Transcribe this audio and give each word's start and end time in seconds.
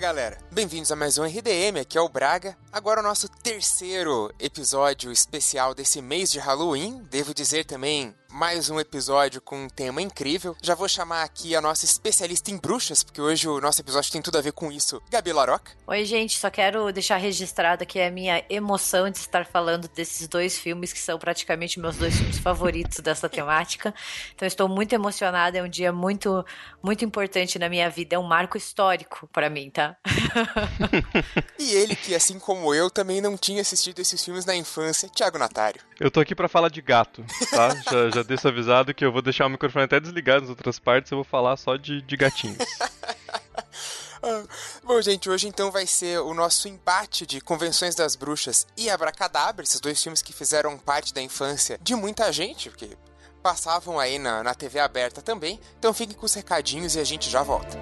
galera, 0.00 0.38
bem-vindos 0.50 0.90
a 0.90 0.96
mais 0.96 1.18
um 1.18 1.24
RDM, 1.24 1.78
aqui 1.78 1.98
é 1.98 2.00
o 2.00 2.08
Braga. 2.08 2.56
Agora 2.72 3.00
o 3.00 3.02
nosso 3.02 3.28
terceiro 3.28 4.32
episódio 4.38 5.10
especial 5.10 5.74
desse 5.74 6.00
mês 6.00 6.30
de 6.30 6.38
Halloween. 6.38 7.02
Devo 7.10 7.34
dizer 7.34 7.64
também 7.64 8.14
mais 8.30 8.70
um 8.70 8.78
episódio 8.78 9.40
com 9.40 9.64
um 9.64 9.68
tema 9.68 10.00
incrível. 10.00 10.56
Já 10.62 10.74
vou 10.74 10.88
chamar 10.88 11.24
aqui 11.24 11.56
a 11.56 11.60
nossa 11.60 11.84
especialista 11.84 12.50
em 12.50 12.56
bruxas, 12.56 13.02
porque 13.02 13.20
hoje 13.20 13.48
o 13.48 13.60
nosso 13.60 13.80
episódio 13.80 14.12
tem 14.12 14.22
tudo 14.22 14.38
a 14.38 14.40
ver 14.40 14.52
com 14.52 14.70
isso, 14.70 15.02
Gabi 15.10 15.32
Laroca. 15.32 15.72
Oi, 15.86 16.04
gente, 16.04 16.38
só 16.38 16.48
quero 16.48 16.92
deixar 16.92 17.16
registrado 17.16 17.82
aqui 17.82 18.00
a 18.00 18.10
minha 18.10 18.44
emoção 18.48 19.10
de 19.10 19.18
estar 19.18 19.44
falando 19.44 19.88
desses 19.88 20.28
dois 20.28 20.56
filmes 20.56 20.92
que 20.92 21.00
são 21.00 21.18
praticamente 21.18 21.80
meus 21.80 21.96
dois 21.96 22.14
filmes 22.14 22.38
favoritos 22.40 23.00
dessa 23.00 23.28
temática. 23.28 23.92
Então 24.34 24.46
estou 24.46 24.68
muito 24.68 24.92
emocionada, 24.92 25.58
é 25.58 25.62
um 25.62 25.68
dia 25.68 25.92
muito 25.92 26.44
muito 26.82 27.04
importante 27.04 27.58
na 27.58 27.68
minha 27.68 27.90
vida, 27.90 28.14
é 28.14 28.18
um 28.18 28.22
marco 28.22 28.56
histórico 28.56 29.28
para 29.32 29.50
mim, 29.50 29.70
tá? 29.70 29.96
e 31.58 31.72
ele 31.72 31.96
que 31.96 32.14
assim 32.14 32.38
como 32.38 32.59
eu 32.74 32.90
também 32.90 33.20
não 33.20 33.36
tinha 33.36 33.60
assistido 33.60 33.98
esses 33.98 34.24
filmes 34.24 34.44
na 34.44 34.54
infância, 34.54 35.08
Thiago 35.08 35.38
Natário. 35.38 35.80
Eu 35.98 36.10
tô 36.10 36.20
aqui 36.20 36.34
para 36.34 36.48
falar 36.48 36.68
de 36.68 36.80
gato, 36.80 37.24
tá? 37.50 37.74
já, 37.90 38.10
já 38.14 38.20
já 38.20 38.22
deixo 38.22 38.48
avisado 38.48 38.94
que 38.94 39.04
eu 39.04 39.12
vou 39.12 39.22
deixar 39.22 39.46
o 39.46 39.50
microfone 39.50 39.86
até 39.86 39.98
desligado 39.98 40.42
nas 40.42 40.50
outras 40.50 40.78
partes, 40.78 41.10
eu 41.10 41.16
vou 41.16 41.24
falar 41.24 41.56
só 41.56 41.76
de, 41.76 42.02
de 42.02 42.16
gatinhos. 42.16 42.58
Bom, 44.84 45.00
gente, 45.00 45.30
hoje 45.30 45.48
então 45.48 45.70
vai 45.70 45.86
ser 45.86 46.20
o 46.20 46.34
nosso 46.34 46.68
embate 46.68 47.26
de 47.26 47.40
Convenções 47.40 47.94
das 47.94 48.14
Bruxas 48.14 48.66
e 48.76 48.90
Abracadabra, 48.90 49.64
esses 49.64 49.80
dois 49.80 50.02
filmes 50.02 50.20
que 50.20 50.32
fizeram 50.32 50.76
parte 50.76 51.14
da 51.14 51.22
infância 51.22 51.78
de 51.80 51.94
muita 51.94 52.30
gente, 52.30 52.68
porque 52.68 52.90
passavam 53.42 53.98
aí 53.98 54.18
na, 54.18 54.42
na 54.42 54.54
TV 54.54 54.78
aberta 54.78 55.22
também. 55.22 55.58
Então 55.78 55.94
fiquem 55.94 56.14
com 56.14 56.26
os 56.26 56.34
recadinhos 56.34 56.96
e 56.96 57.00
a 57.00 57.04
gente 57.04 57.30
já 57.30 57.42
volta. 57.42 57.78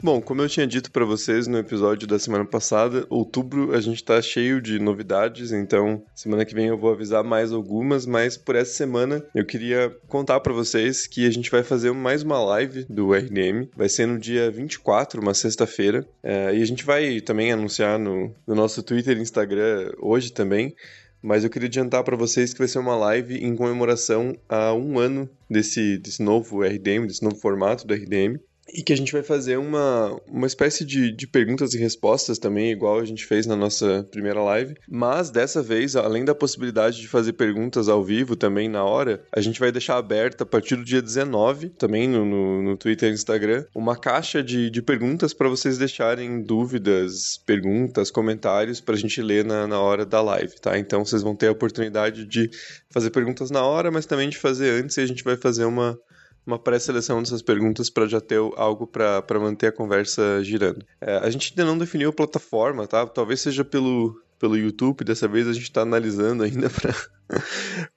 Bom, 0.00 0.20
como 0.20 0.40
eu 0.40 0.48
tinha 0.48 0.64
dito 0.64 0.92
para 0.92 1.04
vocês 1.04 1.48
no 1.48 1.58
episódio 1.58 2.06
da 2.06 2.20
semana 2.20 2.44
passada, 2.44 3.04
outubro 3.10 3.74
a 3.74 3.80
gente 3.80 4.04
tá 4.04 4.22
cheio 4.22 4.62
de 4.62 4.78
novidades, 4.78 5.50
então 5.50 6.04
semana 6.14 6.44
que 6.44 6.54
vem 6.54 6.68
eu 6.68 6.78
vou 6.78 6.92
avisar 6.92 7.24
mais 7.24 7.52
algumas, 7.52 8.06
mas 8.06 8.36
por 8.36 8.54
essa 8.54 8.72
semana 8.72 9.26
eu 9.34 9.44
queria 9.44 9.90
contar 10.06 10.38
para 10.38 10.52
vocês 10.52 11.08
que 11.08 11.26
a 11.26 11.30
gente 11.32 11.50
vai 11.50 11.64
fazer 11.64 11.90
mais 11.90 12.22
uma 12.22 12.38
live 12.38 12.86
do 12.88 13.12
RDM, 13.12 13.68
vai 13.76 13.88
ser 13.88 14.06
no 14.06 14.20
dia 14.20 14.48
24, 14.52 15.20
uma 15.20 15.34
sexta-feira, 15.34 16.06
é, 16.22 16.54
e 16.56 16.62
a 16.62 16.64
gente 16.64 16.84
vai 16.84 17.20
também 17.20 17.50
anunciar 17.50 17.98
no, 17.98 18.32
no 18.46 18.54
nosso 18.54 18.84
Twitter 18.84 19.18
e 19.18 19.20
Instagram 19.20 19.90
hoje 19.98 20.32
também. 20.32 20.76
Mas 21.20 21.42
eu 21.42 21.50
queria 21.50 21.66
adiantar 21.66 22.04
para 22.04 22.16
vocês 22.16 22.52
que 22.52 22.60
vai 22.60 22.68
ser 22.68 22.78
uma 22.78 22.94
live 22.94 23.44
em 23.44 23.56
comemoração 23.56 24.36
a 24.48 24.72
um 24.72 25.00
ano 25.00 25.28
desse, 25.50 25.98
desse 25.98 26.22
novo 26.22 26.62
RDM, 26.62 27.08
desse 27.08 27.24
novo 27.24 27.34
formato 27.34 27.84
do 27.84 27.92
RDM 27.92 28.38
e 28.72 28.82
que 28.82 28.92
a 28.92 28.96
gente 28.96 29.12
vai 29.12 29.22
fazer 29.22 29.56
uma, 29.56 30.18
uma 30.26 30.46
espécie 30.46 30.84
de, 30.84 31.10
de 31.10 31.26
perguntas 31.26 31.74
e 31.74 31.78
respostas 31.78 32.38
também, 32.38 32.70
igual 32.70 32.98
a 32.98 33.04
gente 33.04 33.24
fez 33.24 33.46
na 33.46 33.56
nossa 33.56 34.06
primeira 34.10 34.42
live. 34.42 34.74
Mas 34.88 35.30
dessa 35.30 35.62
vez, 35.62 35.96
além 35.96 36.24
da 36.24 36.34
possibilidade 36.34 37.00
de 37.00 37.08
fazer 37.08 37.32
perguntas 37.32 37.88
ao 37.88 38.04
vivo 38.04 38.36
também 38.36 38.68
na 38.68 38.84
hora, 38.84 39.22
a 39.32 39.40
gente 39.40 39.60
vai 39.60 39.72
deixar 39.72 39.96
aberta 39.96 40.44
a 40.44 40.46
partir 40.46 40.76
do 40.76 40.84
dia 40.84 41.02
19, 41.02 41.70
também 41.70 42.08
no, 42.08 42.24
no, 42.24 42.62
no 42.62 42.76
Twitter 42.76 43.10
e 43.10 43.14
Instagram, 43.14 43.64
uma 43.74 43.96
caixa 43.96 44.42
de, 44.42 44.70
de 44.70 44.82
perguntas 44.82 45.32
para 45.32 45.48
vocês 45.48 45.78
deixarem 45.78 46.42
dúvidas, 46.42 47.40
perguntas, 47.46 48.10
comentários 48.10 48.80
para 48.80 48.94
a 48.94 48.98
gente 48.98 49.20
ler 49.22 49.44
na, 49.44 49.66
na 49.66 49.80
hora 49.80 50.04
da 50.04 50.20
live, 50.20 50.54
tá? 50.60 50.78
Então 50.78 51.04
vocês 51.04 51.22
vão 51.22 51.34
ter 51.34 51.48
a 51.48 51.52
oportunidade 51.52 52.24
de 52.24 52.50
fazer 52.90 53.10
perguntas 53.10 53.50
na 53.50 53.62
hora, 53.64 53.90
mas 53.90 54.06
também 54.06 54.28
de 54.28 54.38
fazer 54.38 54.82
antes 54.82 54.96
e 54.96 55.00
a 55.00 55.06
gente 55.06 55.24
vai 55.24 55.36
fazer 55.36 55.64
uma 55.64 55.98
uma 56.48 56.58
pré-seleção 56.58 57.22
dessas 57.22 57.42
perguntas 57.42 57.90
para 57.90 58.06
já 58.06 58.22
ter 58.22 58.38
algo 58.56 58.86
para 58.86 59.38
manter 59.38 59.66
a 59.66 59.72
conversa 59.72 60.42
girando. 60.42 60.84
É, 60.98 61.18
a 61.18 61.28
gente 61.28 61.52
ainda 61.52 61.70
não 61.70 61.76
definiu 61.76 62.08
a 62.08 62.12
plataforma, 62.12 62.86
tá? 62.86 63.06
Talvez 63.06 63.42
seja 63.42 63.62
pelo, 63.62 64.18
pelo 64.38 64.56
YouTube, 64.56 65.04
dessa 65.04 65.28
vez 65.28 65.46
a 65.46 65.52
gente 65.52 65.64
está 65.64 65.82
analisando 65.82 66.42
ainda 66.42 66.70
para 66.72 66.94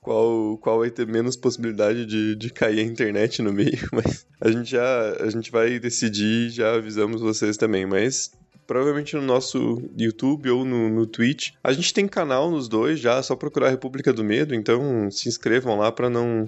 qual, 0.02 0.58
qual 0.58 0.80
vai 0.80 0.92
ter 0.92 1.08
menos 1.08 1.38
possibilidade 1.38 2.06
de, 2.06 2.36
de 2.36 2.50
cair 2.50 2.80
a 2.80 2.84
internet 2.84 3.42
no 3.42 3.54
meio, 3.54 3.88
mas 3.94 4.28
a 4.42 4.52
gente 4.52 4.72
já 4.72 5.16
a 5.22 5.30
gente 5.30 5.50
vai 5.50 5.80
decidir 5.80 6.50
já 6.50 6.74
avisamos 6.74 7.22
vocês 7.22 7.56
também, 7.56 7.86
mas 7.86 8.32
provavelmente 8.68 9.16
no 9.16 9.22
nosso 9.22 9.82
YouTube 9.98 10.50
ou 10.50 10.66
no, 10.66 10.90
no 10.90 11.06
Twitch. 11.06 11.52
A 11.64 11.72
gente 11.72 11.94
tem 11.94 12.06
canal 12.06 12.52
nos 12.52 12.68
dois 12.68 13.00
já, 13.00 13.18
é 13.18 13.22
só 13.22 13.34
procurar 13.34 13.70
República 13.70 14.12
do 14.12 14.26
Medo, 14.26 14.54
então 14.54 15.10
se 15.10 15.30
inscrevam 15.30 15.78
lá 15.78 15.90
para 15.90 16.10
não, 16.10 16.46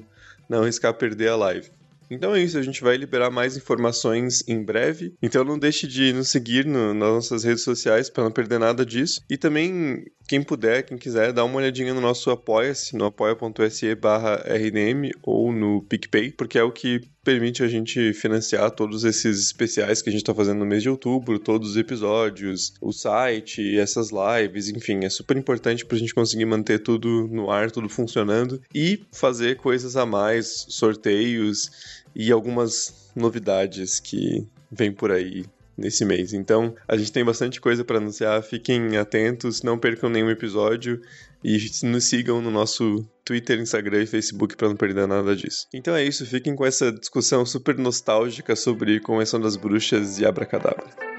não 0.50 0.64
arriscar 0.64 0.94
perder 0.94 1.30
a 1.30 1.38
live. 1.38 1.70
Então 2.10 2.36
é 2.36 2.42
isso, 2.42 2.58
a 2.58 2.62
gente 2.62 2.82
vai 2.82 2.98
liberar 2.98 3.30
mais 3.30 3.58
informações 3.58 4.44
em 4.48 4.64
breve. 4.64 5.14
Então 5.22 5.44
não 5.44 5.58
deixe 5.58 5.88
de 5.88 6.14
nos 6.14 6.30
seguir 6.30 6.66
no, 6.66 6.94
nas 6.94 7.10
nossas 7.10 7.44
redes 7.44 7.64
sociais 7.64 8.10
para 8.10 8.24
não 8.24 8.32
perder 8.32 8.60
nada 8.60 8.86
disso. 8.86 9.22
E 9.30 9.38
também, 9.38 10.06
quem 10.28 10.44
puder, 10.44 10.84
quem 10.84 10.98
quiser, 10.98 11.32
dá 11.32 11.44
uma 11.44 11.58
olhadinha 11.58 11.94
no 11.94 12.02
nosso 12.02 12.30
Apoia-se, 12.30 12.96
no 12.96 13.06
apoia.se 13.06 13.96
barra 13.96 14.36
RDM 14.36 15.12
ou 15.22 15.52
no 15.52 15.82
PicPay, 15.84 16.32
porque 16.32 16.58
é 16.58 16.64
o 16.64 16.72
que 16.72 17.02
permite 17.24 17.64
a 17.64 17.68
gente 17.68 18.14
financiar 18.14 18.70
todos 18.72 19.04
esses 19.04 19.40
especiais 19.40 20.02
que 20.02 20.10
a 20.10 20.12
gente 20.12 20.22
está 20.22 20.36
fazendo 20.36 20.60
no 20.60 20.66
mês 20.66 20.84
de 20.84 20.90
outubro, 20.90 21.40
todos 21.40 21.72
os 21.72 21.78
episódios, 21.78 22.74
o 22.82 22.92
site, 22.92 23.78
essas 23.78 24.10
lives, 24.12 24.68
enfim, 24.70 25.06
é 25.06 25.10
super 25.10 25.38
importante 25.38 25.86
para 25.86 25.96
a 25.96 26.00
gente 26.00 26.14
conseguir 26.14 26.46
manter 26.46 26.80
tudo 26.80 27.28
no 27.28 27.50
ar, 27.50 27.72
tudo 27.72 27.88
funcionando 27.88 28.62
e 28.74 29.04
fazer 29.12 29.56
coisas 29.56 29.96
a 29.96 30.06
mais, 30.06 30.66
sorteios 30.70 31.72
e 32.16 32.32
algumas 32.32 33.12
novidades 33.16 34.00
que 34.00 34.46
vêm 34.72 34.92
por 34.92 35.12
aí 35.12 35.46
nesse 35.78 36.06
mês. 36.06 36.34
Então, 36.34 36.76
a 36.88 36.96
gente 36.98 37.12
tem 37.12 37.24
bastante 37.24 37.60
coisa 37.60 37.84
para 37.84 37.98
anunciar, 37.98 38.42
fiquem 38.44 38.98
atentos, 38.98 39.64
não 39.64 39.78
percam 39.78 40.10
nenhum 40.10 40.30
episódio 40.30 41.02
e 41.44 41.58
nos 41.84 42.06
sigam 42.06 42.42
no 42.42 42.50
nosso 42.50 43.06
Twitter, 43.26 43.60
Instagram 43.60 44.04
e 44.04 44.08
Facebook 44.08 44.56
para 44.56 44.70
não 44.70 44.76
perder 44.76 45.08
nada 45.08 45.36
disso. 45.36 45.68
Então 45.74 45.96
é 45.96 46.04
isso, 46.04 46.26
fiquem 46.26 46.56
com 46.56 46.66
essa 46.66 46.92
discussão 46.92 47.46
super 47.46 47.78
nostálgica 47.78 48.56
sobre 48.56 49.00
Convenção 49.00 49.40
das 49.40 49.58
Bruxas 49.58 50.20
e 50.20 50.26
Abracadabra. 50.26 51.13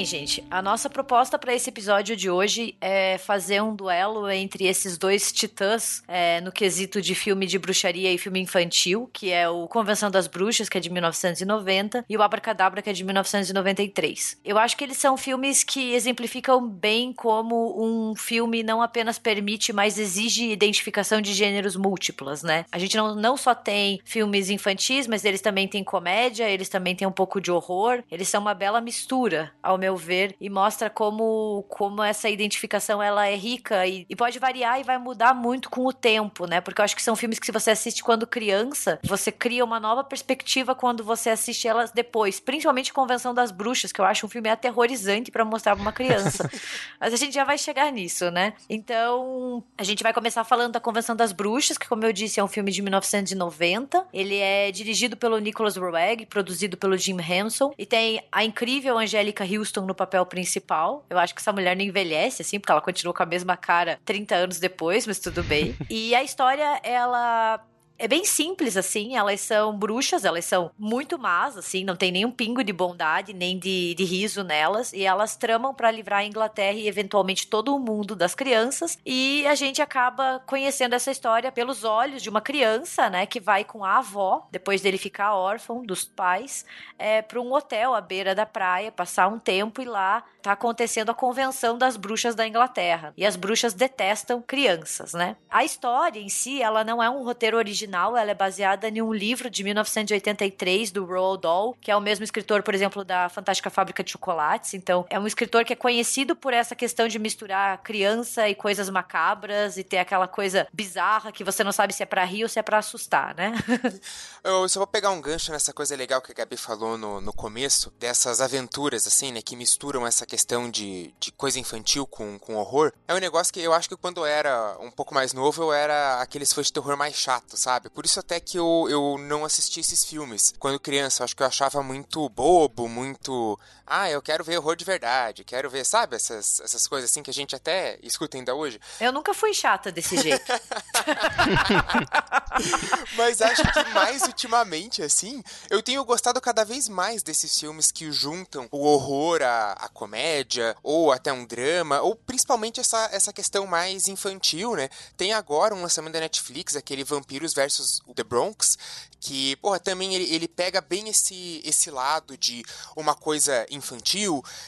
Bem, 0.00 0.06
gente, 0.06 0.42
a 0.50 0.62
nossa 0.62 0.88
proposta 0.88 1.38
para 1.38 1.54
esse 1.54 1.68
episódio 1.68 2.16
de 2.16 2.30
hoje 2.30 2.74
é 2.80 3.18
fazer 3.18 3.62
um 3.62 3.76
duelo 3.76 4.30
entre 4.30 4.66
esses 4.66 4.96
dois 4.96 5.30
titãs 5.30 6.02
é, 6.08 6.40
no 6.40 6.50
quesito 6.50 7.02
de 7.02 7.14
filme 7.14 7.44
de 7.44 7.58
bruxaria 7.58 8.10
e 8.10 8.16
filme 8.16 8.40
infantil, 8.40 9.10
que 9.12 9.30
é 9.30 9.46
o 9.46 9.68
Convenção 9.68 10.10
das 10.10 10.26
Bruxas, 10.26 10.70
que 10.70 10.78
é 10.78 10.80
de 10.80 10.88
1990, 10.88 12.06
e 12.08 12.16
o 12.16 12.22
Abracadabra, 12.22 12.80
que 12.80 12.88
é 12.88 12.94
de 12.94 13.04
1993. 13.04 14.38
Eu 14.42 14.56
acho 14.56 14.74
que 14.74 14.84
eles 14.84 14.96
são 14.96 15.18
filmes 15.18 15.62
que 15.62 15.92
exemplificam 15.92 16.66
bem 16.66 17.12
como 17.12 17.76
um 17.78 18.16
filme 18.16 18.62
não 18.62 18.80
apenas 18.80 19.18
permite, 19.18 19.70
mas 19.70 19.98
exige 19.98 20.50
identificação 20.50 21.20
de 21.20 21.34
gêneros 21.34 21.76
múltiplas, 21.76 22.42
né? 22.42 22.64
A 22.72 22.78
gente 22.78 22.96
não, 22.96 23.14
não 23.14 23.36
só 23.36 23.54
tem 23.54 24.00
filmes 24.02 24.48
infantis, 24.48 25.06
mas 25.06 25.26
eles 25.26 25.42
também 25.42 25.68
têm 25.68 25.84
comédia, 25.84 26.48
eles 26.48 26.70
também 26.70 26.96
têm 26.96 27.06
um 27.06 27.12
pouco 27.12 27.38
de 27.38 27.52
horror, 27.52 28.02
eles 28.10 28.30
são 28.30 28.40
uma 28.40 28.54
bela 28.54 28.80
mistura 28.80 29.52
ao 29.62 29.76
meu 29.76 29.89
ver, 29.96 30.34
e 30.40 30.48
mostra 30.48 30.90
como, 30.90 31.64
como 31.68 32.02
essa 32.02 32.28
identificação 32.28 33.02
ela 33.02 33.26
é 33.26 33.34
rica 33.34 33.86
e, 33.86 34.06
e 34.08 34.16
pode 34.16 34.38
variar 34.38 34.80
e 34.80 34.84
vai 34.84 34.98
mudar 34.98 35.34
muito 35.34 35.70
com 35.70 35.86
o 35.86 35.92
tempo, 35.92 36.46
né? 36.46 36.60
Porque 36.60 36.80
eu 36.80 36.84
acho 36.84 36.96
que 36.96 37.02
são 37.02 37.16
filmes 37.16 37.38
que 37.38 37.46
se 37.46 37.52
você 37.52 37.70
assiste 37.70 38.02
quando 38.02 38.26
criança, 38.26 38.98
você 39.02 39.30
cria 39.30 39.64
uma 39.64 39.80
nova 39.80 40.04
perspectiva 40.04 40.74
quando 40.74 41.02
você 41.02 41.30
assiste 41.30 41.66
elas 41.66 41.90
depois, 41.90 42.40
principalmente 42.40 42.92
Convenção 42.92 43.32
das 43.32 43.50
Bruxas, 43.50 43.92
que 43.92 44.00
eu 44.00 44.04
acho 44.04 44.26
um 44.26 44.28
filme 44.28 44.48
aterrorizante 44.48 45.30
para 45.30 45.44
mostrar 45.44 45.74
pra 45.74 45.82
uma 45.82 45.92
criança. 45.92 46.50
Mas 47.00 47.12
a 47.12 47.16
gente 47.16 47.34
já 47.34 47.44
vai 47.44 47.58
chegar 47.58 47.90
nisso, 47.92 48.30
né? 48.30 48.54
Então, 48.68 49.62
a 49.76 49.82
gente 49.82 50.02
vai 50.02 50.12
começar 50.12 50.44
falando 50.44 50.72
da 50.72 50.80
Convenção 50.80 51.16
das 51.16 51.32
Bruxas, 51.32 51.78
que 51.78 51.88
como 51.88 52.04
eu 52.04 52.12
disse 52.12 52.40
é 52.40 52.44
um 52.44 52.48
filme 52.48 52.70
de 52.70 52.82
1990. 52.82 54.06
Ele 54.12 54.36
é 54.36 54.70
dirigido 54.70 55.16
pelo 55.16 55.38
Nicholas 55.38 55.76
Roeg, 55.76 56.26
produzido 56.26 56.76
pelo 56.76 56.96
Jim 56.96 57.18
Henson 57.20 57.72
e 57.78 57.86
tem 57.86 58.22
a 58.30 58.44
incrível 58.44 58.98
Angélica 58.98 59.44
Houston 59.44 59.79
Houston 59.80 59.86
no 59.86 59.94
papel 59.94 60.24
principal. 60.26 61.04
Eu 61.08 61.18
acho 61.18 61.34
que 61.34 61.40
essa 61.40 61.52
mulher 61.52 61.76
não 61.76 61.82
envelhece, 61.82 62.42
assim, 62.42 62.60
porque 62.60 62.70
ela 62.70 62.80
continua 62.80 63.14
com 63.14 63.22
a 63.22 63.26
mesma 63.26 63.56
cara 63.56 63.98
30 64.04 64.34
anos 64.34 64.58
depois, 64.58 65.06
mas 65.06 65.18
tudo 65.18 65.42
bem. 65.42 65.74
e 65.88 66.14
a 66.14 66.22
história, 66.22 66.80
ela 66.82 67.60
é 68.00 68.08
bem 68.08 68.24
simples, 68.24 68.78
assim. 68.78 69.14
Elas 69.14 69.42
são 69.42 69.76
bruxas, 69.76 70.24
elas 70.24 70.46
são 70.46 70.70
muito 70.78 71.18
más, 71.18 71.56
assim, 71.56 71.84
não 71.84 71.94
tem 71.94 72.10
nenhum 72.10 72.30
pingo 72.30 72.64
de 72.64 72.72
bondade, 72.72 73.34
nem 73.34 73.58
de, 73.58 73.94
de 73.94 74.04
riso 74.04 74.42
nelas. 74.42 74.92
E 74.94 75.04
elas 75.04 75.36
tramam 75.36 75.74
para 75.74 75.90
livrar 75.90 76.20
a 76.20 76.24
Inglaterra 76.24 76.78
e 76.78 76.88
eventualmente 76.88 77.46
todo 77.46 77.76
o 77.76 77.78
mundo 77.78 78.16
das 78.16 78.34
crianças. 78.34 78.98
E 79.04 79.46
a 79.46 79.54
gente 79.54 79.82
acaba 79.82 80.42
conhecendo 80.46 80.94
essa 80.94 81.10
história 81.10 81.52
pelos 81.52 81.84
olhos 81.84 82.22
de 82.22 82.30
uma 82.30 82.40
criança, 82.40 83.10
né, 83.10 83.26
que 83.26 83.38
vai 83.38 83.64
com 83.64 83.84
a 83.84 83.98
avó, 83.98 84.48
depois 84.50 84.80
dele 84.80 84.96
ficar 84.96 85.34
órfão 85.34 85.84
dos 85.84 86.04
pais, 86.04 86.64
é, 86.98 87.20
para 87.20 87.40
um 87.40 87.52
hotel 87.52 87.94
à 87.94 88.00
beira 88.00 88.34
da 88.34 88.46
praia, 88.46 88.90
passar 88.90 89.28
um 89.28 89.38
tempo 89.38 89.82
e 89.82 89.84
lá 89.84 90.24
tá 90.40 90.52
acontecendo 90.52 91.10
a 91.10 91.14
convenção 91.14 91.76
das 91.76 91.96
bruxas 91.96 92.34
da 92.34 92.46
Inglaterra. 92.46 93.12
E 93.16 93.26
as 93.26 93.36
bruxas 93.36 93.74
detestam 93.74 94.40
crianças, 94.40 95.12
né? 95.12 95.36
A 95.50 95.64
história 95.64 96.18
em 96.18 96.28
si, 96.28 96.62
ela 96.62 96.82
não 96.82 97.02
é 97.02 97.10
um 97.10 97.22
roteiro 97.22 97.56
original, 97.56 97.89
ela 98.16 98.30
é 98.30 98.34
baseada 98.34 98.88
em 98.88 99.00
um 99.02 99.12
livro 99.12 99.50
de 99.50 99.64
1983 99.64 100.90
do 100.90 101.04
Roald 101.04 101.42
Dahl, 101.42 101.76
que 101.80 101.90
é 101.90 101.96
o 101.96 102.00
mesmo 102.00 102.24
escritor, 102.24 102.62
por 102.62 102.74
exemplo, 102.74 103.04
da 103.04 103.28
Fantástica 103.28 103.70
Fábrica 103.70 104.02
de 104.02 104.10
Chocolates. 104.10 104.74
Então, 104.74 105.06
é 105.10 105.18
um 105.18 105.26
escritor 105.26 105.64
que 105.64 105.72
é 105.72 105.76
conhecido 105.76 106.34
por 106.36 106.52
essa 106.52 106.74
questão 106.74 107.08
de 107.08 107.18
misturar 107.18 107.82
criança 107.82 108.48
e 108.48 108.54
coisas 108.54 108.88
macabras 108.88 109.76
e 109.76 109.84
ter 109.84 109.98
aquela 109.98 110.28
coisa 110.28 110.66
bizarra 110.72 111.32
que 111.32 111.44
você 111.44 111.64
não 111.64 111.72
sabe 111.72 111.92
se 111.92 112.02
é 112.02 112.06
para 112.06 112.24
rir 112.24 112.42
ou 112.42 112.48
se 112.48 112.58
é 112.58 112.62
para 112.62 112.78
assustar, 112.78 113.34
né? 113.34 113.52
Eu 114.42 114.68
só 114.68 114.80
vou 114.80 114.86
pegar 114.86 115.10
um 115.10 115.20
gancho 115.20 115.52
nessa 115.52 115.72
coisa 115.72 115.94
legal 115.94 116.20
que 116.20 116.32
a 116.32 116.34
Gabi 116.34 116.56
falou 116.56 116.96
no, 116.96 117.20
no 117.20 117.32
começo, 117.32 117.92
dessas 117.98 118.40
aventuras, 118.40 119.06
assim, 119.06 119.32
né, 119.32 119.42
que 119.42 119.56
misturam 119.56 120.06
essa 120.06 120.24
questão 120.24 120.70
de, 120.70 121.12
de 121.20 121.32
coisa 121.32 121.58
infantil 121.58 122.06
com, 122.06 122.38
com 122.38 122.56
horror. 122.56 122.92
É 123.06 123.14
um 123.14 123.18
negócio 123.18 123.52
que 123.52 123.60
eu 123.60 123.72
acho 123.72 123.88
que 123.88 123.96
quando 123.96 124.18
eu 124.18 124.26
era 124.26 124.76
um 124.80 124.90
pouco 124.90 125.14
mais 125.14 125.32
novo, 125.32 125.62
eu 125.62 125.72
era 125.72 126.20
aqueles 126.20 126.52
fãs 126.52 126.66
de 126.66 126.72
terror 126.72 126.96
mais 126.96 127.14
chato, 127.14 127.56
sabe? 127.56 127.79
Por 127.88 128.04
isso 128.04 128.20
até 128.20 128.38
que 128.38 128.58
eu, 128.58 128.86
eu 128.90 129.16
não 129.18 129.44
assisti 129.44 129.80
esses 129.80 130.04
filmes. 130.04 130.52
Quando 130.58 130.78
criança, 130.78 131.24
acho 131.24 131.34
que 131.34 131.42
eu 131.42 131.46
achava 131.46 131.82
muito 131.82 132.28
bobo, 132.28 132.88
muito. 132.88 133.58
Ah, 133.92 134.08
eu 134.08 134.22
quero 134.22 134.44
ver 134.44 134.56
horror 134.56 134.76
de 134.76 134.84
verdade, 134.84 135.42
quero 135.42 135.68
ver, 135.68 135.84
sabe? 135.84 136.14
Essas, 136.14 136.60
essas 136.60 136.86
coisas 136.86 137.10
assim 137.10 137.24
que 137.24 137.30
a 137.30 137.34
gente 137.34 137.56
até 137.56 137.98
escuta 138.04 138.36
ainda 138.36 138.54
hoje. 138.54 138.80
Eu 139.00 139.10
nunca 139.10 139.34
fui 139.34 139.52
chata 139.52 139.90
desse 139.90 140.16
jeito. 140.16 140.44
Mas 143.18 143.42
acho 143.42 143.62
que 143.62 143.84
mais 143.92 144.22
ultimamente, 144.22 145.02
assim, 145.02 145.42
eu 145.68 145.82
tenho 145.82 146.04
gostado 146.04 146.40
cada 146.40 146.64
vez 146.64 146.88
mais 146.88 147.24
desses 147.24 147.58
filmes 147.58 147.90
que 147.90 148.12
juntam 148.12 148.68
o 148.70 148.86
horror 148.86 149.42
à, 149.42 149.72
à 149.72 149.88
comédia, 149.88 150.76
ou 150.84 151.10
até 151.10 151.32
um 151.32 151.44
drama, 151.44 152.00
ou 152.00 152.14
principalmente 152.14 152.78
essa, 152.78 153.08
essa 153.10 153.32
questão 153.32 153.66
mais 153.66 154.06
infantil, 154.06 154.76
né? 154.76 154.88
Tem 155.16 155.32
agora 155.32 155.74
um 155.74 155.82
lançamento 155.82 156.12
da 156.12 156.20
Netflix, 156.20 156.76
aquele 156.76 157.02
Vampiros 157.02 157.52
versus 157.52 158.00
The 158.14 158.22
Bronx, 158.22 158.78
que, 159.18 159.56
porra, 159.56 159.80
também 159.80 160.14
ele, 160.14 160.32
ele 160.32 160.46
pega 160.46 160.80
bem 160.80 161.08
esse, 161.08 161.60
esse 161.64 161.90
lado 161.90 162.36
de 162.36 162.64
uma 162.94 163.16
coisa 163.16 163.66
infantil 163.68 163.79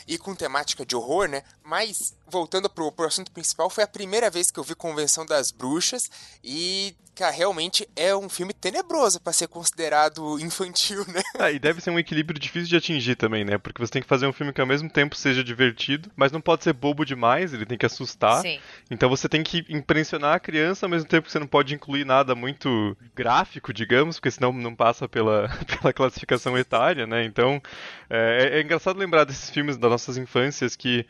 e 0.07 0.19
com 0.19 0.35
temática 0.35 0.85
de 0.85 0.97
horror, 0.97 1.29
né? 1.29 1.43
Mas, 1.63 2.15
voltando 2.33 2.71
pro, 2.71 2.91
pro 2.91 3.07
assunto 3.07 3.31
principal, 3.31 3.69
foi 3.69 3.85
a 3.85 3.87
primeira 3.87 4.31
vez 4.31 4.51
que 4.51 4.59
eu 4.59 4.65
vi 4.65 4.75
Convenção 4.75 5.27
das 5.27 5.51
Bruxas 5.51 6.11
e, 6.43 6.97
cara, 7.15 7.31
realmente 7.31 7.87
é 7.95 8.17
um 8.17 8.29
filme 8.29 8.55
tenebroso 8.55 9.21
para 9.21 9.35
ser 9.35 9.49
considerado 9.49 10.41
infantil, 10.41 11.05
né? 11.09 11.21
Ah, 11.39 11.51
e 11.51 11.59
deve 11.59 11.83
ser 11.83 11.91
um 11.91 11.99
equilíbrio 11.99 12.41
difícil 12.41 12.71
de 12.71 12.77
atingir 12.77 13.17
também, 13.17 13.45
né? 13.45 13.59
Porque 13.59 13.79
você 13.79 13.93
tem 13.93 14.03
que 14.03 14.09
fazer 14.09 14.27
um 14.27 14.33
filme 14.33 14.53
que 14.53 14.63
ao 14.63 14.67
mesmo 14.67 14.89
tempo 14.89 15.15
seja 15.15 15.45
divertido, 15.45 16.11
mas 16.17 16.33
não 16.33 16.41
pode 16.41 16.65
ser 16.65 16.73
bobo 16.73 17.05
demais, 17.05 17.53
ele 17.53 17.67
tem 17.67 17.77
que 17.77 17.85
assustar. 17.85 18.41
Sim. 18.41 18.59
Então 18.91 19.11
você 19.11 19.29
tem 19.29 19.43
que 19.43 19.67
impressionar 19.69 20.37
a 20.37 20.41
criança 20.41 20.87
ao 20.87 20.91
mesmo 20.91 21.07
tempo 21.07 21.27
que 21.27 21.33
você 21.33 21.39
não 21.39 21.47
pode 21.47 21.75
incluir 21.75 22.07
nada 22.07 22.35
muito 22.35 22.97
gráfico, 23.15 23.75
digamos, 23.75 24.17
porque 24.17 24.31
senão 24.31 24.53
não 24.53 24.75
passa 24.75 25.07
pela, 25.07 25.51
pela 25.69 25.93
classificação 25.93 26.57
etária, 26.57 27.07
né? 27.07 27.25
Então 27.25 27.61
é, 28.09 28.59
é 28.59 28.63
engraçado 28.63 28.99
lembrar 28.99 29.25
desses 29.25 29.51
filmes 29.51 29.77
das 29.77 29.91
nossas 29.91 30.17
infâncias 30.17 30.75
que 30.75 31.05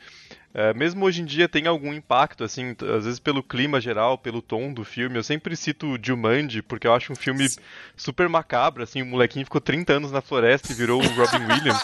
é, 0.54 0.74
mesmo 0.74 1.04
hoje 1.04 1.22
em 1.22 1.24
dia 1.24 1.48
tem 1.48 1.66
algum 1.66 1.94
impacto, 1.94 2.44
assim, 2.44 2.76
às 2.96 3.04
vezes 3.04 3.18
pelo 3.18 3.42
clima 3.42 3.80
geral, 3.80 4.18
pelo 4.18 4.42
tom 4.42 4.72
do 4.72 4.84
filme. 4.84 5.16
Eu 5.16 5.22
sempre 5.22 5.56
cito 5.56 5.98
Jumanji, 6.02 6.60
porque 6.60 6.86
eu 6.86 6.94
acho 6.94 7.12
um 7.12 7.16
filme 7.16 7.48
super 7.96 8.28
macabro, 8.28 8.82
assim, 8.82 9.00
o 9.00 9.06
molequinho 9.06 9.46
ficou 9.46 9.60
30 9.60 9.94
anos 9.94 10.12
na 10.12 10.20
floresta 10.20 10.72
e 10.72 10.74
virou 10.74 11.00
o 11.00 11.06
Robin 11.06 11.44
Williams. 11.44 11.82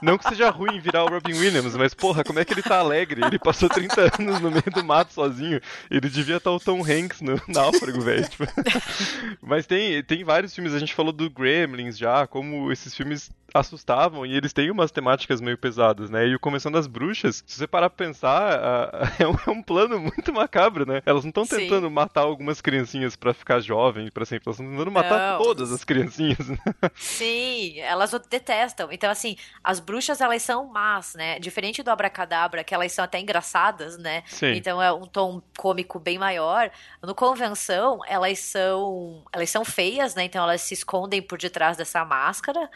Não 0.00 0.16
que 0.16 0.28
seja 0.28 0.48
ruim 0.48 0.80
virar 0.80 1.04
o 1.04 1.08
Robin 1.08 1.34
Williams, 1.34 1.76
mas 1.76 1.92
porra, 1.92 2.24
como 2.24 2.38
é 2.38 2.44
que 2.44 2.54
ele 2.54 2.62
tá 2.62 2.78
alegre? 2.78 3.22
Ele 3.24 3.38
passou 3.38 3.68
30 3.68 4.16
anos 4.18 4.40
no 4.40 4.50
meio 4.50 4.70
do 4.74 4.84
mato 4.84 5.12
sozinho. 5.12 5.60
Ele 5.90 6.08
devia 6.08 6.36
estar 6.36 6.50
o 6.50 6.60
Tom 6.60 6.80
Hanks 6.80 7.20
no 7.20 7.40
náufrago, 7.48 8.00
velho. 8.00 8.28
Tipo. 8.28 8.44
Mas 9.42 9.66
tem, 9.66 10.02
tem 10.02 10.24
vários 10.24 10.54
filmes, 10.54 10.74
a 10.74 10.78
gente 10.78 10.94
falou 10.94 11.12
do 11.12 11.30
Gremlins 11.30 11.96
já, 11.96 12.26
como 12.26 12.72
esses 12.72 12.94
filmes 12.94 13.30
assustavam 13.54 14.26
e 14.26 14.34
eles 14.34 14.52
têm 14.52 14.70
umas 14.70 14.90
temáticas 14.90 15.40
meio 15.40 15.56
pesadas, 15.56 16.10
né? 16.10 16.26
E 16.26 16.34
o 16.34 16.40
Convenção 16.40 16.70
das 16.70 16.86
Bruxas, 16.86 17.42
se 17.46 17.58
você 17.58 17.66
parar 17.66 17.90
pra 17.90 18.05
pensar, 18.06 18.90
é, 19.18 19.26
um, 19.26 19.36
é 19.46 19.50
um 19.50 19.62
plano 19.62 19.98
muito 19.98 20.32
macabro, 20.32 20.86
né? 20.86 21.02
Elas 21.04 21.24
não 21.24 21.30
estão 21.30 21.46
tentando 21.46 21.88
Sim. 21.88 21.92
matar 21.92 22.22
algumas 22.22 22.60
criancinhas 22.60 23.16
para 23.16 23.34
ficar 23.34 23.60
jovens 23.60 24.10
para 24.10 24.24
sempre, 24.24 24.44
elas 24.46 24.58
estão 24.58 24.70
tentando 24.70 24.90
matar 24.90 25.32
não. 25.32 25.42
todas 25.44 25.72
as 25.72 25.84
criancinhas. 25.84 26.36
Né? 26.46 26.58
Sim, 26.94 27.80
elas 27.80 28.12
o 28.12 28.18
detestam. 28.18 28.92
Então, 28.92 29.10
assim, 29.10 29.36
as 29.64 29.80
bruxas, 29.80 30.20
elas 30.20 30.42
são 30.42 30.66
más, 30.66 31.14
né? 31.14 31.38
Diferente 31.40 31.82
do 31.82 31.90
Abracadabra, 31.90 32.62
que 32.62 32.74
elas 32.74 32.92
são 32.92 33.04
até 33.04 33.18
engraçadas, 33.18 33.98
né? 33.98 34.22
Sim. 34.26 34.52
Então 34.52 34.80
é 34.80 34.92
um 34.92 35.06
tom 35.06 35.42
cômico 35.56 35.98
bem 35.98 36.18
maior. 36.18 36.70
No 37.02 37.14
Convenção, 37.14 38.00
elas 38.06 38.38
são, 38.38 39.24
elas 39.32 39.50
são 39.50 39.64
feias, 39.64 40.14
né? 40.14 40.24
Então 40.24 40.42
elas 40.42 40.62
se 40.62 40.74
escondem 40.74 41.20
por 41.20 41.38
detrás 41.38 41.76
dessa 41.76 42.04
máscara. 42.04 42.70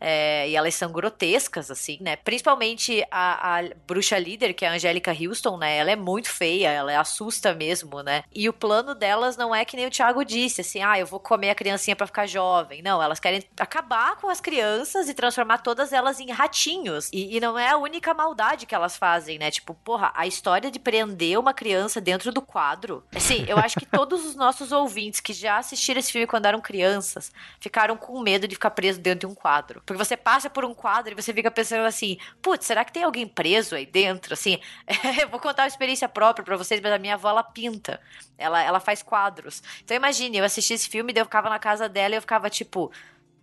É, 0.00 0.48
e 0.48 0.56
elas 0.56 0.74
são 0.74 0.92
grotescas, 0.92 1.70
assim, 1.70 1.98
né? 2.00 2.16
Principalmente 2.16 3.04
a, 3.10 3.58
a, 3.58 3.62
bruxa 3.86 4.18
líder, 4.18 4.52
que 4.52 4.64
é 4.64 4.68
a 4.68 4.72
Angélica 4.72 5.12
Houston, 5.12 5.56
né? 5.56 5.76
Ela 5.76 5.92
é 5.92 5.96
muito 5.96 6.28
feia, 6.28 6.70
ela 6.70 6.98
assusta 7.00 7.54
mesmo, 7.54 8.02
né? 8.02 8.24
E 8.34 8.48
o 8.48 8.52
plano 8.52 8.94
delas 8.94 9.36
não 9.36 9.54
é 9.54 9.64
que 9.64 9.76
nem 9.76 9.86
o 9.86 9.90
Thiago 9.90 10.24
disse, 10.24 10.60
assim, 10.60 10.82
ah, 10.82 10.98
eu 10.98 11.06
vou 11.06 11.20
comer 11.20 11.50
a 11.50 11.54
criancinha 11.54 11.96
para 11.96 12.06
ficar 12.06 12.26
jovem. 12.26 12.82
Não, 12.82 13.02
elas 13.02 13.20
querem 13.20 13.42
acabar 13.58 14.16
com 14.16 14.28
as 14.28 14.40
crianças 14.40 15.08
e 15.08 15.14
transformar 15.14 15.58
todas 15.58 15.92
elas 15.92 16.20
em 16.20 16.30
ratinhos. 16.30 17.08
E, 17.12 17.36
e 17.36 17.40
não 17.40 17.58
é 17.58 17.70
a 17.70 17.76
única 17.76 18.12
maldade 18.12 18.66
que 18.66 18.74
elas 18.74 18.96
fazem, 18.96 19.38
né? 19.38 19.50
Tipo, 19.50 19.74
porra, 19.74 20.12
a 20.14 20.26
história 20.26 20.70
de 20.70 20.78
prender 20.78 21.38
uma 21.38 21.54
criança 21.54 22.00
dentro 22.00 22.32
do 22.32 22.42
quadro. 22.42 23.04
Assim, 23.14 23.44
eu 23.48 23.56
acho 23.58 23.78
que 23.78 23.86
todos 23.86 24.24
os 24.26 24.34
nossos 24.34 24.72
ouvintes 24.72 25.20
que 25.20 25.32
já 25.32 25.58
assistiram 25.58 25.98
esse 25.98 26.12
filme 26.12 26.26
quando 26.26 26.46
eram 26.46 26.60
crianças 26.60 27.32
ficaram 27.60 27.96
com 27.96 28.20
medo 28.20 28.46
de 28.46 28.54
ficar 28.54 28.70
preso 28.70 29.00
dentro 29.00 29.20
de 29.20 29.26
um 29.26 29.34
quadro. 29.34 29.82
Porque 29.84 30.02
você 30.02 30.16
passa 30.16 30.48
por 30.48 30.64
um 30.64 30.74
quadro 30.74 31.12
e 31.12 31.14
você 31.14 31.32
fica 31.32 31.50
pensando 31.50 31.84
assim, 31.84 32.18
putz, 32.40 32.66
será 32.66 32.84
que 32.84 32.92
tem 32.92 33.04
alguém 33.04 33.26
preso 33.26 33.74
aí 33.74 33.84
dentro? 33.84 34.32
Assim, 34.32 34.58
eu 35.20 35.28
vou 35.28 35.38
contar 35.38 35.62
uma 35.62 35.68
experiência 35.68 36.08
própria 36.08 36.44
para 36.44 36.56
vocês, 36.56 36.80
mas 36.80 36.92
a 36.92 36.98
minha 36.98 37.14
avó, 37.14 37.28
ela 37.30 37.42
pinta. 37.42 38.00
Ela, 38.38 38.62
ela 38.62 38.80
faz 38.80 39.02
quadros. 39.02 39.62
Então 39.84 39.96
imagine, 39.96 40.38
eu 40.38 40.44
assisti 40.44 40.74
esse 40.74 40.88
filme, 40.88 41.12
eu 41.14 41.24
ficava 41.24 41.48
na 41.50 41.58
casa 41.58 41.88
dela 41.88 42.14
e 42.14 42.16
eu 42.16 42.22
ficava 42.22 42.48
tipo, 42.48 42.90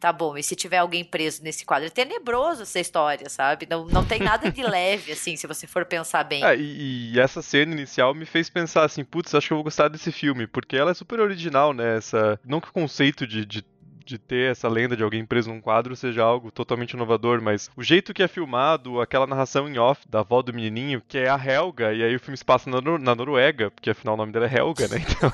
tá 0.02 0.12
bom, 0.12 0.36
e 0.36 0.42
se 0.42 0.56
tiver 0.56 0.80
alguém 0.80 1.06
preso 1.06 1.44
nesse 1.44 1.64
quadro? 1.64 1.86
É 1.86 1.90
tenebroso 1.92 2.64
essa 2.64 2.80
história, 2.80 3.30
sabe? 3.30 3.68
Não, 3.70 3.86
não 3.86 4.04
tem 4.04 4.20
nada 4.20 4.52
de 4.52 4.64
leve, 4.64 5.12
assim, 5.14 5.38
se 5.38 5.46
você 5.46 5.68
for 5.68 5.86
pensar 5.86 6.24
bem. 6.24 6.44
É, 6.44 6.56
e, 6.58 7.14
e, 7.14 7.20
essa 7.20 7.40
cena 7.44 7.72
inicial 7.72 8.16
me 8.16 8.26
fez 8.26 8.50
pensar 8.50 8.84
assim, 8.84 9.04
putz, 9.04 9.36
acho 9.36 9.46
que 9.46 9.54
eu 9.54 9.58
vou 9.58 9.64
gostar 9.64 9.90
desse 9.90 10.12
filme, 10.12 10.48
porque 10.48 10.76
ela 10.76 10.90
é 10.90 10.96
super 10.96 11.20
original, 11.20 11.72
né? 11.72 11.98
Essa, 11.98 12.40
não 12.44 12.60
que 12.60 12.68
o 12.68 12.74
conceito 12.74 13.28
de, 13.28 13.46
de 13.46 13.64
de 14.06 14.18
ter 14.18 14.52
essa 14.52 14.68
lenda 14.68 14.96
de 14.96 15.04
alguém 15.04 15.26
preso 15.26 15.50
num 15.50 15.62
quadro 15.62 15.96
seja 15.96 16.24
algo 16.24 16.52
totalmente 16.52 16.92
inovador, 16.92 17.42
mas 17.42 17.70
o 17.76 17.84
jeito 17.84 18.14
que 18.14 18.24
é 18.24 18.28
filmado, 18.28 19.02
aquela 19.02 19.28
narração 19.28 19.68
em 19.68 19.78
off 19.78 20.08
da 20.10 20.20
avó 20.20 20.42
do 20.42 20.54
menininho, 20.54 21.02
que 21.08 21.18
é 21.18 21.30
a 21.30 21.40
Helga, 21.44 21.94
e 21.94 22.04
aí 22.04 22.16
o 22.16 22.20
filme 22.20 22.38
se 22.38 22.46
passa 22.46 22.70
na, 22.70 22.82
Nor 22.82 23.00
na 23.00 23.16
Noruega, 23.16 23.72
porque 23.72 23.90
afinal 23.90 24.16
o 24.16 24.18
nome 24.18 24.32
dela 24.32 24.48
é 24.48 24.58
Helga, 24.58 24.88
né? 24.88 24.98
Então 25.12 25.32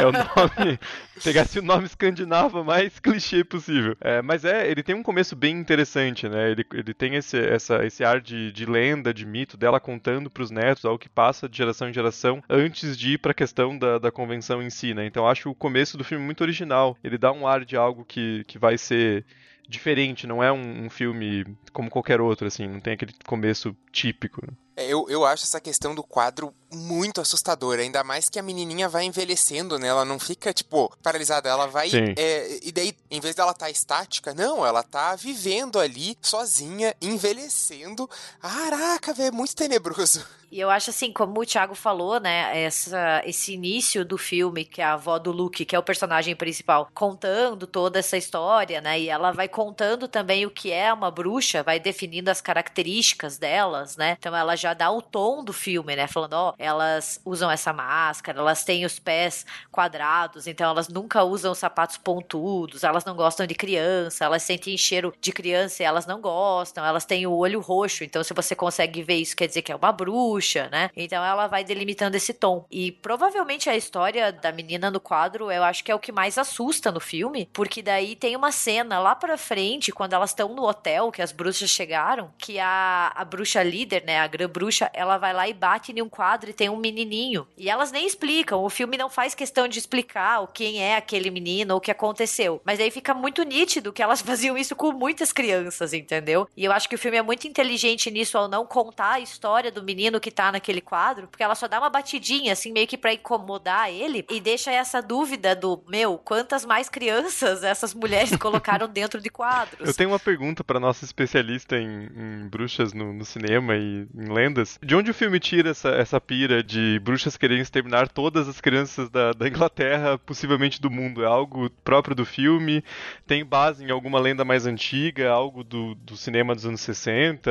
é 0.00 0.06
o 0.06 0.12
nome. 0.12 0.78
Pegasse 1.22 1.58
o 1.58 1.62
nome 1.62 1.86
escandinavo 1.86 2.64
mais 2.64 2.98
clichê 2.98 3.44
possível. 3.44 3.96
É, 4.00 4.20
mas 4.20 4.44
é, 4.44 4.68
ele 4.68 4.82
tem 4.82 4.94
um 4.94 5.02
começo 5.02 5.36
bem 5.36 5.56
interessante, 5.56 6.28
né? 6.28 6.50
Ele, 6.50 6.66
ele 6.72 6.94
tem 6.94 7.14
esse, 7.14 7.38
essa, 7.38 7.84
esse 7.84 8.04
ar 8.04 8.20
de, 8.20 8.50
de 8.52 8.66
lenda, 8.66 9.14
de 9.14 9.24
mito, 9.24 9.56
dela 9.56 9.78
contando 9.78 10.30
pros 10.30 10.50
netos 10.50 10.84
algo 10.84 10.98
que 10.98 11.08
passa 11.08 11.48
de 11.48 11.56
geração 11.56 11.88
em 11.88 11.92
geração 11.92 12.42
antes 12.48 12.96
de 12.96 13.12
ir 13.12 13.18
pra 13.18 13.34
questão 13.34 13.78
da, 13.78 13.98
da 13.98 14.10
convenção 14.10 14.62
em 14.62 14.70
si, 14.70 14.94
né? 14.94 15.06
Então 15.06 15.28
acho 15.28 15.50
o 15.50 15.54
começo 15.54 15.96
do 15.96 16.04
filme 16.04 16.24
muito 16.24 16.40
original. 16.40 16.96
Ele 17.02 17.18
dá 17.18 17.32
um 17.32 17.46
ar 17.46 17.64
de 17.64 17.76
algo 17.76 18.03
que, 18.04 18.44
que 18.46 18.58
vai 18.58 18.76
ser 18.78 19.24
diferente, 19.68 20.26
não 20.26 20.42
é 20.42 20.52
um, 20.52 20.86
um 20.86 20.90
filme 20.90 21.44
como 21.72 21.90
qualquer 21.90 22.20
outro, 22.20 22.46
assim, 22.46 22.66
não 22.66 22.80
tem 22.80 22.92
aquele 22.92 23.14
começo 23.26 23.76
típico. 23.90 24.44
Né? 24.46 24.52
É, 24.76 24.86
eu, 24.86 25.06
eu 25.08 25.24
acho 25.24 25.44
essa 25.44 25.60
questão 25.60 25.94
do 25.94 26.02
quadro 26.02 26.52
muito 26.74 27.20
assustadora, 27.20 27.82
ainda 27.82 28.02
mais 28.04 28.28
que 28.28 28.38
a 28.38 28.42
menininha 28.42 28.88
vai 28.88 29.04
envelhecendo, 29.04 29.78
né? 29.78 29.88
Ela 29.88 30.04
não 30.04 30.18
fica, 30.18 30.52
tipo, 30.52 30.92
paralisada, 31.02 31.48
ela 31.48 31.66
vai. 31.66 31.90
É, 32.16 32.58
e 32.62 32.72
daí, 32.72 32.94
em 33.10 33.20
vez 33.20 33.34
dela 33.34 33.52
estar 33.52 33.66
tá 33.66 33.70
estática, 33.70 34.34
não, 34.34 34.64
ela 34.64 34.82
tá 34.82 35.14
vivendo 35.16 35.78
ali, 35.78 36.16
sozinha, 36.20 36.94
envelhecendo. 37.00 38.08
Caraca, 38.40 39.12
velho, 39.12 39.28
é 39.28 39.30
muito 39.30 39.54
tenebroso. 39.54 40.24
E 40.54 40.60
eu 40.60 40.70
acho 40.70 40.90
assim, 40.90 41.12
como 41.12 41.40
o 41.40 41.44
Thiago 41.44 41.74
falou, 41.74 42.20
né, 42.20 42.62
essa, 42.62 43.20
esse 43.24 43.54
início 43.54 44.04
do 44.04 44.16
filme, 44.16 44.64
que 44.64 44.80
é 44.80 44.84
a 44.84 44.92
avó 44.92 45.18
do 45.18 45.32
Luke, 45.32 45.64
que 45.64 45.74
é 45.74 45.78
o 45.80 45.82
personagem 45.82 46.36
principal, 46.36 46.88
contando 46.94 47.66
toda 47.66 47.98
essa 47.98 48.16
história, 48.16 48.80
né, 48.80 49.00
e 49.00 49.08
ela 49.08 49.32
vai 49.32 49.48
contando 49.48 50.06
também 50.06 50.46
o 50.46 50.50
que 50.50 50.70
é 50.70 50.92
uma 50.92 51.10
bruxa, 51.10 51.64
vai 51.64 51.80
definindo 51.80 52.30
as 52.30 52.40
características 52.40 53.36
delas, 53.36 53.96
né, 53.96 54.16
então 54.16 54.32
ela 54.32 54.54
já 54.54 54.72
dá 54.74 54.92
o 54.92 55.02
tom 55.02 55.42
do 55.42 55.52
filme, 55.52 55.96
né, 55.96 56.06
falando, 56.06 56.34
ó, 56.34 56.54
elas 56.64 57.20
usam 57.24 57.50
essa 57.50 57.72
máscara, 57.72 58.38
elas 58.38 58.64
têm 58.64 58.84
os 58.84 58.98
pés 58.98 59.46
quadrados, 59.70 60.46
então 60.46 60.70
elas 60.70 60.88
nunca 60.88 61.22
usam 61.22 61.54
sapatos 61.54 61.96
pontudos, 61.96 62.84
elas 62.84 63.04
não 63.04 63.14
gostam 63.14 63.46
de 63.46 63.54
criança, 63.54 64.24
elas 64.24 64.42
sentem 64.42 64.76
cheiro 64.76 65.14
de 65.20 65.32
criança 65.32 65.82
e 65.82 65.86
elas 65.86 66.06
não 66.06 66.20
gostam, 66.20 66.84
elas 66.84 67.04
têm 67.04 67.26
o 67.26 67.32
olho 67.32 67.60
roxo, 67.60 68.04
então 68.04 68.22
se 68.22 68.34
você 68.34 68.54
consegue 68.54 69.02
ver 69.02 69.16
isso, 69.16 69.36
quer 69.36 69.46
dizer 69.46 69.62
que 69.62 69.72
é 69.72 69.76
uma 69.76 69.92
bruxa, 69.92 70.68
né? 70.70 70.90
Então 70.96 71.24
ela 71.24 71.46
vai 71.46 71.64
delimitando 71.64 72.16
esse 72.16 72.32
tom. 72.32 72.66
E 72.70 72.92
provavelmente 72.92 73.68
a 73.68 73.76
história 73.76 74.32
da 74.32 74.52
menina 74.52 74.90
no 74.90 75.00
quadro, 75.00 75.50
eu 75.50 75.62
acho 75.62 75.84
que 75.84 75.90
é 75.90 75.94
o 75.94 75.98
que 75.98 76.12
mais 76.12 76.38
assusta 76.38 76.90
no 76.90 77.00
filme, 77.00 77.48
porque 77.52 77.82
daí 77.82 78.16
tem 78.16 78.36
uma 78.36 78.52
cena 78.52 78.98
lá 78.98 79.14
pra 79.14 79.36
frente, 79.36 79.92
quando 79.92 80.12
elas 80.12 80.30
estão 80.30 80.54
no 80.54 80.64
hotel, 80.64 81.10
que 81.10 81.22
as 81.22 81.32
bruxas 81.32 81.70
chegaram, 81.70 82.32
que 82.38 82.58
a, 82.58 83.12
a 83.14 83.24
bruxa 83.24 83.62
líder, 83.62 84.04
né, 84.04 84.20
a 84.20 84.26
grã 84.26 84.48
bruxa, 84.48 84.90
ela 84.92 85.18
vai 85.18 85.32
lá 85.32 85.48
e 85.48 85.52
bate 85.52 85.92
em 85.92 86.02
um 86.02 86.08
quadro 86.08 86.50
tem 86.54 86.68
um 86.68 86.76
menininho. 86.76 87.46
E 87.56 87.68
elas 87.68 87.92
nem 87.92 88.06
explicam, 88.06 88.62
o 88.62 88.70
filme 88.70 88.96
não 88.96 89.10
faz 89.10 89.34
questão 89.34 89.68
de 89.68 89.78
explicar 89.78 90.40
o 90.40 90.46
quem 90.46 90.82
é 90.82 90.96
aquele 90.96 91.30
menino 91.30 91.74
ou 91.74 91.78
o 91.78 91.80
que 91.80 91.90
aconteceu. 91.90 92.60
Mas 92.64 92.80
aí 92.80 92.90
fica 92.90 93.12
muito 93.12 93.42
nítido 93.42 93.92
que 93.92 94.02
elas 94.02 94.20
faziam 94.22 94.56
isso 94.56 94.76
com 94.76 94.92
muitas 94.92 95.32
crianças, 95.32 95.92
entendeu? 95.92 96.48
E 96.56 96.64
eu 96.64 96.72
acho 96.72 96.88
que 96.88 96.94
o 96.94 96.98
filme 96.98 97.18
é 97.18 97.22
muito 97.22 97.46
inteligente 97.46 98.10
nisso 98.10 98.38
ao 98.38 98.48
não 98.48 98.66
contar 98.66 99.14
a 99.14 99.20
história 99.20 99.70
do 99.70 99.82
menino 99.82 100.20
que 100.20 100.30
tá 100.30 100.52
naquele 100.52 100.80
quadro, 100.80 101.26
porque 101.28 101.42
ela 101.42 101.54
só 101.54 101.66
dá 101.66 101.78
uma 101.78 101.90
batidinha, 101.90 102.52
assim, 102.52 102.72
meio 102.72 102.86
que 102.86 102.96
pra 102.96 103.12
incomodar 103.12 103.90
ele, 103.90 104.24
e 104.30 104.40
deixa 104.40 104.70
essa 104.70 105.00
dúvida 105.00 105.54
do, 105.54 105.82
meu, 105.88 106.18
quantas 106.18 106.64
mais 106.64 106.88
crianças 106.88 107.62
essas 107.64 107.94
mulheres 107.94 108.36
colocaram 108.36 108.86
dentro 108.88 109.20
de 109.20 109.30
quadros? 109.30 109.88
Eu 109.88 109.94
tenho 109.94 110.10
uma 110.10 110.18
pergunta 110.18 110.62
pra 110.62 110.78
nossa 110.78 111.04
especialista 111.04 111.76
em, 111.76 112.08
em 112.16 112.48
bruxas 112.48 112.92
no, 112.92 113.12
no, 113.12 113.24
cinema 113.24 113.74
e 113.76 114.06
em 114.14 114.32
lendas. 114.32 114.78
De 114.82 114.94
onde 114.94 115.10
o 115.10 115.14
filme 115.14 115.40
tira 115.40 115.70
essa, 115.70 115.88
essa 115.90 116.20
pira 116.20 116.43
de 116.62 116.98
bruxas 117.00 117.36
quererem 117.36 117.62
exterminar 117.62 118.08
todas 118.08 118.48
as 118.48 118.60
crianças 118.60 119.08
da, 119.10 119.32
da 119.32 119.48
Inglaterra, 119.48 120.18
possivelmente 120.18 120.80
do 120.80 120.90
mundo? 120.90 121.22
É 121.22 121.26
algo 121.26 121.70
próprio 121.82 122.14
do 122.14 122.24
filme? 122.24 122.82
Tem 123.26 123.44
base 123.44 123.84
em 123.84 123.90
alguma 123.90 124.18
lenda 124.18 124.44
mais 124.44 124.66
antiga? 124.66 125.30
Algo 125.30 125.64
do, 125.64 125.94
do 125.96 126.16
cinema 126.16 126.54
dos 126.54 126.66
anos 126.66 126.80
60? 126.80 127.50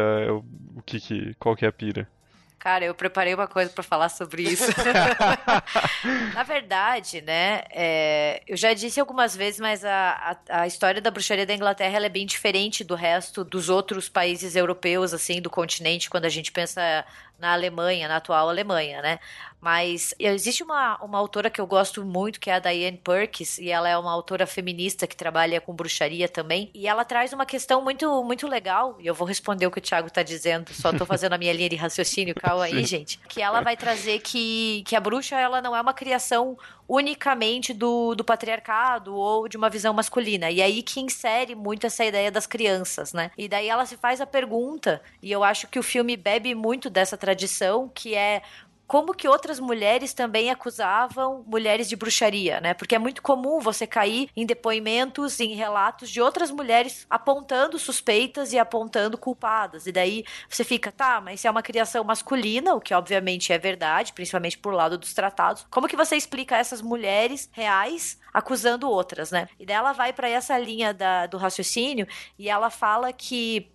O 0.76 0.82
que, 0.86 1.00
que 1.00 1.34
qual 1.36 1.56
que 1.56 1.66
é 1.66 1.68
a 1.68 1.72
pira? 1.72 2.08
Cara, 2.64 2.86
eu 2.86 2.96
preparei 2.96 3.34
uma 3.34 3.46
coisa 3.46 3.70
para 3.70 3.84
falar 3.84 4.08
sobre 4.08 4.44
isso. 4.44 4.64
Na 6.34 6.44
verdade, 6.44 7.22
né, 7.22 7.64
é, 7.70 8.42
eu 8.48 8.56
já 8.56 8.74
disse 8.74 9.02
algumas 9.02 9.36
vezes, 9.36 9.60
mas 9.60 9.84
a, 9.84 10.38
a, 10.48 10.62
a, 10.62 10.66
história 10.66 11.02
da 11.02 11.12
bruxaria 11.12 11.46
da 11.46 11.54
Inglaterra 11.54 12.06
é 12.06 12.08
bem 12.08 12.26
diferente 12.26 12.82
do 12.82 12.96
resto 12.96 13.44
dos 13.44 13.68
outros 13.68 14.08
países 14.08 14.56
europeus, 14.56 15.14
assim, 15.14 15.42
do 15.42 15.50
continente, 15.50 16.10
quando 16.10 16.24
a 16.24 16.30
gente 16.30 16.54
pensa 16.54 17.04
na 17.38 17.52
Alemanha, 17.52 18.08
na 18.08 18.16
atual 18.16 18.48
Alemanha, 18.48 19.02
né? 19.02 19.20
Mas 19.64 20.14
existe 20.20 20.62
uma, 20.62 21.02
uma 21.02 21.18
autora 21.18 21.50
que 21.50 21.62
eu 21.62 21.66
gosto 21.66 22.04
muito, 22.04 22.38
que 22.38 22.50
é 22.50 22.56
a 22.56 22.60
Diane 22.60 23.00
Perkins, 23.02 23.58
e 23.58 23.70
ela 23.70 23.88
é 23.88 23.98
uma 23.98 24.12
autora 24.12 24.46
feminista 24.46 25.08
que 25.08 25.16
trabalha 25.16 25.62
com 25.62 25.74
bruxaria 25.74 26.28
também. 26.28 26.70
E 26.74 26.86
ela 26.86 27.06
traz 27.06 27.32
uma 27.32 27.46
questão 27.46 27.82
muito, 27.82 28.22
muito 28.26 28.46
legal, 28.46 28.98
e 29.00 29.08
eu 29.08 29.16
vou 29.16 29.26
responder 29.26 29.66
o 29.66 29.72
que 29.72 29.80
o 29.80 29.82
Thiago 29.82 30.10
tá 30.10 30.22
dizendo, 30.22 30.74
só 30.74 30.92
tô 30.92 31.06
fazendo 31.06 31.32
a 31.32 31.38
minha 31.38 31.54
linha 31.54 31.70
de 31.70 31.78
raciocínio, 31.78 32.36
calma 32.36 32.66
aí, 32.66 32.84
gente. 32.84 33.18
Que 33.30 33.42
ela 33.42 33.62
vai 33.62 33.78
trazer 33.78 34.20
que, 34.20 34.84
que 34.86 34.98
a 34.98 35.00
bruxa, 35.00 35.40
ela 35.40 35.62
não 35.62 35.74
é 35.74 35.80
uma 35.80 35.94
criação 35.94 36.58
unicamente 36.88 37.74
do, 37.74 38.14
do 38.14 38.24
patriarcado 38.24 39.16
ou 39.16 39.48
de 39.48 39.56
uma 39.56 39.70
visão 39.70 39.94
masculina. 39.94 40.52
E 40.52 40.62
aí 40.62 40.84
que 40.84 41.00
insere 41.00 41.56
muito 41.56 41.88
essa 41.88 42.04
ideia 42.04 42.30
das 42.30 42.46
crianças, 42.46 43.14
né? 43.14 43.32
E 43.38 43.48
daí 43.48 43.70
ela 43.70 43.86
se 43.86 43.96
faz 43.96 44.20
a 44.20 44.26
pergunta, 44.26 45.02
e 45.22 45.32
eu 45.32 45.44
acho 45.44 45.68
que 45.68 45.80
o 45.80 45.84
filme 45.84 46.18
bebe 46.18 46.54
muito 46.54 46.90
dessa 46.90 47.18
tradição, 47.18 47.90
que 47.94 48.14
é 48.14 48.42
como 48.88 49.14
que 49.14 49.28
outras 49.28 49.60
mulheres 49.60 50.14
também 50.14 50.52
acusavam 50.52 51.44
mulheres 51.48 51.88
de 51.90 51.96
bruxaria, 51.96 52.60
né? 52.62 52.74
Porque 52.74 52.96
é 52.96 53.00
muito 53.00 53.22
comum 53.22 53.60
você 53.60 53.88
cair 53.88 54.30
em 54.36 54.46
depoimentos, 54.46 55.40
em 55.40 55.54
relatos 55.54 56.10
de 56.10 56.22
outras 56.22 56.52
mulheres 56.52 57.06
apontando 57.10 57.80
suspeitas 57.80 58.54
e 58.54 58.60
apontando 58.60 59.18
culpadas. 59.18 59.88
E 59.88 59.92
daí 59.92 60.24
você 60.50 60.64
fica, 60.64 60.92
tá, 60.92 61.22
mas 61.22 61.42
se 61.42 61.48
é 61.48 61.52
uma 61.52 61.64
criação 61.64 62.04
masculina, 62.04 62.76
o 62.76 62.82
que 62.82 62.94
obviamente 62.94 63.52
é 63.52 63.58
verdade, 63.58 64.14
principalmente 64.14 64.58
por 64.58 64.74
lado 64.74 64.98
dos 64.98 65.14
tratados, 65.14 65.66
como 65.70 65.88
que 65.88 65.96
você 65.96 66.16
explica 66.16 66.58
essas 66.58 66.82
mulheres 66.82 67.50
reais 67.52 68.20
acusando 68.34 68.90
outras, 68.90 69.32
né? 69.32 69.48
E 69.60 69.66
daí 69.66 69.76
ela 69.76 69.94
vai 69.94 70.12
para 70.12 70.28
essa 70.28 70.58
linha 70.58 70.94
da, 70.94 71.28
do 71.28 71.38
raciocínio 71.38 72.08
e 72.38 72.50
ela 72.50 72.70
fala 72.70 73.14
que 73.14 73.73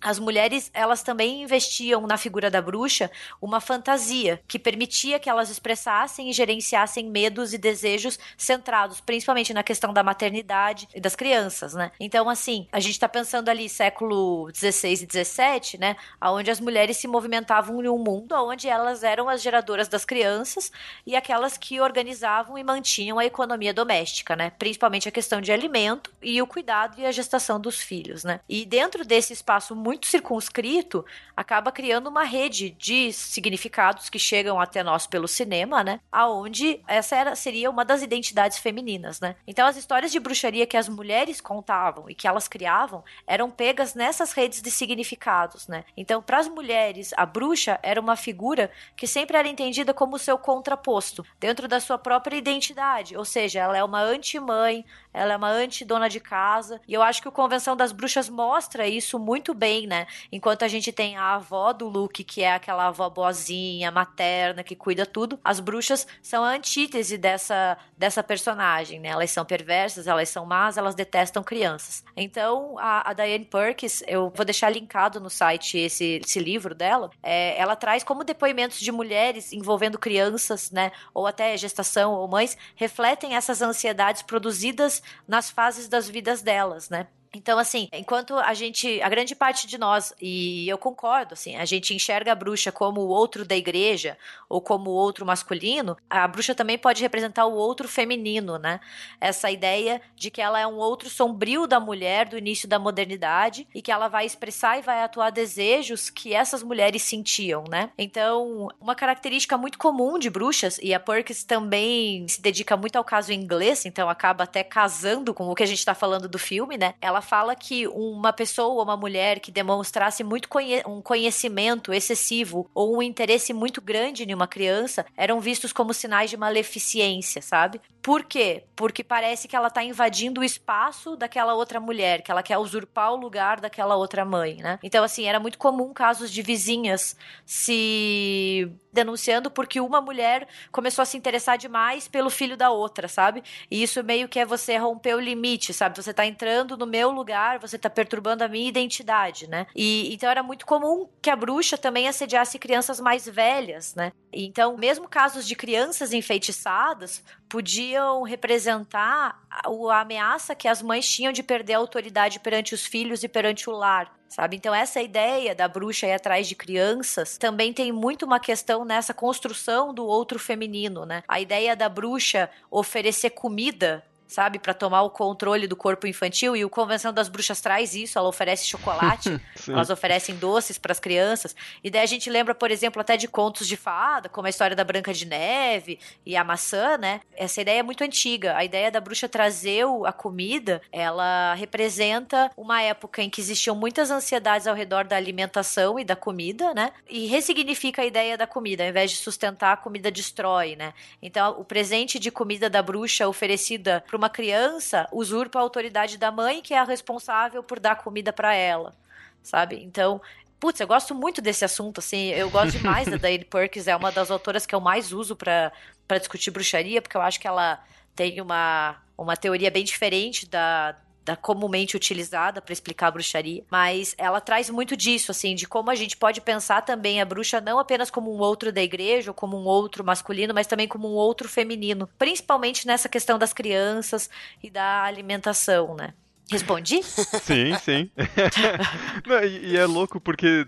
as 0.00 0.18
mulheres 0.18 0.70
elas 0.74 1.02
também 1.02 1.42
investiam 1.42 2.06
na 2.06 2.16
figura 2.16 2.50
da 2.50 2.60
bruxa 2.60 3.10
uma 3.40 3.60
fantasia 3.60 4.40
que 4.46 4.58
permitia 4.58 5.18
que 5.18 5.30
elas 5.30 5.50
expressassem 5.50 6.28
e 6.28 6.32
gerenciassem 6.32 7.08
medos 7.08 7.52
e 7.52 7.58
desejos 7.58 8.18
centrados 8.36 9.00
principalmente 9.00 9.54
na 9.54 9.62
questão 9.62 9.92
da 9.92 10.02
maternidade 10.02 10.88
e 10.94 11.00
das 11.00 11.16
crianças, 11.16 11.74
né? 11.74 11.90
Então, 11.98 12.28
assim, 12.28 12.66
a 12.72 12.80
gente 12.80 12.92
está 12.92 13.08
pensando 13.08 13.48
ali 13.48 13.68
século 13.68 14.50
16 14.52 15.02
e 15.02 15.06
17, 15.06 15.78
né? 15.78 15.96
Onde 16.20 16.50
as 16.50 16.60
mulheres 16.60 16.96
se 16.96 17.08
movimentavam 17.08 17.82
em 17.82 17.88
um 17.88 17.98
mundo 17.98 18.34
onde 18.34 18.68
elas 18.68 19.02
eram 19.02 19.28
as 19.28 19.42
geradoras 19.42 19.88
das 19.88 20.04
crianças 20.04 20.70
e 21.06 21.16
aquelas 21.16 21.56
que 21.56 21.80
organizavam 21.80 22.58
e 22.58 22.64
mantinham 22.64 23.18
a 23.18 23.24
economia 23.24 23.72
doméstica, 23.72 24.36
né? 24.36 24.50
Principalmente 24.58 25.08
a 25.08 25.12
questão 25.12 25.40
de 25.40 25.52
alimento 25.52 26.12
e 26.22 26.40
o 26.40 26.46
cuidado 26.46 27.00
e 27.00 27.06
a 27.06 27.12
gestação 27.12 27.60
dos 27.60 27.80
filhos, 27.80 28.24
né? 28.24 28.40
E 28.48 28.64
dentro 28.64 29.04
desse 29.04 29.32
espaço 29.32 29.74
muito 29.84 30.06
circunscrito, 30.06 31.04
acaba 31.36 31.70
criando 31.70 32.08
uma 32.08 32.24
rede 32.24 32.70
de 32.70 33.12
significados 33.12 34.08
que 34.08 34.18
chegam 34.18 34.58
até 34.58 34.82
nós 34.82 35.06
pelo 35.06 35.28
cinema, 35.28 35.84
né? 35.84 36.00
Aonde 36.10 36.80
essa 36.88 37.14
era, 37.14 37.36
seria 37.36 37.70
uma 37.70 37.84
das 37.84 38.00
identidades 38.00 38.56
femininas, 38.56 39.20
né? 39.20 39.36
Então 39.46 39.66
as 39.66 39.76
histórias 39.76 40.10
de 40.10 40.18
bruxaria 40.18 40.66
que 40.66 40.78
as 40.78 40.88
mulheres 40.88 41.38
contavam 41.38 42.08
e 42.08 42.14
que 42.14 42.26
elas 42.26 42.48
criavam 42.48 43.04
eram 43.26 43.50
pegas 43.50 43.94
nessas 43.94 44.32
redes 44.32 44.62
de 44.62 44.70
significados, 44.70 45.68
né? 45.68 45.84
Então 45.94 46.22
para 46.22 46.38
as 46.38 46.48
mulheres, 46.48 47.12
a 47.14 47.26
bruxa 47.26 47.78
era 47.82 48.00
uma 48.00 48.16
figura 48.16 48.70
que 48.96 49.06
sempre 49.06 49.36
era 49.36 49.46
entendida 49.46 49.92
como 49.92 50.18
seu 50.18 50.38
contraposto 50.38 51.26
dentro 51.38 51.68
da 51.68 51.78
sua 51.78 51.98
própria 51.98 52.36
identidade, 52.36 53.16
ou 53.16 53.24
seja, 53.24 53.60
ela 53.60 53.76
é 53.76 53.84
uma 53.84 54.00
anti-mãe, 54.00 54.84
ela 55.12 55.34
é 55.34 55.36
uma 55.36 55.50
anti-dona 55.50 56.08
de 56.08 56.20
casa, 56.20 56.80
e 56.88 56.94
eu 56.94 57.02
acho 57.02 57.20
que 57.20 57.28
o 57.28 57.32
Convenção 57.32 57.76
das 57.76 57.92
Bruxas 57.92 58.28
mostra 58.28 58.86
isso 58.86 59.18
muito 59.18 59.52
bem, 59.52 59.73
né? 59.82 60.06
Enquanto 60.30 60.64
a 60.64 60.68
gente 60.68 60.92
tem 60.92 61.16
a 61.16 61.34
avó 61.34 61.72
do 61.72 61.88
Luke, 61.88 62.24
que 62.24 62.42
é 62.42 62.54
aquela 62.54 62.86
avó 62.86 63.10
boazinha, 63.10 63.90
materna, 63.90 64.62
que 64.62 64.76
cuida 64.76 65.04
tudo, 65.04 65.38
as 65.44 65.60
bruxas 65.60 66.06
são 66.22 66.44
a 66.44 66.50
antítese 66.50 67.18
dessa, 67.18 67.76
dessa 67.98 68.22
personagem, 68.22 69.00
né? 69.00 69.08
Elas 69.08 69.30
são 69.30 69.44
perversas, 69.44 70.06
elas 70.06 70.28
são 70.28 70.46
más, 70.46 70.76
elas 70.76 70.94
detestam 70.94 71.42
crianças. 71.42 72.04
Então, 72.16 72.78
a, 72.78 73.10
a 73.10 73.12
Diane 73.12 73.44
Perkins, 73.44 74.02
eu 74.06 74.32
vou 74.34 74.44
deixar 74.44 74.70
linkado 74.70 75.20
no 75.20 75.28
site 75.28 75.78
esse, 75.78 76.20
esse 76.24 76.38
livro 76.38 76.74
dela, 76.74 77.10
é, 77.22 77.58
ela 77.58 77.76
traz 77.76 78.02
como 78.04 78.24
depoimentos 78.24 78.78
de 78.78 78.92
mulheres 78.92 79.52
envolvendo 79.52 79.98
crianças, 79.98 80.70
né? 80.70 80.92
Ou 81.12 81.26
até 81.26 81.56
gestação 81.56 82.12
ou 82.12 82.28
mães, 82.28 82.56
refletem 82.76 83.34
essas 83.34 83.60
ansiedades 83.60 84.22
produzidas 84.22 85.02
nas 85.26 85.50
fases 85.50 85.88
das 85.88 86.08
vidas 86.08 86.42
delas, 86.42 86.88
né? 86.88 87.06
Então, 87.34 87.58
assim, 87.58 87.88
enquanto 87.92 88.36
a 88.38 88.54
gente, 88.54 89.02
a 89.02 89.08
grande 89.08 89.34
parte 89.34 89.66
de 89.66 89.76
nós, 89.76 90.14
e 90.20 90.68
eu 90.68 90.78
concordo, 90.78 91.34
assim, 91.34 91.56
a 91.56 91.64
gente 91.64 91.92
enxerga 91.92 92.32
a 92.32 92.34
bruxa 92.34 92.70
como 92.70 93.00
o 93.00 93.08
outro 93.08 93.44
da 93.44 93.56
igreja 93.56 94.16
ou 94.48 94.60
como 94.60 94.90
o 94.90 94.94
outro 94.94 95.26
masculino, 95.26 95.96
a 96.08 96.28
bruxa 96.28 96.54
também 96.54 96.78
pode 96.78 97.02
representar 97.02 97.46
o 97.46 97.54
outro 97.54 97.88
feminino, 97.88 98.58
né? 98.58 98.80
Essa 99.20 99.50
ideia 99.50 100.00
de 100.14 100.30
que 100.30 100.40
ela 100.40 100.60
é 100.60 100.66
um 100.66 100.76
outro 100.76 101.10
sombrio 101.10 101.66
da 101.66 101.80
mulher 101.80 102.28
do 102.28 102.38
início 102.38 102.68
da 102.68 102.78
modernidade 102.78 103.66
e 103.74 103.82
que 103.82 103.90
ela 103.90 104.06
vai 104.06 104.24
expressar 104.24 104.78
e 104.78 104.82
vai 104.82 105.02
atuar 105.02 105.30
desejos 105.30 106.10
que 106.10 106.34
essas 106.34 106.62
mulheres 106.62 107.02
sentiam, 107.02 107.64
né? 107.68 107.90
Então, 107.98 108.68
uma 108.80 108.94
característica 108.94 109.58
muito 109.58 109.78
comum 109.78 110.18
de 110.18 110.30
bruxas, 110.30 110.78
e 110.82 110.94
a 110.94 111.00
Perkins 111.00 111.42
também 111.42 112.26
se 112.28 112.40
dedica 112.40 112.76
muito 112.76 112.96
ao 112.96 113.04
caso 113.04 113.32
inglês, 113.32 113.84
então 113.84 114.08
acaba 114.08 114.44
até 114.44 114.62
casando 114.62 115.34
com 115.34 115.48
o 115.48 115.54
que 115.54 115.62
a 115.62 115.66
gente 115.66 115.84
tá 115.84 115.94
falando 115.94 116.28
do 116.28 116.38
filme, 116.38 116.76
né? 116.76 116.94
Ela 117.00 117.20
fala 117.24 117.56
que 117.56 117.88
uma 117.88 118.32
pessoa, 118.32 118.84
uma 118.84 118.96
mulher 118.96 119.40
que 119.40 119.50
demonstrasse 119.50 120.22
muito 120.22 120.48
conhe 120.48 120.82
um 120.86 121.02
conhecimento 121.02 121.92
excessivo 121.92 122.70
ou 122.72 122.96
um 122.96 123.02
interesse 123.02 123.52
muito 123.52 123.80
grande 123.80 124.22
em 124.22 124.32
uma 124.32 124.46
criança 124.46 125.04
eram 125.16 125.40
vistos 125.40 125.72
como 125.72 125.92
sinais 125.92 126.30
de 126.30 126.36
maleficência, 126.36 127.42
sabe? 127.42 127.80
Por 128.04 128.22
quê? 128.22 128.64
Porque 128.76 129.02
parece 129.02 129.48
que 129.48 129.56
ela 129.56 129.70
tá 129.70 129.82
invadindo 129.82 130.42
o 130.42 130.44
espaço 130.44 131.16
daquela 131.16 131.54
outra 131.54 131.80
mulher, 131.80 132.20
que 132.20 132.30
ela 132.30 132.42
quer 132.42 132.58
usurpar 132.58 133.10
o 133.14 133.16
lugar 133.16 133.60
daquela 133.60 133.96
outra 133.96 134.26
mãe, 134.26 134.56
né? 134.56 134.78
Então, 134.82 135.02
assim, 135.02 135.24
era 135.24 135.40
muito 135.40 135.56
comum 135.56 135.90
casos 135.94 136.30
de 136.30 136.42
vizinhas 136.42 137.16
se 137.46 138.70
denunciando 138.92 139.50
porque 139.50 139.80
uma 139.80 140.02
mulher 140.02 140.46
começou 140.70 141.02
a 141.02 141.06
se 141.06 141.16
interessar 141.16 141.56
demais 141.56 142.06
pelo 142.06 142.28
filho 142.28 142.58
da 142.58 142.70
outra, 142.70 143.08
sabe? 143.08 143.42
E 143.70 143.82
isso 143.82 144.04
meio 144.04 144.28
que 144.28 144.38
é 144.38 144.44
você 144.44 144.76
romper 144.76 145.14
o 145.14 145.20
limite, 145.20 145.72
sabe? 145.72 145.96
Você 145.96 146.12
tá 146.12 146.26
entrando 146.26 146.76
no 146.76 146.86
meu 146.86 147.10
lugar, 147.10 147.58
você 147.58 147.78
tá 147.78 147.88
perturbando 147.88 148.44
a 148.44 148.48
minha 148.48 148.68
identidade, 148.68 149.48
né? 149.48 149.66
E 149.74 150.12
então 150.12 150.30
era 150.30 150.42
muito 150.42 150.66
comum 150.66 151.08
que 151.22 151.30
a 151.30 151.36
bruxa 151.36 151.78
também 151.78 152.06
assediasse 152.06 152.58
crianças 152.58 153.00
mais 153.00 153.26
velhas, 153.26 153.94
né? 153.94 154.12
Então, 154.32 154.76
mesmo 154.76 155.08
casos 155.08 155.46
de 155.46 155.56
crianças 155.56 156.12
enfeitiçadas 156.12 157.22
podiam 157.48 157.93
representar 158.22 159.40
a 159.50 160.00
ameaça 160.00 160.54
que 160.54 160.68
as 160.68 160.82
mães 160.82 161.08
tinham 161.08 161.32
de 161.32 161.42
perder 161.42 161.74
a 161.74 161.78
autoridade 161.78 162.40
perante 162.40 162.74
os 162.74 162.84
filhos 162.84 163.22
e 163.22 163.28
perante 163.28 163.68
o 163.68 163.72
lar, 163.72 164.12
sabe? 164.28 164.56
Então 164.56 164.74
essa 164.74 165.00
ideia 165.00 165.54
da 165.54 165.68
bruxa 165.68 166.06
ir 166.06 166.12
atrás 166.12 166.48
de 166.48 166.54
crianças 166.54 167.38
também 167.38 167.72
tem 167.72 167.92
muito 167.92 168.24
uma 168.24 168.40
questão 168.40 168.84
nessa 168.84 169.14
construção 169.14 169.94
do 169.94 170.04
outro 170.06 170.38
feminino, 170.38 171.04
né? 171.04 171.22
A 171.28 171.40
ideia 171.40 171.76
da 171.76 171.88
bruxa 171.88 172.50
oferecer 172.70 173.30
comida 173.30 174.04
sabe, 174.26 174.58
para 174.58 174.74
tomar 174.74 175.02
o 175.02 175.10
controle 175.10 175.66
do 175.66 175.76
corpo 175.76 176.06
infantil 176.06 176.56
e 176.56 176.64
o 176.64 176.70
Convenção 176.70 177.12
das 177.12 177.28
Bruxas 177.28 177.60
traz 177.60 177.94
isso, 177.94 178.18
ela 178.18 178.28
oferece 178.28 178.66
chocolate, 178.66 179.40
elas 179.68 179.90
oferecem 179.90 180.36
doces 180.36 180.78
para 180.78 180.92
as 180.92 181.00
crianças. 181.00 181.54
E 181.82 181.90
daí 181.90 182.02
a 182.02 182.06
gente 182.06 182.28
lembra, 182.30 182.54
por 182.54 182.70
exemplo, 182.70 183.00
até 183.00 183.16
de 183.16 183.28
contos 183.28 183.66
de 183.66 183.76
fada, 183.76 184.28
como 184.28 184.46
a 184.46 184.50
história 184.50 184.74
da 184.74 184.84
Branca 184.84 185.12
de 185.12 185.26
Neve 185.26 185.98
e 186.24 186.36
a 186.36 186.44
maçã, 186.44 186.96
né? 186.96 187.20
Essa 187.36 187.60
ideia 187.60 187.80
é 187.80 187.82
muito 187.82 188.02
antiga. 188.02 188.56
A 188.56 188.64
ideia 188.64 188.90
da 188.90 189.00
bruxa 189.00 189.28
trazer 189.28 189.84
a 190.06 190.12
comida, 190.12 190.80
ela 190.92 191.54
representa 191.54 192.50
uma 192.56 192.80
época 192.82 193.22
em 193.22 193.30
que 193.30 193.40
existiam 193.40 193.76
muitas 193.76 194.10
ansiedades 194.10 194.66
ao 194.66 194.74
redor 194.74 195.04
da 195.04 195.16
alimentação 195.16 195.98
e 195.98 196.04
da 196.04 196.16
comida, 196.16 196.72
né? 196.74 196.92
E 197.08 197.26
ressignifica 197.26 198.02
a 198.02 198.04
ideia 198.04 198.36
da 198.36 198.46
comida, 198.46 198.82
ao 198.82 198.88
invés 198.88 199.10
de 199.10 199.16
sustentar, 199.16 199.72
a 199.72 199.76
comida 199.76 200.10
destrói, 200.10 200.76
né? 200.76 200.94
Então, 201.22 201.58
o 201.58 201.64
presente 201.64 202.18
de 202.18 202.30
comida 202.30 202.70
da 202.70 202.82
bruxa 202.82 203.28
oferecida 203.28 204.04
para 204.06 204.16
uma 204.16 204.23
criança 204.28 205.08
usurpa 205.12 205.58
a 205.58 205.62
autoridade 205.62 206.18
da 206.18 206.30
mãe, 206.30 206.62
que 206.62 206.74
é 206.74 206.78
a 206.78 206.84
responsável 206.84 207.62
por 207.62 207.80
dar 207.80 207.96
comida 207.96 208.32
para 208.32 208.54
ela, 208.54 208.94
sabe? 209.42 209.82
Então, 209.82 210.20
putz, 210.58 210.80
eu 210.80 210.86
gosto 210.86 211.14
muito 211.14 211.42
desse 211.42 211.64
assunto, 211.64 211.98
assim, 211.98 212.30
eu 212.30 212.50
gosto 212.50 212.72
demais 212.78 213.08
da 213.08 213.16
Dale 213.16 213.44
Perkins, 213.44 213.86
é 213.86 213.96
uma 213.96 214.10
das 214.12 214.30
autoras 214.30 214.66
que 214.66 214.74
eu 214.74 214.80
mais 214.80 215.12
uso 215.12 215.36
para 215.36 215.72
discutir 216.18 216.50
bruxaria, 216.50 217.02
porque 217.02 217.16
eu 217.16 217.22
acho 217.22 217.40
que 217.40 217.46
ela 217.46 217.82
tem 218.14 218.40
uma, 218.40 218.96
uma 219.16 219.36
teoria 219.36 219.70
bem 219.70 219.84
diferente 219.84 220.46
da, 220.46 220.96
da 221.24 221.34
comumente 221.36 221.96
utilizada 221.96 222.60
para 222.60 222.72
explicar 222.72 223.08
a 223.08 223.10
bruxaria, 223.12 223.64
mas 223.70 224.14
ela 224.18 224.40
traz 224.40 224.68
muito 224.68 224.96
disso, 224.96 225.30
assim, 225.30 225.54
de 225.54 225.66
como 225.66 225.90
a 225.90 225.94
gente 225.94 226.16
pode 226.16 226.40
pensar 226.40 226.82
também 226.82 227.20
a 227.20 227.24
bruxa 227.24 227.60
não 227.60 227.78
apenas 227.78 228.10
como 228.10 228.34
um 228.34 228.38
outro 228.38 228.70
da 228.70 228.82
igreja, 228.82 229.30
ou 229.30 229.34
como 229.34 229.56
um 229.56 229.64
outro 229.64 230.04
masculino, 230.04 230.52
mas 230.52 230.66
também 230.66 230.86
como 230.86 231.08
um 231.08 231.14
outro 231.14 231.48
feminino, 231.48 232.08
principalmente 232.18 232.86
nessa 232.86 233.08
questão 233.08 233.38
das 233.38 233.52
crianças 233.52 234.28
e 234.62 234.68
da 234.68 235.04
alimentação, 235.04 235.94
né? 235.94 236.12
Respondi? 236.50 237.02
Sim, 237.42 237.74
sim. 237.78 238.10
não, 239.26 239.42
e, 239.42 239.72
e 239.72 239.76
é 239.76 239.86
louco 239.86 240.20
porque 240.20 240.66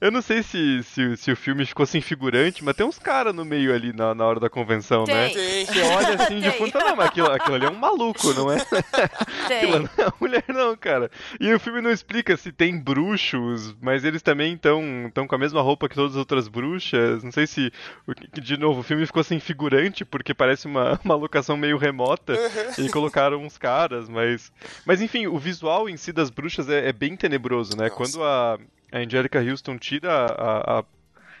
eu 0.00 0.10
não 0.10 0.22
sei 0.22 0.42
se, 0.42 0.82
se, 0.82 1.16
se, 1.16 1.32
o 1.32 1.36
filme 1.36 1.64
ficou 1.64 1.86
sem 1.86 2.00
figurante, 2.00 2.64
mas 2.64 2.74
tem 2.74 2.86
uns 2.86 2.98
caras 2.98 3.34
no 3.34 3.44
meio 3.44 3.74
ali 3.74 3.92
na, 3.92 4.14
na 4.14 4.24
hora 4.24 4.40
da 4.40 4.50
convenção, 4.50 5.04
tem. 5.04 5.14
né? 5.14 5.28
Tem. 5.28 5.66
Você 5.66 5.80
olha 5.82 6.14
assim 6.14 6.40
de 6.40 6.50
fundo, 6.52 6.72
não, 6.78 6.96
mas 6.96 7.06
aquilo, 7.06 7.30
aquilo 7.30 7.54
ali 7.54 7.66
é 7.66 7.70
um 7.70 7.74
maluco, 7.74 8.32
não 8.34 8.50
é? 8.50 8.58
Tem. 9.48 9.58
Aquilo 9.58 9.78
não 9.80 10.04
é 10.04 10.12
mulher, 10.20 10.44
não, 10.48 10.76
cara. 10.76 11.10
E 11.38 11.52
o 11.52 11.60
filme 11.60 11.80
não 11.80 11.90
explica 11.90 12.36
se 12.36 12.52
tem 12.52 12.78
bruxos, 12.78 13.74
mas 13.80 14.04
eles 14.04 14.22
também 14.22 14.54
estão 14.54 15.26
com 15.28 15.34
a 15.34 15.38
mesma 15.38 15.60
roupa 15.60 15.88
que 15.88 15.94
todas 15.94 16.12
as 16.12 16.18
outras 16.18 16.48
bruxas. 16.48 17.22
Não 17.22 17.32
sei 17.32 17.46
se, 17.46 17.72
de 18.32 18.56
novo, 18.56 18.80
o 18.80 18.84
filme 18.84 19.06
ficou 19.06 19.22
sem 19.22 19.40
figurante, 19.40 20.04
porque 20.04 20.34
parece 20.34 20.66
uma, 20.66 20.98
uma 21.04 21.14
locação 21.14 21.56
meio 21.56 21.76
remota, 21.76 22.34
e 22.78 22.88
colocaram 22.88 23.42
uns 23.42 23.58
caras, 23.58 24.08
mas. 24.08 24.52
Mas 24.84 25.00
enfim, 25.00 25.26
o 25.26 25.38
visual 25.38 25.88
em 25.88 25.96
si 25.96 26.12
das 26.12 26.30
bruxas 26.30 26.68
é, 26.68 26.88
é 26.88 26.92
bem 26.92 27.16
tenebroso, 27.16 27.76
né? 27.76 27.84
Nossa. 27.84 27.96
Quando 27.96 28.24
a 28.24 28.58
a 28.92 28.98
Angelica 28.98 29.40
Houston 29.40 29.76
tira 29.78 30.10
a, 30.10 30.78
a, 30.78 30.84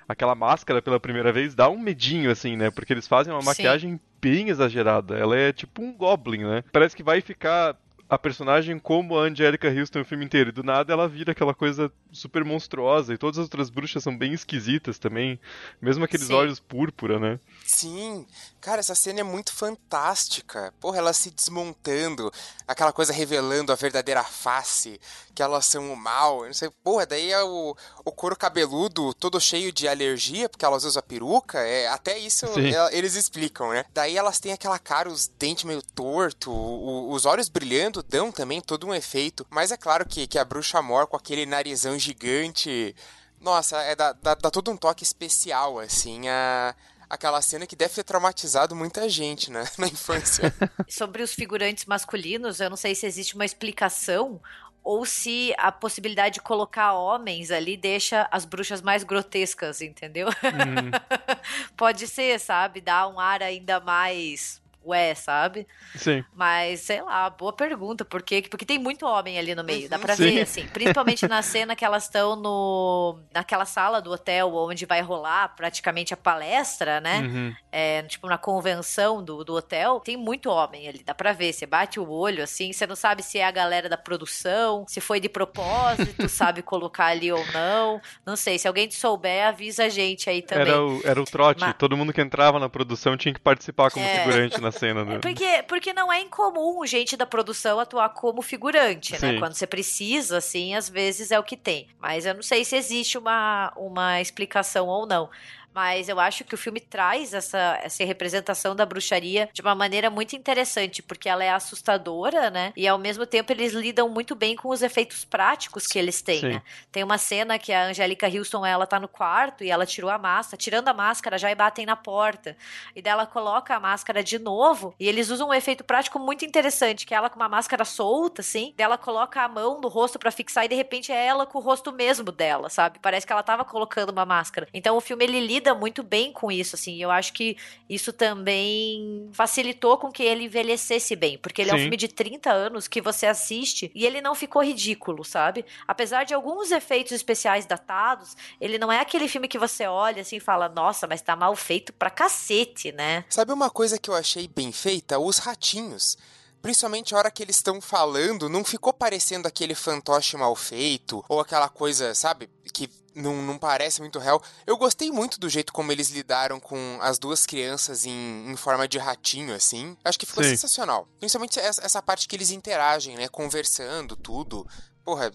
aquela 0.08 0.34
máscara 0.34 0.82
pela 0.82 1.00
primeira 1.00 1.32
vez, 1.32 1.54
dá 1.54 1.68
um 1.68 1.78
medinho, 1.78 2.30
assim, 2.30 2.56
né? 2.56 2.70
Porque 2.70 2.92
eles 2.92 3.06
fazem 3.06 3.32
uma 3.32 3.42
maquiagem 3.42 3.92
Sim. 3.92 4.00
bem 4.20 4.48
exagerada. 4.48 5.16
Ela 5.16 5.36
é 5.36 5.52
tipo 5.52 5.82
um 5.82 5.92
Goblin, 5.92 6.44
né? 6.44 6.64
Parece 6.72 6.96
que 6.96 7.02
vai 7.02 7.20
ficar 7.20 7.76
a 8.10 8.18
personagem 8.18 8.76
como 8.76 9.16
a 9.16 9.22
Angelica 9.22 9.68
Houston 9.68 10.00
o 10.00 10.04
filme 10.04 10.24
inteiro. 10.24 10.50
E 10.50 10.52
do 10.52 10.64
nada 10.64 10.92
ela 10.92 11.08
vira 11.08 11.30
aquela 11.30 11.54
coisa 11.54 11.92
super 12.10 12.44
monstruosa. 12.44 13.14
E 13.14 13.18
todas 13.18 13.38
as 13.38 13.44
outras 13.44 13.70
bruxas 13.70 14.02
são 14.02 14.16
bem 14.18 14.32
esquisitas 14.32 14.98
também. 14.98 15.38
Mesmo 15.80 16.04
aqueles 16.04 16.26
Sim. 16.26 16.34
olhos 16.34 16.58
púrpura, 16.58 17.20
né? 17.20 17.38
Sim. 17.64 18.26
Cara, 18.60 18.80
essa 18.80 18.96
cena 18.96 19.20
é 19.20 19.22
muito 19.22 19.54
fantástica. 19.54 20.74
Porra, 20.80 20.98
ela 20.98 21.12
se 21.12 21.30
desmontando, 21.30 22.32
aquela 22.66 22.92
coisa 22.92 23.12
revelando 23.12 23.72
a 23.72 23.76
verdadeira 23.76 24.24
face, 24.24 25.00
que 25.32 25.42
elas 25.42 25.64
são 25.66 25.92
o 25.92 25.96
mal. 25.96 26.44
Não 26.44 26.52
sei, 26.52 26.68
porra, 26.82 27.06
daí 27.06 27.30
é 27.30 27.42
o, 27.42 27.76
o 28.04 28.12
couro 28.12 28.36
cabeludo 28.36 29.14
todo 29.14 29.40
cheio 29.40 29.72
de 29.72 29.86
alergia, 29.86 30.48
porque 30.48 30.64
elas 30.64 30.84
usam 30.84 30.98
a 30.98 31.02
peruca. 31.02 31.60
É, 31.60 31.86
até 31.86 32.18
isso 32.18 32.44
é, 32.46 32.96
eles 32.96 33.14
explicam, 33.14 33.70
né? 33.70 33.84
Daí 33.94 34.16
elas 34.16 34.40
têm 34.40 34.52
aquela 34.52 34.78
cara, 34.78 35.08
os 35.08 35.28
dentes 35.28 35.64
meio 35.64 35.80
torto, 35.80 36.50
o, 36.50 37.12
os 37.12 37.24
olhos 37.24 37.48
brilhando, 37.48 37.99
dão 38.02 38.32
também 38.32 38.60
todo 38.60 38.86
um 38.86 38.94
efeito. 38.94 39.46
Mas 39.50 39.70
é 39.70 39.76
claro 39.76 40.06
que, 40.06 40.26
que 40.26 40.38
a 40.38 40.44
bruxa 40.44 40.80
mor 40.82 41.06
com 41.06 41.16
aquele 41.16 41.46
narizão 41.46 41.98
gigante. 41.98 42.94
Nossa, 43.40 43.78
é, 43.82 43.96
dá, 43.96 44.12
dá, 44.12 44.34
dá 44.34 44.50
todo 44.50 44.70
um 44.70 44.76
toque 44.76 45.02
especial, 45.02 45.78
assim. 45.78 46.28
A, 46.28 46.74
aquela 47.10 47.42
cena 47.42 47.66
que 47.66 47.74
deve 47.74 47.94
ter 47.94 48.04
traumatizado 48.04 48.76
muita 48.76 49.08
gente, 49.08 49.50
né, 49.50 49.64
na 49.76 49.88
infância. 49.88 50.54
Sobre 50.88 51.22
os 51.22 51.34
figurantes 51.34 51.84
masculinos, 51.84 52.60
eu 52.60 52.70
não 52.70 52.76
sei 52.76 52.94
se 52.94 53.04
existe 53.04 53.34
uma 53.34 53.44
explicação 53.44 54.40
ou 54.82 55.04
se 55.04 55.52
a 55.58 55.70
possibilidade 55.70 56.34
de 56.34 56.40
colocar 56.40 56.94
homens 56.94 57.50
ali 57.50 57.76
deixa 57.76 58.26
as 58.30 58.44
bruxas 58.44 58.80
mais 58.80 59.04
grotescas, 59.04 59.82
entendeu? 59.82 60.28
Uhum. 60.28 60.90
Pode 61.76 62.06
ser, 62.06 62.38
sabe? 62.40 62.80
Dá 62.80 63.06
um 63.06 63.20
ar 63.20 63.42
ainda 63.42 63.78
mais 63.80 64.59
ué, 64.84 65.14
sabe? 65.14 65.66
Sim. 65.94 66.24
Mas, 66.34 66.80
sei 66.80 67.02
lá, 67.02 67.28
boa 67.28 67.52
pergunta. 67.52 68.04
Por 68.04 68.22
quê? 68.22 68.44
Porque 68.48 68.64
tem 68.64 68.78
muito 68.78 69.06
homem 69.06 69.38
ali 69.38 69.54
no 69.54 69.62
meio. 69.62 69.88
Dá 69.88 69.98
pra 69.98 70.16
Sim. 70.16 70.30
ver, 70.30 70.40
assim. 70.42 70.66
Principalmente 70.68 71.28
na 71.28 71.42
cena 71.42 71.76
que 71.76 71.84
elas 71.84 72.04
estão 72.04 72.36
no... 72.36 73.18
naquela 73.32 73.64
sala 73.64 74.00
do 74.00 74.10
hotel 74.10 74.54
onde 74.54 74.86
vai 74.86 75.00
rolar 75.00 75.54
praticamente 75.54 76.14
a 76.14 76.16
palestra, 76.16 77.00
né? 77.00 77.20
Uhum. 77.20 77.54
É, 77.70 78.02
tipo, 78.02 78.26
na 78.26 78.38
convenção 78.38 79.22
do, 79.22 79.44
do 79.44 79.54
hotel. 79.54 80.00
Tem 80.00 80.16
muito 80.16 80.50
homem 80.50 80.88
ali. 80.88 81.02
Dá 81.04 81.14
pra 81.14 81.32
ver. 81.32 81.52
Você 81.52 81.66
bate 81.66 82.00
o 82.00 82.08
olho, 82.08 82.42
assim. 82.42 82.72
Você 82.72 82.86
não 82.86 82.96
sabe 82.96 83.22
se 83.22 83.38
é 83.38 83.44
a 83.44 83.50
galera 83.50 83.88
da 83.88 83.98
produção, 83.98 84.84
se 84.88 85.00
foi 85.00 85.20
de 85.20 85.28
propósito, 85.28 86.26
sabe 86.28 86.62
colocar 86.62 87.06
ali 87.06 87.30
ou 87.30 87.44
não. 87.52 88.00
Não 88.24 88.36
sei. 88.36 88.58
Se 88.58 88.66
alguém 88.66 88.90
souber, 88.90 89.46
avisa 89.46 89.84
a 89.84 89.88
gente 89.88 90.28
aí 90.30 90.42
também. 90.42 90.68
Era 90.68 90.82
o, 90.82 91.00
era 91.04 91.20
o 91.20 91.24
trote. 91.24 91.60
Mas... 91.60 91.74
Todo 91.76 91.96
mundo 91.96 92.12
que 92.12 92.20
entrava 92.20 92.58
na 92.58 92.68
produção 92.68 93.16
tinha 93.16 93.32
que 93.32 93.40
participar 93.40 93.90
como 93.90 94.04
é... 94.04 94.18
figurante 94.18 94.60
na 94.60 94.69
na 94.72 94.78
cena. 94.78 95.04
Do... 95.04 95.20
Porque, 95.20 95.64
porque 95.66 95.92
não 95.92 96.12
é 96.12 96.20
incomum 96.20 96.84
gente 96.86 97.16
da 97.16 97.26
produção 97.26 97.78
atuar 97.78 98.08
como 98.10 98.42
figurante, 98.42 99.12
né? 99.12 99.18
Sim. 99.18 99.32
né? 99.32 99.38
Quando 99.38 99.54
você 99.54 99.66
precisa, 99.66 100.38
assim, 100.38 100.74
às 100.74 100.88
vezes 100.88 101.30
é 101.30 101.38
o 101.38 101.42
que 101.42 101.56
tem. 101.56 101.88
Mas 101.98 102.26
eu 102.26 102.34
não 102.34 102.42
sei 102.42 102.64
se 102.64 102.76
existe 102.76 103.18
uma, 103.18 103.72
uma 103.76 104.20
explicação 104.20 104.86
ou 104.88 105.06
não 105.06 105.28
mas 105.74 106.08
eu 106.08 106.18
acho 106.18 106.44
que 106.44 106.54
o 106.54 106.58
filme 106.58 106.80
traz 106.80 107.32
essa, 107.32 107.78
essa 107.82 108.04
representação 108.04 108.74
da 108.74 108.84
bruxaria 108.84 109.48
de 109.52 109.62
uma 109.62 109.74
maneira 109.74 110.10
muito 110.10 110.34
interessante, 110.34 111.02
porque 111.02 111.28
ela 111.28 111.44
é 111.44 111.50
assustadora, 111.50 112.50
né? 112.50 112.72
E 112.76 112.86
ao 112.86 112.98
mesmo 112.98 113.26
tempo 113.26 113.52
eles 113.52 113.72
lidam 113.72 114.08
muito 114.08 114.34
bem 114.34 114.56
com 114.56 114.68
os 114.68 114.82
efeitos 114.82 115.24
práticos 115.24 115.86
que 115.86 115.98
eles 115.98 116.20
têm, 116.20 116.42
né? 116.42 116.62
Tem 116.90 117.04
uma 117.04 117.18
cena 117.18 117.58
que 117.58 117.72
a 117.72 117.86
Angélica 117.86 118.26
Houston, 118.28 118.64
ela 118.66 118.86
tá 118.86 118.98
no 118.98 119.08
quarto 119.08 119.62
e 119.64 119.70
ela 119.70 119.86
tirou 119.86 120.10
a 120.10 120.18
máscara, 120.18 120.56
tirando 120.56 120.88
a 120.88 120.94
máscara 120.94 121.38
já 121.38 121.50
e 121.50 121.54
batem 121.54 121.86
na 121.86 121.96
porta. 121.96 122.56
E 122.94 123.02
dela 123.02 123.26
coloca 123.26 123.74
a 123.74 123.80
máscara 123.80 124.22
de 124.22 124.38
novo 124.38 124.94
e 124.98 125.08
eles 125.08 125.30
usam 125.30 125.48
um 125.48 125.54
efeito 125.54 125.84
prático 125.84 126.18
muito 126.18 126.44
interessante, 126.44 127.06
que 127.06 127.14
é 127.14 127.16
ela 127.16 127.30
com 127.30 127.36
uma 127.36 127.48
máscara 127.48 127.84
solta, 127.84 128.40
assim, 128.40 128.74
dela 128.76 128.98
coloca 128.98 129.40
a 129.40 129.48
mão 129.48 129.80
no 129.80 129.88
rosto 129.88 130.18
para 130.18 130.30
fixar 130.30 130.64
e 130.64 130.68
de 130.68 130.74
repente 130.74 131.12
é 131.12 131.26
ela 131.26 131.46
com 131.46 131.58
o 131.58 131.60
rosto 131.60 131.92
mesmo 131.92 132.32
dela, 132.32 132.68
sabe? 132.68 132.98
Parece 133.00 133.26
que 133.26 133.32
ela 133.32 133.42
tava 133.42 133.64
colocando 133.64 134.10
uma 134.10 134.24
máscara. 134.24 134.68
Então 134.72 134.96
o 134.96 135.00
filme 135.00 135.24
ele 135.24 135.40
lida 135.40 135.59
lida 135.60 135.74
muito 135.74 136.02
bem 136.02 136.32
com 136.32 136.50
isso, 136.50 136.74
assim. 136.74 136.96
Eu 137.00 137.10
acho 137.10 137.32
que 137.32 137.56
isso 137.88 138.12
também 138.12 139.28
facilitou 139.32 139.98
com 139.98 140.10
que 140.10 140.22
ele 140.22 140.44
envelhecesse 140.44 141.14
bem, 141.14 141.38
porque 141.38 141.60
ele 141.60 141.70
Sim. 141.70 141.76
é 141.76 141.78
um 141.78 141.82
filme 141.82 141.96
de 141.96 142.08
30 142.08 142.50
anos 142.50 142.88
que 142.88 143.00
você 143.00 143.26
assiste 143.26 143.92
e 143.94 144.06
ele 144.06 144.20
não 144.20 144.34
ficou 144.34 144.64
ridículo, 144.64 145.24
sabe? 145.24 145.64
Apesar 145.86 146.24
de 146.24 146.34
alguns 146.34 146.70
efeitos 146.70 147.12
especiais 147.12 147.66
datados, 147.66 148.36
ele 148.60 148.78
não 148.78 148.90
é 148.90 149.00
aquele 149.00 149.28
filme 149.28 149.46
que 149.46 149.58
você 149.58 149.86
olha 149.86 150.22
assim 150.22 150.36
e 150.36 150.40
fala, 150.40 150.68
nossa, 150.68 151.06
mas 151.06 151.20
tá 151.20 151.36
mal 151.36 151.54
feito 151.54 151.92
pra 151.92 152.10
cacete, 152.10 152.90
né? 152.92 153.24
Sabe 153.28 153.52
uma 153.52 153.70
coisa 153.70 153.98
que 153.98 154.08
eu 154.08 154.14
achei 154.14 154.48
bem 154.48 154.72
feita? 154.72 155.18
Os 155.18 155.38
ratinhos. 155.38 156.16
Principalmente 156.62 157.14
a 157.14 157.18
hora 157.18 157.30
que 157.30 157.42
eles 157.42 157.56
estão 157.56 157.80
falando, 157.80 158.48
não 158.48 158.62
ficou 158.62 158.92
parecendo 158.92 159.48
aquele 159.48 159.74
fantoche 159.74 160.36
mal 160.36 160.54
feito, 160.54 161.24
ou 161.26 161.40
aquela 161.40 161.70
coisa, 161.70 162.14
sabe, 162.14 162.50
que 162.74 162.86
não, 163.14 163.42
não 163.42 163.58
parece 163.58 164.00
muito 164.00 164.18
real. 164.18 164.42
Eu 164.66 164.76
gostei 164.76 165.10
muito 165.10 165.38
do 165.38 165.48
jeito 165.48 165.72
como 165.72 165.92
eles 165.92 166.10
lidaram 166.10 166.60
com 166.60 166.98
as 167.00 167.18
duas 167.18 167.46
crianças 167.46 168.06
em, 168.06 168.50
em 168.50 168.56
forma 168.56 168.86
de 168.86 168.98
ratinho, 168.98 169.54
assim. 169.54 169.96
Acho 170.04 170.18
que 170.18 170.26
ficou 170.26 170.44
Sim. 170.44 170.50
sensacional. 170.50 171.08
Principalmente 171.18 171.58
essa, 171.58 171.84
essa 171.84 172.02
parte 172.02 172.28
que 172.28 172.36
eles 172.36 172.50
interagem, 172.50 173.16
né, 173.16 173.28
conversando, 173.28 174.16
tudo. 174.16 174.66
Porra, 175.04 175.32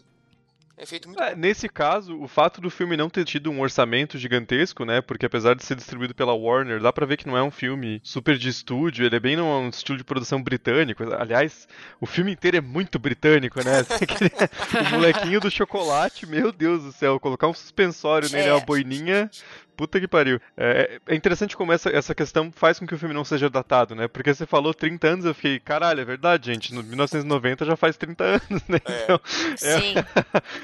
é 0.77 0.85
feito 0.85 1.07
muito 1.07 1.21
é, 1.21 1.35
Nesse 1.35 1.69
caso, 1.69 2.19
o 2.19 2.27
fato 2.27 2.59
do 2.59 2.69
filme 2.69 2.97
não 2.97 3.09
ter 3.09 3.23
tido 3.23 3.49
um 3.49 3.61
orçamento 3.61 4.17
gigantesco, 4.17 4.83
né? 4.83 5.01
Porque 5.01 5.25
apesar 5.25 5.55
de 5.55 5.63
ser 5.63 5.75
distribuído 5.75 6.13
pela 6.13 6.33
Warner, 6.33 6.81
dá 6.81 6.91
pra 6.91 7.05
ver 7.05 7.17
que 7.17 7.27
não 7.27 7.37
é 7.37 7.43
um 7.43 7.51
filme 7.51 8.01
super 8.03 8.37
de 8.37 8.49
estúdio, 8.49 9.05
ele 9.05 9.15
é 9.15 9.19
bem 9.19 9.35
num 9.35 9.69
estilo 9.69 9.97
de 9.97 10.03
produção 10.03 10.41
britânico. 10.41 11.03
Aliás, 11.13 11.67
o 11.99 12.05
filme 12.05 12.33
inteiro 12.33 12.57
é 12.57 12.61
muito 12.61 12.99
britânico, 12.99 13.63
né? 13.63 13.85
o 14.87 14.89
molequinho 14.91 15.39
do 15.39 15.49
chocolate, 15.49 16.25
meu 16.25 16.51
Deus 16.51 16.83
do 16.83 16.91
céu, 16.91 17.19
colocar 17.19 17.47
um 17.47 17.53
suspensório 17.53 18.29
nele, 18.29 18.49
é 18.49 18.53
uma 18.53 18.59
boininha, 18.59 19.29
Puta 19.75 19.99
que 19.99 20.07
pariu. 20.07 20.39
É, 20.55 20.99
é, 21.07 21.15
interessante 21.15 21.55
como 21.55 21.73
essa, 21.73 21.89
essa 21.89 22.15
questão 22.15 22.51
faz 22.51 22.79
com 22.79 22.87
que 22.87 22.95
o 22.95 22.97
filme 22.97 23.13
não 23.13 23.25
seja 23.25 23.49
datado, 23.49 23.95
né? 23.95 24.07
Porque 24.07 24.33
você 24.33 24.45
falou 24.45 24.73
30 24.73 25.07
anos, 25.07 25.25
eu 25.25 25.33
fiquei, 25.33 25.59
caralho, 25.59 26.01
é 26.01 26.05
verdade, 26.05 26.51
gente. 26.51 26.73
No 26.73 26.83
1990 26.83 27.65
já 27.65 27.75
faz 27.75 27.97
30 27.97 28.23
anos, 28.23 28.63
né? 28.67 28.79
É. 28.85 29.03
Então, 29.03 29.19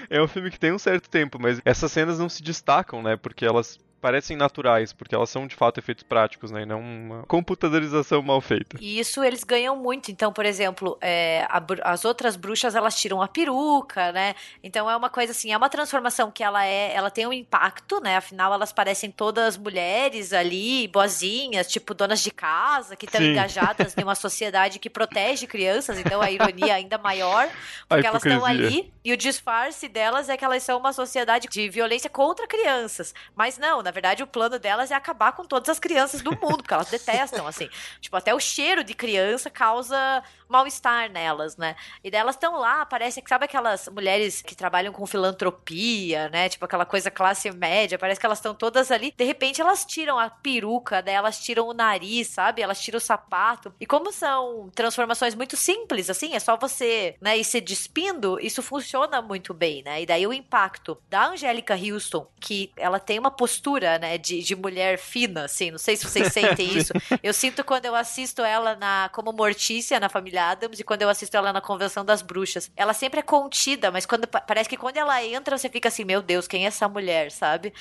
é, 0.09 0.17
é 0.17 0.21
um 0.21 0.27
filme 0.27 0.49
que 0.49 0.59
tem 0.59 0.71
um 0.71 0.79
certo 0.79 1.09
tempo, 1.09 1.37
mas 1.39 1.61
essas 1.65 1.91
cenas 1.91 2.19
não 2.19 2.29
se 2.29 2.41
destacam, 2.41 3.01
né? 3.01 3.15
Porque 3.17 3.45
elas 3.45 3.79
parecem 4.01 4.35
naturais, 4.35 4.91
porque 4.91 5.13
elas 5.13 5.29
são 5.29 5.45
de 5.45 5.55
fato 5.55 5.79
efeitos 5.79 6.03
práticos, 6.03 6.49
né? 6.51 6.63
E 6.63 6.65
não 6.65 6.81
uma 6.81 7.23
computadorização 7.23 8.21
mal 8.21 8.41
feita. 8.41 8.77
E 8.81 8.99
isso 8.99 9.23
eles 9.23 9.43
ganham 9.43 9.75
muito. 9.75 10.11
Então, 10.11 10.33
por 10.33 10.45
exemplo, 10.45 10.97
é, 10.99 11.45
a, 11.47 11.63
as 11.83 12.03
outras 12.03 12.35
bruxas 12.35 12.75
elas 12.75 12.99
tiram 12.99 13.21
a 13.21 13.27
peruca, 13.27 14.11
né? 14.11 14.35
Então 14.63 14.89
é 14.89 14.97
uma 14.97 15.09
coisa 15.09 15.31
assim, 15.31 15.53
é 15.53 15.57
uma 15.57 15.69
transformação 15.69 16.31
que 16.31 16.43
ela 16.43 16.65
é, 16.65 16.93
ela 16.93 17.11
tem 17.11 17.27
um 17.27 17.33
impacto, 17.33 18.01
né? 18.01 18.17
Afinal, 18.17 18.51
elas 18.53 18.73
parecem 18.73 19.11
todas 19.11 19.55
mulheres 19.55 20.33
ali, 20.33 20.87
boazinhas, 20.87 21.67
tipo 21.67 21.93
donas 21.93 22.21
de 22.21 22.31
casa, 22.31 22.95
que 22.95 23.05
estão 23.05 23.21
engajadas 23.21 23.95
em 23.95 24.03
uma 24.03 24.15
sociedade 24.15 24.79
que 24.79 24.89
protege 24.89 25.45
crianças. 25.45 25.99
Então 25.99 26.21
a 26.21 26.31
ironia 26.31 26.69
é 26.69 26.71
ainda 26.71 26.97
maior, 26.97 27.47
porque 27.87 28.07
elas 28.07 28.25
estão 28.25 28.43
ali 28.43 28.91
e 29.03 29.13
o 29.13 29.17
disfarce 29.17 29.87
delas 29.87 30.27
é 30.27 30.35
que 30.35 30.43
elas 30.43 30.63
são 30.63 30.79
uma 30.79 30.91
sociedade 30.91 31.47
de 31.47 31.69
violência 31.69 32.09
contra 32.09 32.47
crianças. 32.47 33.13
Mas 33.35 33.57
não, 33.57 33.81
na 33.81 33.90
na 33.91 33.93
verdade, 33.93 34.23
o 34.23 34.27
plano 34.27 34.57
delas 34.57 34.89
é 34.89 34.95
acabar 34.95 35.33
com 35.33 35.43
todas 35.43 35.67
as 35.67 35.77
crianças 35.77 36.21
do 36.21 36.31
mundo, 36.31 36.59
porque 36.59 36.73
elas 36.73 36.87
detestam, 36.89 37.45
assim. 37.45 37.69
Tipo, 37.99 38.15
até 38.15 38.33
o 38.33 38.39
cheiro 38.39 38.85
de 38.85 38.93
criança 38.93 39.49
causa 39.49 40.23
mal-estar 40.51 41.09
nelas, 41.09 41.55
né? 41.55 41.75
E 42.03 42.11
delas 42.11 42.35
estão 42.35 42.57
lá, 42.57 42.85
parece 42.85 43.21
que 43.21 43.29
sabe 43.29 43.45
aquelas 43.45 43.87
mulheres 43.87 44.41
que 44.41 44.53
trabalham 44.53 44.91
com 44.91 45.07
filantropia, 45.07 46.29
né? 46.29 46.49
Tipo 46.49 46.65
aquela 46.65 46.85
coisa 46.85 47.09
classe 47.09 47.49
média, 47.51 47.97
parece 47.97 48.19
que 48.19 48.25
elas 48.25 48.39
estão 48.39 48.53
todas 48.53 48.91
ali. 48.91 49.13
De 49.17 49.23
repente 49.23 49.61
elas 49.61 49.85
tiram 49.85 50.19
a 50.19 50.29
peruca, 50.29 51.01
daí 51.01 51.15
elas 51.15 51.39
tiram 51.39 51.67
o 51.67 51.73
nariz, 51.73 52.27
sabe? 52.27 52.61
Elas 52.61 52.81
tiram 52.81 52.97
o 52.97 53.01
sapato. 53.01 53.73
E 53.79 53.85
como 53.85 54.11
são 54.11 54.69
transformações 54.75 55.33
muito 55.35 55.55
simples, 55.55 56.09
assim, 56.09 56.33
é 56.35 56.39
só 56.39 56.57
você, 56.57 57.15
né, 57.21 57.37
ir 57.37 57.45
se 57.45 57.61
despindo, 57.61 58.37
isso 58.41 58.61
funciona 58.61 59.21
muito 59.21 59.53
bem, 59.53 59.81
né? 59.83 60.01
E 60.01 60.05
daí 60.05 60.27
o 60.27 60.33
impacto 60.33 60.97
da 61.09 61.27
Angélica 61.27 61.75
Houston, 61.75 62.27
que 62.41 62.71
ela 62.75 62.99
tem 62.99 63.17
uma 63.17 63.31
postura, 63.31 63.80
né, 63.81 64.17
de, 64.17 64.41
de 64.41 64.55
mulher 64.55 64.97
fina, 64.97 65.45
assim, 65.45 65.71
não 65.71 65.77
sei 65.77 65.95
se 65.95 66.05
vocês 66.05 66.31
sentem 66.31 66.67
isso. 66.77 66.93
Eu 67.21 67.33
sinto 67.33 67.63
quando 67.63 67.85
eu 67.85 67.95
assisto 67.95 68.41
ela 68.41 68.75
na 68.75 69.09
como 69.13 69.31
Mortícia 69.31 69.99
na 69.99 70.09
família 70.09 70.49
Adams 70.49 70.79
e 70.79 70.83
quando 70.83 71.01
eu 71.01 71.09
assisto 71.09 71.35
ela 71.35 71.51
na 71.51 71.61
Convenção 71.61 72.03
das 72.03 72.21
Bruxas. 72.21 72.71
Ela 72.75 72.93
sempre 72.93 73.19
é 73.19 73.23
contida, 73.23 73.91
mas 73.91 74.05
quando 74.05 74.27
parece 74.27 74.69
que 74.69 74.77
quando 74.77 74.97
ela 74.97 75.23
entra, 75.23 75.57
você 75.57 75.69
fica 75.69 75.87
assim, 75.87 76.03
meu 76.03 76.21
Deus, 76.21 76.47
quem 76.47 76.65
é 76.65 76.67
essa 76.67 76.87
mulher, 76.87 77.31
sabe? 77.31 77.73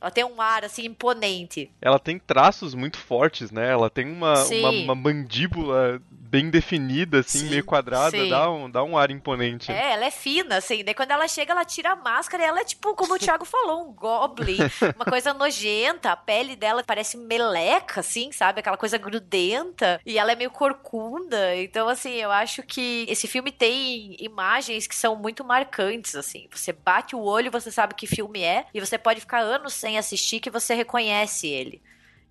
Ela 0.00 0.10
tem 0.10 0.24
um 0.24 0.40
ar 0.40 0.64
assim 0.64 0.84
imponente. 0.86 1.70
Ela 1.80 1.98
tem 1.98 2.18
traços 2.18 2.74
muito 2.74 2.98
fortes, 2.98 3.50
né? 3.50 3.70
Ela 3.70 3.88
tem 3.88 4.10
uma, 4.10 4.34
uma, 4.44 4.70
uma, 4.70 4.94
mandíbula 4.94 6.02
bem 6.32 6.48
definida, 6.48 7.20
assim, 7.20 7.40
sim, 7.40 7.50
meio 7.50 7.62
quadrada, 7.62 8.26
dá 8.26 8.50
um, 8.50 8.70
dá 8.70 8.82
um 8.82 8.96
ar 8.96 9.10
imponente. 9.10 9.70
É, 9.70 9.92
ela 9.92 10.06
é 10.06 10.10
fina, 10.10 10.56
assim. 10.56 10.82
Daí 10.82 10.94
quando 10.94 11.10
ela 11.10 11.28
chega, 11.28 11.52
ela 11.52 11.62
tira 11.62 11.92
a 11.92 11.96
máscara 11.96 12.42
e 12.42 12.46
ela 12.46 12.60
é 12.60 12.64
tipo, 12.64 12.94
como 12.94 13.12
o 13.12 13.18
Thiago 13.18 13.44
falou, 13.44 13.86
um 13.86 13.92
goblin. 13.92 14.56
Uma 14.96 15.04
coisa 15.04 15.34
nojenta. 15.34 16.10
A 16.10 16.16
pele 16.16 16.56
dela 16.56 16.82
parece 16.82 17.18
meleca, 17.18 18.00
assim, 18.00 18.32
sabe? 18.32 18.60
Aquela 18.60 18.78
coisa 18.78 18.96
grudenta. 18.96 20.00
E 20.06 20.18
ela 20.18 20.32
é 20.32 20.34
meio 20.34 20.50
corcunda. 20.50 21.54
Então, 21.56 21.86
assim, 21.86 22.14
eu 22.14 22.32
acho 22.32 22.62
que 22.62 23.04
esse 23.10 23.28
filme 23.28 23.52
tem 23.52 24.16
imagens 24.18 24.86
que 24.86 24.96
são 24.96 25.14
muito 25.14 25.44
marcantes, 25.44 26.16
assim. 26.16 26.48
Você 26.50 26.72
bate 26.72 27.14
o 27.14 27.20
olho, 27.20 27.50
você 27.50 27.70
sabe 27.70 27.94
que 27.94 28.06
filme 28.06 28.40
é. 28.42 28.64
E 28.72 28.80
você 28.80 28.96
pode 28.96 29.20
ficar 29.20 29.40
anos 29.40 29.74
sem 29.74 29.98
assistir 29.98 30.40
que 30.40 30.48
você 30.48 30.72
reconhece 30.72 31.46
ele. 31.46 31.82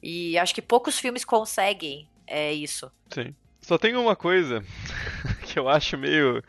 E 0.02 0.40
acho 0.40 0.56
que 0.56 0.62
poucos 0.62 0.98
filmes 0.98 1.24
conseguem 1.24 2.10
é, 2.26 2.52
isso. 2.52 2.92
Sim. 3.14 3.36
Só 3.72 3.78
tem 3.78 3.96
uma 3.96 4.18
coisa 4.18 4.62
que 5.48 5.58
eu 5.58 5.70
acho 5.70 5.98
meio 5.98 6.44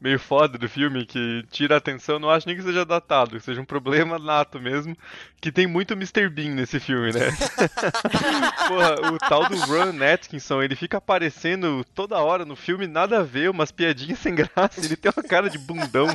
meio 0.00 0.18
foda 0.18 0.56
do 0.56 0.68
filme, 0.68 1.04
que 1.04 1.44
tira 1.50 1.74
a 1.74 1.78
atenção, 1.78 2.18
não 2.18 2.30
acho 2.30 2.46
nem 2.46 2.56
que 2.56 2.62
seja 2.62 2.84
datado, 2.84 3.36
que 3.36 3.40
seja 3.40 3.60
um 3.60 3.64
problema 3.64 4.18
nato 4.18 4.60
mesmo, 4.60 4.96
que 5.40 5.50
tem 5.50 5.66
muito 5.66 5.94
Mr. 5.94 6.28
Bean 6.28 6.54
nesse 6.54 6.78
filme, 6.78 7.12
né? 7.12 7.30
Porra, 8.68 9.12
o 9.12 9.18
tal 9.18 9.48
do 9.48 9.56
Ron 9.56 10.02
Atkinson, 10.12 10.62
ele 10.62 10.76
fica 10.76 10.98
aparecendo 10.98 11.84
toda 11.94 12.18
hora 12.18 12.44
no 12.44 12.54
filme, 12.54 12.86
nada 12.86 13.18
a 13.18 13.22
ver, 13.22 13.50
umas 13.50 13.72
piadinhas 13.72 14.18
sem 14.18 14.34
graça, 14.34 14.80
ele 14.80 14.96
tem 14.96 15.12
uma 15.14 15.22
cara 15.22 15.50
de 15.50 15.58
bundão 15.58 16.08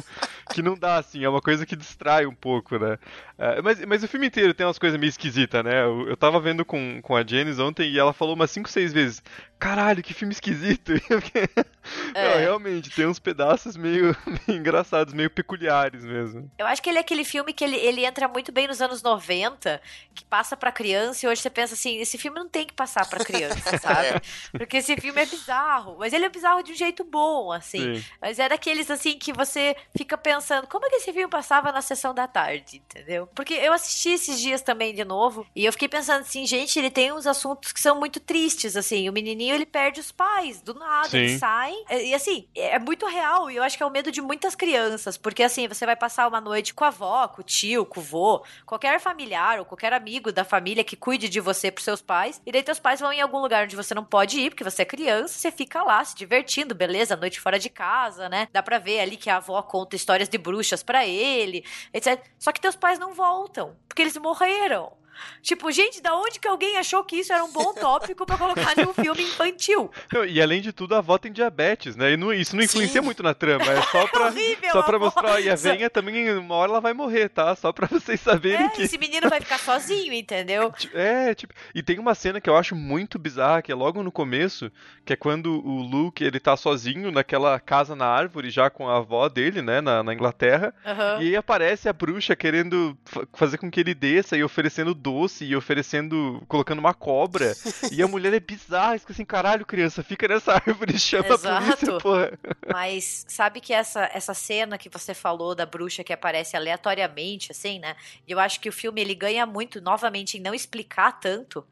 que 0.54 0.62
não 0.62 0.76
dá, 0.76 0.98
assim, 0.98 1.24
é 1.24 1.30
uma 1.30 1.41
coisa 1.41 1.65
que 1.65 1.76
distrai 1.76 2.26
um 2.26 2.36
pouco, 2.36 2.78
né? 2.78 2.98
É, 3.38 3.62
mas, 3.62 3.84
mas 3.86 4.04
o 4.04 4.08
filme 4.08 4.28
inteiro 4.28 4.54
tem 4.54 4.65
umas 4.65 4.80
coisas 4.80 5.00
meio 5.00 5.10
esquisitas, 5.10 5.63
né? 5.63 5.84
Eu, 5.84 6.08
eu 6.08 6.17
tava 6.17 6.39
vendo 6.39 6.63
com, 6.63 7.02
com 7.02 7.15
a 7.15 7.26
Janice 7.26 7.62
ontem 7.62 7.89
e 7.89 8.00
ela 8.00 8.13
falou 8.13 8.36
umas 8.36 8.52
5, 8.52 8.69
6 8.69 8.93
vezes, 8.93 9.24
caralho, 9.60 10.04
que 10.04 10.13
filme 10.13 10.34
esquisito. 10.34 10.93
É. 12.13 12.30
Não, 12.30 12.39
realmente, 12.39 12.89
tem 12.89 13.06
uns 13.06 13.19
pedaços 13.19 13.72
meio, 13.75 14.15
meio, 14.25 14.41
engraçados, 14.59 15.13
meio 15.13 15.29
peculiares 15.29 16.03
mesmo. 16.03 16.49
Eu 16.57 16.65
acho 16.65 16.81
que 16.81 16.89
ele 16.89 16.97
é 16.97 17.01
aquele 17.01 17.23
filme 17.23 17.53
que 17.53 17.63
ele, 17.63 17.75
ele 17.77 18.05
entra 18.05 18.27
muito 18.27 18.51
bem 18.51 18.67
nos 18.67 18.81
anos 18.81 19.01
90, 19.01 19.81
que 20.13 20.25
passa 20.25 20.55
pra 20.55 20.71
criança, 20.71 21.25
e 21.25 21.29
hoje 21.29 21.41
você 21.41 21.49
pensa 21.49 21.73
assim, 21.73 21.97
esse 21.97 22.17
filme 22.17 22.38
não 22.38 22.47
tem 22.47 22.65
que 22.65 22.73
passar 22.73 23.07
pra 23.07 23.23
criança, 23.23 23.77
sabe? 23.79 24.07
É. 24.07 24.21
Porque 24.51 24.77
esse 24.77 24.95
filme 24.97 25.21
é 25.21 25.25
bizarro, 25.25 25.97
mas 25.99 26.13
ele 26.13 26.25
é 26.25 26.29
bizarro 26.29 26.63
de 26.63 26.71
um 26.71 26.75
jeito 26.75 27.03
bom, 27.03 27.51
assim. 27.51 27.95
Sim. 27.95 28.05
Mas 28.21 28.39
é 28.39 28.49
daqueles, 28.49 28.89
assim, 28.89 29.17
que 29.17 29.33
você 29.33 29.75
fica 29.95 30.17
pensando, 30.17 30.67
como 30.67 30.86
é 30.86 30.89
que 30.89 30.95
esse 30.97 31.12
filme 31.13 31.29
passava 31.29 31.71
na 31.71 31.81
sessão 31.81 32.13
da 32.13 32.27
tarde, 32.27 32.77
entendeu? 32.77 33.27
Porque 33.33 33.53
eu 33.53 33.73
assisti 33.73 34.09
esses 34.09 34.39
dias 34.39 34.62
também 34.62 34.93
de 34.93 35.03
novo, 35.03 35.45
e 35.55 35.65
eu 35.65 35.71
fiquei 35.71 35.88
pensando 35.88 36.21
assim, 36.21 36.45
gente, 36.45 36.77
ele 36.77 36.89
tem 36.89 37.12
uns 37.12 37.27
assuntos 37.27 37.71
que 37.71 37.79
são 37.79 37.99
muito 37.99 38.19
tristes, 38.19 38.75
assim, 38.75 39.09
o 39.09 39.13
menininho, 39.13 39.55
ele 39.55 39.65
perde 39.65 39.99
os 39.99 40.12
pais, 40.12 40.62
do 40.62 40.73
nada, 40.73 41.09
Sim. 41.09 41.17
eles 41.17 41.39
saem, 41.39 41.86
e 41.89 42.13
assim, 42.13 42.47
é 42.55 42.79
muito 42.79 43.05
real, 43.05 43.49
e 43.49 43.55
eu 43.55 43.62
acho 43.63 43.78
que 43.78 43.84
é 43.84 43.86
o 43.86 43.89
medo 43.89 44.12
de 44.12 44.21
muitas 44.21 44.56
crianças, 44.56 45.17
porque 45.17 45.43
assim, 45.43 45.67
você 45.67 45.86
vai 45.86 45.95
passar 45.95 46.28
uma 46.28 46.41
noite 46.41 46.73
com 46.73 46.84
a 46.84 46.88
avó, 46.88 47.28
com 47.28 47.41
o 47.41 47.43
tio, 47.43 47.86
com 47.86 47.99
o 47.99 48.04
vô, 48.04 48.43
qualquer 48.65 48.99
familiar 48.99 49.60
ou 49.60 49.65
qualquer 49.65 49.93
amigo 49.93 50.32
da 50.32 50.43
família 50.43 50.84
que 50.84 50.95
cuide 50.95 51.30
de 51.30 51.39
você 51.39 51.71
pros 51.71 51.86
seus 51.86 52.02
pais, 52.02 52.41
e 52.45 52.52
daí 52.52 52.63
teus 52.63 52.80
pais 52.80 52.99
vão 52.99 53.12
em 53.12 53.21
algum 53.21 53.39
lugar 53.39 53.63
onde 53.63 53.76
você 53.76 53.93
não 53.93 54.04
pode 54.04 54.39
ir, 54.39 54.49
porque 54.49 54.63
você 54.63 54.82
é 54.82 54.86
criança, 54.86 55.38
você 55.38 55.52
fica 55.52 55.84
lá 55.84 56.04
se 56.04 56.15
divertindo, 56.15 56.76
beleza, 56.76 57.15
noite 57.15 57.39
fora 57.39 57.60
de 57.60 57.69
casa, 57.69 58.30
né? 58.30 58.47
Dá 58.52 58.62
pra 58.62 58.80
ver 58.80 58.99
ali 58.99 59.17
que 59.17 59.30
a 59.30 59.38
avó 59.38 59.62
conta 59.62 59.95
histórias 59.95 60.30
de 60.30 60.38
bruxas 60.38 60.84
para 60.84 61.06
ele, 61.06 61.65
etc. 61.93 62.21
Só 62.38 62.52
que 62.52 62.62
teus 62.62 62.76
pais 62.76 62.99
não 62.99 63.13
voltam, 63.13 63.76
porque 63.88 64.02
eles 64.02 64.17
morreram. 64.17 65.03
Tipo, 65.41 65.71
gente, 65.71 66.02
da 66.02 66.15
onde 66.15 66.39
que 66.39 66.47
alguém 66.47 66.78
achou 66.78 67.04
que 67.04 67.17
isso 67.17 67.34
era 67.34 67.43
um 67.43 67.52
bom 67.52 67.73
tópico 67.73 68.26
para 68.26 68.38
colocar 68.38 68.76
num 68.78 68.93
filme 68.93 69.23
infantil? 69.23 69.91
E 70.28 70.41
além 70.41 70.62
de 70.62 70.71
tudo, 70.71 70.95
a 70.95 70.99
avó 70.99 71.17
tem 71.17 71.32
diabetes, 71.32 71.95
né? 71.95 72.13
E 72.13 72.17
não, 72.17 72.34
isso 72.34 72.56
não 72.56 72.63
influencia 72.63 73.02
Sim. 73.02 73.06
muito 73.06 73.23
na 73.23 73.34
trama. 73.34 73.65
É 73.65 73.82
só 73.84 74.08
pra, 74.08 74.28
horrível, 74.28 74.71
só 74.71 74.84
pra 74.84 74.99
mostrar. 74.99 75.41
E 75.41 75.49
a 75.49 75.56
venha 75.56 75.89
também, 75.89 76.32
uma 76.32 76.56
hora 76.56 76.71
ela 76.71 76.82
vai 76.82 76.93
morrer, 76.93 77.30
tá? 77.30 77.56
Só 77.56 77.71
pra 77.71 77.88
vocês 77.91 78.19
saberem 78.19 78.65
é, 78.65 78.69
que. 78.69 78.84
Esse 78.84 78.97
menino 78.97 79.30
vai 79.30 79.39
ficar 79.39 79.60
sozinho, 79.60 80.13
entendeu? 80.13 80.73
É, 80.93 81.34
tipo. 81.34 81.54
E 81.73 81.82
tem 81.82 81.97
uma 81.97 82.13
cena 82.13 82.39
que 82.39 82.49
eu 82.49 82.56
acho 82.56 82.76
muito 82.76 83.17
bizarra, 83.17 83.62
que 83.62 83.71
é 83.71 83.76
logo 83.76 84.04
no 84.04 84.12
começo, 84.12 84.71
que 85.04 85.13
é 85.13 85.15
quando 85.15 85.65
o 85.65 85.82
Luke 85.82 86.23
ele 86.23 86.39
tá 86.39 86.56
sozinho 86.56 87.12
naquela 87.12 87.60
casa 87.60 87.95
na 87.95 88.06
árvore, 88.06 88.49
já 88.49 88.69
com 88.69 88.88
a 88.88 88.97
avó 88.97 89.28
dele, 89.28 89.62
né? 89.62 89.82
Na, 89.82 90.04
na 90.04 90.13
Inglaterra. 90.13 90.73
Uhum. 90.86 91.23
E 91.23 91.28
aí 91.30 91.36
aparece 91.36 91.89
a 91.89 91.93
bruxa 91.93 92.36
querendo 92.36 92.97
fazer 93.34 93.58
com 93.58 93.71
que 93.71 93.80
ele 93.80 93.93
desça 93.93 94.38
e 94.38 94.43
oferecendo 94.43 94.93
doce 95.04 95.44
e 95.44 95.56
oferecendo, 95.56 96.42
colocando 96.48 96.80
uma 96.80 96.94
cobra. 96.94 97.54
e 97.92 98.02
a 98.02 98.08
mulher 98.08 98.34
é 98.34 98.39
bizarra, 98.39 98.98
fica 98.98 99.12
assim, 99.12 99.26
caralho, 99.26 99.66
criança, 99.66 100.02
fica 100.02 100.28
nessa 100.28 100.54
árvore, 100.66 100.98
chama 100.98 101.34
Exato. 101.34 101.48
a 101.48 101.62
polícia, 101.62 101.98
porra. 102.00 102.39
Mas 102.72 103.26
sabe 103.28 103.60
que 103.60 103.74
essa, 103.74 104.10
essa 104.13 104.34
cena 104.34 104.78
que 104.78 104.89
você 104.89 105.13
falou 105.13 105.54
da 105.54 105.66
bruxa 105.66 106.04
que 106.04 106.13
aparece 106.13 106.56
aleatoriamente, 106.56 107.52
assim, 107.52 107.80
né? 107.80 107.96
E 108.26 108.32
eu 108.32 108.39
acho 108.39 108.60
que 108.62 108.70
o 108.70 108.74
filme 108.74 109.02
ele 109.02 109.13
ganha 109.13 109.46
muito, 109.46 109.82
novamente, 109.82 110.38
em 110.38 110.42
não 110.42 110.54
explicar 110.54 111.20
tanto 111.20 111.66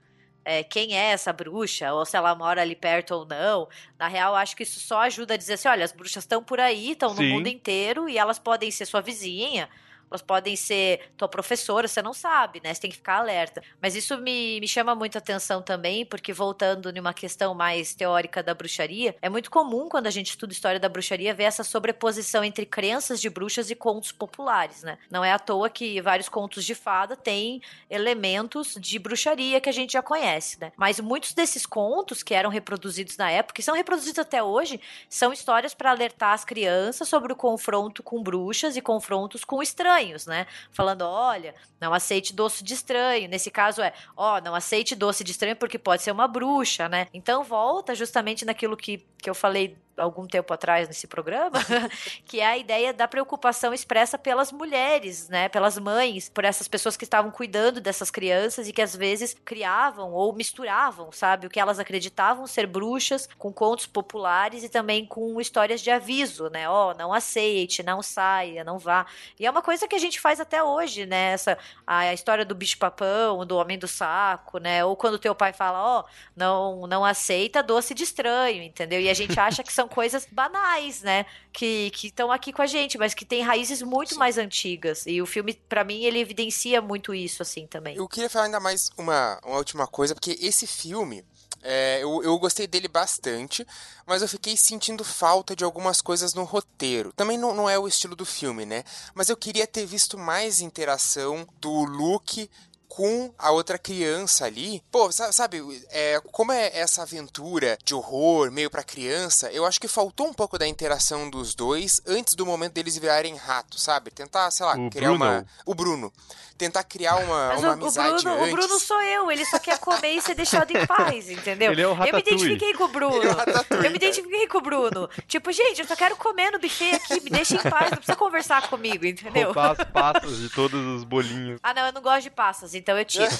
é, 0.44 0.64
quem 0.64 0.98
é 0.98 1.12
essa 1.12 1.32
bruxa, 1.32 1.94
ou 1.94 2.06
se 2.06 2.18
ela 2.18 2.36
mora 2.36 2.62
ali 2.62 2.76
perto 2.76 3.12
ou 3.12 3.26
não. 3.26 3.70
Na 3.98 4.08
real, 4.08 4.36
acho 4.36 4.56
que 4.56 4.64
isso 4.64 4.80
só 4.80 5.02
ajuda 5.02 5.36
a 5.36 5.38
dizer 5.38 5.54
assim: 5.54 5.68
olha, 5.70 5.86
as 5.86 5.92
bruxas 5.92 6.24
estão 6.24 6.44
por 6.44 6.60
aí, 6.60 6.92
estão 6.92 7.14
no 7.14 7.24
mundo 7.24 7.48
inteiro 7.48 8.10
e 8.10 8.18
elas 8.18 8.40
podem 8.40 8.72
ser 8.72 8.86
sua 8.86 9.02
vizinha 9.02 9.70
elas 10.12 10.22
podem 10.22 10.56
ser 10.58 11.12
tua 11.16 11.28
professora, 11.28 11.88
você 11.88 12.02
não 12.02 12.14
sabe, 12.14 12.62
né? 12.62 12.74
Você 12.74 12.82
tem 12.82 12.92
que 12.92 12.98
ficar 12.98 13.18
alerta. 13.18 13.64
Mas 13.82 13.96
isso 13.96 14.18
me, 14.18 14.60
me 14.60 14.68
chama 14.68 14.94
muita 14.94 15.20
atenção 15.20 15.62
também, 15.62 16.06
porque 16.06 16.34
voltando 16.34 16.92
numa 16.92 17.14
questão 17.14 17.56
mais 17.56 17.96
teórica 17.96 18.44
da 18.44 18.54
bruxaria, 18.54 19.16
é 19.22 19.30
muito 19.30 19.50
comum 19.50 19.88
quando 19.88 20.08
a 20.08 20.12
gente 20.12 20.32
estuda 20.32 20.52
história 20.52 20.80
da 20.80 20.90
bruxaria 20.90 21.34
ver 21.34 21.44
essa 21.44 21.64
sobreposição 21.64 22.44
entre 22.44 22.66
crenças 22.66 23.22
de 23.22 23.30
bruxas 23.30 23.72
e 23.72 23.76
contos 23.76 24.12
populares, 24.12 24.84
né? 24.84 24.98
Não 25.10 25.24
é 25.24 25.32
à 25.32 25.40
toa 25.40 25.70
que 25.70 26.02
vários 26.02 26.28
contos 26.28 26.66
de 26.66 26.76
fada 26.76 27.16
têm 27.16 27.62
elementos 27.90 28.76
de 28.78 29.00
bruxaria 29.00 29.62
que 29.62 29.70
a 29.70 29.74
gente 29.74 29.94
já 29.94 30.02
conhece, 30.02 30.60
né? 30.60 30.74
Mas 30.76 31.00
muitos 31.00 31.34
desses 31.34 31.66
contos 31.66 32.22
que 32.22 32.34
eram 32.34 32.50
reproduzidos 32.50 33.16
na 33.16 33.32
época, 33.32 33.62
e 33.62 33.64
são 33.64 33.76
reproduzidos 33.76 34.20
até 34.20 34.44
hoje, 34.44 34.82
são 35.08 35.32
histórias 35.32 35.74
para 35.74 35.92
alertar 35.92 36.34
as 36.34 36.44
crianças 36.44 37.08
sobre 37.08 37.32
o 37.32 37.36
confronto 37.36 38.04
com 38.04 38.22
bruxas 38.22 38.76
e 38.76 38.82
confrontos 38.82 39.46
com 39.46 39.64
estranhos 39.64 40.01
estranhos, 40.02 40.26
né? 40.26 40.48
Falando, 40.72 41.04
olha, 41.04 41.54
não 41.80 41.94
aceite 41.94 42.34
doce 42.34 42.64
de 42.64 42.74
estranho. 42.74 43.30
Nesse 43.30 43.52
caso 43.52 43.82
é, 43.82 43.94
ó, 44.16 44.38
oh, 44.38 44.42
não 44.42 44.56
aceite 44.56 44.96
doce 44.96 45.24
de 45.24 45.32
estranho 45.32 45.56
porque 45.56 45.78
pode 45.78 46.02
ser 46.02 46.12
uma 46.12 46.28
bruxa, 46.28 46.90
né? 46.90 47.08
Então 47.14 47.44
volta 47.44 47.94
justamente 47.96 48.46
naquilo 48.46 48.76
que, 48.76 49.06
que 49.18 49.30
eu 49.30 49.36
falei 49.36 49.78
algum 49.98 50.26
tempo 50.26 50.54
atrás 50.54 50.88
nesse 50.88 51.08
programa, 51.08 51.60
que 52.26 52.40
é 52.40 52.46
a 52.46 52.58
ideia 52.58 52.94
da 52.94 53.08
preocupação 53.08 53.74
expressa 53.74 54.18
pelas 54.18 54.52
mulheres, 54.52 55.30
né, 55.30 55.50
pelas 55.50 55.78
mães, 55.78 56.30
por 56.30 56.46
essas 56.46 56.68
pessoas 56.68 56.98
que 56.98 57.04
estavam 57.04 57.32
cuidando 57.32 57.80
dessas 57.80 58.10
crianças 58.10 58.68
e 58.68 58.74
que 58.74 58.82
às 58.82 58.96
vezes 58.96 59.36
criavam 59.46 60.12
ou 60.12 60.34
misturavam, 60.34 61.12
sabe, 61.12 61.48
o 61.48 61.50
que 61.50 61.60
elas 61.60 61.80
acreditavam 61.80 62.48
ser 62.48 62.68
bruxas 62.68 63.28
com 63.38 63.52
contos 63.52 63.86
populares 63.86 64.64
e 64.64 64.70
também 64.70 65.06
com 65.06 65.40
histórias 65.40 65.82
de 65.82 65.92
aviso, 65.92 66.50
né, 66.50 66.70
ó, 66.70 66.92
oh, 66.92 66.94
não 66.94 67.14
aceite, 67.14 67.84
não 67.84 68.02
saia, 68.02 68.64
não 68.64 68.78
vá. 68.78 69.06
E 69.40 69.46
é 69.46 69.52
uma 69.52 69.62
coisa 69.62 69.88
que 69.88 69.96
a 69.96 70.00
gente 70.00 70.20
faz 70.20 70.40
até 70.40 70.64
hoje, 70.64 71.06
né, 71.06 71.34
essa 71.34 71.58
a 71.86 72.14
história 72.14 72.46
do 72.46 72.56
bicho 72.56 72.78
papão, 72.78 73.46
do 73.46 73.58
homem 73.58 73.78
do 73.78 73.88
saco, 73.88 74.58
né, 74.58 74.84
ou 74.84 74.96
quando 74.96 75.20
teu 75.20 75.36
pai 75.36 75.54
fala, 75.54 75.82
ó, 75.82 76.00
oh, 76.02 76.06
não 76.36 76.88
não 76.88 77.06
aceita 77.06 77.64
doce 77.64 77.94
de 77.94 78.04
estranho, 78.04 78.64
entendeu? 78.64 79.00
E 79.00 79.10
a 79.10 79.14
gente 79.14 79.40
acha 79.40 79.64
que 79.64 79.72
são 79.72 79.81
coisas 79.88 80.28
banais, 80.32 81.02
né? 81.02 81.26
Que 81.52 81.92
estão 82.04 82.32
aqui 82.32 82.52
com 82.54 82.62
a 82.62 82.68
gente, 82.68 82.98
mas 82.98 83.14
que 83.14 83.26
têm 83.26 83.42
raízes 83.42 83.82
muito 83.82 84.14
Sim. 84.14 84.20
mais 84.20 84.38
antigas. 84.38 85.06
E 85.06 85.22
o 85.22 85.26
filme, 85.26 85.54
para 85.54 85.84
mim, 85.84 86.04
ele 86.04 86.20
evidencia 86.20 86.82
muito 86.82 87.14
isso, 87.14 87.42
assim, 87.42 87.68
também. 87.68 87.96
Eu 87.96 88.08
queria 88.08 88.30
falar 88.30 88.46
ainda 88.46 88.60
mais 88.60 88.90
uma, 88.98 89.40
uma 89.46 89.58
última 89.58 89.88
coisa, 89.88 90.14
porque 90.14 90.38
esse 90.42 90.66
filme. 90.68 91.24
É, 91.64 92.02
eu, 92.02 92.24
eu 92.24 92.40
gostei 92.40 92.66
dele 92.66 92.88
bastante, 92.88 93.68
mas 94.08 94.24
eu 94.24 94.28
fiquei 94.28 94.58
sentindo 94.58 95.04
falta 95.04 95.56
de 95.56 95.64
algumas 95.64 96.02
coisas 96.02 96.34
no 96.34 96.44
roteiro. 96.44 97.14
Também 97.14 97.38
não, 97.38 97.54
não 97.54 97.70
é 97.70 97.78
o 97.78 97.88
estilo 97.88 98.16
do 98.16 98.26
filme, 98.26 98.66
né? 98.66 98.84
Mas 99.14 99.30
eu 99.30 99.38
queria 99.38 99.68
ter 99.68 99.86
visto 99.86 100.18
mais 100.18 100.60
interação 100.60 101.48
do 101.60 101.84
Luke 101.84 102.50
com 102.92 103.34
a 103.40 103.52
outra 103.52 103.78
criança 103.78 104.46
ali. 104.46 104.84
Pô, 104.92 105.10
sabe, 105.12 105.62
é, 105.92 106.22
como 106.32 106.52
é 106.52 106.78
essa 106.78 107.04
aventura 107.04 107.78
de 107.86 107.96
horror 107.96 108.52
meio 108.52 108.70
para 108.70 108.84
criança, 108.84 109.50
eu 109.52 109.66
acho 109.66 109.80
que 109.80 109.88
faltou 109.88 110.28
um 110.28 110.34
pouco 110.34 110.58
da 110.60 110.68
interação 110.68 111.30
dos 111.30 111.56
dois 111.56 112.02
antes 112.06 112.36
do 112.36 112.46
momento 112.46 112.74
deles 112.74 112.98
virarem 112.98 113.36
ratos, 113.36 113.82
sabe? 113.82 114.12
Tentar, 114.12 114.52
sei 114.52 114.66
lá, 114.66 114.76
o 114.76 114.90
criar 114.90 115.08
Bruno. 115.08 115.26
uma. 115.26 115.46
O 115.66 115.74
Bruno 115.74 116.14
tentar 116.62 116.84
criar 116.84 117.16
uma, 117.16 117.48
Mas 117.48 117.60
uma 117.60 117.70
o, 117.70 117.72
amizade 117.72 118.10
o 118.10 118.22
Bruno, 118.22 118.36
antes. 118.36 118.54
O 118.54 118.56
Bruno 118.56 118.80
sou 118.80 119.02
eu, 119.02 119.32
ele 119.32 119.44
só 119.46 119.58
quer 119.58 119.80
comer 119.80 120.14
e 120.14 120.22
ser 120.22 120.36
deixado 120.36 120.70
em 120.70 120.82
paz, 120.86 121.28
entendeu? 121.28 121.72
Ele 121.72 121.82
é 121.82 121.88
o 121.88 121.92
eu 121.92 122.14
me 122.14 122.20
identifiquei 122.20 122.74
com 122.76 122.84
o 122.84 122.88
Bruno. 122.88 123.24
É 123.24 123.74
o 123.74 123.84
eu 123.84 123.90
me 123.90 123.96
identifiquei 123.96 124.48
com 124.48 124.60
o 124.60 124.62
Bruno. 124.62 125.10
Tipo, 125.28 125.52
gente, 125.52 125.82
eu 125.82 125.88
só 125.88 125.96
quero 125.96 126.16
comer 126.16 126.52
no 126.52 126.60
buffet 126.60 126.94
aqui, 126.94 127.20
me 127.22 127.32
deixa 127.32 127.56
em 127.56 127.58
paz, 127.58 127.90
não 127.90 127.98
precisa 127.98 128.16
conversar 128.16 128.70
comigo, 128.70 129.04
entendeu? 129.04 129.46
Roubar 129.46 129.72
as 129.72 129.88
passas 129.88 130.38
de 130.38 130.50
todos 130.50 130.98
os 130.98 131.04
bolinhos. 131.04 131.60
Ah, 131.64 131.74
não, 131.74 131.88
eu 131.88 131.94
não 131.94 132.02
gosto 132.02 132.24
de 132.24 132.30
passas, 132.30 132.76
então 132.76 132.96
eu 132.96 133.06
tiro. 133.06 133.26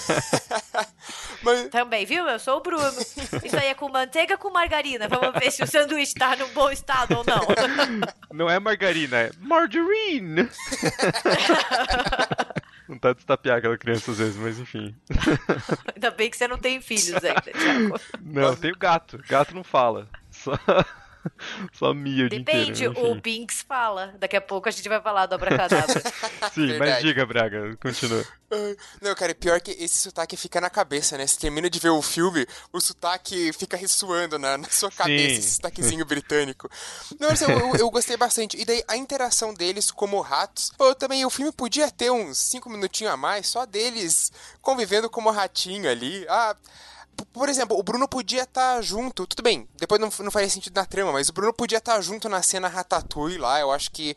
Mas... 1.44 1.70
Também, 1.70 2.04
viu? 2.04 2.28
Eu 2.28 2.40
sou 2.40 2.58
o 2.58 2.60
Bruno. 2.60 2.92
Isso 3.44 3.56
aí 3.56 3.68
é 3.68 3.76
com 3.76 3.88
manteiga 3.88 4.36
com 4.36 4.50
margarina. 4.50 5.08
Vamos 5.08 5.40
ver 5.40 5.52
se 5.52 5.62
o 5.62 5.68
sanduíche 5.68 6.16
tá 6.16 6.36
num 6.36 6.50
bom 6.50 6.72
estado 6.72 7.18
ou 7.18 7.24
não. 7.24 7.42
Não 8.34 8.50
é 8.50 8.60
margarina, 8.60 9.18
é 9.18 9.32
margarine. 9.40 10.50
Vontade 12.92 13.16
de 13.16 13.22
estapear 13.22 13.58
aquela 13.58 13.78
criança 13.78 14.12
às 14.12 14.18
vezes, 14.18 14.36
mas 14.36 14.60
enfim. 14.60 14.94
Ainda 15.96 16.12
bem 16.12 16.30
que 16.30 16.36
você 16.36 16.46
não 16.46 16.58
tem 16.58 16.82
filhos 16.82 17.24
ainda, 17.24 17.42
Thiago. 17.42 17.98
Não, 18.22 18.54
tenho 18.54 18.78
gato. 18.78 19.18
Gato 19.30 19.56
não 19.56 19.64
fala. 19.64 20.10
Só. 20.30 20.60
Só 21.74 21.94
Mia 21.94 22.26
o 22.26 22.30
Depende, 22.30 22.72
dia 22.74 22.88
inteiro, 22.88 23.12
o 23.12 23.16
Binks 23.16 23.62
fala. 23.62 24.14
Daqui 24.20 24.36
a 24.36 24.42
pouco 24.42 24.68
a 24.68 24.72
gente 24.72 24.88
vai 24.88 25.02
falar 25.02 25.26
do 25.26 25.36
Abracadabra. 25.36 26.02
Sim, 26.54 26.68
Verdade. 26.68 26.92
mas 26.92 27.02
diga, 27.02 27.26
Braga, 27.26 27.78
continua. 27.78 28.26
Não, 29.02 29.16
cara, 29.16 29.34
pior 29.34 29.62
que 29.62 29.72
esse 29.72 29.98
sotaque 29.98 30.36
fica 30.36 30.60
na 30.60 30.70
cabeça, 30.70 31.18
né? 31.18 31.26
Você 31.26 31.40
termina 31.40 31.70
de 31.70 31.80
ver 31.80 31.90
o 31.90 32.02
filme, 32.02 32.46
o 32.74 32.82
sotaque 32.82 33.54
fica 33.54 33.78
ressoando 33.78 34.38
na, 34.38 34.58
na 34.58 34.70
sua 34.70 34.92
cabeça, 34.92 35.36
Sim. 35.36 35.40
esse 35.40 35.52
sotaquezinho 35.56 36.06
britânico. 36.06 36.70
Não, 37.20 37.30
mas 37.30 37.42
eu, 37.42 37.50
eu, 37.50 37.76
eu, 37.76 37.90
gostei 37.90 38.18
bastante. 38.18 38.58
E 38.58 38.66
daí 38.66 38.84
a 38.88 38.98
interação 38.98 39.54
deles 39.54 39.90
como 39.90 40.20
ratos. 40.20 40.72
Pô, 40.78 40.94
também 40.94 41.26
o 41.26 41.30
filme 41.30 41.52
podia 41.52 41.90
ter 41.90 42.12
uns 42.12 42.38
cinco 42.38 42.70
minutinhos 42.70 43.14
a 43.14 43.18
mais, 43.18 43.48
só 43.48 43.66
deles 43.66 44.32
convivendo 44.62 45.10
como 45.10 45.32
ratinho 45.32 45.90
ali. 45.90 46.26
Ah 46.28 46.56
por 47.26 47.50
exemplo, 47.50 47.78
o 47.78 47.84
Bruno 47.84 48.08
podia 48.08 48.44
estar 48.44 48.76
tá 48.76 48.82
junto. 48.82 49.28
Tudo 49.28 49.44
bem, 49.44 49.68
depois 49.76 50.00
não, 50.00 50.10
não 50.20 50.32
faria 50.32 50.50
sentido 50.50 50.76
na 50.76 50.86
trama, 50.86 51.12
mas 51.12 51.30
o 51.30 51.34
Bruno 51.34 51.54
podia 51.54 51.78
estar 51.78 51.96
tá 51.96 52.02
junto 52.02 52.30
na 52.30 52.42
cena 52.42 52.68
Ratatouille 52.68 53.38
lá. 53.38 53.60
Eu 53.60 53.72
acho 53.72 53.92
que 53.92 54.16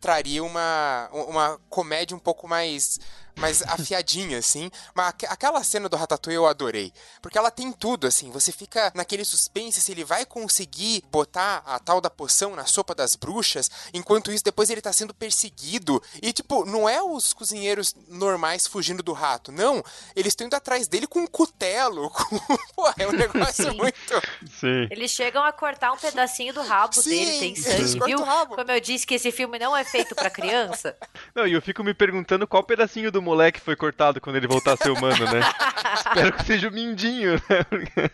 traria 0.00 0.42
uma, 0.42 1.08
uma 1.12 1.60
comédia 1.70 2.16
um 2.16 2.20
pouco 2.20 2.48
mais 2.48 2.98
mais 3.36 3.62
afiadinha, 3.62 4.38
assim. 4.38 4.70
Mas 4.94 5.14
aquela 5.28 5.62
cena 5.62 5.88
do 5.88 5.96
Ratatouille 5.96 6.36
eu 6.36 6.46
adorei. 6.46 6.92
Porque 7.20 7.38
ela 7.38 7.50
tem 7.50 7.72
tudo, 7.72 8.06
assim. 8.06 8.30
Você 8.30 8.52
fica 8.52 8.92
naquele 8.94 9.24
suspense 9.24 9.80
se 9.80 9.92
ele 9.92 10.04
vai 10.04 10.24
conseguir 10.24 11.02
botar 11.10 11.62
a 11.66 11.78
tal 11.78 12.00
da 12.00 12.10
poção 12.10 12.54
na 12.54 12.66
sopa 12.66 12.94
das 12.94 13.16
bruxas. 13.16 13.70
Enquanto 13.92 14.32
isso, 14.32 14.44
depois 14.44 14.70
ele 14.70 14.80
tá 14.80 14.92
sendo 14.92 15.14
perseguido. 15.14 16.02
E, 16.22 16.32
tipo, 16.32 16.64
não 16.64 16.88
é 16.88 17.02
os 17.02 17.32
cozinheiros 17.32 17.94
normais 18.08 18.66
fugindo 18.66 19.02
do 19.02 19.12
rato. 19.12 19.50
Não. 19.50 19.82
Eles 20.14 20.32
estão 20.32 20.46
indo 20.46 20.54
atrás 20.56 20.88
dele 20.88 21.06
com 21.06 21.20
um 21.20 21.26
cutelo. 21.26 22.10
Com... 22.12 22.38
Pô, 22.74 22.92
é 22.98 23.06
um 23.06 23.12
negócio 23.12 23.70
Sim. 23.70 23.76
muito. 23.76 24.22
Sim. 24.60 24.88
Eles 24.90 25.10
chegam 25.10 25.42
a 25.44 25.52
cortar 25.52 25.92
um 25.92 25.96
pedacinho 25.96 26.52
do 26.52 26.62
rabo 26.62 26.94
Sim, 26.94 27.10
dele. 27.10 27.38
Tem 27.38 27.56
sangue, 27.56 28.00
viu? 28.04 28.18
Como 28.48 28.70
eu 28.70 28.80
disse 28.80 29.06
que 29.06 29.14
esse 29.14 29.32
filme 29.32 29.58
não 29.58 29.76
é 29.76 29.84
feito 29.84 30.14
para 30.14 30.30
criança. 30.30 30.96
Não, 31.34 31.46
e 31.46 31.52
eu 31.52 31.62
fico 31.62 31.82
me 31.82 31.94
perguntando 31.94 32.46
qual 32.46 32.62
pedacinho 32.62 33.10
do 33.10 33.21
moleque 33.22 33.60
foi 33.60 33.76
cortado 33.76 34.20
quando 34.20 34.36
ele 34.36 34.46
voltar 34.46 34.72
a 34.72 34.76
ser 34.76 34.90
humano, 34.90 35.24
né? 35.24 35.40
Espero 35.94 36.32
que 36.32 36.44
seja 36.44 36.68
o 36.68 36.72
Mindinho, 36.72 37.34
né? 37.34 38.10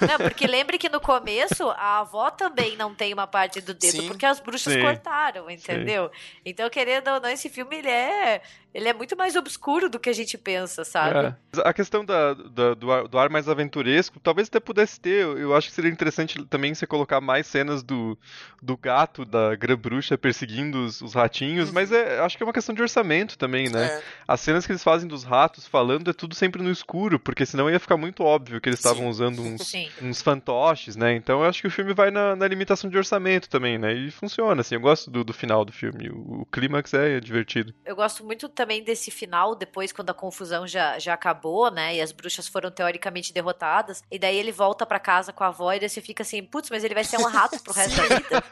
Não, 0.00 0.18
porque 0.18 0.46
lembre 0.46 0.78
que 0.78 0.88
no 0.88 1.00
começo 1.00 1.68
a 1.70 2.00
avó 2.00 2.30
também 2.30 2.76
não 2.76 2.94
tem 2.94 3.12
uma 3.12 3.26
parte 3.26 3.60
do 3.60 3.74
dedo, 3.74 4.02
Sim. 4.02 4.08
porque 4.08 4.24
as 4.24 4.40
bruxas 4.40 4.72
Sim. 4.72 4.80
cortaram, 4.80 5.50
entendeu? 5.50 6.10
Sim. 6.12 6.40
Então, 6.46 6.70
querendo 6.70 7.08
ou 7.08 7.20
não, 7.20 7.28
esse 7.28 7.48
filme 7.48 7.76
ele 7.76 7.90
é 7.90 8.40
ele 8.74 8.88
é 8.88 8.92
muito 8.92 9.16
mais 9.16 9.34
obscuro 9.34 9.88
do 9.88 9.98
que 9.98 10.10
a 10.10 10.12
gente 10.12 10.36
pensa, 10.36 10.84
sabe? 10.84 11.34
É. 11.56 11.60
A 11.64 11.72
questão 11.72 12.04
da, 12.04 12.34
da 12.34 12.74
do, 12.74 12.92
ar, 12.92 13.08
do, 13.08 13.18
ar, 13.18 13.30
mais 13.30 13.48
aventuresco, 13.48 14.20
talvez 14.20 14.46
até 14.48 14.60
pudesse 14.60 15.00
ter. 15.00 15.24
Eu 15.24 15.56
acho 15.56 15.68
que 15.68 15.74
seria 15.74 15.90
interessante 15.90 16.44
também 16.44 16.74
você 16.74 16.86
colocar 16.86 17.20
mais 17.20 17.46
cenas 17.46 17.82
do, 17.82 18.16
do 18.62 18.76
gato, 18.76 19.24
da 19.24 19.56
grã 19.56 19.76
bruxa 19.76 20.18
perseguindo 20.18 20.84
os, 20.84 21.00
os 21.00 21.14
ratinhos, 21.14 21.70
mas 21.70 21.90
é, 21.90 22.20
acho 22.20 22.36
que 22.36 22.42
é 22.42 22.46
uma 22.46 22.52
questão 22.52 22.74
de 22.74 22.82
orçamento 22.82 23.38
também, 23.38 23.70
né? 23.70 23.86
É. 23.86 24.02
As 24.28 24.42
cenas 24.42 24.66
que 24.66 24.72
eles 24.72 24.84
fazem 24.84 25.08
dos 25.08 25.24
ratos 25.24 25.66
falando 25.66 26.10
é 26.10 26.12
tudo 26.12 26.34
sempre 26.34 26.62
no 26.62 26.70
escuro, 26.70 27.18
porque 27.18 27.46
senão 27.46 27.70
ia 27.70 27.80
ficar 27.80 27.96
muito 27.96 28.22
óbvio 28.22 28.60
que 28.60 28.68
eles 28.68 28.78
estavam 28.78 29.08
usando 29.08 29.40
uns, 29.40 29.72
uns 30.02 30.20
fantoches, 30.20 30.96
né? 30.96 31.14
Então 31.14 31.40
eu 31.40 31.48
acho 31.48 31.62
que 31.62 31.66
o 31.66 31.70
filme 31.70 31.94
vai 31.94 32.10
na, 32.10 32.36
na, 32.36 32.46
limitação 32.46 32.90
de 32.90 32.98
orçamento 32.98 33.48
também, 33.48 33.78
né? 33.78 33.94
E 33.94 34.10
funciona, 34.10 34.60
assim. 34.60 34.74
Eu 34.74 34.82
gosto 34.82 35.10
do, 35.10 35.24
do 35.24 35.32
final 35.32 35.64
do 35.64 35.72
filme. 35.72 36.10
O, 36.10 36.42
o 36.42 36.46
clímax 36.52 36.92
é 36.92 37.18
divertido. 37.20 37.72
Eu 37.86 37.96
gosto 37.96 38.22
muito 38.22 38.50
também 38.50 38.84
desse 38.84 39.10
final, 39.10 39.54
depois 39.54 39.92
quando 39.92 40.10
a 40.10 40.14
confusão 40.14 40.66
já, 40.66 40.98
já 40.98 41.14
acabou, 41.14 41.70
né? 41.70 41.96
E 41.96 42.02
as 42.02 42.12
bruxas 42.12 42.46
foram 42.46 42.70
teoricamente 42.70 43.32
derrotadas. 43.32 44.02
E 44.10 44.18
daí 44.18 44.36
ele 44.36 44.52
volta 44.52 44.84
para 44.84 44.98
casa 44.98 45.32
com 45.32 45.42
a 45.42 45.46
avó 45.46 45.72
e 45.72 45.80
daí 45.80 45.88
você 45.88 46.02
fica 46.02 46.22
assim, 46.22 46.42
putz, 46.42 46.68
mas 46.68 46.84
ele 46.84 46.94
vai 46.94 47.04
ser 47.04 47.16
um 47.16 47.26
rato 47.26 47.62
pro 47.62 47.72
resto 47.72 47.96
da 47.96 48.02
vida. 48.02 48.44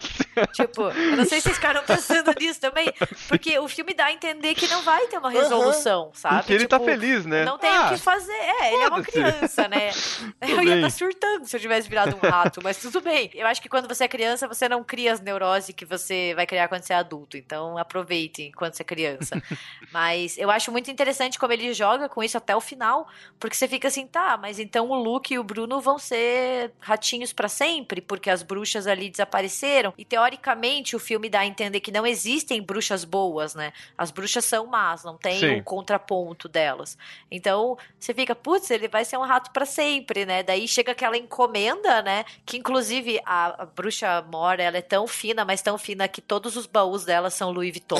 tipo, 0.54 0.82
eu 0.84 1.16
não 1.18 1.26
sei 1.26 1.38
se 1.38 1.44
vocês 1.44 1.56
ficaram 1.56 1.84
pensando 1.84 2.32
nisso 2.40 2.60
também, 2.60 2.90
porque 3.28 3.58
o 3.58 3.68
filme 3.68 3.92
dá 3.92 4.06
a 4.06 4.12
entender 4.12 4.54
que 4.54 4.66
não 4.68 4.82
vai 4.82 5.06
ter 5.08 5.18
uma 5.18 5.30
resolução, 5.30 5.65
uhum. 5.68 6.10
sabe? 6.12 6.36
Porque 6.36 6.52
ele 6.52 6.66
tá 6.66 6.78
tipo, 6.78 6.90
tá 6.90 6.92
feliz, 6.92 7.26
né? 7.26 7.44
Não 7.44 7.58
tem 7.58 7.70
ah, 7.70 7.86
o 7.86 7.88
que 7.90 7.98
fazer. 7.98 8.32
É, 8.32 8.74
ele 8.74 8.82
é 8.82 8.88
uma 8.88 9.02
criança, 9.02 9.68
né? 9.68 9.90
eu 10.40 10.62
ia 10.62 10.76
estar 10.76 10.86
tá 10.86 10.90
surtando 10.90 11.46
se 11.46 11.56
eu 11.56 11.60
tivesse 11.60 11.88
virado 11.88 12.16
um 12.16 12.28
rato, 12.28 12.60
mas 12.62 12.78
tudo 12.78 13.00
bem. 13.00 13.30
Eu 13.34 13.46
acho 13.46 13.60
que 13.60 13.68
quando 13.68 13.88
você 13.88 14.04
é 14.04 14.08
criança, 14.08 14.48
você 14.48 14.68
não 14.68 14.82
cria 14.82 15.12
as 15.12 15.20
neuroses 15.20 15.74
que 15.74 15.84
você 15.84 16.32
vai 16.34 16.46
criar 16.46 16.68
quando 16.68 16.82
você 16.82 16.92
é 16.92 16.96
adulto. 16.96 17.36
Então 17.36 17.78
aproveite 17.78 18.42
enquanto 18.42 18.74
você 18.74 18.82
é 18.82 18.84
criança. 18.84 19.42
mas 19.92 20.36
eu 20.38 20.50
acho 20.50 20.70
muito 20.70 20.90
interessante 20.90 21.38
como 21.38 21.52
ele 21.52 21.72
joga 21.72 22.08
com 22.08 22.22
isso 22.22 22.36
até 22.36 22.54
o 22.54 22.60
final, 22.60 23.08
porque 23.38 23.56
você 23.56 23.68
fica 23.68 23.88
assim, 23.88 24.06
tá, 24.06 24.36
mas 24.36 24.58
então 24.58 24.90
o 24.90 24.94
Luke 24.94 25.32
e 25.32 25.38
o 25.38 25.44
Bruno 25.44 25.80
vão 25.80 25.98
ser 25.98 26.72
ratinhos 26.80 27.32
para 27.32 27.48
sempre, 27.48 28.00
porque 28.00 28.30
as 28.30 28.42
bruxas 28.42 28.86
ali 28.86 29.10
desapareceram. 29.10 29.92
E 29.96 30.04
teoricamente 30.04 30.96
o 30.96 30.98
filme 30.98 31.28
dá 31.28 31.40
a 31.40 31.46
entender 31.46 31.80
que 31.80 31.92
não 31.92 32.06
existem 32.06 32.62
bruxas 32.62 33.04
boas, 33.04 33.54
né? 33.54 33.72
As 33.96 34.10
bruxas 34.10 34.44
são 34.44 34.66
más, 34.66 35.04
não 35.04 35.16
tem 35.16 35.38
Sim. 35.38 35.55
Um 35.60 35.62
contraponto 35.62 36.48
delas. 36.48 36.96
Então 37.30 37.76
você 37.98 38.14
fica, 38.14 38.34
putz, 38.34 38.70
ele 38.70 38.88
vai 38.88 39.04
ser 39.04 39.16
um 39.16 39.22
rato 39.22 39.50
para 39.50 39.66
sempre, 39.66 40.24
né? 40.24 40.42
Daí 40.42 40.66
chega 40.68 40.92
aquela 40.92 41.16
encomenda, 41.16 42.02
né? 42.02 42.24
Que 42.44 42.56
inclusive 42.56 43.20
a, 43.24 43.62
a 43.62 43.66
bruxa 43.66 44.22
Mora, 44.22 44.62
ela 44.62 44.78
é 44.78 44.82
tão 44.82 45.06
fina, 45.06 45.44
mas 45.44 45.62
tão 45.62 45.78
fina 45.78 46.08
que 46.08 46.20
todos 46.20 46.56
os 46.56 46.66
baús 46.66 47.04
dela 47.04 47.30
são 47.30 47.50
Louis 47.50 47.72
Vuitton. 47.72 47.96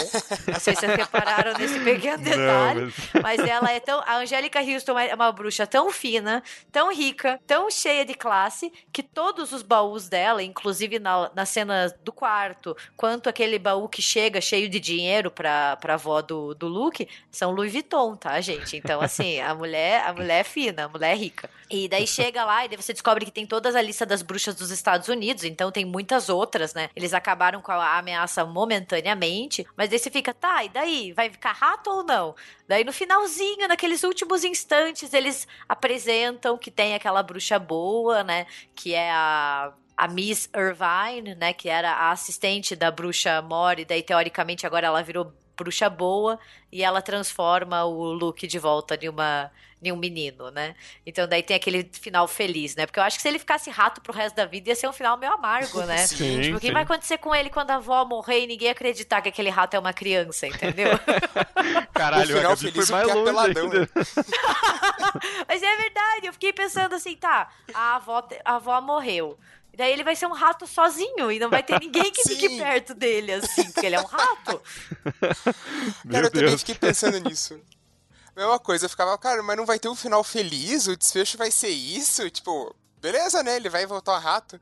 Não 0.47 0.61
sei 0.61 0.75
se 0.75 0.81
vocês 0.81 0.97
repararam 0.97 1.55
nesse 1.55 1.79
pequeno 1.81 2.23
detalhe. 2.25 2.81
Não, 2.81 2.93
mas... 3.23 3.23
mas 3.39 3.41
ela 3.41 3.71
é 3.71 3.81
tão. 3.81 4.01
A 4.07 4.19
Angélica 4.19 4.61
Houston 4.61 4.99
é 4.99 5.15
uma 5.15 5.33
bruxa 5.33 5.67
tão 5.67 5.91
fina, 5.91 6.43
tão 6.71 6.93
rica, 6.93 7.41
tão 7.47 7.71
cheia 7.71 8.05
de 8.05 8.15
classe, 8.15 8.73
que 8.93 9.03
todos 9.03 9.53
os 9.53 9.63
baús 9.63 10.09
dela, 10.09 10.43
inclusive 10.43 10.99
na, 10.99 11.31
na 11.35 11.45
cena 11.45 11.95
do 12.03 12.13
quarto, 12.13 12.77
quanto 12.97 13.29
aquele 13.29 13.59
baú 13.59 13.89
que 13.89 14.03
chega 14.03 14.41
cheio 14.41 14.69
de 14.69 14.81
dinheiro 14.81 15.31
pra, 15.31 15.77
pra 15.77 15.95
avó 15.95 16.23
do, 16.23 16.55
do 16.55 16.67
Luke, 16.67 17.09
são 17.31 17.46
Louis 17.53 17.73
Vuitton, 17.73 18.17
tá, 18.17 18.41
gente? 18.41 18.77
Então, 18.77 19.01
assim, 19.01 19.41
a 19.41 19.55
mulher, 19.55 20.05
a 20.07 20.13
mulher 20.13 20.41
é 20.41 20.45
fina, 20.45 20.85
a 20.85 20.89
mulher 20.89 21.13
é 21.13 21.15
rica. 21.15 21.51
E 21.71 21.89
daí 21.89 22.07
chega 22.07 22.45
lá 22.45 22.65
e 22.65 22.69
daí 22.69 22.77
você 22.77 22.93
descobre 22.93 23.25
que 23.25 23.31
tem 23.31 23.47
toda 23.47 23.69
a 23.69 23.83
lista 23.83 24.07
das 24.07 24.23
bruxas 24.23 24.55
dos 24.55 24.71
Estados 24.71 25.09
Unidos, 25.09 25.45
então 25.45 25.73
tem 25.73 25.85
muitas 25.85 26.29
outras, 26.29 26.75
né? 26.75 26.89
Eles 26.95 27.13
acabaram 27.13 27.61
com 27.61 27.73
a 27.73 27.99
ameaça 27.99 28.45
momentaneamente, 28.45 29.67
mas 29.77 29.91
daí 29.91 29.99
você 29.99 30.11
fica, 30.11 30.33
tá, 30.33 30.65
e 30.65 30.69
daí? 30.69 31.13
Vai 31.13 31.29
ficar 31.31 31.53
rato 31.53 31.91
ou 31.91 32.05
não? 32.05 32.35
Daí 32.69 32.85
no 32.85 32.93
finalzinho, 32.93 33.69
naqueles 33.69 34.05
últimos 34.05 34.45
instantes, 34.45 35.13
eles 35.13 35.47
apresentam 35.69 36.57
que 36.57 36.71
tem 36.71 36.95
aquela 36.95 37.23
bruxa 37.23 37.59
boa, 37.59 38.23
né? 38.23 38.47
Que 38.75 38.95
é 38.95 39.11
a 39.11 39.73
a 39.97 40.07
Miss 40.09 40.49
Irvine, 40.55 41.35
né, 41.37 41.55
que 41.55 41.69
era 41.69 41.91
a 41.91 42.11
assistente 42.11 42.77
da 42.77 42.91
bruxa 42.91 43.41
Mori, 43.41 43.85
daí 43.85 44.03
teoricamente 44.03 44.67
agora 44.67 44.89
ela 44.89 45.03
virou 45.03 45.33
bruxa 45.57 45.89
boa 45.89 46.39
e 46.71 46.83
ela 46.83 47.01
transforma 47.01 47.85
o 47.85 48.13
Luke 48.13 48.47
de 48.47 48.59
volta 48.59 48.99
em 49.01 49.09
uma 49.09 49.51
em 49.83 49.93
um 49.93 49.97
menino, 49.97 50.51
né? 50.51 50.75
Então 51.05 51.29
daí 51.29 51.43
tem 51.43 51.57
aquele 51.57 51.89
final 51.93 52.27
feliz, 52.27 52.75
né? 52.75 52.87
Porque 52.87 52.99
eu 52.99 53.05
acho 53.05 53.17
que 53.17 53.23
se 53.23 53.29
ele 53.29 53.39
ficasse 53.39 53.71
rato 53.71 54.01
pro 54.01 54.13
resto 54.13 54.35
da 54.35 54.47
vida 54.47 54.71
ia 54.71 54.75
ser 54.75 54.89
um 54.89 54.93
final 54.93 55.17
meio 55.17 55.33
amargo, 55.33 55.83
né? 55.83 55.99
Sim, 56.09 56.41
tipo, 56.41 56.57
o 56.57 56.61
que 56.61 56.73
vai 56.73 56.83
acontecer 56.83 57.19
com 57.19 57.35
ele 57.35 57.51
quando 57.51 57.71
a 57.71 57.77
avó 57.77 58.05
morrer 58.05 58.41
e 58.41 58.47
ninguém 58.47 58.71
acreditar 58.71 59.21
que 59.21 59.29
aquele 59.29 59.51
rato 59.51 59.75
é 59.75 59.79
uma 59.79 59.93
criança, 59.93 60.47
entendeu? 60.47 60.89
Caralho, 61.93 62.35
o 62.35 62.39
final 62.39 62.57
feliz 62.57 62.89
foi 62.89 62.97
mais 62.97 63.09
longe 63.09 63.25
peladão, 63.25 63.69
né? 63.69 63.89
Mas 65.47 65.63
é 65.63 65.77
verdade, 65.77 66.27
eu 66.27 66.33
fiquei 66.33 66.53
pensando 66.53 66.95
assim, 66.95 67.17
tá, 67.17 67.51
a 67.75 67.97
avó, 67.97 68.27
a 68.45 68.57
avó 68.57 68.81
morreu. 68.81 69.39
Daí 69.77 69.93
ele 69.93 70.03
vai 70.03 70.17
ser 70.17 70.27
um 70.27 70.33
rato 70.33 70.67
sozinho 70.67 71.31
e 71.31 71.39
não 71.39 71.51
vai 71.51 71.63
ter 71.63 71.79
ninguém 71.79 72.11
que 72.11 72.23
fique 72.29 72.57
perto 72.59 72.95
dele, 72.95 73.33
assim, 73.33 73.71
porque 73.71 73.85
ele 73.85 73.97
é 73.97 74.01
um 74.01 74.07
rato. 74.07 74.63
cara, 76.11 76.27
eu 76.27 76.31
também 76.31 76.57
fiquei 76.59 76.75
pensando 76.75 77.19
nisso. 77.21 77.61
Mesma 78.35 78.59
coisa, 78.59 78.87
eu 78.87 78.91
ficava, 78.91 79.17
cara, 79.19 79.43
mas 79.43 79.57
não 79.57 79.67
vai 79.67 79.79
ter 79.79 79.89
um 79.89 79.95
final 79.95 80.25
feliz? 80.25 80.87
O 80.87 80.97
desfecho 80.97 81.37
vai 81.37 81.51
ser 81.51 81.69
isso? 81.69 82.29
Tipo, 82.31 82.75
beleza, 83.01 83.43
né? 83.43 83.57
Ele 83.57 83.69
vai 83.69 83.85
voltar 83.85 84.17
a 84.17 84.19
rato. 84.19 84.59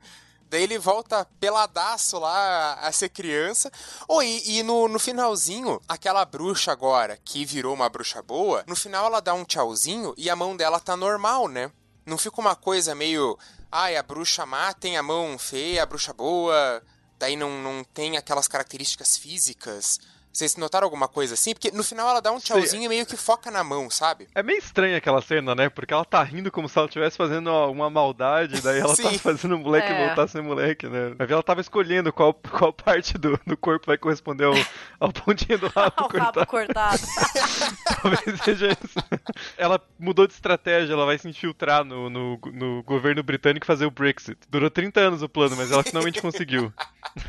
Daí 0.49 0.63
ele 0.63 0.77
volta 0.77 1.25
peladaço 1.39 2.19
lá 2.19 2.73
a 2.75 2.91
ser 2.91 3.09
criança. 3.09 3.71
Oh, 4.07 4.21
e, 4.21 4.57
e 4.57 4.63
no, 4.63 4.87
no 4.87 4.99
finalzinho, 4.99 5.81
aquela 5.87 6.23
bruxa 6.23 6.71
agora, 6.71 7.17
que 7.23 7.45
virou 7.45 7.73
uma 7.73 7.89
bruxa 7.89 8.21
boa, 8.21 8.63
no 8.67 8.75
final 8.75 9.07
ela 9.07 9.21
dá 9.21 9.33
um 9.33 9.43
tchauzinho 9.43 10.13
e 10.17 10.29
a 10.29 10.35
mão 10.35 10.55
dela 10.55 10.79
tá 10.79 10.95
normal, 10.95 11.47
né? 11.47 11.71
Não 12.05 12.17
fica 12.17 12.39
uma 12.39 12.55
coisa 12.55 12.93
meio 12.93 13.37
ai, 13.71 13.95
a 13.95 14.03
bruxa 14.03 14.45
má 14.45 14.73
tem 14.73 14.97
a 14.97 15.03
mão 15.03 15.37
feia, 15.37 15.83
a 15.83 15.85
bruxa 15.85 16.13
boa, 16.13 16.81
daí 17.17 17.35
não, 17.35 17.61
não 17.61 17.83
tem 17.83 18.17
aquelas 18.17 18.47
características 18.47 19.17
físicas. 19.17 19.99
Vocês 20.35 20.57
notaram 20.57 20.83
alguma 20.83 21.07
coisa 21.07 21.33
assim? 21.33 21.53
Porque 21.53 21.71
no 21.71 21.81
final 21.81 22.09
ela 22.09 22.21
dá 22.21 22.29
um 22.29 22.39
tchauzinho 22.39 22.81
Sim. 22.81 22.85
e 22.87 22.89
meio 22.89 23.05
que 23.05 23.15
foca 23.15 23.49
na 23.49 23.63
mão, 23.63 23.89
sabe? 23.89 24.27
É 24.35 24.43
meio 24.43 24.59
estranha 24.59 24.97
aquela 24.97 25.21
cena, 25.21 25.55
né? 25.55 25.69
Porque 25.69 25.93
ela 25.93 26.03
tá 26.03 26.21
rindo 26.21 26.51
como 26.51 26.67
se 26.67 26.77
ela 26.77 26.87
estivesse 26.87 27.15
fazendo 27.15 27.49
uma 27.71 27.89
maldade, 27.89 28.61
daí 28.61 28.81
ela 28.81 28.91
tá 28.97 29.13
fazendo 29.13 29.55
o 29.55 29.59
moleque 29.59 29.87
é. 29.87 30.07
voltar 30.07 30.23
a 30.23 30.27
ser 30.27 30.41
moleque, 30.41 30.89
né? 30.89 31.15
Ela 31.17 31.41
tava 31.41 31.61
escolhendo 31.61 32.11
qual, 32.11 32.33
qual 32.33 32.73
parte 32.73 33.17
do, 33.17 33.39
do 33.47 33.55
corpo 33.55 33.85
vai 33.87 33.97
corresponder 33.97 34.43
ao, 34.43 34.53
ao 34.99 35.13
pontinho 35.13 35.57
do 35.57 35.67
rabo 35.67 35.93
ao 36.03 36.09
cortado. 36.09 36.39
Rabo 36.39 36.51
cortado. 36.51 37.01
Talvez 38.01 38.41
seja 38.43 38.67
isso. 38.67 38.99
Ela 39.57 39.81
mudou 39.97 40.27
de 40.27 40.33
estratégia, 40.33 40.91
ela 40.91 41.05
vai 41.05 41.17
se 41.17 41.29
infiltrar 41.29 41.85
no, 41.85 42.09
no, 42.09 42.37
no 42.51 42.83
governo 42.83 43.23
britânico 43.23 43.65
e 43.65 43.67
fazer 43.67 43.85
o 43.85 43.91
Brexit. 43.91 44.37
Durou 44.49 44.69
30 44.69 44.99
anos 44.99 45.21
o 45.21 45.29
plano, 45.29 45.55
mas 45.55 45.71
ela 45.71 45.81
finalmente 45.81 46.21
conseguiu. 46.21 46.73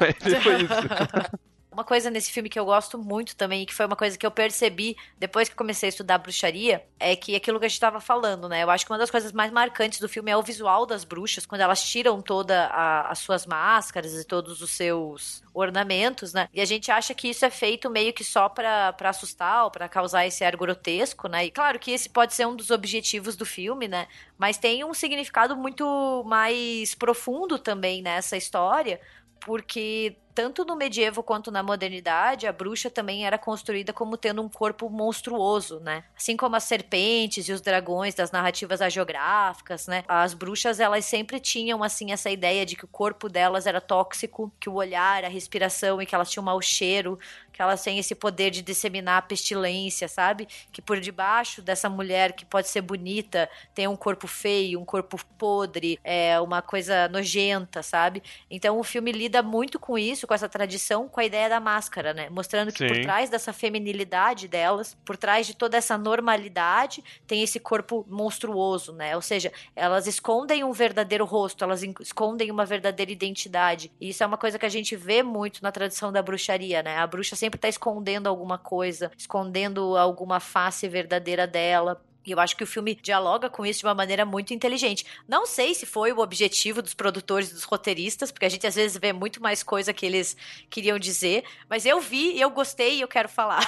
Mas 0.00 0.42
foi 0.42 0.62
isso. 0.62 1.55
Uma 1.76 1.84
coisa 1.84 2.08
nesse 2.08 2.30
filme 2.32 2.48
que 2.48 2.58
eu 2.58 2.64
gosto 2.64 2.96
muito 2.96 3.36
também, 3.36 3.60
e 3.60 3.66
que 3.66 3.74
foi 3.74 3.84
uma 3.84 3.96
coisa 3.96 4.16
que 4.16 4.24
eu 4.24 4.30
percebi 4.30 4.96
depois 5.18 5.46
que 5.46 5.54
comecei 5.54 5.88
a 5.88 5.90
estudar 5.90 6.16
bruxaria, 6.16 6.82
é 6.98 7.14
que 7.14 7.36
aquilo 7.36 7.58
que 7.60 7.66
a 7.66 7.68
gente 7.68 7.76
estava 7.76 8.00
falando, 8.00 8.48
né? 8.48 8.62
Eu 8.62 8.70
acho 8.70 8.86
que 8.86 8.90
uma 8.90 8.96
das 8.96 9.10
coisas 9.10 9.30
mais 9.30 9.52
marcantes 9.52 10.00
do 10.00 10.08
filme 10.08 10.30
é 10.30 10.36
o 10.38 10.42
visual 10.42 10.86
das 10.86 11.04
bruxas, 11.04 11.44
quando 11.44 11.60
elas 11.60 11.84
tiram 11.84 12.22
toda 12.22 12.68
as 13.06 13.18
suas 13.18 13.44
máscaras 13.44 14.14
e 14.14 14.24
todos 14.24 14.62
os 14.62 14.70
seus 14.70 15.42
ornamentos, 15.52 16.32
né? 16.32 16.48
E 16.50 16.62
a 16.62 16.64
gente 16.64 16.90
acha 16.90 17.12
que 17.12 17.28
isso 17.28 17.44
é 17.44 17.50
feito 17.50 17.90
meio 17.90 18.14
que 18.14 18.24
só 18.24 18.48
para 18.48 18.96
assustar 19.00 19.64
ou 19.64 19.70
para 19.70 19.86
causar 19.86 20.26
esse 20.26 20.42
ar 20.42 20.56
grotesco, 20.56 21.28
né? 21.28 21.44
E 21.44 21.50
claro 21.50 21.78
que 21.78 21.90
esse 21.90 22.08
pode 22.08 22.32
ser 22.32 22.46
um 22.46 22.56
dos 22.56 22.70
objetivos 22.70 23.36
do 23.36 23.44
filme, 23.44 23.86
né? 23.86 24.08
Mas 24.38 24.56
tem 24.56 24.82
um 24.82 24.94
significado 24.94 25.54
muito 25.54 26.24
mais 26.24 26.94
profundo 26.94 27.58
também 27.58 28.00
nessa 28.00 28.34
história, 28.34 28.98
porque 29.40 30.16
tanto 30.36 30.66
no 30.66 30.76
medievo 30.76 31.22
quanto 31.22 31.50
na 31.50 31.62
modernidade, 31.62 32.46
a 32.46 32.52
bruxa 32.52 32.90
também 32.90 33.24
era 33.24 33.38
construída 33.38 33.90
como 33.90 34.18
tendo 34.18 34.42
um 34.42 34.50
corpo 34.50 34.90
monstruoso, 34.90 35.80
né? 35.80 36.04
Assim 36.14 36.36
como 36.36 36.54
as 36.54 36.64
serpentes 36.64 37.48
e 37.48 37.52
os 37.52 37.62
dragões 37.62 38.14
das 38.14 38.30
narrativas 38.30 38.82
hagiográficas, 38.82 39.86
né? 39.86 40.04
As 40.06 40.34
bruxas, 40.34 40.78
elas 40.78 41.06
sempre 41.06 41.40
tinham, 41.40 41.82
assim, 41.82 42.12
essa 42.12 42.28
ideia 42.28 42.66
de 42.66 42.76
que 42.76 42.84
o 42.84 42.88
corpo 42.88 43.30
delas 43.30 43.66
era 43.66 43.80
tóxico, 43.80 44.52
que 44.60 44.68
o 44.68 44.74
olhar, 44.74 45.24
a 45.24 45.28
respiração 45.28 46.02
e 46.02 46.04
que 46.04 46.14
elas 46.14 46.30
tinham 46.30 46.44
mau 46.44 46.60
cheiro, 46.60 47.18
que 47.56 47.62
elas 47.62 47.82
têm 47.82 47.98
esse 47.98 48.14
poder 48.14 48.50
de 48.50 48.60
disseminar 48.60 49.16
a 49.16 49.22
pestilência, 49.22 50.06
sabe? 50.06 50.46
Que 50.70 50.82
por 50.82 51.00
debaixo 51.00 51.62
dessa 51.62 51.88
mulher 51.88 52.34
que 52.34 52.44
pode 52.44 52.68
ser 52.68 52.82
bonita, 52.82 53.48
tem 53.74 53.88
um 53.88 53.96
corpo 53.96 54.26
feio, 54.26 54.78
um 54.78 54.84
corpo 54.84 55.18
podre, 55.38 55.98
é 56.04 56.38
uma 56.38 56.60
coisa 56.60 57.08
nojenta, 57.08 57.82
sabe? 57.82 58.22
Então 58.50 58.78
o 58.78 58.84
filme 58.84 59.10
lida 59.10 59.42
muito 59.42 59.78
com 59.78 59.96
isso, 59.96 60.25
com 60.26 60.34
essa 60.34 60.48
tradição, 60.48 61.08
com 61.08 61.20
a 61.20 61.24
ideia 61.24 61.48
da 61.48 61.60
máscara, 61.60 62.12
né? 62.12 62.28
Mostrando 62.30 62.72
que 62.72 62.78
Sim. 62.78 62.88
por 62.88 63.00
trás 63.02 63.30
dessa 63.30 63.52
feminilidade 63.52 64.48
delas, 64.48 64.96
por 65.04 65.16
trás 65.16 65.46
de 65.46 65.54
toda 65.54 65.76
essa 65.76 65.96
normalidade, 65.96 67.02
tem 67.26 67.42
esse 67.42 67.60
corpo 67.60 68.04
monstruoso, 68.08 68.92
né? 68.92 69.14
Ou 69.16 69.22
seja, 69.22 69.52
elas 69.74 70.06
escondem 70.06 70.64
um 70.64 70.72
verdadeiro 70.72 71.24
rosto, 71.24 71.64
elas 71.64 71.82
escondem 71.82 72.50
uma 72.50 72.64
verdadeira 72.64 73.12
identidade. 73.12 73.92
E 74.00 74.08
isso 74.10 74.22
é 74.22 74.26
uma 74.26 74.38
coisa 74.38 74.58
que 74.58 74.66
a 74.66 74.70
gente 74.70 74.96
vê 74.96 75.22
muito 75.22 75.62
na 75.62 75.72
tradição 75.72 76.12
da 76.12 76.22
bruxaria, 76.22 76.82
né? 76.82 76.98
A 76.98 77.06
bruxa 77.06 77.36
sempre 77.36 77.58
tá 77.58 77.68
escondendo 77.68 78.28
alguma 78.28 78.58
coisa, 78.58 79.10
escondendo 79.16 79.96
alguma 79.96 80.40
face 80.40 80.88
verdadeira 80.88 81.46
dela. 81.46 82.02
E 82.26 82.32
eu 82.32 82.40
acho 82.40 82.56
que 82.56 82.64
o 82.64 82.66
filme 82.66 82.98
dialoga 83.00 83.48
com 83.48 83.64
isso 83.64 83.80
de 83.80 83.86
uma 83.86 83.94
maneira 83.94 84.24
muito 84.24 84.52
inteligente. 84.52 85.06
Não 85.28 85.46
sei 85.46 85.74
se 85.74 85.86
foi 85.86 86.12
o 86.12 86.18
objetivo 86.18 86.82
dos 86.82 86.92
produtores 86.92 87.50
e 87.50 87.54
dos 87.54 87.64
roteiristas, 87.64 88.32
porque 88.32 88.44
a 88.46 88.48
gente 88.48 88.66
às 88.66 88.74
vezes 88.74 88.98
vê 88.98 89.12
muito 89.12 89.40
mais 89.40 89.62
coisa 89.62 89.92
que 89.92 90.04
eles 90.04 90.36
queriam 90.68 90.98
dizer, 90.98 91.44
mas 91.68 91.86
eu 91.86 92.00
vi, 92.00 92.38
eu 92.40 92.50
gostei 92.50 92.98
e 92.98 93.00
eu 93.00 93.08
quero 93.08 93.28
falar. 93.28 93.60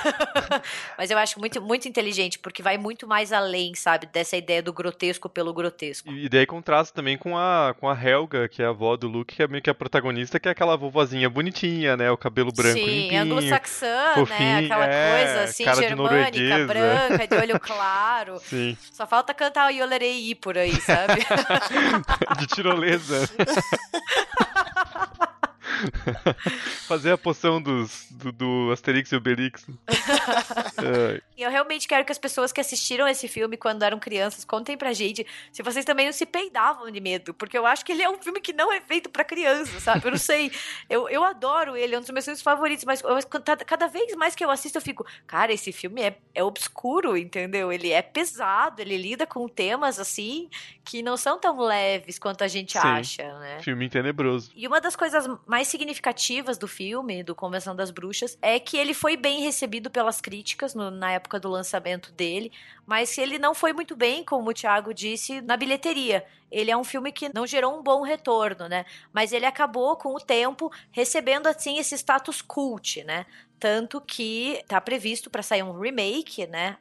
mas 0.99 1.11
eu 1.11 1.19
acho 1.19 1.39
muito, 1.39 1.63
muito 1.63 1.89
inteligente, 1.89 2.39
porque 2.39 2.63
vai 2.63 2.77
muito 2.77 3.07
mais 3.07 3.33
além, 3.33 3.75
sabe, 3.75 4.07
dessa 4.07 4.37
ideia 4.37 4.63
do 4.63 4.73
grotesco 4.73 5.29
pelo 5.29 5.53
grotesco. 5.53 6.11
E 6.11 6.29
daí 6.29 6.47
contrasta 6.47 6.95
também 6.95 7.17
com 7.17 7.37
a, 7.37 7.75
com 7.79 7.89
a 7.89 7.95
Helga, 7.95 8.49
que 8.49 8.63
é 8.63 8.67
a 8.67 8.71
avó 8.71 8.97
do 8.97 9.07
Luke, 9.07 9.37
que 9.37 9.43
é 9.43 9.47
meio 9.47 9.63
que 9.63 9.71
a 9.71 9.75
protagonista, 9.75 10.41
que 10.41 10.49
é 10.49 10.51
aquela 10.51 10.77
vovozinha 10.77 11.31
bonitinha, 11.31 11.97
né? 11.97 12.11
O 12.11 12.17
cabelo 12.17 12.51
branco 12.51 12.79
Sim, 12.79 13.17
anglo-saxã, 13.17 14.15
né? 14.29 14.65
Aquela 14.65 14.87
é, 14.87 15.25
coisa 15.25 15.43
assim, 15.45 15.65
germânica, 15.65 16.67
branca, 16.67 17.27
de 17.27 17.37
olho 17.37 17.61
claro. 17.63 18.41
Sim. 18.49 18.77
Só 18.93 19.07
falta 19.07 19.35
cantar 19.35 19.67
o 19.67 19.71
Yolerei 19.71 20.35
por 20.35 20.57
aí, 20.57 20.81
sabe? 20.81 21.25
De 22.39 22.47
tirolesa. 22.47 23.29
Fazer 26.87 27.13
a 27.13 27.19
poção 27.19 27.61
dos, 27.61 28.07
do, 28.11 28.33
do 28.33 28.71
Asterix 28.73 29.13
e 29.13 29.17
Obelix. 29.17 29.67
é. 30.83 31.21
Eu 31.37 31.51
realmente 31.51 31.87
quero 31.87 32.05
que 32.05 32.13
as 32.13 32.19
pessoas 32.19 32.53
que 32.53 32.61
assistiram 32.61 33.07
esse 33.07 33.29
filme 33.29 33.57
quando 33.57 33.83
eram 33.83 33.99
crianças 33.99 34.45
contem 34.45 34.77
pra 34.77 34.93
gente 34.93 35.27
se 35.53 35.63
vocês 35.63 35.85
também 35.85 36.07
não 36.07 36.13
se 36.13 36.27
peidavam 36.27 36.91
de 36.91 37.01
medo, 37.01 37.33
porque 37.35 37.57
eu 37.57 37.67
acho 37.67 37.85
que 37.85 37.93
ele 37.93 38.03
é 38.03 38.11
um 38.11 38.19
filme 38.19 38.41
que 38.41 38.53
não 38.53 38.73
é 38.73 38.81
feito 38.81 39.09
para 39.09 39.25
criança, 39.25 39.79
sabe? 39.81 40.07
Eu 40.07 40.11
não 40.11 40.19
sei. 40.19 40.51
Eu, 40.89 41.09
eu 41.09 41.25
adoro 41.25 41.77
ele, 41.77 41.95
é 41.95 41.99
um 41.99 42.01
dos 42.01 42.11
meus 42.11 42.25
filmes 42.25 42.43
favoritos, 42.43 42.85
mas 42.85 43.03
eu, 43.03 43.17
cada 43.67 43.87
vez 43.87 44.15
mais 44.17 44.35
que 44.35 44.45
eu 44.45 44.51
assisto, 44.51 44.79
eu 44.79 44.83
fico, 44.83 45.07
cara, 45.27 45.53
esse 45.53 45.73
filme 45.73 46.03
é, 46.03 46.19
é 46.35 46.43
obscuro, 46.43 47.17
entendeu? 47.17 47.73
Ele 47.73 47.91
é 47.91 48.03
pesado, 48.03 48.81
ele 48.81 48.97
lida 48.97 49.27
com 49.27 49.49
temas 49.49 49.99
assim 49.99 50.49
que 50.85 51.03
não 51.03 51.17
são 51.17 51.39
tão 51.39 51.59
leves 51.61 52.19
quanto 52.19 52.43
a 52.43 52.49
gente 52.49 52.73
Sim, 52.73 52.79
acha, 52.79 53.39
né? 53.39 53.61
Filme 53.63 53.89
tenebroso. 53.89 54.51
E 54.57 54.67
uma 54.67 54.81
das 54.81 54.97
coisas 54.97 55.29
mais 55.47 55.68
significativas 55.69 56.59
do 56.59 56.67
filme, 56.67 57.23
do 57.23 57.35
Convenção 57.35 57.75
das 57.75 57.91
Bruxas, 57.91 58.39
é 58.41 58.59
que 58.59 58.77
ele 58.77 58.95
foi 58.95 59.17
bem 59.17 59.41
recebido 59.43 59.91
pelas 59.91 60.21
críticas 60.21 60.75
no, 60.75 60.91
na 60.91 61.13
época 61.13 61.39
do 61.39 61.49
lançamento 61.49 62.13
dele, 62.13 62.53
mas 62.87 63.17
ele 63.19 63.39
não 63.39 63.55
foi 63.55 63.73
muito 63.73 63.97
bem, 63.97 64.25
como 64.25 64.51
o 64.51 64.55
Thiago 64.55 64.93
disse, 64.93 65.41
na 65.41 65.57
bilheteria. 65.57 66.25
Ele 66.51 66.71
é 66.71 66.77
um 66.77 66.85
filme 66.85 67.13
que 67.13 67.31
não 67.35 67.47
gerou 67.47 67.79
um 67.79 67.83
bom 67.83 68.03
retorno, 68.03 68.69
né? 68.69 68.87
Mas 69.13 69.33
ele 69.33 69.45
acabou 69.45 69.97
com 69.97 70.15
o 70.15 70.21
tempo 70.21 70.73
recebendo 70.91 71.47
assim 71.47 71.79
esse 71.79 71.95
status 71.95 72.41
cult, 72.41 73.05
né? 73.05 73.27
Tanto 73.61 74.01
que 74.01 74.61
está 74.63 74.81
previsto 74.81 75.29
para 75.29 75.43
sair 75.43 75.63
um 75.63 75.79
remake, 75.79 76.47
né? 76.47 76.79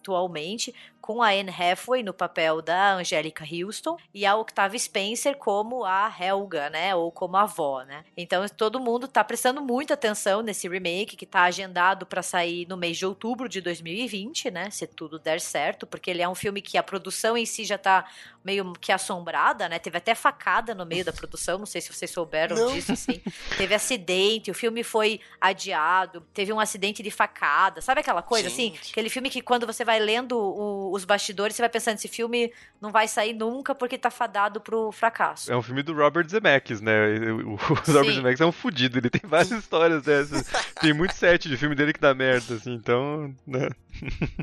atualmente, 0.00 0.74
com 1.10 1.24
a 1.24 1.30
Anne 1.30 1.50
Hathaway 1.50 2.04
no 2.04 2.14
papel 2.14 2.62
da 2.62 2.94
Angélica 2.94 3.44
Houston 3.44 3.96
e 4.14 4.24
a 4.24 4.36
Octavia 4.36 4.78
Spencer 4.78 5.36
como 5.36 5.84
a 5.84 6.08
Helga, 6.20 6.70
né, 6.70 6.94
ou 6.94 7.10
como 7.10 7.36
a 7.36 7.42
avó, 7.42 7.82
né? 7.82 8.04
Então 8.16 8.46
todo 8.48 8.78
mundo 8.78 9.08
tá 9.08 9.24
prestando 9.24 9.60
muita 9.60 9.94
atenção 9.94 10.40
nesse 10.40 10.68
remake 10.68 11.16
que 11.16 11.26
tá 11.26 11.42
agendado 11.42 12.06
para 12.06 12.22
sair 12.22 12.64
no 12.68 12.76
mês 12.76 12.96
de 12.96 13.04
outubro 13.04 13.48
de 13.48 13.60
2020, 13.60 14.52
né, 14.52 14.70
se 14.70 14.86
tudo 14.86 15.18
der 15.18 15.40
certo, 15.40 15.84
porque 15.84 16.12
ele 16.12 16.22
é 16.22 16.28
um 16.28 16.34
filme 16.36 16.62
que 16.62 16.78
a 16.78 16.82
produção 16.82 17.36
em 17.36 17.44
si 17.44 17.64
já 17.64 17.76
tá 17.76 18.06
meio 18.44 18.72
que 18.74 18.90
assombrada, 18.90 19.68
né? 19.68 19.78
Teve 19.78 19.98
até 19.98 20.14
facada 20.14 20.74
no 20.74 20.86
meio 20.86 21.04
da 21.04 21.12
produção, 21.12 21.58
não 21.58 21.66
sei 21.66 21.80
se 21.80 21.92
vocês 21.92 22.10
souberam 22.10 22.56
não. 22.56 22.72
disso, 22.72 22.92
assim. 22.92 23.20
Teve 23.56 23.74
acidente, 23.74 24.50
o 24.50 24.54
filme 24.54 24.82
foi 24.82 25.20
adiado, 25.40 26.22
teve 26.32 26.52
um 26.52 26.58
acidente 26.58 27.02
de 27.02 27.10
facada, 27.10 27.80
sabe 27.80 28.00
aquela 28.00 28.22
coisa 28.22 28.48
assim? 28.48 28.70
Gente. 28.70 28.80
assim? 28.80 28.90
Aquele 28.92 29.10
filme 29.10 29.28
que 29.28 29.42
quando 29.42 29.66
você 29.66 29.84
vai 29.84 29.98
lendo 29.98 30.38
o, 30.38 30.92
os 31.00 31.04
bastidores, 31.04 31.56
você 31.56 31.62
vai 31.62 31.68
pensando, 31.68 31.96
esse 31.96 32.08
filme 32.08 32.52
não 32.80 32.90
vai 32.90 33.08
sair 33.08 33.32
nunca 33.34 33.74
porque 33.74 33.98
tá 33.98 34.10
fadado 34.10 34.60
pro 34.60 34.92
fracasso. 34.92 35.52
É 35.52 35.56
um 35.56 35.62
filme 35.62 35.82
do 35.82 35.92
Robert 35.92 36.28
Zemeckis, 36.28 36.80
né? 36.80 37.08
O, 37.32 37.52
o 37.52 37.56
Robert 37.92 38.14
Zemeckis 38.14 38.40
é 38.40 38.46
um 38.46 38.52
fudido, 38.52 38.98
ele 38.98 39.10
tem 39.10 39.22
várias 39.24 39.50
histórias 39.50 40.02
dessas. 40.02 40.46
Tem 40.80 40.92
muito 40.92 41.14
set 41.14 41.48
de 41.48 41.56
filme 41.56 41.74
dele 41.74 41.92
que 41.92 42.00
dá 42.00 42.14
merda, 42.14 42.54
assim, 42.54 42.72
então, 42.74 43.34
né? 43.46 43.68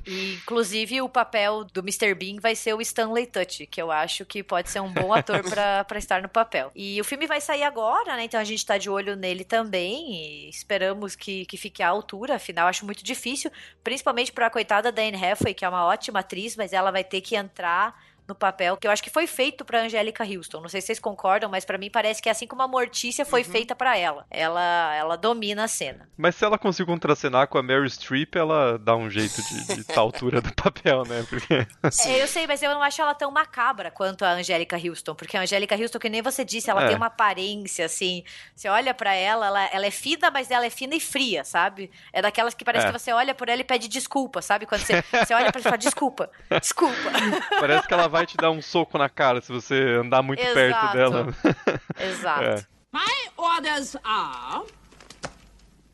E, 0.06 0.36
inclusive, 0.36 1.02
o 1.02 1.10
papel 1.10 1.64
do 1.64 1.80
Mr. 1.82 2.14
Bean 2.14 2.40
vai 2.40 2.56
ser 2.56 2.74
o 2.74 2.82
Stanley 2.82 3.26
Tucci, 3.26 3.66
que 3.66 3.82
eu 3.82 3.92
acho 3.92 4.26
que 4.26 4.44
pode 4.44 4.70
ser 4.70 4.82
um 4.82 4.92
bom 4.92 5.14
ator 5.14 5.42
para 5.44 5.98
estar 5.98 6.22
no 6.22 6.30
papel. 6.30 6.72
E 6.76 7.00
o 7.00 7.04
filme 7.04 7.28
vai 7.28 7.42
sair 7.42 7.64
agora, 7.64 8.16
né? 8.16 8.24
Então 8.24 8.40
a 8.40 8.44
gente 8.44 8.66
tá 8.66 8.78
de 8.78 8.90
olho 8.90 9.16
nele 9.16 9.44
também 9.44 10.14
e 10.14 10.50
esperamos 10.50 11.16
que, 11.16 11.46
que 11.46 11.58
fique 11.58 11.82
à 11.82 11.88
altura. 11.88 12.36
Afinal, 12.36 12.68
acho 12.68 12.86
muito 12.86 13.04
difícil, 13.04 13.52
principalmente 13.84 14.32
para 14.32 14.48
a 14.48 14.50
coitada 14.50 14.92
da 14.92 15.02
Anne 15.02 15.24
Hathaway, 15.24 15.54
que 15.54 15.66
é 15.66 15.70
uma 15.70 15.86
ótima 15.86 16.20
atriz, 16.20 16.47
mas 16.56 16.74
ela 16.74 16.92
vai 16.92 17.04
ter 17.04 17.22
que 17.22 17.36
entrar 17.36 18.00
no 18.28 18.36
papel, 18.36 18.76
que 18.78 18.88
eu 18.88 18.92
acho 18.92 19.04
que 19.04 19.10
foi 19.10 19.28
feito 19.28 19.64
pra 19.64 19.82
Angélica 19.82 20.24
Houston. 20.24 20.62
Não 20.62 20.70
sei 20.70 20.82
se 20.82 20.88
vocês 20.88 21.00
concordam, 21.00 21.50
mas 21.50 21.64
para 21.64 21.78
mim 21.78 21.90
parece 21.90 22.22
que 22.22 22.30
é 22.30 22.32
assim 22.32 22.48
como 22.48 22.62
a 22.62 22.68
Mortícia 22.68 23.26
foi 23.26 23.42
uhum. 23.42 23.52
feita 23.52 23.76
para 23.76 23.98
ela. 23.98 24.26
Ela 24.30 24.96
ela 24.96 25.16
domina 25.16 25.64
a 25.64 25.68
cena. 25.68 26.10
Mas 26.18 26.36
se 26.36 26.44
ela 26.44 26.58
conseguir 26.58 26.92
contracenar 26.92 27.48
com 27.48 27.58
a 27.58 27.64
Mary 27.64 27.90
Streep, 27.90 28.36
ela 28.36 28.78
dá 28.78 28.96
um 28.96 29.10
jeito 29.10 29.42
de, 29.42 29.76
de 29.76 29.84
tal 29.84 30.08
altura 30.08 30.42
do 30.42 30.54
papel, 30.54 31.04
né? 31.04 31.26
Porque, 31.30 31.68
assim... 31.84 32.12
é, 32.12 32.24
eu 32.24 32.28
sei, 32.28 32.48
mas 32.48 32.62
eu 32.64 32.72
não 32.72 32.82
acho 32.82 33.02
ela 33.02 33.14
tão 33.14 33.30
macabra 33.30 33.92
quanto 33.92 34.24
a 34.24 34.32
Angélica 34.32 34.78
Houston, 34.78 35.16
porque 35.16 35.38
a 35.38 35.42
Angélica 35.42 35.76
Houston, 35.76 36.00
que 36.00 36.10
nem 36.10 36.22
você 36.22 36.44
disse, 36.44 36.70
ela 36.70 36.84
é. 36.84 36.88
tem 36.88 36.96
uma 36.96 37.08
aparência, 37.08 37.86
assim, 37.86 38.24
você 38.56 38.68
olha 38.70 38.94
para 38.94 39.14
ela, 39.14 39.48
ela, 39.48 39.66
ela 39.66 39.86
é 39.86 39.92
fina, 39.92 40.32
mas 40.32 40.50
ela 40.50 40.66
é 40.66 40.70
fina 40.70 40.96
e 40.96 41.00
fria, 41.00 41.44
sabe? 41.44 41.92
É 42.12 42.22
daquelas 42.22 42.54
que 42.54 42.66
parece 42.66 42.88
é. 42.88 42.92
que 42.92 42.98
você 42.98 43.12
olha 43.12 43.36
por 43.36 43.50
ela 43.50 43.62
e 43.62 43.64
pede 43.64 43.88
desculpa, 43.88 44.42
sabe? 44.42 44.66
Quando 44.66 44.82
você, 44.82 45.02
você 45.02 45.34
olha 45.34 45.52
pra 45.52 45.60
ela 45.60 45.60
e 45.60 45.64
fala, 45.64 45.78
desculpa, 45.78 46.30
desculpa. 46.62 47.12
Parece 47.60 47.88
que 47.88 47.94
ela 47.94 48.08
vai 48.08 48.17
vai 48.18 48.26
te 48.26 48.36
dar 48.36 48.50
um 48.50 48.62
soco 48.62 48.98
na 48.98 49.08
cara 49.08 49.42
se 49.42 49.52
você 49.52 49.76
andar 50.02 50.24
muito 50.24 50.40
Exato. 50.40 50.56
perto 50.56 50.94
dela. 50.94 51.28
Exato. 52.00 52.44
É. 52.44 52.68
My 52.92 53.30
orders 53.38 53.96
are 54.04 54.66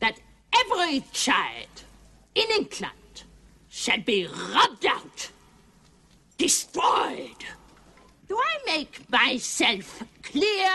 that 0.00 0.18
every 0.54 1.04
child 1.12 1.68
in 2.34 2.50
England 2.50 3.26
shall 3.68 4.00
be 4.00 4.26
rubbed 4.26 4.86
out, 4.86 5.30
destroyed. 6.38 7.44
Do 8.26 8.36
I 8.38 8.64
make 8.64 9.02
myself 9.10 10.02
clear? 10.22 10.70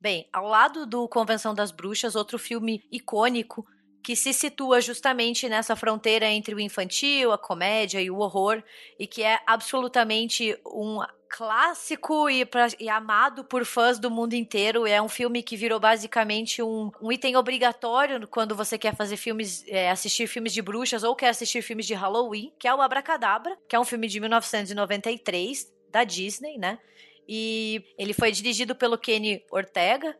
Bem, 0.00 0.28
ao 0.30 0.46
lado 0.46 0.84
do 0.84 1.08
Convenção 1.08 1.54
das 1.54 1.72
Bruxas, 1.72 2.14
outro 2.14 2.38
filme 2.38 2.84
icônico 2.92 3.66
que 4.08 4.16
se 4.16 4.32
situa 4.32 4.80
justamente 4.80 5.50
nessa 5.50 5.76
fronteira 5.76 6.24
entre 6.24 6.54
o 6.54 6.60
infantil, 6.60 7.30
a 7.30 7.36
comédia 7.36 8.00
e 8.00 8.10
o 8.10 8.20
horror, 8.20 8.62
e 8.98 9.06
que 9.06 9.22
é 9.22 9.38
absolutamente 9.46 10.58
um 10.64 11.00
clássico 11.28 12.30
e, 12.30 12.46
pra, 12.46 12.68
e, 12.80 12.88
amado 12.88 13.44
por 13.44 13.66
fãs 13.66 13.98
do 13.98 14.10
mundo 14.10 14.32
inteiro. 14.32 14.86
É 14.86 15.02
um 15.02 15.10
filme 15.10 15.42
que 15.42 15.58
virou 15.58 15.78
basicamente 15.78 16.62
um, 16.62 16.90
um 17.02 17.12
item 17.12 17.36
obrigatório 17.36 18.26
quando 18.26 18.56
você 18.56 18.78
quer 18.78 18.96
fazer 18.96 19.18
filmes, 19.18 19.62
é, 19.68 19.90
assistir 19.90 20.26
filmes 20.26 20.54
de 20.54 20.62
bruxas 20.62 21.04
ou 21.04 21.14
quer 21.14 21.28
assistir 21.28 21.60
filmes 21.60 21.84
de 21.84 21.92
Halloween, 21.92 22.50
que 22.58 22.66
é 22.66 22.74
o 22.74 22.80
Abracadabra, 22.80 23.58
que 23.68 23.76
é 23.76 23.78
um 23.78 23.84
filme 23.84 24.08
de 24.08 24.20
1993 24.20 25.70
da 25.90 26.02
Disney, 26.02 26.56
né? 26.56 26.78
E 27.28 27.84
ele 27.98 28.14
foi 28.14 28.32
dirigido 28.32 28.74
pelo 28.74 28.96
Kenny 28.96 29.44
Ortega, 29.50 30.16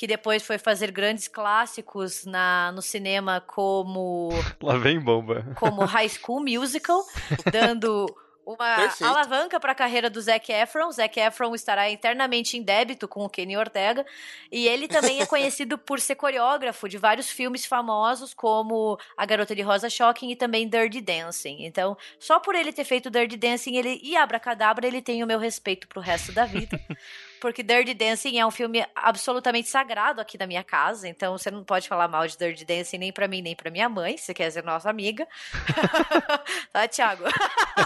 que 0.00 0.06
depois 0.06 0.42
foi 0.42 0.56
fazer 0.56 0.90
grandes 0.90 1.28
clássicos 1.28 2.24
na, 2.24 2.72
no 2.72 2.80
cinema 2.80 3.38
como. 3.38 4.30
Lá 4.62 4.78
vem 4.78 4.98
bomba. 4.98 5.44
Como 5.58 5.84
High 5.84 6.08
School 6.08 6.40
Musical, 6.40 7.04
dando 7.52 8.06
uma 8.46 8.76
Perfeito. 8.76 9.04
alavanca 9.04 9.60
para 9.60 9.72
a 9.72 9.74
carreira 9.74 10.08
do 10.08 10.18
Zac 10.18 10.50
Efron. 10.50 10.90
Zac 10.90 11.20
Efron 11.20 11.54
estará 11.54 11.90
eternamente 11.90 12.56
em 12.56 12.62
débito 12.62 13.06
com 13.06 13.26
o 13.26 13.28
Kenny 13.28 13.58
Ortega. 13.58 14.06
E 14.50 14.66
ele 14.66 14.88
também 14.88 15.20
é 15.20 15.26
conhecido 15.26 15.76
por 15.76 16.00
ser 16.00 16.14
coreógrafo 16.14 16.88
de 16.88 16.96
vários 16.96 17.28
filmes 17.28 17.66
famosos, 17.66 18.32
como 18.32 18.98
A 19.18 19.26
Garota 19.26 19.54
de 19.54 19.60
Rosa 19.60 19.90
Shocking 19.90 20.30
e 20.30 20.34
também 20.34 20.66
Dirty 20.66 21.02
Dancing. 21.02 21.58
Então, 21.60 21.94
só 22.18 22.40
por 22.40 22.54
ele 22.54 22.72
ter 22.72 22.84
feito 22.84 23.10
Dirty 23.10 23.36
Dancing 23.36 23.76
ele, 23.76 24.00
e 24.02 24.16
Abracadabra, 24.16 24.86
ele 24.86 25.02
tem 25.02 25.22
o 25.22 25.26
meu 25.26 25.38
respeito 25.38 25.86
pro 25.86 26.00
resto 26.00 26.32
da 26.32 26.46
vida. 26.46 26.80
porque 27.40 27.62
Dirty 27.62 27.94
Dancing 27.94 28.38
é 28.38 28.46
um 28.46 28.50
filme 28.50 28.86
absolutamente 28.94 29.68
sagrado 29.68 30.20
aqui 30.20 30.36
da 30.36 30.46
minha 30.46 30.62
casa, 30.62 31.08
então 31.08 31.36
você 31.36 31.50
não 31.50 31.64
pode 31.64 31.88
falar 31.88 32.06
mal 32.06 32.26
de 32.26 32.36
Dirty 32.36 32.64
Dancing 32.64 32.98
nem 32.98 33.12
pra 33.12 33.26
mim, 33.26 33.42
nem 33.42 33.56
pra 33.56 33.70
minha 33.70 33.88
mãe, 33.88 34.16
se 34.16 34.32
quer 34.34 34.50
ser 34.50 34.62
nossa 34.62 34.90
amiga. 34.90 35.26
tá, 36.72 36.86
Thiago? 36.86 37.24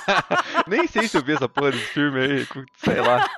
nem 0.66 0.86
sei 0.86 1.08
se 1.08 1.16
eu 1.16 1.22
vi 1.22 1.34
essa 1.34 1.48
porra 1.48 1.70
desse 1.70 1.86
filme 1.86 2.20
aí, 2.20 2.46
sei 2.76 3.00
lá. 3.00 3.28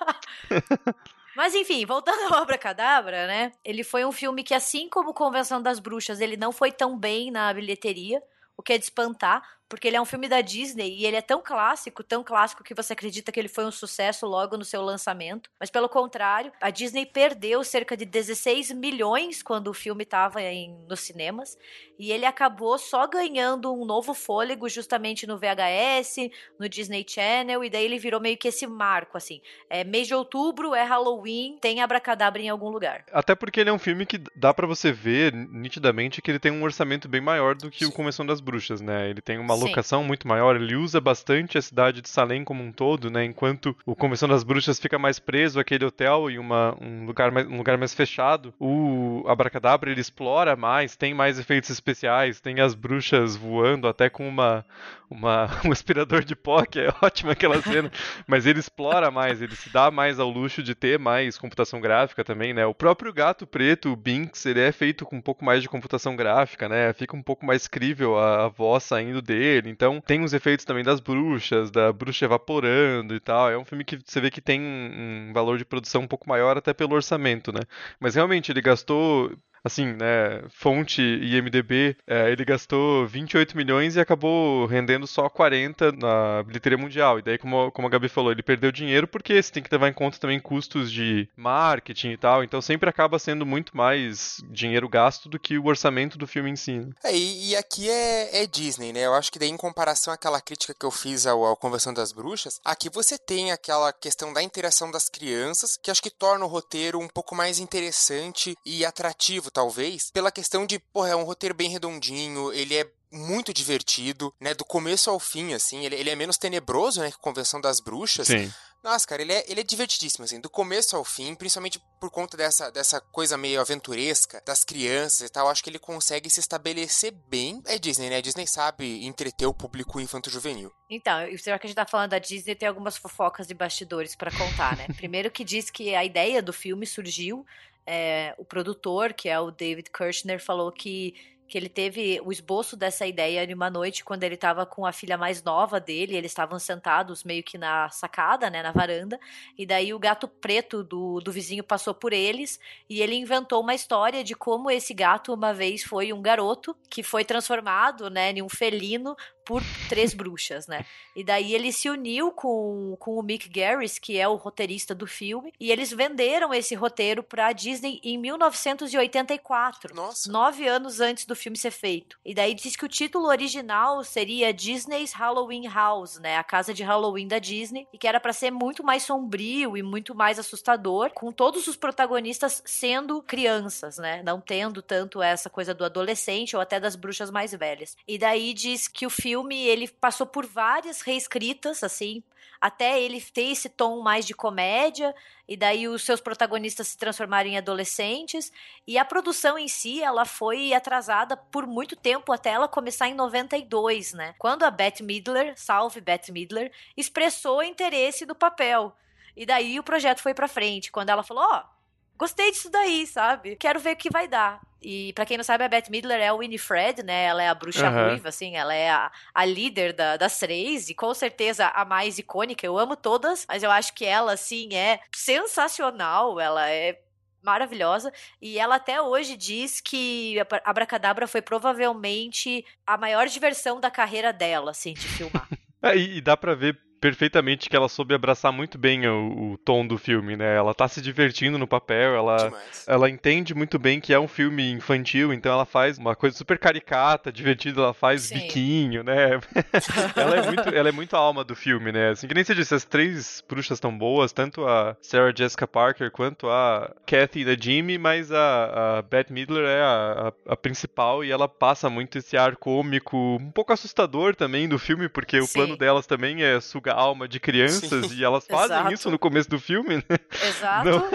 Mas 1.37 1.55
enfim, 1.55 1.85
voltando 1.85 2.33
ao 2.33 2.41
Obra 2.41 2.57
Cadabra, 2.57 3.27
né? 3.27 3.53
Ele 3.63 3.85
foi 3.85 4.07
um 4.07 4.13
filme 4.13 4.43
que, 4.43 4.55
assim 4.55 4.89
como 4.89 5.13
Convenção 5.13 5.61
das 5.61 5.79
Bruxas, 5.79 6.19
ele 6.19 6.35
não 6.35 6.51
foi 6.51 6.73
tão 6.73 6.99
bem 6.99 7.31
na 7.31 7.53
bilheteria, 7.53 8.23
o 8.57 8.63
que 8.63 8.73
é 8.73 8.79
de 8.79 8.85
espantar, 8.85 9.43
porque 9.69 9.89
ele 9.89 9.97
é 9.97 10.01
um 10.01 10.05
filme 10.05 10.29
da 10.29 10.41
Disney 10.41 10.97
e 10.97 11.07
ele 11.07 11.17
é 11.17 11.23
tão 11.23 11.43
clássico, 11.43 12.03
tão 12.03 12.23
clássico 12.23 12.63
que 12.63 12.75
você 12.75 12.93
acredita 12.93 13.33
que 13.33 13.41
ele 13.41 13.49
foi 13.49 13.65
um 13.65 13.71
sucesso 13.71 14.27
logo 14.27 14.57
no 14.57 14.65
seu 14.65 14.83
lançamento. 14.83 15.51
Mas 15.59 15.71
pelo 15.71 15.89
contrário, 15.89 16.53
a 16.61 16.71
Disney 16.71 17.07
perdeu 17.07 17.63
cerca 17.65 17.97
de 17.97 18.05
16 18.05 18.73
milhões 18.73 19.43
quando 19.43 19.69
o 19.69 19.75
filme 19.75 20.05
estava 20.05 20.41
nos 20.89 21.01
cinemas 21.01 21.59
e 21.99 22.13
ele 22.13 22.27
acabou 22.27 22.79
só 22.79 23.07
ganhando 23.07 23.73
um 23.73 23.85
novo 23.85 24.15
fôlego 24.15 24.69
justamente 24.69 25.27
no 25.27 25.39
VHS, 25.39 26.31
no 26.59 26.69
Disney 26.69 27.05
Channel 27.09 27.65
e 27.65 27.71
daí 27.71 27.85
ele 27.85 27.99
virou 27.99 28.21
meio 28.21 28.37
que 28.37 28.49
esse 28.49 28.67
marco 28.67 29.17
assim. 29.17 29.41
É 29.69 29.83
mês 29.83 30.07
de 30.07 30.15
outubro, 30.15 30.75
é 30.75 30.85
Halloween, 30.85 31.59
tem 31.61 31.81
abracadabra 31.81 32.41
em 32.41 32.49
algum 32.49 32.69
lugar. 32.69 33.05
Até 33.13 33.35
porque 33.35 33.61
ele 33.61 33.71
é 33.71 33.73
um 33.73 33.79
filme 33.79 34.07
que 34.07 34.19
dá 34.35 34.55
para 34.55 34.67
você 34.67 34.93
ver 34.93 35.33
nitidamente 35.33 36.23
que 36.23 36.31
ele 36.31 36.39
tem 36.39 36.53
um 36.53 36.63
orçamento 36.63 37.09
bem 37.09 37.21
maior 37.21 37.55
do 37.55 37.71
que 37.71 37.85
o 37.85 37.93
Convenção 37.93 38.25
das 38.25 38.41
Bruxas, 38.41 38.81
né? 38.81 39.09
Ele 39.11 39.21
tem 39.21 39.39
uma 39.39 39.56
locação 39.57 40.05
muito 40.05 40.27
maior, 40.27 40.57
ele 40.57 40.77
usa 40.77 41.01
bastante 41.01 41.59
a 41.59 41.63
cidade 41.63 42.01
de 42.01 42.09
Salem 42.09 42.45
como 42.45 42.63
um 42.63 42.73
todo, 42.73 43.11
né? 43.11 43.25
Enquanto 43.25 43.77
o 43.85 43.95
Convenção 43.95 44.29
das 44.29 44.45
Bruxas 44.45 44.79
fica 44.79 44.99
mais 44.99 45.19
preso 45.19 45.59
àquele 45.61 45.85
hotel 45.85 46.31
e 46.31 46.39
uma, 46.39 46.77
um, 46.81 47.05
lugar 47.07 47.31
mais, 47.31 47.47
um 47.47 47.57
lugar 47.57 47.77
mais 47.79 47.95
fechado, 47.95 48.55
o 48.59 49.25
Abracadabra 49.27 49.91
ele 49.91 50.01
explora 50.01 50.57
mais, 50.57 50.97
tem 50.97 51.15
mais 51.15 51.39
efeitos 51.39 51.71
especiais, 51.71 52.41
tem 52.41 52.61
as 52.61 52.75
bruxas 52.75 53.37
voando 53.37 53.89
até 53.89 54.09
com 54.09 54.29
uma, 54.29 54.65
uma, 55.11 55.49
um 55.65 55.73
aspirador 55.73 56.25
de 56.25 56.35
pó, 56.35 56.65
que 56.65 56.81
é 56.81 56.89
ótima 57.03 57.33
aquela 57.33 57.61
cena, 57.63 57.91
mas 58.27 58.47
ele 58.47 58.59
explora 58.59 59.11
mais, 59.11 59.41
ele 59.41 59.55
se 59.55 59.71
dá 59.71 59.91
mais 59.91 60.19
ao 60.19 60.29
luxo 60.29 60.63
de 60.63 60.75
ter 60.75 60.99
mais 60.99 61.39
computação 61.39 61.81
gráfica 61.81 62.25
também, 62.25 62.53
né? 62.53 62.67
O 62.67 62.75
próprio 62.75 63.13
gato 63.13 63.47
preto, 63.47 63.93
o 63.93 63.97
Binks, 63.97 64.45
ele 64.47 64.61
é 64.61 64.73
feito 64.73 65.05
com 65.05 65.17
um 65.17 65.23
pouco 65.23 65.45
mais 65.45 65.63
de 65.63 65.69
computação 65.69 66.17
gráfica, 66.17 66.69
né? 66.69 66.93
Fica 66.93 67.17
um 67.17 67.23
pouco 67.23 67.45
mais 67.47 67.67
crível 67.67 68.19
a, 68.19 68.47
a 68.47 68.49
voz 68.49 68.85
saindo 68.85 69.23
dele, 69.23 69.46
então 69.67 70.01
tem 70.01 70.23
os 70.23 70.33
efeitos 70.33 70.65
também 70.65 70.85
das 70.85 71.01
bruxas, 71.01 71.71
da 71.71 71.93
bruxa 71.93 72.25
evaporando 72.25 73.15
e 73.15 73.21
tal, 73.21 73.51
é 73.51 73.59
um 73.59 73.65
filme 73.65 73.85
que 73.85 73.99
você 74.05 74.21
vê 74.21 74.31
que 74.31 74.41
tem 74.41 74.61
um 74.61 75.33
valor 75.33 75.59
de 75.59 75.65
produção 75.65 76.03
um 76.03 76.09
pouco 76.09 76.29
maior 76.29 76.57
até 76.57 76.73
pelo 76.75 76.95
orçamento, 76.95 77.53
né? 77.53 77.61
Mas 78.01 78.15
realmente 78.15 78.51
ele 78.53 78.61
gastou 78.61 79.33
assim, 79.67 79.93
né, 79.93 80.43
fonte 80.51 81.03
IMDB, 81.03 81.97
é, 82.07 82.31
ele 82.31 82.45
gastou 82.45 83.07
28 83.07 83.57
milhões 83.57 83.97
e 83.97 84.01
acabou 84.01 84.67
rendendo 84.67 85.07
só 85.07 85.29
40 85.29 85.93
na 85.93 86.43
bilheteria 86.45 86.79
mundial. 86.79 87.19
E 87.19 87.23
daí, 87.23 87.39
como, 87.39 87.71
como 87.73 87.89
a 87.89 87.91
Gabi 87.91 88.09
falou, 88.09 88.33
ele 88.33 88.43
perdeu 88.43 88.71
dinheiro 88.71 89.09
porque 89.09 89.43
você 89.43 89.53
tem 89.53 89.63
que 89.63 89.73
levar 89.73 89.89
em 89.89 89.93
conta 89.93 90.19
também 90.19 90.41
custos 90.41 90.91
de 90.91 91.29
marketing 91.37 92.11
e 92.11 92.17
tal. 92.17 92.45
Então 92.45 92.63
sempre 92.63 92.89
acaba 92.89 93.19
sendo 93.19 93.45
muito 93.45 93.77
mais 93.77 94.41
dinheiro 94.51 94.89
gasto 94.89 95.29
do 95.29 95.39
que 95.39 95.59
o 95.59 95.67
orçamento 95.67 96.17
do 96.17 96.27
filme 96.27 96.51
em 96.51 96.57
si. 96.57 96.79
Né? 96.79 96.91
É, 97.05 97.17
e, 97.17 97.51
e, 97.51 97.57
aqui 97.57 97.89
é, 97.89 98.43
é, 98.43 98.47
Disney, 98.47 98.93
né? 98.93 99.07
Eu 99.07 99.15
acho 99.15 99.33
que 99.33 99.39
daí, 99.39 99.49
em 99.49 99.57
comparação 99.57 100.13
àquela 100.13 100.41
crítica 100.41 100.75
que 100.79 100.87
eu 100.87 100.91
fiz 100.91 101.27
ao, 101.27 101.45
ao 101.45 101.57
Convenção 101.57 101.93
das 101.93 102.13
Bruxas, 102.13 102.61
aqui 102.65 102.89
você 102.89 103.19
tem 103.19 103.51
aquela 103.51 103.93
questão 103.93 104.33
da 104.33 104.43
interação 104.43 104.91
das 104.91 105.09
crianças, 105.09 105.77
que 105.83 105.91
acho 105.91 106.03
que 106.03 106.11
torna 106.11 106.45
o 106.45 106.49
roteiro 106.49 107.01
um 107.01 107.09
pouco 107.09 107.35
mais 107.35 107.59
interessante 107.59 108.57
e 108.65 108.85
atrativo 108.85 109.51
talvez, 109.57 110.11
pela 110.11 110.31
questão 110.31 110.67
de, 110.67 110.79
porra, 110.79 111.09
é 111.09 111.17
um 111.17 111.25
roteiro 111.25 111.55
bem 111.55 111.71
redondinho, 111.71 112.53
ele 112.53 112.77
é 112.77 112.87
muito 113.11 113.55
divertido, 113.55 114.31
né? 114.39 114.53
Do 114.53 114.67
começo 114.67 115.09
ao 115.09 115.19
fim, 115.19 115.55
assim. 115.55 115.87
Ele, 115.87 115.95
ele 115.95 116.11
é 116.11 116.15
menos 116.15 116.37
tenebroso, 116.37 117.01
né? 117.01 117.09
Que 117.11 117.17
a 117.17 117.21
Convenção 117.21 117.59
das 117.59 117.81
Bruxas. 117.81 118.27
Sim. 118.27 118.53
Nossa, 118.85 119.07
cara, 119.07 119.23
ele 119.23 119.33
é, 119.33 119.45
ele 119.49 119.61
é 119.61 119.65
divertidíssimo, 119.65 120.27
assim, 120.27 120.39
do 120.39 120.51
começo 120.51 120.95
ao 120.95 121.05
fim, 121.05 121.35
principalmente 121.35 121.81
por 121.99 122.11
conta 122.11 122.37
dessa, 122.37 122.71
dessa 122.71 123.01
coisa 123.01 123.39
meio 123.39 123.59
aventuresca 123.61 124.43
das 124.45 124.63
crianças 124.63 125.23
e 125.23 125.33
tal. 125.33 125.49
Acho 125.49 125.65
que 125.65 125.71
ele 125.71 125.79
consegue 125.79 126.29
se 126.29 126.39
estabelecer 126.39 127.13
bem. 127.31 127.63
É 127.65 127.79
Disney, 127.79 128.11
né? 128.11 128.17
A 128.19 128.21
Disney 128.21 128.47
sabe 128.47 129.07
entreter 129.07 129.49
o 129.49 129.55
público 129.55 129.99
infanto-juvenil. 129.99 130.71
Então, 130.91 131.15
será 131.39 131.59
que 131.59 131.67
a 131.67 131.69
gente 131.69 131.77
tá 131.77 131.87
falando 131.87 132.11
da 132.11 132.19
Disney, 132.19 132.55
tem 132.55 132.69
algumas 132.69 132.99
fofocas 132.99 133.47
de 133.47 133.55
bastidores 133.55 134.15
para 134.15 134.31
contar, 134.31 134.77
né? 134.77 134.87
Primeiro 134.95 135.31
que 135.31 135.43
diz 135.43 135.71
que 135.71 135.95
a 135.95 136.05
ideia 136.05 136.43
do 136.43 136.53
filme 136.53 136.87
surgiu 136.87 137.47
é, 137.87 138.35
o 138.37 138.45
produtor, 138.45 139.13
que 139.13 139.29
é 139.29 139.39
o 139.39 139.51
David 139.51 139.91
Kirchner, 139.91 140.43
falou 140.43 140.73
que 140.73 141.15
que 141.49 141.57
ele 141.57 141.69
teve 141.69 142.21
o 142.25 142.33
esboço 142.33 142.77
dessa 142.77 143.07
ideia 143.07 143.45
em 143.45 143.55
uma 143.55 143.71
noite 143.71 144.05
quando 144.05 144.25
ele 144.25 144.35
estava 144.35 144.67
com 144.67 144.85
a 144.85 144.93
filha 144.93 145.17
mais 145.17 145.43
nova 145.43 145.79
dele, 145.79 146.17
eles 146.17 146.33
estavam 146.33 146.59
sentados 146.59 147.23
meio 147.23 147.43
que 147.43 147.57
na 147.57 147.89
sacada, 147.91 148.51
né, 148.51 148.63
na 148.63 148.73
varanda, 148.73 149.19
e 149.57 149.65
daí 149.65 149.95
o 149.95 149.99
gato 149.99 150.27
preto 150.27 150.83
do, 150.83 151.21
do 151.21 151.31
vizinho 151.31 151.63
passou 151.63 151.95
por 151.95 152.13
eles 152.13 152.59
e 152.89 153.01
ele 153.01 153.15
inventou 153.15 153.61
uma 153.61 153.75
história 153.75 154.25
de 154.25 154.35
como 154.35 154.71
esse 154.71 154.93
gato 154.93 155.33
uma 155.33 155.55
vez 155.55 155.85
foi 155.85 156.13
um 156.13 156.21
garoto 156.21 156.77
que 156.91 157.03
foi 157.03 157.25
transformado, 157.25 158.11
né, 158.11 158.33
em 158.33 158.43
um 158.43 158.49
felino 158.49 159.17
por 159.47 159.63
três 159.89 160.13
bruxas, 160.13 160.67
né? 160.67 160.85
E 161.15 161.23
daí 161.23 161.55
ele 161.55 161.73
se 161.73 161.89
uniu 161.89 162.33
com, 162.33 162.97
com 162.99 163.17
o 163.17 163.23
Mick 163.23 163.49
Garris, 163.49 163.97
que 163.99 164.19
é 164.19 164.29
o 164.29 164.35
roteirista 164.35 164.95
do 164.95 165.07
filme, 165.07 165.55
e 165.59 165.71
eles 165.71 165.91
venderam 165.91 166.53
esse 166.53 166.75
roteiro 166.75 167.23
para 167.23 167.47
a 167.47 167.53
Disney 167.53 168.01
em 168.03 168.19
1984, 168.19 169.95
Nossa. 169.95 170.31
nove 170.31 170.67
anos 170.67 171.01
antes 171.01 171.25
do 171.25 171.37
filme 171.37 171.57
ser 171.57 171.71
feito. 171.71 172.19
E 172.25 172.35
daí 172.35 172.55
diz 172.55 172.75
que 172.75 172.85
o 172.85 172.89
título 172.89 173.29
original 173.29 174.03
seria 174.03 174.53
Disney's 174.53 175.13
Halloween 175.13 175.69
House, 175.69 176.19
né? 176.19 176.37
A 176.37 176.45
casa 176.45 176.75
de 176.75 176.83
Halloween 176.83 177.29
da 177.29 177.39
Disney, 177.39 177.87
e 177.93 177.99
que 177.99 178.09
era 178.09 178.19
para 178.19 178.33
ser 178.33 178.51
muito 178.51 178.83
mais 178.83 179.05
sombrio 179.05 179.77
e 179.77 179.83
muito 179.83 180.13
mais 180.13 180.41
assustador, 180.41 181.11
com 181.11 181.31
todos 181.31 181.69
os 181.69 181.77
protagonistas 181.77 182.63
sendo 182.67 183.23
crianças, 183.23 183.97
né? 183.97 184.23
Não 184.25 184.41
tendo 184.41 184.83
tanto 184.83 185.23
essa 185.23 185.49
coisa 185.49 185.73
do 185.73 185.85
adolescente 185.85 186.57
ou 186.57 186.61
até 186.61 186.81
das 186.81 186.97
bruxas 186.97 187.31
mais 187.31 187.53
velhas. 187.53 187.97
E 188.09 188.19
daí 188.19 188.53
diz 188.53 188.89
que 188.89 189.07
o 189.07 189.11
filme 189.11 189.36
filme 189.37 189.67
ele 189.67 189.87
passou 189.87 190.27
por 190.27 190.47
várias 190.47 191.03
reescritas, 191.03 191.83
assim, 191.83 192.23
até 192.59 192.99
ele 192.99 193.21
ter 193.21 193.53
esse 193.53 193.69
tom 193.69 194.01
mais 194.01 194.25
de 194.25 194.33
comédia, 194.33 195.15
e 195.47 195.59
daí 195.59 195.87
os 195.87 196.05
seus 196.05 196.23
protagonistas 196.23 196.89
se 196.89 196.97
transformarem 196.97 197.53
em 197.53 197.59
adolescentes, 197.59 198.51
e 198.87 198.97
a 198.97 199.05
produção 199.05 199.59
em 199.59 199.69
si, 199.69 200.03
ela 200.03 200.25
foi 200.25 200.73
atrasada 200.73 201.37
por 201.37 201.67
muito 201.67 201.95
tempo 201.95 202.33
até 202.33 202.51
ela 202.51 202.67
começar 202.67 203.09
em 203.09 203.15
92, 203.15 204.15
né? 204.15 204.35
Quando 204.39 204.63
a 204.63 204.71
Bette 204.71 205.03
Midler, 205.03 205.53
salve 205.55 206.01
Bette 206.01 206.33
Midler, 206.33 206.73
expressou 206.97 207.63
interesse 207.63 208.25
do 208.25 208.35
papel. 208.35 208.97
E 209.37 209.45
daí 209.45 209.79
o 209.79 209.85
projeto 209.85 210.23
foi 210.23 210.33
para 210.33 210.49
frente, 210.49 210.91
quando 210.91 211.11
ela 211.11 211.23
falou, 211.23 211.45
ó, 211.45 211.59
oh, 211.59 211.69
gostei 212.17 212.51
disso 212.51 212.71
daí, 212.71 213.07
sabe? 213.07 213.57
Quero 213.57 213.81
ver 213.81 213.93
o 213.93 213.97
que 213.99 214.09
vai 214.09 214.27
dar. 214.27 214.63
E 214.81 215.13
para 215.15 215.27
quem 215.27 215.37
não 215.37 215.45
sabe, 215.45 215.65
a 215.65 215.69
Beth 215.69 215.91
Midler 215.91 216.21
é 216.21 216.33
o 216.33 216.39
Winifred, 216.39 217.03
né? 217.03 217.25
Ela 217.25 217.43
é 217.43 217.49
a 217.49 217.55
bruxa 217.55 217.89
uhum. 217.91 218.09
ruiva, 218.09 218.29
assim, 218.29 218.57
ela 218.57 218.75
é 218.75 218.91
a, 218.91 219.11
a 219.35 219.45
líder 219.45 219.93
da, 219.93 220.17
das 220.17 220.39
três 220.39 220.89
e 220.89 220.95
com 220.95 221.13
certeza 221.15 221.67
a 221.69 221.85
mais 221.85 222.19
icônica. 222.19 222.67
Eu 222.67 222.79
amo 222.79 222.95
todas, 222.97 223.47
mas 223.49 223.63
eu 223.63 223.71
acho 223.71 223.95
que 223.95 224.05
ela, 224.05 224.33
assim, 224.33 224.75
é 224.75 225.01
sensacional. 225.15 226.39
Ela 226.39 226.71
é 226.71 227.01
maravilhosa. 227.43 228.13
E 228.43 228.59
ela 228.59 228.75
até 228.75 229.01
hoje 229.01 229.37
diz 229.37 229.81
que 229.81 230.37
Abracadabra 230.65 231.27
foi 231.29 231.41
provavelmente 231.41 232.65
a 232.87 232.99
maior 232.99 233.29
diversão 233.29 233.81
da 233.81 233.91
carreira 233.91 234.33
dela, 234.33 234.73
assim, 234.73 234.93
de 234.93 235.07
filmar. 235.09 235.49
É, 235.83 235.95
e 235.95 236.21
dá 236.23 236.37
pra 236.37 236.55
ver 236.55 236.81
perfeitamente 237.07 237.71
que 237.71 237.77
ela 237.77 237.89
soube 237.89 238.15
abraçar 238.15 238.53
muito 238.53 238.77
bem 238.77 239.07
o, 239.07 239.53
o, 239.53 239.59
tom 239.59 239.87
do 239.87 239.97
filme, 239.97 240.37
né? 240.37 240.57
Ela 240.57 240.75
tá 240.75 240.89
se 240.89 241.01
divertindo 241.01 241.57
no 241.57 241.67
papel, 241.67 242.17
ela, 242.17 242.53
ela 242.85 243.09
entende 243.09 243.55
muito 243.55 243.79
bem 243.79 244.01
que 244.01 244.13
é 244.13 244.19
um 244.19 244.27
filme 244.27 244.73
infantil, 244.73 245.33
então 245.33 245.53
ela 245.53 245.65
faz 245.65 245.99
uma 245.99 246.17
coisa 246.17 246.37
super 246.37 246.59
caricata, 246.59 247.31
divertida, 247.31 247.81
ela 247.81 247.95
faz 247.95 248.23
Sim. 248.23 248.35
biquinho, 248.35 249.05
né? 249.05 249.39
ela, 250.17 250.37
é 250.37 250.47
muito, 250.47 250.69
ela 250.69 250.89
é 250.89 250.93
muito 250.93 251.15
a 251.15 251.21
alma 251.21 251.45
do 251.45 251.55
filme, 251.55 251.93
né? 251.93 252.11
Assim 252.11 252.27
que 252.27 252.35
nem 252.35 252.43
você 252.43 252.57
disse, 252.57 252.75
as 252.75 252.85
três 252.85 253.41
bruxas 253.49 253.79
tão 253.79 253.97
boas, 253.97 254.33
tanto 254.33 254.67
a 254.67 254.97
Sarah 255.01 255.33
Jessica 255.33 255.69
Parker 255.69 256.11
quanto 256.11 256.49
a 256.49 256.93
Kathy 257.07 257.45
da 257.45 257.55
Jimmy, 257.55 257.99
mas 257.99 258.33
a, 258.33 258.99
a 258.99 259.03
Bette 259.03 259.33
Midler 259.33 259.65
é 259.65 259.81
a, 259.81 260.33
a, 260.49 260.53
a, 260.55 260.57
principal 260.57 261.25
e 261.25 261.31
ela 261.31 261.47
passa 261.47 261.89
muito 261.89 262.19
esse 262.19 262.37
ar 262.37 262.57
cômico, 262.57 263.17
um 263.17 263.53
pouco 263.53 263.73
assustador 263.73 264.35
também 264.35 264.69
do 264.69 264.77
filme, 264.77 265.09
porque 265.09 265.41
Sim. 265.41 265.45
o 265.45 265.53
plano 265.53 265.77
delas 265.77 266.05
também 266.05 266.43
é 266.43 266.61
sugar 266.61 266.96
alma 266.97 267.29
de 267.29 267.39
crianças 267.39 268.07
Sim. 268.07 268.17
e 268.17 268.25
elas 268.25 268.47
fazem 268.47 268.77
Exato. 268.77 268.95
isso 268.95 269.11
no 269.11 269.19
começo 269.19 269.49
do 269.49 269.59
filme, 269.59 269.97
né? 269.97 270.19
Exato. 270.49 270.89
Não, 270.89 271.09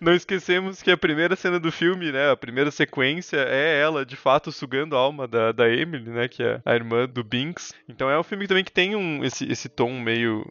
não, 0.00 0.14
esquecemos 0.14 0.82
que 0.82 0.90
a 0.90 0.96
primeira 0.96 1.34
cena 1.36 1.58
do 1.58 1.72
filme, 1.72 2.12
né, 2.12 2.30
a 2.30 2.36
primeira 2.36 2.70
sequência 2.70 3.38
é 3.38 3.80
ela 3.80 4.04
de 4.04 4.16
fato 4.16 4.52
sugando 4.52 4.96
a 4.96 5.00
alma 5.00 5.26
da, 5.26 5.52
da 5.52 5.68
Emily, 5.68 6.10
né, 6.10 6.28
que 6.28 6.42
é 6.42 6.60
a 6.64 6.74
irmã 6.74 7.08
do 7.08 7.24
Binks. 7.24 7.72
Então 7.88 8.10
é 8.10 8.18
um 8.18 8.22
filme 8.22 8.46
também 8.46 8.64
que 8.64 8.72
tem 8.72 8.94
um, 8.94 9.24
esse, 9.24 9.50
esse 9.50 9.68
tom 9.68 10.00
meio 10.00 10.44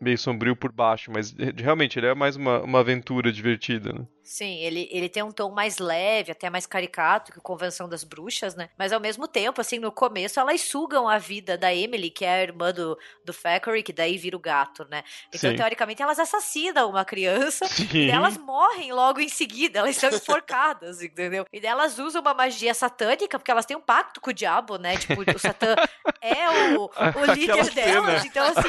meio 0.00 0.16
sombrio 0.16 0.54
por 0.54 0.70
baixo, 0.70 1.10
mas 1.12 1.34
realmente 1.56 1.98
ele 1.98 2.06
é 2.06 2.14
mais 2.14 2.36
uma, 2.36 2.60
uma 2.60 2.80
aventura 2.80 3.32
divertida, 3.32 3.92
né? 3.92 4.06
Sim, 4.28 4.58
ele, 4.58 4.86
ele 4.92 5.08
tem 5.08 5.22
um 5.22 5.32
tom 5.32 5.50
mais 5.50 5.78
leve, 5.78 6.32
até 6.32 6.50
mais 6.50 6.66
caricato 6.66 7.32
que 7.32 7.38
o 7.38 7.42
Convenção 7.42 7.88
das 7.88 8.04
Bruxas, 8.04 8.54
né? 8.54 8.68
Mas 8.76 8.92
ao 8.92 9.00
mesmo 9.00 9.26
tempo, 9.26 9.58
assim, 9.58 9.78
no 9.78 9.90
começo 9.90 10.38
elas 10.38 10.60
sugam 10.60 11.08
a 11.08 11.16
vida 11.16 11.56
da 11.56 11.74
Emily, 11.74 12.10
que 12.10 12.26
é 12.26 12.34
a 12.34 12.42
irmã 12.42 12.70
do, 12.70 12.98
do 13.24 13.32
Thackeray, 13.32 13.82
que 13.82 13.90
daí 13.90 14.18
vira 14.18 14.36
o 14.36 14.38
gato, 14.38 14.86
né? 14.90 15.02
Então, 15.32 15.50
Sim. 15.50 15.56
teoricamente, 15.56 16.02
elas 16.02 16.18
assassinam 16.18 16.90
uma 16.90 17.06
criança 17.06 17.64
Sim. 17.72 17.88
e 17.90 18.10
elas 18.10 18.36
morrem 18.36 18.92
logo 18.92 19.18
em 19.18 19.30
seguida, 19.30 19.78
elas 19.78 19.96
são 19.96 20.10
enforcadas, 20.10 21.00
entendeu? 21.00 21.46
E 21.50 21.58
daí 21.58 21.70
elas 21.70 21.98
usam 21.98 22.20
uma 22.20 22.34
magia 22.34 22.74
satânica, 22.74 23.38
porque 23.38 23.50
elas 23.50 23.64
têm 23.64 23.78
um 23.78 23.80
pacto 23.80 24.20
com 24.20 24.28
o 24.28 24.34
diabo, 24.34 24.76
né? 24.76 24.98
Tipo, 24.98 25.22
o 25.22 25.38
Satã 25.38 25.74
é 26.20 26.76
o, 26.76 26.84
o 26.84 27.24
líder 27.32 27.70
delas, 27.70 28.26
então 28.26 28.44
assim. 28.44 28.68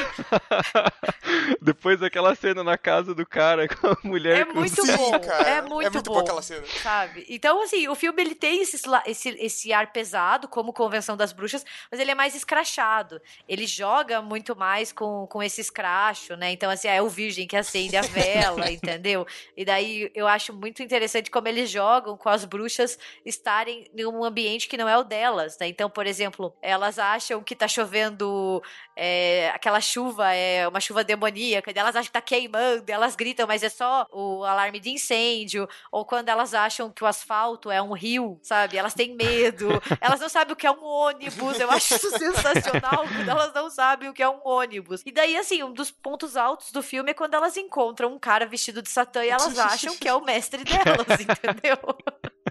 Depois 1.60 2.00
daquela 2.00 2.34
cena 2.34 2.64
na 2.64 2.78
casa 2.78 3.14
do 3.14 3.26
cara 3.26 3.68
com 3.68 3.88
a 3.88 3.96
mulher 4.02 4.40
é 4.40 4.44
com 4.46 4.54
muito 4.54 4.86
bom. 4.86 5.20
Cara. 5.20 5.49
É 5.50 5.62
muito, 5.62 5.86
é 5.86 5.90
muito 5.90 6.10
bom, 6.10 6.18
aquela 6.20 6.42
cena. 6.42 6.64
Sabe? 6.82 7.26
Então, 7.28 7.62
assim, 7.62 7.88
o 7.88 7.94
filme 7.94 8.22
ele 8.22 8.34
tem 8.34 8.62
esse, 8.62 8.80
esse, 9.06 9.28
esse 9.38 9.72
ar 9.72 9.92
pesado, 9.92 10.48
como 10.48 10.72
Convenção 10.72 11.16
das 11.16 11.32
Bruxas, 11.32 11.64
mas 11.90 12.00
ele 12.00 12.10
é 12.10 12.14
mais 12.14 12.34
escrachado. 12.34 13.20
Ele 13.48 13.66
joga 13.66 14.22
muito 14.22 14.56
mais 14.56 14.92
com, 14.92 15.26
com 15.26 15.42
esse 15.42 15.60
escracho, 15.60 16.36
né? 16.36 16.52
Então, 16.52 16.70
assim, 16.70 16.88
é 16.88 17.00
o 17.02 17.08
virgem 17.08 17.46
que 17.46 17.56
acende 17.56 17.96
a 17.96 18.02
vela, 18.02 18.70
entendeu? 18.70 19.26
E 19.56 19.64
daí 19.64 20.10
eu 20.14 20.26
acho 20.26 20.52
muito 20.52 20.82
interessante 20.82 21.30
como 21.30 21.48
eles 21.48 21.70
jogam 21.70 22.16
com 22.16 22.28
as 22.28 22.44
bruxas 22.44 22.98
estarem 23.24 23.90
em 23.94 24.06
um 24.06 24.24
ambiente 24.24 24.68
que 24.68 24.76
não 24.76 24.88
é 24.88 24.96
o 24.96 25.04
delas, 25.04 25.56
né? 25.58 25.68
Então, 25.68 25.88
por 25.88 26.06
exemplo, 26.06 26.54
elas 26.62 26.98
acham 26.98 27.42
que 27.42 27.54
tá 27.56 27.68
chovendo 27.68 28.62
é, 28.96 29.50
aquela 29.54 29.80
chuva 29.80 30.32
é 30.34 30.68
uma 30.68 30.80
chuva 30.80 31.02
demoníaca, 31.02 31.72
elas 31.74 31.96
acham 31.96 32.04
que 32.04 32.12
tá 32.12 32.20
queimando, 32.20 32.84
elas 32.86 33.16
gritam, 33.16 33.46
mas 33.46 33.62
é 33.62 33.68
só 33.68 34.06
o 34.12 34.44
alarme 34.44 34.78
de 34.78 34.90
incêndio, 34.90 35.39
ou 35.90 36.04
quando 36.04 36.28
elas 36.28 36.54
acham 36.54 36.90
que 36.90 37.04
o 37.04 37.06
asfalto 37.06 37.70
é 37.70 37.80
um 37.80 37.92
rio, 37.92 38.38
sabe? 38.42 38.76
Elas 38.76 38.94
têm 38.94 39.14
medo, 39.14 39.68
elas 40.00 40.20
não 40.20 40.28
sabem 40.28 40.52
o 40.52 40.56
que 40.56 40.66
é 40.66 40.70
um 40.70 40.84
ônibus, 40.84 41.58
eu 41.58 41.70
acho 41.70 41.94
isso 41.94 42.10
sensacional 42.18 43.06
quando 43.08 43.28
elas 43.28 43.52
não 43.54 43.70
sabem 43.70 44.08
o 44.08 44.12
que 44.12 44.22
é 44.22 44.28
um 44.28 44.40
ônibus. 44.44 45.02
E 45.04 45.12
daí, 45.12 45.36
assim, 45.36 45.62
um 45.62 45.72
dos 45.72 45.90
pontos 45.90 46.36
altos 46.36 46.72
do 46.72 46.82
filme 46.82 47.10
é 47.10 47.14
quando 47.14 47.34
elas 47.34 47.56
encontram 47.56 48.12
um 48.12 48.18
cara 48.18 48.46
vestido 48.46 48.82
de 48.82 48.88
Satã 48.90 49.24
e 49.24 49.30
elas 49.30 49.58
acham 49.58 49.96
que 49.96 50.08
é 50.08 50.14
o 50.14 50.24
mestre 50.24 50.64
delas, 50.64 51.20
entendeu? 51.20 51.78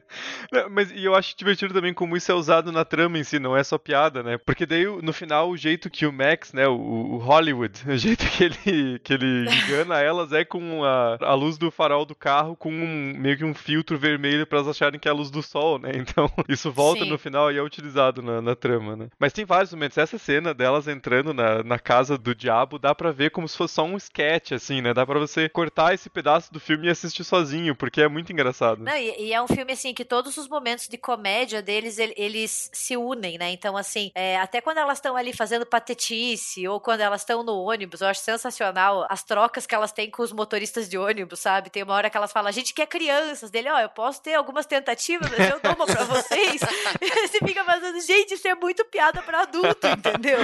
Mas 0.71 0.91
e 0.91 1.03
eu 1.03 1.15
acho 1.15 1.35
divertido 1.37 1.73
também 1.73 1.93
como 1.93 2.17
isso 2.17 2.31
é 2.31 2.35
usado 2.35 2.71
na 2.71 2.83
trama 2.85 3.17
em 3.17 3.23
si, 3.23 3.39
não 3.39 3.55
é 3.55 3.63
só 3.63 3.77
piada, 3.77 4.23
né? 4.23 4.37
Porque 4.37 4.65
daí, 4.65 4.85
no 4.85 5.13
final, 5.13 5.49
o 5.49 5.57
jeito 5.57 5.89
que 5.89 6.05
o 6.05 6.13
Max, 6.13 6.53
né, 6.53 6.67
o, 6.67 6.73
o 6.73 7.17
Hollywood, 7.17 7.81
o 7.87 7.97
jeito 7.97 8.25
que 8.27 8.43
ele, 8.43 8.99
que 8.99 9.13
ele 9.13 9.45
engana 9.65 9.99
elas 9.99 10.31
é 10.33 10.43
com 10.43 10.83
a, 10.83 11.17
a 11.21 11.33
luz 11.33 11.57
do 11.57 11.71
farol 11.71 12.05
do 12.05 12.15
carro 12.15 12.55
com 12.55 12.71
um, 12.71 13.13
meio 13.17 13.37
que 13.37 13.45
um 13.45 13.53
filtro 13.53 13.97
vermelho 13.97 14.45
para 14.45 14.59
elas 14.59 14.69
acharem 14.69 14.99
que 14.99 15.07
é 15.07 15.11
a 15.11 15.13
luz 15.13 15.29
do 15.29 15.41
sol, 15.41 15.79
né? 15.79 15.91
Então, 15.95 16.31
isso 16.47 16.71
volta 16.71 17.03
Sim. 17.03 17.09
no 17.09 17.17
final 17.17 17.51
e 17.51 17.57
é 17.57 17.61
utilizado 17.61 18.21
na, 18.21 18.41
na, 18.41 18.55
trama, 18.55 18.95
né? 18.95 19.07
Mas 19.19 19.33
tem 19.33 19.45
vários 19.45 19.73
momentos. 19.73 19.97
Essa 19.97 20.17
cena 20.17 20.53
delas 20.53 20.87
entrando 20.87 21.33
na, 21.33 21.63
na 21.63 21.77
casa 21.77 22.17
do 22.17 22.33
diabo 22.33 22.79
dá 22.79 22.95
pra 22.95 23.11
ver 23.11 23.31
como 23.31 23.47
se 23.47 23.57
fosse 23.57 23.75
só 23.75 23.83
um 23.83 23.97
sketch, 23.97 24.53
assim, 24.53 24.81
né? 24.81 24.93
Dá 24.93 25.05
pra 25.05 25.19
você 25.19 25.47
cortar 25.47 25.93
esse 25.93 26.09
pedaço 26.09 26.51
do 26.51 26.59
filme 26.59 26.87
e 26.87 26.89
assistir 26.89 27.23
sozinho, 27.23 27.75
porque 27.75 28.01
é 28.01 28.07
muito 28.07 28.31
engraçado. 28.31 28.83
Não, 28.83 28.95
e, 28.95 29.27
e 29.27 29.33
é 29.33 29.41
um 29.41 29.47
filme, 29.47 29.73
assim, 29.73 29.93
que 29.99 30.05
todos 30.05 30.37
os 30.37 30.47
momentos 30.47 30.87
de 30.87 30.97
comédia 30.97 31.61
deles, 31.61 31.99
eles 31.99 32.69
se 32.71 32.95
unem, 32.95 33.37
né? 33.37 33.51
Então, 33.51 33.75
assim, 33.75 34.13
é, 34.15 34.37
até 34.37 34.61
quando 34.61 34.77
elas 34.77 34.97
estão 34.97 35.17
ali 35.17 35.33
fazendo 35.33 35.65
patetice 35.65 36.65
ou 36.69 36.79
quando 36.79 37.01
elas 37.01 37.19
estão 37.19 37.43
no 37.43 37.61
ônibus, 37.63 37.99
eu 37.99 38.07
acho 38.07 38.21
sensacional 38.21 39.05
as 39.09 39.23
trocas 39.23 39.65
que 39.65 39.75
elas 39.75 39.91
têm 39.91 40.09
com 40.09 40.23
os 40.23 40.31
motoristas 40.31 40.87
de 40.87 40.97
ônibus, 40.97 41.41
sabe? 41.41 41.69
Tem 41.69 41.83
uma 41.83 41.95
hora 41.95 42.09
que 42.09 42.15
elas 42.15 42.31
falam, 42.31 42.47
a 42.47 42.53
gente 42.53 42.73
quer 42.73 42.87
crianças. 42.87 43.51
Dele, 43.51 43.67
ó, 43.69 43.75
oh, 43.75 43.79
eu 43.79 43.89
posso 43.89 44.21
ter 44.21 44.35
algumas 44.35 44.65
tentativas, 44.65 45.29
mas 45.29 45.49
eu 45.49 45.59
dou 45.59 45.73
uma 45.73 45.85
pra 45.85 46.05
vocês. 46.05 46.61
e 47.01 47.09
você 47.27 47.39
fica 47.39 47.65
fazendo, 47.65 47.99
gente, 47.99 48.35
isso 48.35 48.47
é 48.47 48.55
muito 48.55 48.85
piada 48.85 49.21
pra 49.21 49.41
adulto, 49.41 49.85
entendeu? 49.85 50.39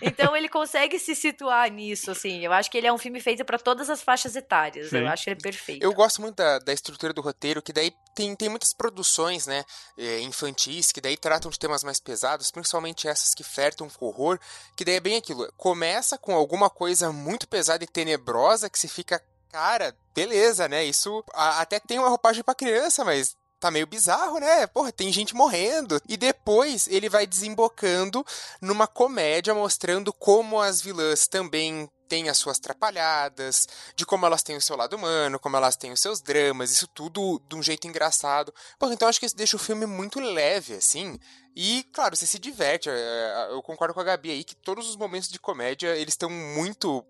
Então 0.00 0.36
ele 0.36 0.48
consegue 0.48 0.96
se 1.00 1.16
situar 1.16 1.68
nisso, 1.72 2.12
assim. 2.12 2.44
Eu 2.44 2.52
acho 2.52 2.70
que 2.70 2.78
ele 2.78 2.86
é 2.86 2.92
um 2.92 2.98
filme 2.98 3.18
feito 3.20 3.44
para 3.44 3.58
todas 3.58 3.90
as 3.90 4.00
faixas 4.00 4.36
etárias. 4.36 4.90
Sim. 4.90 4.98
Eu 4.98 5.08
acho 5.08 5.28
ele 5.28 5.40
perfeito. 5.40 5.82
Eu 5.82 5.92
gosto 5.92 6.22
muito 6.22 6.36
da, 6.36 6.60
da 6.60 6.72
estrutura 6.72 7.12
do 7.12 7.20
roteiro, 7.20 7.60
que 7.60 7.72
daí 7.72 7.92
tem, 8.14 8.34
tem 8.36 8.48
muitas 8.48 8.72
produções, 8.72 9.46
né, 9.46 9.64
eh, 9.96 10.20
infantis, 10.20 10.92
que 10.92 11.00
daí 11.00 11.16
tratam 11.16 11.50
de 11.50 11.58
temas 11.58 11.82
mais 11.82 12.00
pesados, 12.00 12.50
principalmente 12.50 13.08
essas 13.08 13.34
que 13.34 13.42
fertam 13.42 13.88
com 13.88 14.06
horror, 14.06 14.38
que 14.76 14.84
daí 14.84 14.96
é 14.96 15.00
bem 15.00 15.16
aquilo. 15.16 15.50
Começa 15.56 16.18
com 16.18 16.34
alguma 16.34 16.68
coisa 16.70 17.12
muito 17.12 17.48
pesada 17.48 17.84
e 17.84 17.86
tenebrosa 17.86 18.70
que 18.70 18.78
se 18.78 18.88
fica, 18.88 19.22
cara, 19.50 19.96
beleza, 20.14 20.68
né? 20.68 20.84
Isso 20.84 21.24
a, 21.32 21.60
até 21.60 21.80
tem 21.80 21.98
uma 21.98 22.08
roupagem 22.08 22.42
para 22.42 22.54
criança, 22.54 23.04
mas 23.04 23.36
tá 23.62 23.70
meio 23.70 23.86
bizarro, 23.86 24.38
né? 24.38 24.66
Porra, 24.66 24.90
tem 24.90 25.12
gente 25.12 25.36
morrendo. 25.36 26.00
E 26.08 26.16
depois 26.16 26.88
ele 26.88 27.08
vai 27.08 27.26
desembocando 27.26 28.26
numa 28.60 28.88
comédia 28.88 29.54
mostrando 29.54 30.12
como 30.12 30.60
as 30.60 30.80
vilãs 30.80 31.28
também 31.28 31.88
têm 32.12 32.28
as 32.28 32.36
suas 32.36 32.58
trapalhadas, 32.58 33.66
de 33.96 34.04
como 34.04 34.26
elas 34.26 34.42
têm 34.42 34.54
o 34.54 34.60
seu 34.60 34.76
lado 34.76 34.96
humano, 34.96 35.38
como 35.38 35.56
elas 35.56 35.76
têm 35.76 35.92
os 35.92 36.00
seus 36.00 36.20
dramas, 36.20 36.70
isso 36.70 36.86
tudo 36.86 37.40
de 37.48 37.56
um 37.56 37.62
jeito 37.62 37.86
engraçado. 37.86 38.52
Porra, 38.78 38.92
então 38.92 39.08
acho 39.08 39.18
que 39.18 39.24
isso 39.24 39.34
deixa 39.34 39.56
o 39.56 39.58
filme 39.58 39.86
muito 39.86 40.20
leve, 40.20 40.74
assim. 40.74 41.18
E, 41.56 41.82
claro, 41.90 42.14
você 42.14 42.26
se 42.26 42.38
diverte. 42.38 42.90
É, 42.90 42.92
é, 42.92 43.48
eu 43.52 43.62
concordo 43.62 43.94
com 43.94 44.00
a 44.00 44.04
Gabi 44.04 44.30
aí 44.30 44.44
que 44.44 44.54
todos 44.54 44.90
os 44.90 44.94
momentos 44.94 45.30
de 45.30 45.38
comédia, 45.38 45.96
eles 45.96 46.12
estão 46.12 46.28
muito, 46.28 47.02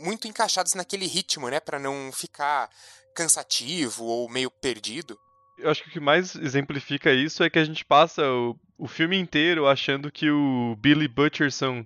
muito 0.00 0.28
encaixados 0.28 0.74
naquele 0.74 1.06
ritmo, 1.08 1.48
né? 1.48 1.58
para 1.58 1.80
não 1.80 2.12
ficar 2.12 2.70
cansativo 3.16 4.04
ou 4.04 4.28
meio 4.28 4.48
perdido. 4.48 5.18
Eu 5.58 5.70
acho 5.70 5.82
que 5.82 5.88
o 5.88 5.92
que 5.92 5.98
mais 5.98 6.36
exemplifica 6.36 7.12
isso 7.12 7.42
é 7.42 7.50
que 7.50 7.58
a 7.58 7.64
gente 7.64 7.84
passa 7.84 8.22
o, 8.30 8.56
o 8.78 8.86
filme 8.86 9.18
inteiro 9.18 9.66
achando 9.66 10.12
que 10.12 10.30
o 10.30 10.76
Billy 10.78 11.08
Butcherson 11.08 11.84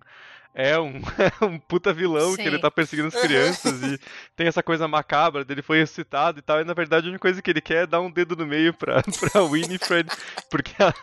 é 0.55 0.79
um, 0.79 1.01
um 1.43 1.59
puta 1.59 1.93
vilão 1.93 2.31
Sim. 2.31 2.43
que 2.43 2.49
ele 2.49 2.59
tá 2.59 2.71
perseguindo 2.71 3.09
as 3.09 3.21
crianças 3.21 3.83
e 3.83 3.99
tem 4.35 4.47
essa 4.47 4.63
coisa 4.63 4.89
macabra 4.89 5.45
dele 5.45 5.63
foi 5.63 5.79
ressuscitado 5.79 6.39
e 6.39 6.43
tal, 6.43 6.61
e 6.61 6.65
na 6.65 6.75
verdade 6.75 7.07
a 7.07 7.11
única 7.11 7.23
coisa 7.23 7.41
que 7.41 7.51
ele 7.51 7.61
quer 7.61 7.85
é 7.85 7.87
dar 7.87 8.01
um 8.01 8.11
dedo 8.11 8.35
no 8.37 8.47
meio 8.47 8.75
pra, 8.75 9.03
pra 9.21 9.43
Winifred, 9.43 10.11
porque 10.51 10.75
ela, 10.79 10.95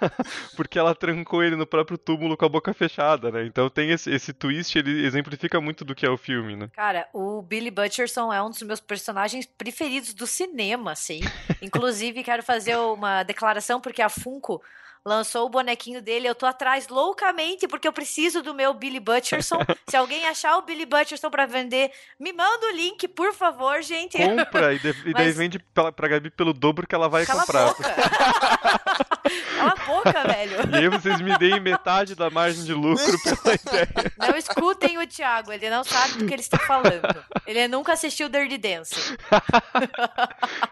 porque 0.56 0.80
ela 0.80 0.96
trancou 0.96 1.44
ele 1.44 1.56
no 1.56 1.66
próprio 1.66 1.98
túmulo 1.98 2.36
com 2.36 2.46
a 2.46 2.50
boca 2.50 2.74
fechada, 2.74 3.32
né? 3.32 3.46
Então 3.46 3.70
tem 3.70 3.92
esse, 3.92 4.12
esse 4.12 4.34
twist, 4.34 4.78
ele 4.78 5.06
exemplifica 5.06 5.62
muito 5.62 5.86
do 5.86 5.96
que 5.96 6.06
é 6.06 6.10
o 6.10 6.18
filme, 6.18 6.56
né? 6.56 6.70
Cara, 6.74 7.08
o 7.14 7.42
Billy 7.42 7.72
Butcherson 7.72 8.32
é 8.32 8.42
um 8.42 8.50
dos 8.50 8.62
meus 8.62 8.80
personagens 8.80 9.46
preferidos 9.46 10.14
do 10.14 10.28
cinema, 10.28 10.92
assim. 10.92 11.22
Inclusive, 11.62 12.24
quero 12.24 12.44
fazer 12.44 12.78
uma 12.78 13.24
declaração, 13.24 13.80
porque 13.80 14.02
a 14.02 14.10
Funko 14.10 14.62
lançou 15.06 15.46
o 15.46 15.50
bonequinho 15.50 16.02
dele. 16.02 16.28
Eu 16.28 16.36
tô 16.36 16.46
atrás 16.46 16.88
loucamente 16.88 17.68
porque 17.68 17.88
eu 17.88 17.94
preciso 17.94 18.42
do 18.42 18.54
meu 18.54 18.74
Billy 18.74 19.00
Butcherson. 19.00 19.60
Se 19.88 19.96
alguém 19.96 20.28
achar 20.28 20.58
o 20.58 20.62
Billy 20.62 20.86
Butcherson 20.86 21.30
para 21.30 21.46
vender, 21.46 21.92
me 22.20 22.34
manda 22.34 22.68
o 22.68 22.72
link, 22.72 23.08
por 23.08 23.34
favor, 23.34 23.82
gente. 23.82 24.18
Compra 24.18 24.74
e, 24.74 24.80
de, 24.80 24.90
e 25.06 25.14
daí 25.14 25.32
vende 25.32 25.60
pra, 25.60 25.92
pra 25.92 26.08
Gabi 26.08 26.30
pelo 26.30 26.54
dobro 26.54 26.88
que 26.88 26.96
ela 26.96 27.08
vai 27.08 27.26
Cala 27.26 27.42
comprar. 27.42 27.64
A 27.64 27.74
boca. 27.74 27.96
Cala 29.58 29.74
a 29.74 29.86
boca, 29.86 30.24
velho. 30.24 30.58
E 30.72 30.76
aí 30.76 30.90
vocês 30.90 31.20
me 31.22 31.38
deem 31.38 31.60
metade 31.60 32.16
da 32.16 32.30
margem 32.30 32.64
de 32.64 32.74
lucro 32.74 33.18
pela 33.24 33.56
ideia. 33.56 33.90
Não 34.18 34.36
escutem 34.38 34.98
o 34.98 35.08
Thiago, 35.08 35.52
ele 35.52 35.70
não 35.70 35.84
sabe 35.84 36.20
do 36.20 36.28
que 36.28 36.34
ele 36.34 36.42
está 36.42 36.58
falando. 36.60 37.26
Ele 37.46 37.68
nunca 37.68 37.94
assistiu 37.94 38.30
Dirty 38.30 38.58
Dance. 38.58 39.18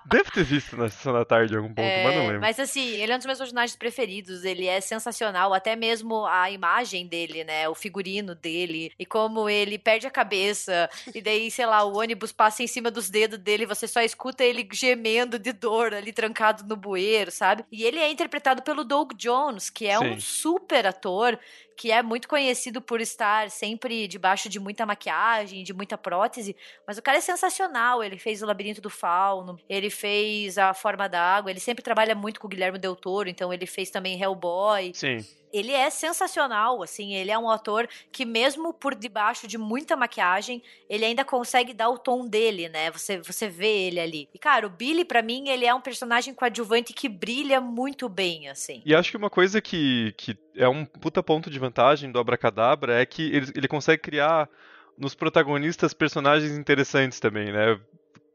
Deve 0.05 0.31
ter 0.31 0.43
visto 0.43 0.77
na 0.77 0.89
sessão 0.89 1.13
da 1.13 1.25
tarde 1.25 1.53
em 1.53 1.57
algum 1.57 1.69
ponto, 1.69 1.81
é, 1.81 2.03
mas 2.03 2.15
não 2.15 2.27
lembro. 2.27 2.41
Mas 2.41 2.59
assim, 2.59 2.87
ele 2.95 3.11
é 3.11 3.15
um 3.15 3.17
dos 3.17 3.25
meus 3.25 3.37
personagens 3.39 3.75
preferidos 3.75 4.24
ele 4.43 4.65
é 4.67 4.81
sensacional, 4.81 5.53
até 5.53 5.75
mesmo 5.75 6.25
a 6.25 6.49
imagem 6.49 7.07
dele, 7.07 7.43
né, 7.43 7.67
o 7.69 7.75
figurino 7.75 8.33
dele, 8.33 8.91
e 8.97 9.05
como 9.05 9.49
ele 9.49 9.77
perde 9.77 10.07
a 10.07 10.11
cabeça, 10.11 10.89
e 11.13 11.21
daí, 11.21 11.51
sei 11.51 11.65
lá, 11.65 11.83
o 11.83 11.97
ônibus 11.97 12.31
passa 12.31 12.63
em 12.63 12.67
cima 12.67 12.89
dos 12.89 13.09
dedos 13.09 13.39
dele, 13.39 13.65
você 13.65 13.87
só 13.87 14.01
escuta 14.01 14.43
ele 14.43 14.67
gemendo 14.71 15.37
de 15.37 15.51
dor 15.53 15.93
ali 15.93 16.11
trancado 16.11 16.63
no 16.63 16.75
bueiro, 16.75 17.31
sabe? 17.31 17.65
E 17.71 17.83
ele 17.83 17.99
é 17.99 18.11
interpretado 18.11 18.61
pelo 18.61 18.83
Doug 18.83 19.13
Jones, 19.15 19.69
que 19.69 19.87
é 19.87 19.97
Sim. 19.97 20.05
um 20.05 20.19
super 20.19 20.87
ator, 20.87 21.39
que 21.75 21.91
é 21.91 22.01
muito 22.01 22.27
conhecido 22.27 22.81
por 22.81 23.01
estar 23.01 23.49
sempre 23.49 24.07
debaixo 24.07 24.47
de 24.47 24.59
muita 24.59 24.85
maquiagem, 24.85 25.63
de 25.63 25.73
muita 25.73 25.97
prótese, 25.97 26.55
mas 26.87 26.97
o 26.97 27.01
cara 27.01 27.17
é 27.17 27.21
sensacional. 27.21 28.03
Ele 28.03 28.17
fez 28.17 28.41
o 28.41 28.45
Labirinto 28.45 28.81
do 28.81 28.89
Fauno, 28.89 29.59
ele 29.67 29.89
fez 29.89 30.57
A 30.57 30.73
Forma 30.73 31.09
da 31.09 31.21
Água, 31.21 31.51
ele 31.51 31.59
sempre 31.59 31.83
trabalha 31.83 32.15
muito 32.15 32.39
com 32.39 32.47
o 32.47 32.49
Guilherme 32.49 32.79
Del 32.79 32.95
Toro, 32.95 33.29
então 33.29 33.51
ele 33.51 33.65
fez 33.65 33.89
também 33.89 34.21
Hellboy. 34.21 34.91
Sim 34.93 35.25
ele 35.55 35.71
é 35.71 35.89
sensacional, 35.89 36.83
assim, 36.83 37.13
ele 37.13 37.31
é 37.31 37.37
um 37.37 37.49
ator 37.49 37.87
que 38.11 38.25
mesmo 38.25 38.73
por 38.73 38.93
debaixo 38.93 39.47
de 39.47 39.57
muita 39.57 39.95
maquiagem, 39.95 40.61
ele 40.89 41.05
ainda 41.05 41.23
consegue 41.23 41.73
dar 41.73 41.89
o 41.89 41.97
tom 41.97 42.27
dele, 42.27 42.67
né? 42.69 42.91
Você, 42.91 43.19
você 43.19 43.47
vê 43.47 43.87
ele 43.87 43.99
ali. 43.99 44.29
E 44.33 44.39
cara, 44.39 44.67
o 44.67 44.69
Billy 44.69 45.05
para 45.05 45.21
mim, 45.21 45.49
ele 45.49 45.65
é 45.65 45.73
um 45.73 45.81
personagem 45.81 46.33
coadjuvante 46.33 46.93
que 46.93 47.07
brilha 47.07 47.61
muito 47.61 48.09
bem, 48.09 48.49
assim. 48.49 48.81
E 48.85 48.93
acho 48.93 49.11
que 49.11 49.17
uma 49.17 49.29
coisa 49.29 49.61
que, 49.61 50.13
que 50.17 50.37
é 50.55 50.67
um 50.67 50.85
puta 50.85 51.23
ponto 51.23 51.49
de 51.49 51.59
vantagem 51.59 52.11
do 52.11 52.19
Abracadabra 52.19 52.99
é 53.01 53.05
que 53.05 53.23
ele, 53.33 53.51
ele 53.55 53.67
consegue 53.67 54.01
criar 54.01 54.49
nos 54.97 55.13
protagonistas 55.13 55.93
personagens 55.93 56.57
interessantes 56.57 57.19
também, 57.19 57.51
né? 57.51 57.79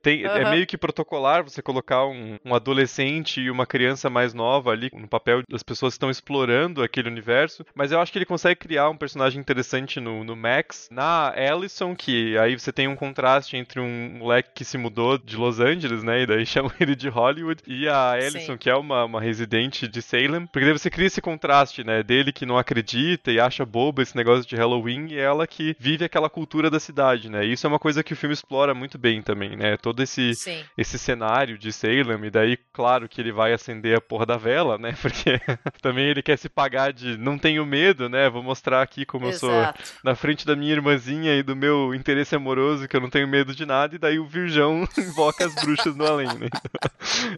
Tem, 0.02 0.24
uhum. 0.24 0.30
É 0.30 0.50
meio 0.50 0.66
que 0.66 0.78
protocolar 0.78 1.44
você 1.44 1.60
colocar 1.60 2.06
um, 2.06 2.38
um, 2.44 2.54
adolescente 2.54 3.40
e 3.40 3.50
uma 3.50 3.66
criança 3.66 4.08
mais 4.08 4.32
nova 4.32 4.70
ali 4.70 4.90
no 4.94 5.06
papel 5.06 5.42
das 5.48 5.62
pessoas 5.62 5.92
que 5.92 5.96
estão 5.96 6.10
explorando 6.10 6.82
aquele 6.82 7.08
universo, 7.08 7.64
mas 7.74 7.92
eu 7.92 8.00
acho 8.00 8.10
que 8.10 8.18
ele 8.18 8.24
consegue 8.24 8.60
criar 8.60 8.88
um 8.88 8.96
personagem 8.96 9.40
interessante 9.40 10.00
no, 10.00 10.24
no 10.24 10.34
Max. 10.34 10.88
Na 10.90 11.32
Allison, 11.34 11.94
que 11.94 12.36
aí 12.38 12.58
você 12.58 12.72
tem 12.72 12.88
um 12.88 12.96
contraste 12.96 13.56
entre 13.56 13.78
um 13.80 14.18
moleque 14.18 14.50
que 14.54 14.64
se 14.64 14.78
mudou 14.78 15.18
de 15.18 15.36
Los 15.36 15.60
Angeles, 15.60 16.02
né, 16.02 16.22
e 16.22 16.26
daí 16.26 16.46
chamam 16.46 16.72
ele 16.80 16.96
de 16.96 17.08
Hollywood, 17.08 17.62
e 17.66 17.88
a 17.88 18.12
Allison, 18.12 18.52
Sim. 18.52 18.58
que 18.58 18.70
é 18.70 18.74
uma, 18.74 19.04
uma 19.04 19.20
residente 19.20 19.86
de 19.86 20.00
Salem, 20.00 20.46
porque 20.46 20.64
daí 20.64 20.78
você 20.78 20.88
cria 20.88 21.06
esse 21.06 21.20
contraste, 21.20 21.84
né, 21.84 22.02
dele 22.02 22.32
que 22.32 22.46
não 22.46 22.56
acredita 22.56 23.30
e 23.30 23.38
acha 23.38 23.66
bobo 23.66 24.00
esse 24.00 24.16
negócio 24.16 24.48
de 24.48 24.56
Halloween, 24.56 25.08
e 25.10 25.18
ela 25.18 25.46
que 25.46 25.76
vive 25.78 26.04
aquela 26.04 26.30
cultura 26.30 26.70
da 26.70 26.80
cidade, 26.80 27.28
né, 27.28 27.44
e 27.44 27.52
isso 27.52 27.66
é 27.66 27.68
uma 27.68 27.78
coisa 27.78 28.02
que 28.02 28.14
o 28.14 28.16
filme 28.16 28.32
explora 28.32 28.74
muito 28.74 28.96
bem 28.96 29.20
também, 29.20 29.56
né, 29.56 29.76
todo 29.76 29.89
esse, 29.98 30.32
esse 30.76 30.98
cenário 30.98 31.58
de 31.58 31.72
Salem, 31.72 32.24
e 32.24 32.30
daí, 32.30 32.56
claro 32.72 33.08
que 33.08 33.20
ele 33.20 33.32
vai 33.32 33.52
acender 33.52 33.96
a 33.96 34.00
porra 34.00 34.26
da 34.26 34.36
vela, 34.36 34.78
né? 34.78 34.94
Porque 35.02 35.40
também 35.82 36.06
ele 36.06 36.22
quer 36.22 36.38
se 36.38 36.48
pagar 36.48 36.92
de 36.92 37.16
não 37.16 37.38
tenho 37.38 37.66
medo, 37.66 38.08
né? 38.08 38.28
Vou 38.28 38.42
mostrar 38.42 38.82
aqui 38.82 39.04
como 39.04 39.28
Exato. 39.28 39.46
eu 39.46 39.50
sou 39.50 40.00
na 40.04 40.14
frente 40.14 40.46
da 40.46 40.54
minha 40.54 40.72
irmãzinha 40.72 41.34
e 41.34 41.42
do 41.42 41.56
meu 41.56 41.94
interesse 41.94 42.34
amoroso, 42.34 42.86
que 42.88 42.96
eu 42.96 43.00
não 43.00 43.10
tenho 43.10 43.28
medo 43.28 43.54
de 43.54 43.66
nada, 43.66 43.94
e 43.94 43.98
daí 43.98 44.18
o 44.18 44.26
Virgão 44.26 44.86
invoca 44.96 45.44
as 45.44 45.54
bruxas 45.54 45.96
no 45.96 46.06
além, 46.06 46.28
né? 46.28 46.48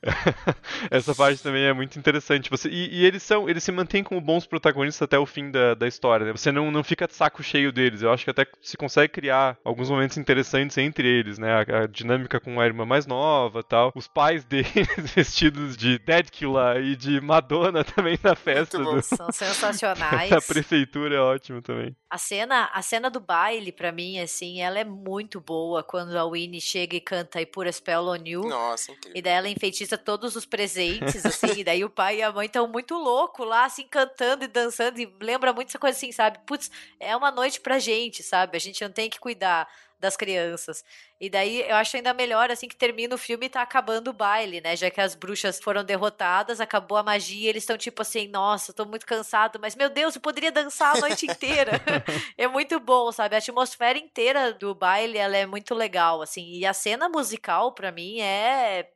Essa 0.90 1.14
parte 1.14 1.42
também 1.42 1.64
é 1.64 1.72
muito 1.72 1.98
interessante. 1.98 2.50
Você, 2.50 2.68
e, 2.68 3.00
e, 3.00 3.04
eles 3.04 3.22
são, 3.22 3.48
eles 3.48 3.62
se 3.62 3.72
mantêm 3.72 4.02
como 4.02 4.20
bons 4.20 4.46
protagonistas 4.46 5.02
até 5.02 5.18
o 5.18 5.26
fim 5.26 5.50
da, 5.50 5.74
da 5.74 5.86
história, 5.88 6.26
né? 6.26 6.32
Você 6.32 6.52
não, 6.52 6.70
não 6.70 6.84
fica 6.84 7.06
de 7.06 7.14
saco 7.14 7.42
cheio 7.42 7.72
deles. 7.72 8.02
Eu 8.02 8.12
acho 8.12 8.24
que 8.24 8.30
até 8.30 8.46
se 8.60 8.76
consegue 8.76 9.12
criar 9.12 9.56
alguns 9.64 9.90
momentos 9.90 10.16
interessantes 10.16 10.76
entre 10.78 11.06
eles, 11.06 11.38
né? 11.38 11.52
A, 11.52 11.82
a 11.82 11.86
dinâmica 11.86 12.40
com 12.42 12.60
a 12.60 12.66
irmã 12.66 12.84
mais 12.84 13.06
nova 13.06 13.62
tal. 13.62 13.92
Os 13.94 14.06
pais 14.06 14.44
deles 14.44 14.66
vestidos 15.14 15.76
de 15.76 15.98
Deadkilla 15.98 16.78
e 16.80 16.96
de 16.96 17.20
Madonna 17.20 17.84
também 17.84 18.18
na 18.22 18.34
festa. 18.34 18.78
Do... 18.78 19.00
São 19.02 19.30
sensacionais. 19.32 20.32
a 20.32 20.40
prefeitura 20.40 21.16
é 21.16 21.20
ótimo 21.20 21.62
também. 21.62 21.96
A 22.10 22.18
cena, 22.18 22.70
a 22.74 22.82
cena 22.82 23.08
do 23.08 23.20
baile, 23.20 23.72
para 23.72 23.90
mim, 23.90 24.18
assim, 24.18 24.60
ela 24.60 24.78
é 24.78 24.84
muito 24.84 25.40
boa 25.40 25.82
quando 25.82 26.16
a 26.16 26.28
Winnie 26.28 26.60
chega 26.60 26.96
e 26.96 27.00
canta 27.00 27.40
I 27.40 27.46
Put 27.46 27.68
a 27.68 27.72
Spell 27.72 28.06
on 28.06 28.18
You. 28.24 28.42
Nossa, 28.42 28.92
incrível. 28.92 29.18
E 29.18 29.22
daí 29.22 29.32
ela 29.32 29.48
enfeitiça 29.48 29.96
todos 29.96 30.36
os 30.36 30.44
presentes, 30.44 31.24
assim, 31.24 31.60
e 31.60 31.64
daí 31.64 31.84
o 31.84 31.90
pai 31.90 32.18
e 32.18 32.22
a 32.22 32.30
mãe 32.30 32.46
estão 32.46 32.68
muito 32.68 32.94
loucos 32.94 33.46
lá, 33.46 33.64
assim, 33.64 33.86
cantando 33.88 34.44
e 34.44 34.48
dançando, 34.48 35.00
e 35.00 35.10
lembra 35.20 35.52
muito 35.52 35.68
essa 35.68 35.78
coisa 35.78 35.96
assim, 35.96 36.12
sabe? 36.12 36.38
Putz, 36.46 36.70
é 37.00 37.16
uma 37.16 37.30
noite 37.30 37.60
pra 37.60 37.78
gente, 37.78 38.22
sabe? 38.22 38.56
A 38.56 38.60
gente 38.60 38.82
não 38.82 38.92
tem 38.92 39.08
que 39.08 39.18
cuidar 39.18 39.66
das 40.02 40.16
crianças. 40.16 40.84
E 41.20 41.30
daí 41.30 41.62
eu 41.62 41.76
acho 41.76 41.96
ainda 41.96 42.12
melhor 42.12 42.50
assim 42.50 42.68
que 42.68 42.76
termina 42.76 43.14
o 43.14 43.18
filme 43.18 43.46
e 43.46 43.48
tá 43.48 43.62
acabando 43.62 44.08
o 44.08 44.12
baile, 44.12 44.60
né? 44.60 44.76
Já 44.76 44.90
que 44.90 45.00
as 45.00 45.14
bruxas 45.14 45.60
foram 45.60 45.84
derrotadas, 45.84 46.60
acabou 46.60 46.98
a 46.98 47.02
magia, 47.02 47.48
eles 47.48 47.62
estão 47.62 47.78
tipo 47.78 48.02
assim, 48.02 48.28
nossa, 48.28 48.72
tô 48.72 48.84
muito 48.84 49.06
cansado, 49.06 49.58
mas 49.60 49.76
meu 49.76 49.88
Deus, 49.88 50.16
eu 50.16 50.20
poderia 50.20 50.50
dançar 50.50 50.96
a 50.96 51.00
noite 51.00 51.24
inteira. 51.26 51.72
é 52.36 52.48
muito 52.48 52.80
bom, 52.80 53.10
sabe? 53.12 53.36
A 53.36 53.38
atmosfera 53.38 53.98
inteira 53.98 54.52
do 54.52 54.74
baile, 54.74 55.16
ela 55.16 55.36
é 55.36 55.46
muito 55.46 55.74
legal, 55.74 56.20
assim. 56.20 56.50
E 56.52 56.66
a 56.66 56.74
cena 56.74 57.08
musical 57.08 57.72
para 57.72 57.92
mim 57.92 58.20
é 58.20 58.90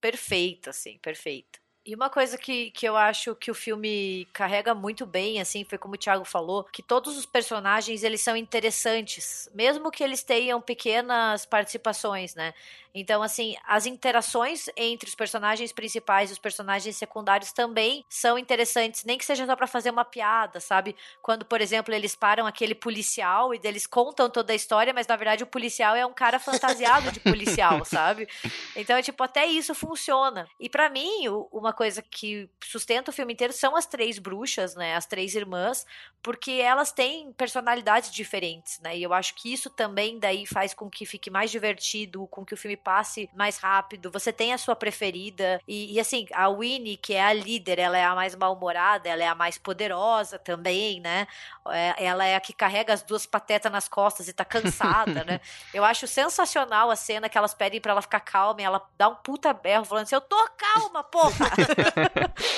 perfeita, 0.00 0.70
assim, 0.70 0.98
perfeita. 0.98 1.60
E 1.90 1.94
uma 1.96 2.08
coisa 2.08 2.38
que, 2.38 2.70
que 2.70 2.86
eu 2.86 2.96
acho 2.96 3.34
que 3.34 3.50
o 3.50 3.54
filme 3.54 4.24
carrega 4.32 4.72
muito 4.72 5.04
bem, 5.04 5.40
assim, 5.40 5.64
foi 5.64 5.76
como 5.76 5.94
o 5.94 5.98
Thiago 5.98 6.24
falou, 6.24 6.62
que 6.62 6.84
todos 6.84 7.18
os 7.18 7.26
personagens, 7.26 8.04
eles 8.04 8.20
são 8.20 8.36
interessantes, 8.36 9.50
mesmo 9.52 9.90
que 9.90 10.04
eles 10.04 10.22
tenham 10.22 10.60
pequenas 10.60 11.44
participações, 11.44 12.36
né? 12.36 12.54
Então, 12.94 13.22
assim, 13.22 13.56
as 13.66 13.86
interações 13.86 14.66
entre 14.76 15.08
os 15.08 15.14
personagens 15.14 15.72
principais 15.72 16.30
e 16.30 16.32
os 16.32 16.38
personagens 16.38 16.96
secundários 16.96 17.52
também 17.52 18.04
são 18.08 18.38
interessantes, 18.38 19.04
nem 19.04 19.16
que 19.16 19.24
seja 19.24 19.46
só 19.46 19.54
para 19.54 19.66
fazer 19.66 19.90
uma 19.90 20.04
piada, 20.04 20.58
sabe? 20.58 20.96
Quando, 21.22 21.44
por 21.44 21.60
exemplo, 21.60 21.94
eles 21.94 22.16
param 22.16 22.46
aquele 22.46 22.74
policial 22.74 23.54
e 23.54 23.60
eles 23.62 23.86
contam 23.86 24.28
toda 24.28 24.52
a 24.52 24.56
história, 24.56 24.92
mas 24.92 25.06
na 25.06 25.16
verdade 25.16 25.44
o 25.44 25.46
policial 25.46 25.94
é 25.94 26.04
um 26.04 26.12
cara 26.12 26.38
fantasiado 26.38 27.12
de 27.12 27.20
policial, 27.20 27.84
sabe? 27.86 28.28
Então, 28.74 29.00
tipo, 29.00 29.22
até 29.22 29.46
isso 29.46 29.74
funciona. 29.74 30.48
E 30.58 30.68
para 30.68 30.90
mim, 30.90 31.28
uma 31.52 31.72
coisa 31.80 32.02
que 32.02 32.46
sustenta 32.62 33.10
o 33.10 33.14
filme 33.14 33.32
inteiro 33.32 33.54
são 33.54 33.74
as 33.74 33.86
três 33.86 34.18
bruxas, 34.18 34.74
né? 34.74 34.94
As 34.94 35.06
três 35.06 35.34
irmãs, 35.34 35.86
porque 36.22 36.50
elas 36.50 36.92
têm 36.92 37.32
personalidades 37.32 38.10
diferentes, 38.10 38.78
né? 38.80 38.98
E 38.98 39.02
eu 39.02 39.14
acho 39.14 39.34
que 39.34 39.50
isso 39.50 39.70
também 39.70 40.18
daí 40.18 40.44
faz 40.44 40.74
com 40.74 40.90
que 40.90 41.06
fique 41.06 41.30
mais 41.30 41.50
divertido, 41.50 42.26
com 42.26 42.44
que 42.44 42.52
o 42.52 42.56
filme 42.58 42.76
passe 42.76 43.30
mais 43.34 43.56
rápido, 43.56 44.10
você 44.10 44.30
tem 44.30 44.52
a 44.52 44.58
sua 44.58 44.76
preferida. 44.76 45.58
E, 45.66 45.94
e, 45.94 45.98
assim, 45.98 46.26
a 46.34 46.50
Winnie, 46.50 46.98
que 46.98 47.14
é 47.14 47.24
a 47.24 47.32
líder, 47.32 47.78
ela 47.78 47.96
é 47.96 48.04
a 48.04 48.14
mais 48.14 48.34
mal-humorada, 48.34 49.08
ela 49.08 49.24
é 49.24 49.28
a 49.28 49.34
mais 49.34 49.56
poderosa 49.56 50.38
também, 50.38 51.00
né? 51.00 51.26
É, 51.70 52.04
ela 52.04 52.26
é 52.26 52.36
a 52.36 52.40
que 52.40 52.52
carrega 52.52 52.92
as 52.92 53.02
duas 53.02 53.24
patetas 53.24 53.72
nas 53.72 53.88
costas 53.88 54.28
e 54.28 54.34
tá 54.34 54.44
cansada, 54.44 55.24
né? 55.24 55.40
Eu 55.72 55.82
acho 55.82 56.06
sensacional 56.06 56.90
a 56.90 56.96
cena 56.96 57.26
que 57.26 57.38
elas 57.38 57.54
pedem 57.54 57.80
para 57.80 57.92
ela 57.92 58.02
ficar 58.02 58.20
calma 58.20 58.60
e 58.60 58.64
ela 58.64 58.86
dá 58.98 59.08
um 59.08 59.14
puta 59.14 59.54
berro 59.54 59.86
falando 59.86 60.04
assim: 60.04 60.14
Eu 60.14 60.20
tô 60.20 60.36
calma, 60.58 61.02
porra! 61.02 61.48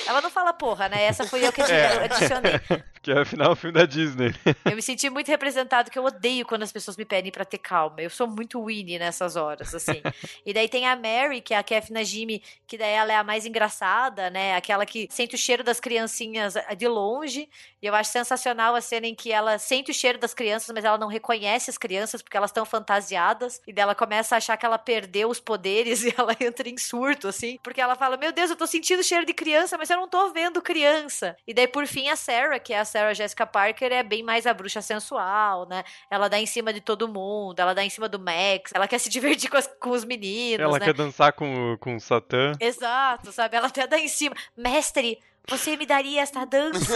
Ela 0.06 0.20
não 0.20 0.30
fala 0.30 0.52
porra, 0.52 0.88
né? 0.88 1.04
Essa 1.04 1.26
foi 1.26 1.46
eu 1.46 1.52
que 1.52 1.62
é. 1.62 2.04
adicionei. 2.04 2.60
Que 3.02 3.10
é 3.10 3.18
afinal 3.20 3.52
o 3.52 3.56
filme 3.56 3.76
da 3.76 3.84
Disney. 3.84 4.32
Eu 4.64 4.76
me 4.76 4.82
senti 4.82 5.10
muito 5.10 5.26
representado, 5.26 5.90
que 5.90 5.98
eu 5.98 6.04
odeio 6.04 6.46
quando 6.46 6.62
as 6.62 6.70
pessoas 6.70 6.96
me 6.96 7.04
pedem 7.04 7.32
para 7.32 7.44
ter 7.44 7.58
calma. 7.58 8.00
Eu 8.00 8.08
sou 8.10 8.28
muito 8.28 8.64
Winnie 8.64 8.96
nessas 8.96 9.34
horas, 9.34 9.74
assim. 9.74 10.00
E 10.46 10.54
daí 10.54 10.68
tem 10.68 10.86
a 10.86 10.94
Mary, 10.94 11.40
que 11.40 11.52
é 11.52 11.58
a 11.58 11.64
Kefna 11.64 12.04
Jimmy, 12.04 12.42
que 12.64 12.78
daí 12.78 12.92
ela 12.92 13.12
é 13.12 13.16
a 13.16 13.24
mais 13.24 13.44
engraçada, 13.44 14.30
né? 14.30 14.54
Aquela 14.54 14.86
que 14.86 15.08
sente 15.10 15.34
o 15.34 15.38
cheiro 15.38 15.64
das 15.64 15.80
criancinhas 15.80 16.54
eh, 16.54 16.74
de 16.76 16.86
longe. 16.86 17.48
E 17.82 17.86
eu 17.86 17.94
acho 17.94 18.12
sensacional 18.12 18.76
a 18.76 18.80
cena 18.80 19.08
em 19.08 19.14
que 19.16 19.32
ela 19.32 19.58
sente 19.58 19.90
o 19.90 19.94
cheiro 19.94 20.18
das 20.18 20.32
crianças, 20.32 20.72
mas 20.72 20.84
ela 20.84 20.96
não 20.96 21.08
reconhece 21.08 21.70
as 21.70 21.78
crianças 21.78 22.22
porque 22.22 22.36
elas 22.36 22.50
estão 22.50 22.64
fantasiadas. 22.64 23.60
E 23.66 23.72
daí 23.72 23.82
ela 23.82 23.96
começa 23.96 24.36
a 24.36 24.38
achar 24.38 24.56
que 24.56 24.64
ela 24.64 24.78
perdeu 24.78 25.28
os 25.28 25.40
poderes 25.40 26.04
e 26.06 26.14
ela 26.16 26.36
entra 26.38 26.68
em 26.68 26.78
surto, 26.78 27.26
assim. 27.26 27.58
Porque 27.64 27.80
ela 27.80 27.96
fala: 27.96 28.16
Meu 28.16 28.30
Deus, 28.30 28.50
eu 28.50 28.56
tô 28.56 28.66
sentindo 28.66 28.91
o 29.00 29.04
cheiro 29.04 29.24
de 29.24 29.32
criança, 29.32 29.78
mas 29.78 29.90
eu 29.90 29.96
não 29.96 30.08
tô 30.08 30.30
vendo 30.32 30.60
criança. 30.62 31.36
E 31.46 31.54
daí, 31.54 31.66
por 31.66 31.86
fim, 31.86 32.08
a 32.08 32.16
Sarah, 32.16 32.58
que 32.58 32.72
é 32.72 32.78
a 32.78 32.84
Sarah 32.84 33.14
Jessica 33.14 33.46
Parker, 33.46 33.92
é 33.92 34.02
bem 34.02 34.22
mais 34.22 34.46
a 34.46 34.54
bruxa 34.54 34.82
sensual, 34.82 35.66
né? 35.68 35.84
Ela 36.10 36.28
dá 36.28 36.38
em 36.38 36.46
cima 36.46 36.72
de 36.72 36.80
todo 36.80 37.08
mundo, 37.08 37.58
ela 37.58 37.74
dá 37.74 37.84
em 37.84 37.90
cima 37.90 38.08
do 38.08 38.18
Max, 38.18 38.72
ela 38.74 38.88
quer 38.88 38.98
se 38.98 39.08
divertir 39.10 39.50
com, 39.50 39.56
as, 39.56 39.66
com 39.66 39.90
os 39.90 40.04
meninos. 40.04 40.60
Ela 40.60 40.78
né? 40.78 40.84
quer 40.86 40.94
dançar 40.94 41.32
com, 41.32 41.76
com 41.78 41.96
o 41.96 42.00
Satã. 42.00 42.52
Exato, 42.60 43.32
sabe? 43.32 43.56
Ela 43.56 43.68
até 43.68 43.86
dá 43.86 43.98
em 43.98 44.08
cima. 44.08 44.34
Mestre, 44.56 45.18
você 45.48 45.76
me 45.76 45.84
daria 45.84 46.22
esta 46.22 46.44
dança? 46.44 46.94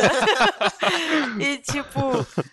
e 1.40 1.58
tipo, 1.58 2.00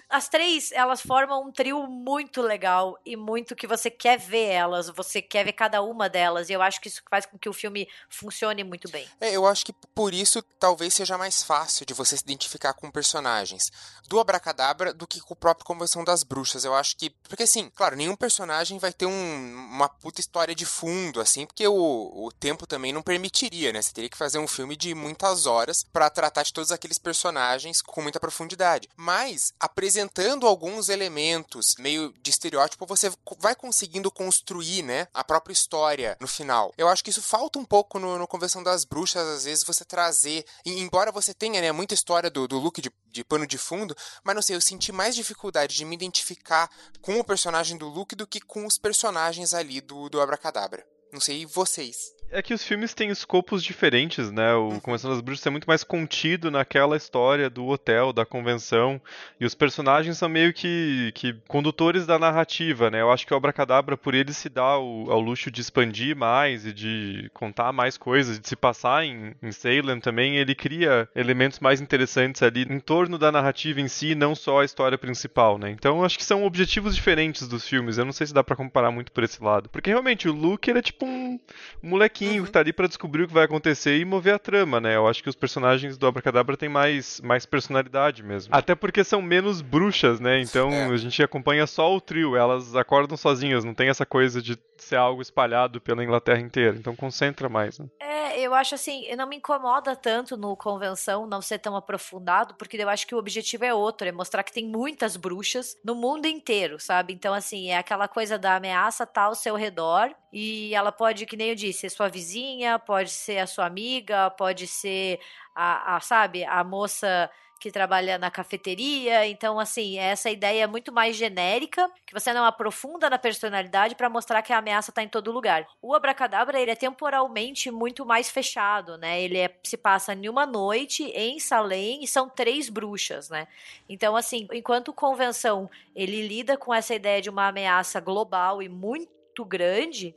as 0.10 0.28
três, 0.28 0.72
elas 0.72 1.02
formam 1.02 1.48
um 1.48 1.52
trio 1.52 1.86
muito 1.88 2.42
legal 2.42 3.00
e 3.06 3.16
muito 3.16 3.56
que 3.56 3.68
você 3.68 3.90
quer 3.90 4.18
ver 4.18 4.48
elas, 4.50 4.90
você 4.90 5.22
quer 5.22 5.46
ver 5.46 5.54
cada 5.54 5.82
uma 5.82 6.10
delas, 6.10 6.50
e 6.50 6.54
eu 6.54 6.62
acho 6.62 6.82
que 6.82 6.88
isso 6.88 7.02
faz 7.10 7.26
com 7.26 7.38
que 7.38 7.50
o 7.50 7.54
filme 7.54 7.88
funcione 8.10 8.64
muito 8.64 8.90
bem. 8.90 9.08
É, 9.20 9.32
eu 9.32 9.46
acho 9.46 9.66
que 9.66 9.74
por 9.94 10.14
isso 10.14 10.42
talvez 10.60 10.94
seja 10.94 11.18
mais 11.18 11.44
fácil 11.44 11.86
de 11.86 11.94
você 11.94 12.18
se 12.18 12.24
identificar 12.24 12.74
com 12.74 12.92
personagens 12.92 13.72
do 14.08 14.20
Abracadabra 14.20 14.94
do 14.94 15.08
que 15.08 15.20
com 15.22 15.34
o 15.34 15.38
próprio 15.38 15.66
Convenção 15.66 16.04
das 16.04 16.24
Bruxas. 16.24 16.66
Eu 16.66 16.74
acho 16.74 16.98
que, 16.98 17.10
porque 17.10 17.44
assim, 17.44 17.70
claro, 17.76 17.96
nenhum 17.96 18.16
personagem 18.16 18.78
vai 18.80 18.92
ter 18.92 19.06
um, 19.06 19.54
uma 19.72 19.90
puta 19.90 20.20
história 20.20 20.56
de 20.56 20.66
fundo, 20.66 21.22
assim, 21.22 21.46
porque 21.46 21.68
o, 21.68 21.74
o 21.74 22.32
tempo 22.32 22.68
também 22.68 22.92
não 22.92 23.02
permitiria, 23.02 23.72
né? 23.72 23.82
Você 23.82 23.94
teria 23.94 24.10
que 24.10 24.18
fazer 24.18 24.40
um 24.40 24.48
filme 24.48 24.76
de 24.76 24.94
muitas 24.94 25.46
horas 25.46 25.83
para 25.84 26.10
tratar 26.10 26.44
de 26.44 26.54
todos 26.54 26.72
aqueles 26.72 26.98
personagens 26.98 27.82
com 27.82 28.02
muita 28.02 28.20
profundidade. 28.20 28.90
Mas, 28.96 29.54
apresentando 29.60 30.48
alguns 30.48 30.90
elementos 30.90 31.76
meio 31.80 32.14
de 32.22 32.30
estereótipo, 32.30 32.86
você 32.86 33.12
vai 33.40 33.56
conseguindo 33.56 34.12
construir, 34.12 34.84
né, 34.84 35.08
a 35.14 35.24
própria 35.24 35.54
história 35.54 36.18
no 36.20 36.28
final. 36.28 36.74
Eu 36.78 36.88
acho 36.88 37.04
que 37.04 37.10
isso 37.10 37.22
falta 37.22 37.60
um 37.60 37.66
pouco 37.66 38.00
no, 38.00 38.18
no 38.18 38.28
Convenção 38.28 38.64
das 38.64 38.86
Bruxas, 38.86 39.28
às 39.28 39.44
vezes 39.46 39.64
você 39.64 39.84
trazer, 39.84 40.46
e, 40.66 40.80
embora 40.80 41.12
você 41.12 41.34
tenha, 41.34 41.62
né, 41.62 41.72
muita 41.72 41.94
história 41.94 42.30
do, 42.30 42.48
do 42.48 42.58
Luke 42.58 42.82
de, 42.82 42.92
de 43.12 43.24
pano 43.24 43.46
de 43.46 43.58
fundo, 43.58 43.96
mas 44.24 44.36
não 44.36 44.42
sei, 44.42 44.56
eu 44.56 44.62
senti 44.62 44.92
mais 44.92 45.16
dificuldade 45.16 45.76
de 45.76 45.86
me 45.86 45.96
identificar 45.96 46.70
com 47.02 47.20
o 47.20 47.24
personagem 47.24 47.78
do 47.78 47.88
Luke 47.88 48.16
do 48.16 48.28
que 48.28 48.40
com 48.40 48.66
os 48.66 48.78
personagens 48.78 49.54
ali 49.54 49.82
do, 49.82 50.10
do 50.10 50.22
Abracadabra. 50.22 50.93
Não 51.14 51.20
sei 51.20 51.46
vocês. 51.46 52.12
É 52.34 52.42
que 52.42 52.54
os 52.56 52.64
filmes 52.64 52.96
têm 52.96 53.12
escopos 53.12 53.64
diferentes, 53.64 54.32
né? 54.32 54.56
O 54.56 54.70
uhum. 54.70 54.80
Convenção 54.80 55.12
das 55.12 55.22
Bruxas 55.22 55.46
é 55.46 55.52
muito 55.52 55.68
mais 55.68 55.84
contido 55.84 56.50
naquela 56.50 56.98
história 56.98 57.48
do 57.48 57.68
hotel, 57.68 58.12
da 58.12 58.26
convenção, 58.26 59.00
e 59.40 59.46
os 59.46 59.54
personagens 59.54 60.18
são 60.18 60.28
meio 60.28 60.52
que, 60.52 61.12
que 61.14 61.36
condutores 61.48 62.08
da 62.08 62.18
narrativa, 62.18 62.90
né? 62.90 63.02
Eu 63.02 63.12
acho 63.12 63.28
que 63.28 63.34
o 63.36 63.38
Abracadabra, 63.38 63.96
por 63.96 64.16
ele 64.16 64.34
se 64.34 64.50
dá 64.50 64.64
ao, 64.64 65.12
ao 65.12 65.20
luxo 65.20 65.52
de 65.52 65.62
expandir 65.62 66.16
mais 66.16 66.66
e 66.66 66.74
de 66.74 67.30
contar 67.36 67.72
mais 67.72 68.00
coisas, 68.00 68.40
de 68.40 68.50
se 68.50 68.56
passar 68.56 69.06
em, 69.06 69.36
em 69.40 69.52
Salem 69.52 70.00
também, 70.00 70.38
ele 70.38 70.56
cria 70.56 71.08
elementos 71.16 71.60
mais 71.60 71.80
interessantes 71.80 72.42
ali 72.42 72.64
em 72.68 72.80
torno 72.80 73.20
da 73.20 73.32
narrativa 73.32 73.80
em 73.80 73.88
si, 73.88 74.16
não 74.16 74.34
só 74.34 74.62
a 74.62 74.66
história 74.66 74.98
principal, 74.98 75.60
né? 75.60 75.70
Então 75.70 76.04
acho 76.04 76.18
que 76.18 76.26
são 76.26 76.44
objetivos 76.44 76.96
diferentes 76.96 77.48
dos 77.48 77.68
filmes, 77.68 78.00
eu 78.00 78.06
não 78.06 78.12
sei 78.12 78.26
se 78.26 78.34
dá 78.34 78.44
para 78.44 78.56
comparar 78.56 78.90
muito 78.90 79.12
por 79.12 79.24
esse 79.24 79.44
lado. 79.44 79.70
Porque 79.70 79.92
realmente 79.92 80.28
o 80.28 80.34
Luke, 80.34 80.68
ele 80.68 80.80
é 80.80 80.82
tipo 80.82 81.03
um 81.06 81.40
molequinho 81.82 82.42
uhum. 82.42 82.46
que 82.46 82.52
tá 82.52 82.60
ali 82.60 82.74
pra 82.74 82.88
descobrir 82.88 83.24
o 83.24 83.28
que 83.28 83.34
vai 83.34 83.46
acontecer 83.46 83.98
e 83.98 84.06
mover 84.06 84.34
a 84.34 84.40
trama, 84.40 84.80
né? 84.80 84.96
Eu 84.96 85.08
acho 85.08 85.22
que 85.22 85.30
os 85.30 85.36
personagens 85.36 85.98
do 85.98 86.08
Abracadabra 86.08 86.58
têm 86.58 86.70
mais, 86.70 87.20
mais 87.22 87.46
personalidade 87.46 88.24
mesmo. 88.24 88.54
Até 88.56 88.76
porque 88.76 89.04
são 89.04 89.22
menos 89.22 89.62
bruxas, 89.62 90.20
né? 90.20 90.40
Então 90.42 90.72
é. 90.72 90.86
a 90.86 90.98
gente 90.98 91.22
acompanha 91.22 91.68
só 91.68 91.94
o 91.94 92.02
trio, 92.02 92.36
elas 92.36 92.76
acordam 92.76 93.18
sozinhas, 93.18 93.64
não 93.64 93.74
tem 93.74 93.90
essa 93.90 94.06
coisa 94.06 94.42
de 94.42 94.58
ser 94.78 94.96
algo 94.96 95.22
espalhado 95.22 95.80
pela 95.80 96.04
Inglaterra 96.04 96.40
inteira. 96.40 96.76
Então 96.78 96.96
concentra 96.96 97.48
mais, 97.50 97.80
né? 97.80 97.88
É, 98.02 98.40
eu 98.40 98.54
acho 98.54 98.76
assim, 98.76 99.14
não 99.16 99.28
me 99.28 99.38
incomoda 99.38 99.96
tanto 99.96 100.36
no 100.38 100.56
convenção 100.56 101.28
não 101.28 101.42
ser 101.42 101.60
tão 101.60 101.76
aprofundado, 101.76 102.56
porque 102.56 102.78
eu 102.78 102.90
acho 102.90 103.08
que 103.08 103.16
o 103.16 103.18
objetivo 103.18 103.66
é 103.66 103.74
outro, 103.74 104.08
é 104.08 104.12
mostrar 104.12 104.44
que 104.44 104.54
tem 104.54 104.68
muitas 104.68 105.16
bruxas 105.16 105.78
no 105.84 105.96
mundo 105.96 106.26
inteiro, 106.26 106.80
sabe? 106.80 107.14
Então, 107.14 107.34
assim, 107.34 107.70
é 107.70 107.78
aquela 107.78 108.08
coisa 108.08 108.38
da 108.38 108.56
ameaça 108.56 109.06
tá 109.06 109.24
ao 109.24 109.36
seu 109.36 109.56
redor 109.56 110.14
E 110.34 110.74
ela 110.74 110.92
pode, 110.92 111.28
que 111.28 111.38
nem 111.38 111.50
eu 111.50 111.56
disse, 111.56 111.82
ser 111.82 111.90
sua 111.92 112.10
vizinha, 112.10 112.80
pode 112.80 113.12
ser 113.12 113.38
a 113.38 113.46
sua 113.46 113.68
amiga, 113.68 114.32
pode 114.32 114.66
ser 114.66 115.20
a, 115.54 115.96
a 115.96 116.00
sabe, 116.00 116.44
a 116.44 116.64
moça 116.64 117.30
que 117.60 117.72
trabalha 117.72 118.18
na 118.18 118.32
cafeteria. 118.32 119.26
Então, 119.28 119.58
assim, 119.58 119.98
essa 119.98 120.30
ideia 120.32 120.64
é 120.64 120.68
muito 120.68 120.92
mais 120.92 121.16
genérica, 121.16 121.90
que 122.06 122.14
você 122.14 122.34
não 122.34 122.44
aprofunda 122.44 123.10
na 123.10 123.18
personalidade 123.18 123.96
para 123.96 124.10
mostrar 124.10 124.42
que 124.42 124.52
a 124.52 124.58
ameaça 124.58 124.92
está 124.92 125.04
em 125.04 125.08
todo 125.08 125.32
lugar. 125.32 125.66
O 125.82 125.94
Abracadabra, 125.94 126.60
ele 126.60 126.72
é 126.72 126.76
temporalmente 126.76 127.72
muito 127.72 128.06
mais 128.06 128.30
fechado, 128.30 128.98
né? 128.98 129.22
Ele 129.22 129.38
é, 129.38 129.56
se 129.64 129.78
passa 129.78 130.14
em 130.14 130.28
uma 130.28 130.46
noite 130.46 131.04
em 131.16 131.40
Salem 131.40 132.04
e 132.04 132.08
são 132.08 132.28
três 132.28 132.70
bruxas, 132.70 133.30
né? 133.30 133.48
Então, 133.88 134.16
assim, 134.16 134.48
enquanto 134.52 134.92
convenção 134.92 135.70
ele 135.96 136.28
lida 136.28 136.58
com 136.58 136.74
essa 136.74 136.96
ideia 136.96 137.22
de 137.22 137.30
uma 137.30 137.48
ameaça 137.48 138.02
global 138.02 138.62
e 138.62 138.68
muito 138.68 139.46
grande, 139.46 140.14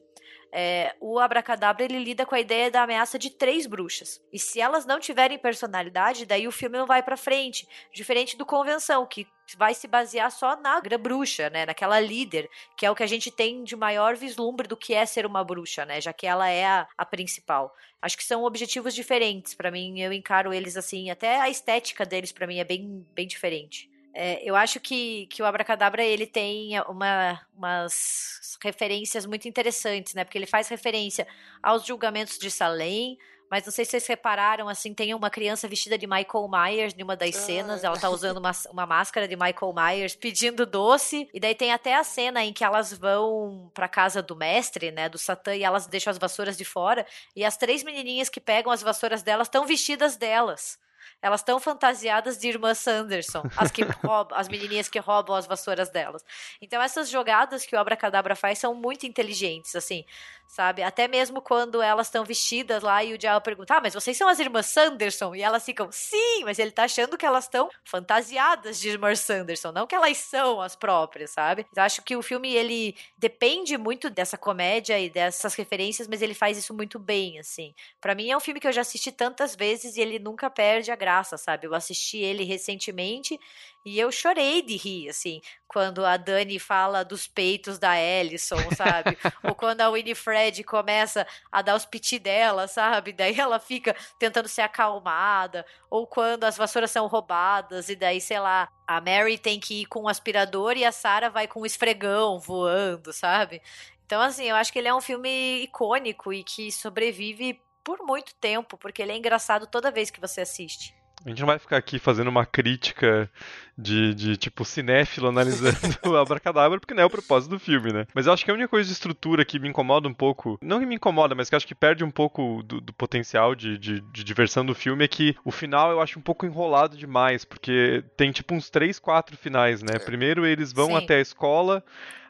é, 0.59 0.97
o 1.03 1.19
Abracadabra 1.19 1.85
ele 1.85 1.99
lida 2.03 2.25
com 2.25 2.35
a 2.35 2.41
ideia 2.41 2.71
da 2.71 2.83
ameaça 2.83 3.19
de 3.19 3.29
três 3.29 3.67
bruxas. 3.67 4.25
E 4.33 4.39
se 4.39 4.59
elas 4.59 4.87
não 4.87 4.99
tiverem 4.99 5.39
personalidade, 5.39 6.25
daí 6.25 6.49
o 6.49 6.53
filme 6.53 6.79
não 6.79 6.87
vai 6.87 7.03
para 7.03 7.15
frente. 7.15 7.69
Diferente 7.93 8.39
do 8.39 8.47
Convenção, 8.47 9.05
que 9.05 9.27
vai 9.59 9.75
se 9.75 9.87
basear 9.87 10.31
só 10.31 10.59
na 10.59 10.81
bruxa, 10.99 11.51
né? 11.51 11.67
Naquela 11.67 12.01
líder, 12.01 12.49
que 12.75 12.87
é 12.87 12.91
o 12.91 12.95
que 12.95 13.03
a 13.03 13.07
gente 13.07 13.31
tem 13.31 13.65
de 13.65 13.77
maior 13.77 14.17
vislumbre 14.17 14.67
do 14.67 14.79
que 14.79 14.95
é 14.95 15.05
ser 15.05 15.27
uma 15.27 15.45
bruxa, 15.45 15.85
né? 15.85 16.01
Já 16.01 16.15
que 16.15 16.27
ela 16.27 16.49
é 16.49 16.65
a, 16.65 16.89
a 16.97 17.05
principal. 17.05 17.77
Acho 18.01 18.17
que 18.17 18.25
são 18.25 18.43
objetivos 18.43 18.95
diferentes. 18.95 19.53
para 19.53 19.71
mim, 19.71 20.01
eu 20.01 20.11
encaro 20.11 20.55
eles 20.55 20.75
assim. 20.75 21.11
Até 21.11 21.39
a 21.39 21.51
estética 21.51 22.07
deles, 22.07 22.33
para 22.33 22.47
mim, 22.47 22.61
é 22.61 22.65
bem, 22.65 23.07
bem 23.15 23.27
diferente. 23.27 23.91
É, 24.19 24.41
eu 24.43 24.57
acho 24.57 24.81
que, 24.81 25.27
que 25.27 25.43
o 25.43 25.45
Abracadabra 25.45 26.03
ele 26.03 26.27
tem 26.27 26.81
uma, 26.89 27.39
umas 27.55 28.59
referências 28.65 29.27
muito 29.27 29.47
interessantes, 29.47 30.15
né? 30.15 30.25
Porque 30.25 30.39
ele 30.39 30.47
faz 30.47 30.69
referência 30.69 31.29
aos 31.63 31.85
julgamentos 31.85 32.39
de 32.39 32.51
Salem, 32.51 33.19
mas 33.51 33.67
não 33.67 33.71
sei 33.71 33.85
se 33.85 33.91
vocês 33.91 34.07
repararam, 34.07 34.71
assim, 34.71 34.95
tem 34.95 35.13
uma 35.13 35.29
criança 35.29 35.69
vestida 35.69 35.99
de 35.99 36.07
Michael 36.07 36.49
Myers 36.49 36.95
em 36.97 37.03
uma 37.03 37.15
das 37.15 37.37
cenas. 37.37 37.85
Ela 37.85 37.99
tá 37.99 38.09
usando 38.09 38.39
uma, 38.39 38.53
uma 38.71 38.87
máscara 38.87 39.29
de 39.29 39.37
Michael 39.37 39.75
Myers, 39.75 40.17
pedindo 40.17 40.65
doce. 40.65 41.29
E 41.35 41.39
daí 41.39 41.55
tem 41.55 41.71
até 41.71 41.95
a 41.95 42.03
cena 42.03 42.43
em 42.43 42.55
que 42.55 42.65
elas 42.65 42.95
vão 42.95 43.71
pra 43.75 43.87
casa 43.87 44.23
do 44.23 44.35
mestre, 44.35 44.93
né, 44.93 45.11
do 45.11 45.19
Satã, 45.19 45.55
e 45.55 45.63
elas 45.63 45.87
deixam 45.87 46.11
as 46.11 46.17
vassouras 46.17 46.57
de 46.57 46.65
fora. 46.65 47.07
E 47.37 47.45
as 47.45 47.59
três 47.59 47.83
menininhas 47.83 48.31
que 48.31 48.41
pegam 48.41 48.73
as 48.73 48.83
vassouras 48.83 49.23
delas 49.23 49.47
estão 49.47 49.67
vestidas 49.67 50.17
delas 50.17 50.79
elas 51.21 51.41
estão 51.41 51.59
fantasiadas 51.59 52.39
de 52.39 52.49
irmã 52.49 52.75
Sanderson, 52.75 53.43
as 53.57 53.71
que 53.71 53.83
roubam, 54.05 54.37
as 54.37 54.49
menininhas 54.49 54.89
que 54.89 54.99
roubam 54.99 55.35
as 55.35 55.47
vassouras 55.47 55.91
delas. 55.91 56.25
Então 56.61 56.81
essas 56.81 57.09
jogadas 57.11 57.65
que 57.65 57.75
o 57.75 57.79
Abracadabra 57.79 58.35
faz 58.35 58.59
são 58.59 58.75
muito 58.75 59.07
inteligentes, 59.07 59.75
assim 59.75 60.05
sabe? 60.47 60.83
Até 60.83 61.09
mesmo 61.09 61.41
quando 61.41 61.83
elas 61.83 62.07
estão 62.07 62.25
vestidas 62.25 62.83
lá 62.83 63.03
e 63.03 63.13
o 63.13 63.19
diabo 63.19 63.45
pergunta: 63.45 63.75
Ah, 63.75 63.81
mas 63.81 63.95
vocês 63.95 64.17
são 64.17 64.29
as 64.29 64.39
irmãs 64.39 64.67
Sanderson? 64.67 65.35
E 65.35 65.43
elas 65.43 65.65
ficam: 65.65 65.91
Sim, 65.91 66.45
mas 66.45 66.59
ele 66.59 66.71
tá 66.71 66.85
achando 66.85 67.17
que 67.17 67.27
elas 67.27 67.45
estão 67.45 67.69
fantasiadas 67.85 68.79
de 68.79 68.89
irmãs 68.89 69.21
Sanderson, 69.21 69.73
não 69.73 69.87
que 69.87 69.95
elas 69.95 70.17
são 70.19 70.61
as 70.61 70.77
próprias, 70.77 71.31
sabe? 71.31 71.67
Eu 71.75 71.83
acho 71.83 72.03
que 72.03 72.17
o 72.17 72.23
filme 72.23 72.55
ele 72.55 72.97
depende 73.17 73.77
muito 73.77 74.09
dessa 74.11 74.39
comédia 74.39 74.99
e 74.99 75.11
dessas 75.11 75.55
referências, 75.55 76.09
mas 76.09 76.23
ele 76.23 76.35
faz 76.35 76.57
isso 76.59 76.75
muito 76.75 76.99
bem, 76.99 77.39
assim. 77.39 77.75
Para 78.01 78.15
mim 78.15 78.31
é 78.31 78.37
um 78.37 78.41
filme 78.41 78.61
que 78.61 78.69
eu 78.69 78.73
já 78.73 78.81
assisti 78.81 79.13
tantas 79.13 79.55
vezes 79.57 79.97
e 79.97 80.01
ele 80.01 80.19
nunca 80.19 80.49
perde 80.51 80.91
a 80.91 80.97
graça, 80.97 81.37
sabe? 81.37 81.67
Eu 81.67 81.75
assisti 81.75 82.19
ele 82.19 82.45
recentemente 82.45 83.39
e 83.87 84.01
eu 84.01 84.11
chorei 84.11 84.63
de 84.63 84.77
rir, 84.77 85.09
assim, 85.09 85.41
quando 85.69 86.05
a 86.05 86.17
Dani 86.17 86.59
fala 86.59 87.05
dos 87.05 87.29
peitos 87.29 87.79
da 87.79 87.97
Ellison, 87.97 88.59
sabe? 88.77 89.17
Ou 89.45 89.55
quando 89.55 89.81
a 89.81 89.89
Winifred 89.89 90.65
começa 90.65 91.25
a 91.53 91.63
dar 91.63 91.77
os 91.77 91.87
piti 91.87 92.19
dela, 92.19 92.67
sabe? 92.67 93.13
Daí 93.13 93.39
ela 93.39 93.61
fica 93.61 93.95
tentando 94.19 94.49
ser 94.49 94.63
acalmada. 94.63 95.65
Ou 95.89 96.05
quando 96.05 96.43
as 96.43 96.57
vassouras 96.57 96.91
são 96.91 97.07
roubadas 97.07 97.89
e 97.89 97.95
daí, 97.95 98.21
sei 98.21 98.41
lá, 98.41 98.69
a 98.89 99.01
Mary 99.01 99.39
tem 99.39 99.61
que 99.61 99.83
ir 99.83 99.87
com 99.87 100.03
um 100.03 100.09
aspirador 100.09 100.77
e 100.77 100.85
a 100.85 100.91
Sarah 100.91 101.29
vai 101.29 101.47
com 101.47 101.61
um 101.61 101.67
esfregão 101.67 102.41
voando, 102.41 103.13
sabe? 103.13 103.63
Então, 104.05 104.21
assim, 104.21 104.47
eu 104.47 104.57
acho 104.57 104.73
que 104.73 104.81
ele 104.81 104.89
é 104.89 104.95
um 104.95 105.01
filme 105.01 105.63
icônico 105.63 106.33
e 106.33 106.43
que 106.43 106.73
sobrevive 106.73 107.63
por 107.85 108.01
muito 108.01 108.35
tempo, 108.35 108.77
porque 108.77 109.01
ele 109.01 109.13
é 109.13 109.17
engraçado 109.17 109.65
toda 109.65 109.93
vez 109.93 110.11
que 110.11 110.21
você 110.21 110.41
assiste. 110.41 110.93
A 111.25 111.29
gente 111.29 111.41
não 111.41 111.47
vai 111.47 111.59
ficar 111.59 111.77
aqui 111.77 111.99
fazendo 111.99 112.29
uma 112.29 112.47
crítica 112.47 113.31
de, 113.77 114.15
de 114.15 114.37
tipo, 114.37 114.65
cinéfilo 114.65 115.29
analisando 115.29 115.77
o 116.07 116.17
Abracadabra, 116.17 116.81
porque 116.81 116.95
não 116.95 117.03
é 117.03 117.07
o 117.07 117.11
propósito 117.11 117.51
do 117.51 117.59
filme, 117.59 117.93
né? 117.93 118.07
Mas 118.15 118.27
eu 118.27 118.33
acho 118.33 118.45
que 118.45 118.51
a 118.51 118.55
única 118.55 118.69
coisa 118.69 118.87
de 118.87 118.93
estrutura 118.93 119.45
que 119.45 119.59
me 119.59 119.69
incomoda 119.69 120.09
um 120.09 120.15
pouco, 120.15 120.59
não 120.63 120.81
que 120.81 120.87
me 120.87 120.95
incomoda, 120.95 121.35
mas 121.35 121.51
que 121.51 121.57
acho 121.57 121.67
que 121.67 121.75
perde 121.75 122.03
um 122.03 122.11
pouco 122.11 122.63
do, 122.63 122.81
do 122.81 122.93
potencial 122.93 123.55
de, 123.55 123.77
de, 123.77 124.01
de, 124.01 124.25
diversão 124.25 124.65
do 124.65 124.75
filme 124.75 125.05
é 125.05 125.09
que 125.09 125.37
o 125.45 125.51
final 125.51 125.91
eu 125.91 126.01
acho 126.01 126.19
um 126.19 126.23
pouco 126.23 126.47
enrolado 126.47 126.97
demais, 126.97 127.45
porque 127.45 128.03
tem 128.17 128.33
tipo 128.33 128.55
uns 128.55 128.71
três, 128.71 128.99
quatro 128.99 129.37
finais, 129.37 129.83
né? 129.83 129.97
É. 129.97 129.99
Primeiro 129.99 130.47
eles 130.47 130.73
vão 130.73 130.89
Sim. 130.89 130.97
até 130.97 131.17
a 131.17 131.21
escola 131.21 131.85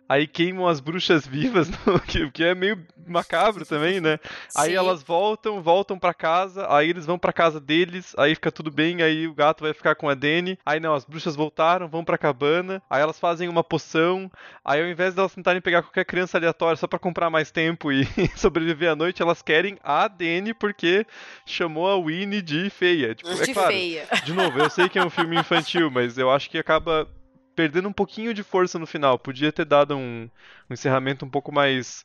aí 0.09 0.27
queimam 0.27 0.67
as 0.67 0.81
bruxas 0.81 1.27
vivas, 1.27 1.69
que, 2.07 2.31
que 2.31 2.45
é 2.45 2.55
meio 2.55 2.85
macabro 3.07 3.65
também, 3.65 4.01
né? 4.01 4.19
Sim. 4.49 4.61
Aí 4.61 4.75
elas 4.75 5.03
voltam, 5.03 5.63
voltam 5.63 5.99
para 5.99 6.13
casa, 6.13 6.67
aí 6.75 6.91
eles 6.91 7.07
vão 7.07 7.19
para 7.19 7.33
casa 7.33 7.61
deles, 7.61 8.15
aí 8.19 8.35
fica 8.35 8.51
tudo 8.51 8.71
bem, 8.71 9.03
aí 9.03 9.27
o 9.27 9.35
gato 9.35 9.63
vai 9.63 9.73
ficar 9.73 9.95
com 9.95 10.09
a 10.09 10.15
Dani. 10.15 10.59
Aí 10.65 10.81
não, 10.81 10.95
as 10.95 11.05
bruxas 11.05 11.37
voltaram, 11.37 11.89
vão 11.89 12.05
pra 12.05 12.19
cabana, 12.19 12.83
aí 12.91 13.01
elas 13.01 13.19
fazem 13.19 13.49
uma 13.49 13.63
poção, 13.63 14.31
aí 14.65 14.81
ao 14.81 14.89
invés 14.89 15.15
de 15.15 15.21
elas 15.21 15.35
tentarem 15.35 15.61
pegar 15.61 15.83
qualquer 15.83 16.05
criança 16.05 16.37
aleatória 16.37 16.77
só 16.77 16.87
para 16.87 16.99
comprar 16.99 17.31
mais 17.31 17.51
tempo 17.51 17.93
e 17.93 18.07
sobreviver 18.37 18.91
à 18.91 18.97
noite, 18.97 19.23
elas 19.23 19.43
querem 19.43 19.79
a 19.83 20.09
Dani 20.09 20.53
porque 20.55 21.07
chamou 21.45 21.89
a 21.89 21.97
Winnie 21.97 22.43
de 22.43 22.71
feia. 22.71 23.15
Tipo, 23.15 23.35
de 23.35 23.51
é 23.51 23.55
claro, 23.55 23.69
feia. 23.69 24.09
De 24.25 24.33
novo, 24.33 24.59
eu 24.59 24.71
sei 24.71 24.89
que 24.89 24.99
é 24.99 25.05
um 25.05 25.11
filme 25.11 25.39
infantil, 25.39 25.91
mas 25.91 26.19
eu 26.19 26.31
acho 26.31 26.51
que 26.51 26.59
acaba 26.59 27.09
perdendo 27.57 27.89
um 27.89 27.93
pouquinho 27.93 28.35
de 28.35 28.43
força 28.43 28.79
no 28.79 28.87
final. 28.87 29.19
Podia 29.19 29.51
ter 29.51 29.65
dado 29.65 29.97
um, 29.97 30.29
um 30.71 30.75
encerramento 30.75 31.25
um 31.25 31.31
pouco 31.31 31.51
mais. 31.51 32.05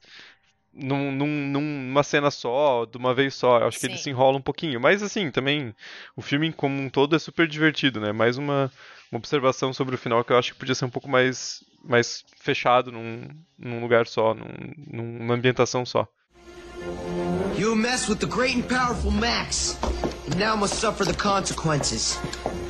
Num, 0.73 1.11
num, 1.11 1.27
numa 1.27 2.01
cena 2.01 2.31
só, 2.31 2.85
de 2.85 2.97
uma 2.97 3.13
vez 3.13 3.35
só. 3.35 3.67
Acho 3.67 3.77
que 3.77 3.87
Sim. 3.87 3.91
ele 3.91 3.97
se 3.97 4.09
enrola 4.09 4.37
um 4.37 4.41
pouquinho. 4.41 4.79
Mas 4.79 5.03
assim, 5.03 5.29
também 5.29 5.75
o 6.15 6.21
filme 6.21 6.53
como 6.53 6.81
um 6.81 6.89
todo 6.89 7.13
é 7.13 7.19
super 7.19 7.45
divertido, 7.45 7.99
né? 7.99 8.13
Mais 8.13 8.37
uma, 8.37 8.71
uma 9.11 9.17
observação 9.17 9.73
sobre 9.73 9.95
o 9.95 9.97
final 9.97 10.23
que 10.23 10.31
eu 10.31 10.37
acho 10.37 10.53
que 10.53 10.59
podia 10.59 10.73
ser 10.73 10.85
um 10.85 10.89
pouco 10.89 11.09
mais, 11.09 11.61
mais 11.83 12.23
fechado 12.39 12.89
num, 12.89 13.27
num 13.59 13.81
lugar 13.81 14.07
só, 14.07 14.33
num, 14.33 14.47
numa 14.89 15.33
ambientação 15.33 15.85
só. 15.85 16.07
You 17.57 17.75
mess 17.75 18.07
with 18.07 18.19
the 18.19 18.25
great 18.25 18.55
and 18.55 18.63
powerful 18.63 19.11
Max, 19.11 19.77
now 20.37 20.55
must 20.55 20.75
suffer 20.75 21.03
the 21.03 21.13
consequences. 21.13 22.17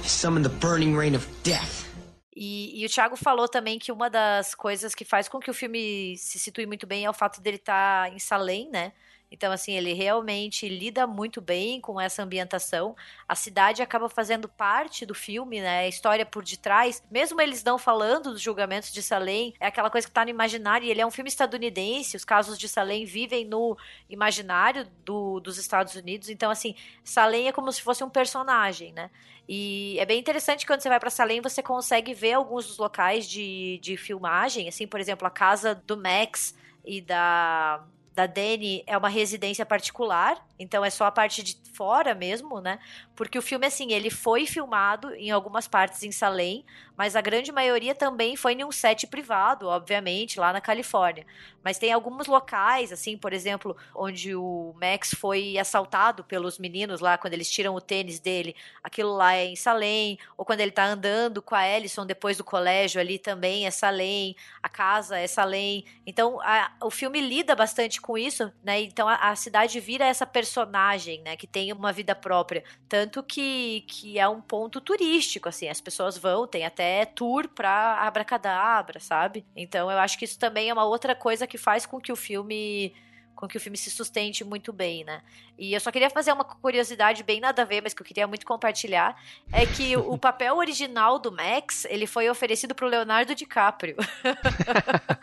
Summon 0.02 0.42
the 0.42 0.50
burning 0.50 0.98
rain 0.98 1.14
of 1.14 1.28
death. 1.44 1.91
E, 2.36 2.82
e, 2.82 2.86
o 2.86 2.90
Thiago 2.90 3.18
falou 3.18 3.48
também 3.48 3.78
que 3.78 3.92
uma 3.92 4.10
das 4.10 4.56
coisas 4.56 4.96
que 4.96 5.04
faz 5.04 5.28
com 5.28 5.40
que 5.40 5.52
o 5.52 5.54
filme 5.54 6.16
se 6.18 6.40
situe 6.40 6.66
muito 6.66 6.88
bem 6.88 7.06
é 7.06 7.10
o 7.10 7.14
fato 7.14 7.42
dele 7.42 7.58
estar 7.58 8.10
tá 8.10 8.16
em 8.16 8.20
Salem, 8.20 8.70
né? 8.70 8.94
Então, 9.32 9.50
assim, 9.54 9.72
ele 9.72 9.94
realmente 9.94 10.68
lida 10.68 11.08
muito 11.08 11.40
bem 11.40 11.80
com 11.80 12.00
essa 12.00 12.22
ambientação. 12.22 12.94
A 13.26 13.34
cidade 13.34 13.82
acaba 13.82 14.10
fazendo 14.10 14.50
parte 14.50 15.06
do 15.06 15.16
filme, 15.16 15.62
né? 15.62 15.80
A 15.80 15.88
história 15.88 16.26
por 16.26 16.44
detrás. 16.44 17.02
Mesmo 17.10 17.40
eles 17.40 17.64
não 17.64 17.78
falando 17.78 18.34
dos 18.34 18.42
julgamentos 18.42 18.92
de 18.92 19.02
Salem, 19.02 19.54
é 19.58 19.68
aquela 19.68 19.90
coisa 19.90 20.06
que 20.06 20.14
tá 20.14 20.26
no 20.26 20.30
imaginário. 20.30 20.86
E 20.86 20.92
ele 20.92 21.00
é 21.00 21.08
um 21.08 21.12
filme 21.12 21.30
estadunidense. 21.30 22.18
Os 22.18 22.26
casos 22.26 22.60
de 22.60 22.68
Salem 22.68 23.06
vivem 23.06 23.46
no 23.46 23.78
imaginário 24.10 24.86
do, 25.06 25.40
dos 25.40 25.58
Estados 25.58 25.96
Unidos. 25.96 26.28
Então, 26.28 26.52
assim, 26.52 26.76
Salem 27.02 27.48
é 27.48 27.54
como 27.54 27.72
se 27.72 27.82
fosse 27.82 28.04
um 28.04 28.10
personagem, 28.10 28.92
né? 28.92 29.10
E 29.48 29.98
é 29.98 30.06
bem 30.06 30.20
interessante 30.20 30.68
quando 30.68 30.82
você 30.82 30.90
vai 30.90 31.00
para 31.00 31.10
Salem, 31.10 31.40
você 31.40 31.64
consegue 31.64 32.14
ver 32.14 32.34
alguns 32.34 32.68
dos 32.68 32.78
locais 32.78 33.26
de, 33.28 33.80
de 33.82 33.96
filmagem, 33.96 34.68
assim, 34.68 34.86
por 34.86 35.00
exemplo, 35.00 35.26
a 35.26 35.32
casa 35.32 35.74
do 35.74 35.96
Max 35.96 36.54
e 36.86 37.00
da 37.02 37.84
da 38.14 38.26
Dani 38.26 38.84
é 38.86 38.98
uma 38.98 39.10
residência 39.10 39.66
particular, 39.66 40.38
então 40.62 40.86
é 40.86 40.90
só 40.90 41.06
a 41.06 41.12
parte 41.12 41.42
de 41.42 41.58
fora 41.74 42.14
mesmo, 42.14 42.62
né? 42.62 42.78
Porque 43.16 43.38
o 43.38 43.42
filme, 43.42 43.66
assim, 43.66 43.92
ele 43.92 44.10
foi 44.10 44.46
filmado 44.46 45.14
em 45.16 45.32
algumas 45.32 45.68
partes 45.68 46.04
em 46.04 46.12
Salem, 46.12 46.64
mas 46.96 47.16
a 47.16 47.22
grande 47.22 47.52
maioria 47.52 47.96
também 47.96 48.36
foi 48.36 48.54
em 48.54 48.64
um 48.64 48.72
set 48.72 49.08
privado, 49.08 49.68
obviamente, 49.68 50.40
lá 50.40 50.54
na 50.54 50.62
Califórnia. 50.62 51.26
Mas 51.64 51.80
tem 51.80 51.92
alguns 51.92 52.28
locais, 52.28 52.92
assim, 52.92 53.18
por 53.18 53.34
exemplo, 53.34 53.76
onde 53.96 54.36
o 54.36 54.76
Max 54.80 55.16
foi 55.16 55.58
assaltado 55.58 56.24
pelos 56.24 56.60
meninos 56.60 57.00
lá, 57.00 57.18
quando 57.18 57.34
eles 57.34 57.50
tiram 57.50 57.74
o 57.74 57.82
tênis 57.82 58.20
dele, 58.20 58.56
aquilo 58.84 59.14
lá 59.14 59.34
é 59.34 59.46
em 59.46 59.56
Salem, 59.56 60.20
ou 60.38 60.46
quando 60.46 60.60
ele 60.60 60.72
tá 60.72 60.86
andando 60.86 61.42
com 61.42 61.56
a 61.56 61.68
Ellison 61.68 62.06
depois 62.06 62.38
do 62.38 62.44
colégio 62.44 63.02
ali 63.02 63.18
também 63.18 63.66
é 63.66 63.72
Salem, 63.72 64.36
a 64.62 64.70
casa 64.70 65.18
é 65.18 65.26
Salem. 65.26 65.86
Então, 66.06 66.40
a, 66.42 66.72
o 66.84 66.92
filme 66.92 67.20
lida 67.20 67.56
bastante 67.56 68.00
com 68.00 68.18
isso, 68.18 68.52
né? 68.64 68.82
Então 68.82 69.08
a, 69.08 69.16
a 69.16 69.36
cidade 69.36 69.80
vira 69.80 70.06
essa 70.06 70.26
personagem 70.26 70.51
personagem, 70.52 71.22
né, 71.22 71.38
que 71.38 71.48
tem 71.48 71.72
uma 71.72 71.94
vida 71.94 72.14
própria, 72.14 72.64
tanto 72.90 73.24
que, 73.24 73.86
que 73.88 74.20
é 74.20 74.28
um 74.28 74.42
ponto 74.42 74.82
turístico, 74.82 75.48
assim, 75.48 75.70
as 75.70 75.80
pessoas 75.80 76.18
vão, 76.18 76.46
tem 76.46 76.66
até 76.66 77.06
tour 77.06 77.48
pra 77.48 78.00
Abracadabra, 78.02 79.00
sabe? 79.00 79.46
Então 79.56 79.90
eu 79.90 79.98
acho 79.98 80.18
que 80.20 80.26
isso 80.26 80.38
também 80.38 80.70
é 80.70 80.74
uma 80.74 80.84
outra 80.84 81.16
coisa 81.16 81.48
que 81.48 81.58
faz 81.58 81.86
com 81.86 82.02
que 82.02 82.12
o 82.12 82.16
filme 82.16 82.94
com 83.36 83.48
que 83.48 83.58
o 83.58 83.60
filme 83.60 83.78
se 83.78 83.90
sustente 83.90 84.44
muito 84.44 84.72
bem, 84.72 85.04
né? 85.04 85.22
E 85.58 85.74
eu 85.74 85.80
só 85.80 85.92
queria 85.92 86.10
fazer 86.10 86.32
uma 86.32 86.44
curiosidade 86.44 87.24
bem 87.24 87.40
nada 87.40 87.62
a 87.62 87.66
ver, 87.66 87.82
mas 87.82 87.94
que 87.94 88.02
eu 88.02 88.06
queria 88.06 88.28
muito 88.28 88.46
compartilhar, 88.46 89.16
é 89.52 89.66
que 89.66 89.96
o 89.96 90.18
papel 90.18 90.58
original 90.58 91.20
do 91.20 91.32
Max, 91.32 91.86
ele 91.86 92.08
foi 92.08 92.30
oferecido 92.30 92.74
pro 92.74 92.88
Leonardo 92.88 93.36
DiCaprio. 93.36 93.96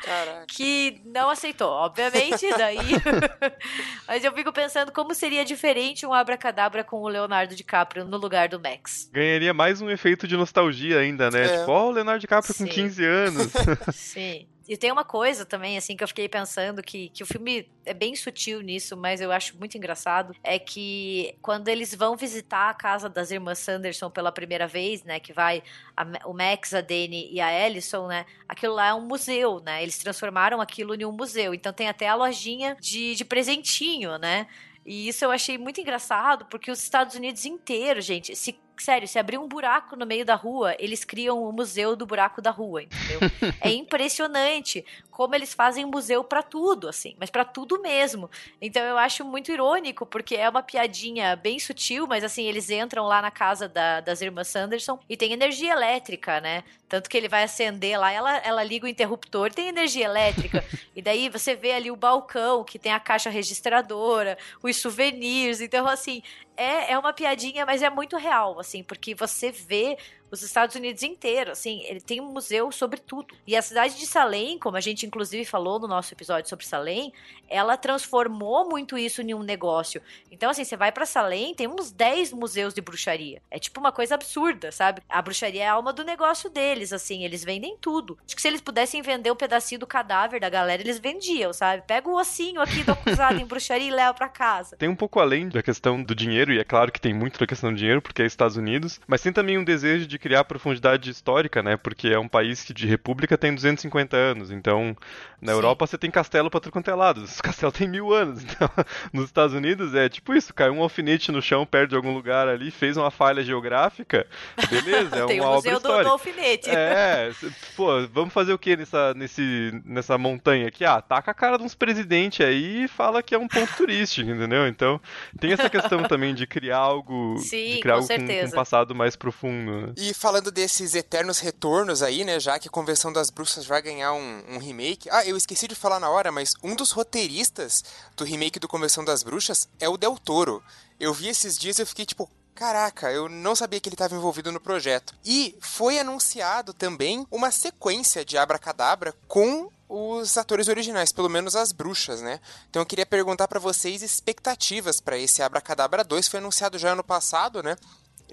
Caraca. 0.05 0.47
que 0.51 1.01
não 1.05 1.29
aceitou, 1.31 1.71
obviamente, 1.71 2.49
daí... 2.57 2.79
mas 4.07 4.25
eu 4.25 4.33
fico 4.33 4.53
pensando 4.53 4.93
como 4.93 5.15
seria 5.15 5.45
diferente 5.45 6.07
um 6.07 6.13
abracadabra 6.13 6.85
com 6.85 7.03
o 7.03 7.09
Leonardo 7.09 7.55
DiCaprio 7.55 8.05
no 8.05 8.17
lugar 8.17 8.49
do 8.49 8.61
Max. 8.61 9.11
Ganharia 9.13 9.53
mais 9.53 9.81
um 9.81 9.91
efeito 9.91 10.29
de 10.29 10.37
nostalgia 10.37 10.99
ainda, 10.99 11.31
né? 11.31 11.45
É. 11.45 11.59
Tipo, 11.59 11.73
ó, 11.73 11.85
oh, 11.85 11.89
o 11.89 11.91
Leonardo 11.91 12.21
DiCaprio 12.21 12.55
Sim. 12.55 12.67
com 12.67 12.73
15 12.73 13.05
anos. 13.05 13.53
Sim. 13.93 14.47
E 14.69 14.77
tem 14.77 14.93
uma 14.93 15.05
coisa 15.05 15.47
também, 15.47 15.79
assim, 15.79 15.97
que 15.97 16.05
eu 16.05 16.09
fiquei 16.09 16.29
pensando 16.29 16.83
que, 16.83 17.09
que 17.09 17.23
o 17.23 17.27
filme 17.27 17.67
é 17.87 17.95
bem 17.95 18.15
sutil 18.15 18.61
nisso, 18.61 18.99
mas 18.99 19.19
eu 19.19 19.33
acho 19.33 19.57
muito 19.57 19.79
engraçado. 19.79 20.37
É 20.45 20.59
que 20.59 21.35
quando 21.41 21.69
eles 21.69 21.95
vão 21.95 22.15
visitar 22.17 22.69
a 22.69 22.75
casa 22.75 23.09
das 23.09 23.31
irmãs 23.31 23.59
Sanderson 23.61 24.11
pela 24.11 24.31
primeira 24.31 24.67
vez, 24.67 25.03
né? 25.05 25.19
Que 25.19 25.33
vai 25.33 25.63
a, 25.97 26.05
o 26.29 26.35
Max, 26.35 26.75
a 26.75 26.83
Dani 26.83 27.33
e 27.33 27.41
a 27.41 27.51
Ellison, 27.51 28.09
né? 28.09 28.27
Aquilo 28.47 28.75
lá 28.75 28.89
é 28.89 28.95
um 28.95 29.07
museu, 29.07 29.59
né? 29.61 29.83
Eles 29.83 29.97
transformaram 29.97 30.61
aquilo 30.61 30.95
em 30.95 31.07
um 31.07 31.13
museu. 31.13 31.55
Então 31.55 31.73
tem 31.73 31.89
até 31.89 32.07
a 32.07 32.15
lojinha 32.15 32.77
de, 32.79 33.15
de 33.15 33.25
presentinho, 33.25 34.19
né? 34.19 34.47
E 34.85 35.09
isso 35.09 35.25
eu 35.25 35.31
achei 35.31 35.57
muito 35.57 35.81
engraçado, 35.81 36.45
porque 36.47 36.71
os 36.71 36.83
Estados 36.83 37.15
Unidos 37.15 37.47
inteiros, 37.47 38.05
gente, 38.05 38.37
se 38.37 38.59
sério, 38.83 39.09
se 39.09 39.19
abrir 39.19 39.39
um 39.39 39.49
buraco 39.49 39.97
no 39.97 40.07
meio 40.07 40.25
da 40.25 40.35
rua, 40.35 40.75
eles 40.79 41.05
criam 41.05 41.43
o 41.43 41.53
museu 41.53 41.97
do 41.97 42.07
buraco 42.07 42.41
da 42.41 42.51
rua, 42.51 42.83
entendeu? 42.83 43.21
é 43.61 43.71
impressionante 43.71 44.85
como 45.11 45.35
eles 45.35 45.53
fazem 45.53 45.85
museu 45.85 46.23
para 46.23 46.43
tudo, 46.43 46.89
assim, 46.89 47.17
mas 47.19 47.29
para 47.29 47.45
tudo 47.45 47.81
mesmo. 47.83 48.31
Então 48.63 48.83
eu 48.83 48.97
acho 48.97 49.25
muito 49.25 49.51
irônico, 49.51 50.07
porque 50.07 50.37
é 50.37 50.49
uma 50.49 50.63
piadinha 50.63 51.35
bem 51.35 51.59
sutil, 51.59 52.07
mas 52.07 52.23
assim, 52.23 52.45
eles 52.45 52.71
entram 52.71 53.05
lá 53.05 53.21
na 53.21 53.31
casa 53.31 53.69
da, 53.69 54.01
das 54.01 54.21
irmãs 54.21 54.47
Sanderson 54.47 54.99
e 55.09 55.17
tem 55.17 55.33
energia 55.33 55.73
elétrica, 55.73 56.41
né? 56.41 56.63
Tanto 56.89 57.11
que 57.11 57.17
ele 57.17 57.29
vai 57.29 57.43
acender 57.43 57.99
lá, 57.99 58.11
ela, 58.11 58.37
ela 58.39 58.63
liga 58.63 58.87
o 58.87 58.89
interruptor, 58.89 59.53
tem 59.53 59.69
energia 59.69 60.07
elétrica. 60.07 60.65
e 60.97 61.03
daí 61.03 61.29
você 61.29 61.55
vê 61.55 61.73
ali 61.73 61.91
o 61.91 61.97
balcão, 61.97 62.65
que 62.65 62.79
tem 62.79 62.93
a 62.93 63.01
caixa 63.01 63.29
registradora, 63.29 64.39
os 64.63 64.77
souvenirs. 64.77 65.61
Então, 65.61 65.87
assim, 65.87 66.23
é, 66.59 66.93
é 66.93 66.99
uma 66.99 67.13
piadinha, 67.13 67.65
mas 67.65 67.83
é 67.83 67.89
muito 67.89 68.17
real, 68.17 68.59
assim, 68.59 68.83
porque 68.83 69.15
você 69.15 69.53
vê 69.53 69.97
os 70.31 70.43
Estados 70.43 70.75
Unidos 70.77 71.03
inteiro, 71.03 71.53
assim, 71.53 71.83
ele 71.85 72.01
tem 72.01 72.21
um 72.21 72.33
museu 72.33 72.71
sobre 72.71 73.01
tudo. 73.01 73.35
E 73.47 73.57
a 73.57 73.63
cidade 73.63 73.97
de 73.97 74.07
Salem, 74.07 74.59
como 74.59 74.77
a 74.77 74.81
gente 74.81 75.07
inclusive 75.07 75.45
falou 75.45 75.79
no 75.79 75.89
nosso 75.89 76.13
episódio 76.15 76.49
sobre 76.49 76.67
Salem, 76.67 77.13
ela 77.49 77.77
transformou 77.77 78.69
muito 78.69 78.99
isso 78.99 79.23
em 79.23 79.35
um 79.35 79.43
negócio. 79.43 80.03
Então, 80.31 80.51
assim, 80.51 80.65
você 80.65 80.77
vai 80.77 80.93
para 80.93 81.07
Salem, 81.07 81.55
tem 81.55 81.67
uns 81.67 81.91
10 81.91 82.33
museus 82.33 82.75
de 82.75 82.81
bruxaria. 82.81 83.43
É 83.51 83.59
tipo 83.59 83.81
uma 83.81 83.93
coisa 83.93 84.15
absurda, 84.15 84.71
sabe? 84.71 85.03
A 85.09 85.23
bruxaria 85.23 85.65
é 85.65 85.69
a 85.69 85.73
alma 85.73 85.93
do 85.93 86.05
negócio 86.05 86.51
deles, 86.51 86.93
assim, 86.93 87.25
eles 87.25 87.45
vendem 87.45 87.77
tudo. 87.81 88.19
Acho 88.27 88.37
que 88.37 88.43
se 88.43 88.49
eles 88.49 88.61
pudessem 88.61 89.03
vender 89.03 89.31
um 89.31 89.37
pedacinho 89.37 89.79
do 89.79 89.87
cadáver 89.87 90.41
da 90.41 90.49
galera, 90.49 90.83
eles 90.83 90.99
vendiam, 90.99 91.53
sabe? 91.53 91.83
Pega 91.87 92.09
o 92.09 92.17
ossinho 92.17 92.61
aqui 92.61 92.85
do 92.85 92.93
acusado 92.93 93.41
em 93.41 93.47
bruxaria 93.47 93.89
e 93.89 93.91
leva 93.91 94.15
para 94.15 94.29
casa. 94.29 94.77
Tem 94.77 94.89
um 94.89 94.97
pouco 94.97 95.21
além 95.21 95.49
da 95.49 95.63
questão 95.63 96.03
do 96.03 96.15
dinheiro, 96.15 96.53
e 96.53 96.59
é 96.59 96.65
claro 96.65 96.93
que 96.93 97.01
tem 97.01 97.15
muito 97.15 97.39
da 97.39 97.47
questão 97.47 97.73
do 97.73 97.77
dinheiro, 97.77 98.03
porque 98.03 98.23
é 98.23 98.27
Estados 98.27 98.57
Unidos, 98.57 99.01
mas 99.07 99.23
tem 99.23 99.33
também 99.33 99.57
um 99.57 99.65
desejo 99.65 100.07
de 100.07 100.18
criar 100.19 100.45
profundidade 100.45 101.11
histórica, 101.11 101.63
né? 101.63 101.77
Porque 101.77 102.09
é 102.09 102.19
um 102.19 102.29
país 102.29 102.63
que 102.63 102.75
de 102.75 102.87
república 102.87 103.39
tem 103.39 103.55
250 103.55 104.17
anos. 104.17 104.51
Então, 104.51 104.97
na 105.41 105.53
Sim. 105.53 105.59
Europa 105.59 105.87
você 105.87 105.97
tem 105.97 106.11
castelo 106.11 106.51
pra 106.51 106.61
tudo 106.61 106.73
quanto 106.73 106.91
é 106.91 106.95
lado. 106.95 107.23
Os 107.23 107.41
castelos 107.43 107.75
têm 107.75 107.89
mil 107.89 108.13
anos. 108.13 108.43
Então, 108.43 108.69
nos 109.13 109.27
Estados 109.27 109.55
Unidos 109.55 109.95
é 109.95 110.09
tipo 110.09 110.35
isso: 110.35 110.53
caiu 110.53 110.73
um 110.73 110.83
alfinete 110.83 111.31
no 111.31 111.41
chão 111.41 111.65
perto 111.65 111.91
de 111.91 111.97
algum 111.97 112.13
lugar 112.13 112.49
ali, 112.49 112.71
fez 112.71 112.97
uma 112.97 113.11
falha 113.11 113.43
geográfica. 113.43 114.27
Beleza, 114.69 115.17
é 115.17 115.27
tem 115.27 115.41
uma 115.41 115.51
o 115.51 115.59
obra 115.59 115.73
histórica. 115.73 116.03
Do, 116.03 116.05
do 116.05 116.13
alfinete. 116.13 116.71
É, 116.71 117.31
pô, 117.77 118.07
vamos 118.13 118.33
fazer 118.33 118.53
o 118.53 118.59
que 118.59 118.77
nessa, 118.77 119.15
nesse, 119.15 119.81
nessa 119.85 120.19
montanha 120.19 120.69
aqui? 120.69 120.85
Ah, 120.85 121.01
taca 121.01 121.31
a 121.31 121.35
cara 121.35 121.57
de 121.57 121.65
uns 121.65 121.75
presidentes 121.75 122.45
aí 122.45 122.85
e 122.85 122.89
fala 122.89 123.23
que 123.23 123.35
é 123.35 123.39
um 123.39 123.49
ponto 123.49 123.73
turístico, 123.77 124.31
entendeu? 124.31 124.67
Então, 124.67 125.01
tem 125.39 125.53
essa 125.53 125.71
questão 125.71 126.03
também 126.03 126.35
de 126.35 126.47
criar 126.47 126.79
algo, 126.79 127.37
Sim, 127.39 127.75
de 127.75 127.81
criar 127.81 127.95
com 127.95 128.01
algo 128.03 128.09
com, 128.09 128.27
com, 128.27 128.47
um 128.47 128.51
passado 128.51 128.95
mais 128.95 129.17
profundo. 129.17 129.87
Né? 129.87 129.93
E 129.97 130.08
falando 130.15 130.51
desses 130.51 130.95
eternos 130.95 131.39
retornos 131.39 132.03
aí, 132.03 132.25
né, 132.25 132.39
já 132.39 132.59
que 132.59 132.69
a 132.69 132.71
Convenção 132.71 133.13
das 133.13 133.31
Bruxas 133.31 133.67
vai 133.67 133.83
ganhar 133.83 134.13
um, 134.13 134.43
um 134.49 134.59
remake. 134.59 135.09
Ah, 135.11 135.25
eu 135.27 135.37
esqueci 135.37 135.67
de 135.69 135.75
falar 135.75 136.01
na 136.01 136.11
hora, 136.11 136.31
mas 136.33 136.55
um 136.63 136.75
dos 136.75 136.91
roteiristas 136.91 137.83
do 138.17 138.25
remake 138.25 138.59
do 138.59 138.69
Convenção 138.69 139.05
das 139.05 139.23
Bruxas 139.23 139.69
é 139.81 139.89
o 139.89 139.97
Del 139.97 140.17
Toro. 140.19 140.63
Eu 140.99 141.15
vi 141.15 141.29
esses 141.29 141.57
dias 141.57 141.79
e 141.79 141.83
eu 141.83 141.87
fiquei 141.87 142.05
tipo, 142.05 142.31
Caraca, 142.59 143.09
eu 143.13 143.29
não 143.29 143.55
sabia 143.55 143.79
que 143.79 143.89
ele 143.89 143.95
estava 143.95 144.17
envolvido 144.17 144.51
no 144.51 144.59
projeto. 144.59 145.15
E 145.25 145.57
foi 145.61 145.97
anunciado 146.01 146.75
também 146.75 147.25
uma 147.31 147.53
sequência 147.53 148.25
de 148.25 148.37
Abracadabra 148.37 149.15
com 149.29 149.71
os 149.89 150.37
atores 150.37 150.67
originais, 150.67 151.13
pelo 151.13 151.29
menos 151.29 151.55
as 151.55 151.71
bruxas, 151.71 152.21
né? 152.21 152.41
Então 152.69 152.83
eu 152.83 152.87
queria 152.87 153.07
perguntar 153.07 153.47
para 153.47 153.61
vocês 153.61 154.03
expectativas 154.03 155.01
para 155.01 155.17
esse 155.17 155.41
Abracadabra 155.41 156.03
2, 156.03 156.27
foi 156.27 156.41
anunciado 156.41 156.79
já 156.79 156.93
ano 156.93 157.05
passado, 157.05 157.63
né? 157.63 157.77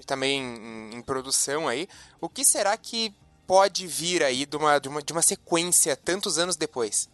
Também 0.04 0.40
em, 0.40 0.96
em 0.96 1.02
produção 1.02 1.68
aí. 1.68 1.88
O 2.20 2.28
que 2.28 2.44
será 2.44 2.76
que 2.76 3.14
pode 3.46 3.86
vir 3.86 4.22
aí 4.22 4.44
de 4.44 4.56
uma, 4.56 4.78
de 4.78 4.88
uma, 4.88 5.02
de 5.02 5.12
uma 5.12 5.22
sequência 5.22 5.96
tantos 5.96 6.38
anos 6.38 6.56
depois? 6.56 7.08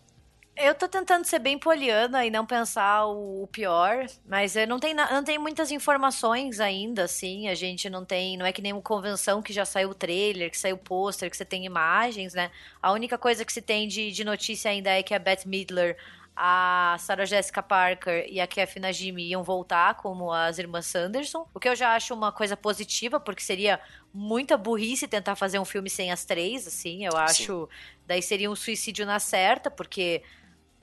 Eu 0.55 0.75
tô 0.75 0.87
tentando 0.87 1.25
ser 1.25 1.39
bem 1.39 1.59
poliana 1.59 2.27
e 2.27 2.31
não 2.31 2.45
pensar 2.45 3.07
o, 3.07 3.49
pior, 3.51 4.07
mas 4.27 4.55
eu 4.55 4.67
não 4.67 4.79
tenho, 4.79 4.95
não 4.95 5.25
tenho 5.25 5.41
muitas 5.41 5.71
informações 5.71 6.61
ainda, 6.61 7.05
assim. 7.05 7.49
A 7.49 7.55
gente 7.55 7.89
não 7.89 8.05
tem. 8.05 8.37
Não 8.37 8.45
é 8.45 8.53
que 8.53 8.61
nem 8.61 8.73
uma 8.73 8.83
convenção 8.83 9.41
que 9.41 9.53
já 9.53 9.65
saiu 9.65 9.91
o 9.91 9.95
trailer, 9.95 10.51
que 10.51 10.59
saiu 10.59 10.77
o 10.77 10.79
pôster, 10.79 11.31
que 11.31 11.37
você 11.37 11.45
tem 11.45 11.65
imagens, 11.65 12.35
né? 12.35 12.51
A 12.83 12.93
única 12.93 13.17
coisa 13.17 13.47
que 13.47 13.53
se 13.53 13.63
tem 13.63 13.89
de, 13.89 14.13
de 14.13 14.25
notícia 14.25 14.71
ainda 14.71 14.91
é 14.91 15.03
que 15.03 15.15
a 15.15 15.19
Beth 15.19 15.47
Midler, 15.47 15.97
a 16.35 16.97
Sarah 16.99 17.27
Jessica 17.27 17.63
Parker 17.63 18.27
e 18.29 18.41
a 18.41 18.47
Kathy 18.47 18.81
Najimy 18.81 19.29
iam 19.29 19.43
voltar 19.43 19.95
como 19.95 20.33
as 20.33 20.59
irmãs 20.59 20.87
Sanderson, 20.87 21.47
o 21.53 21.61
que 21.61 21.69
eu 21.69 21.77
já 21.77 21.95
acho 21.95 22.15
uma 22.15 22.33
coisa 22.33 22.57
positiva, 22.57 23.21
porque 23.21 23.43
seria 23.43 23.79
muita 24.13 24.57
burrice 24.57 25.07
tentar 25.07 25.37
fazer 25.37 25.59
um 25.59 25.65
filme 25.65 25.91
sem 25.91 26.11
as 26.11 26.25
três, 26.25 26.67
assim. 26.67 27.05
Eu 27.05 27.17
acho. 27.17 27.69
Sim. 27.71 27.97
Daí 28.07 28.23
seria 28.23 28.51
um 28.51 28.57
suicídio 28.57 29.05
na 29.05 29.19
certa, 29.19 29.71
porque 29.71 30.23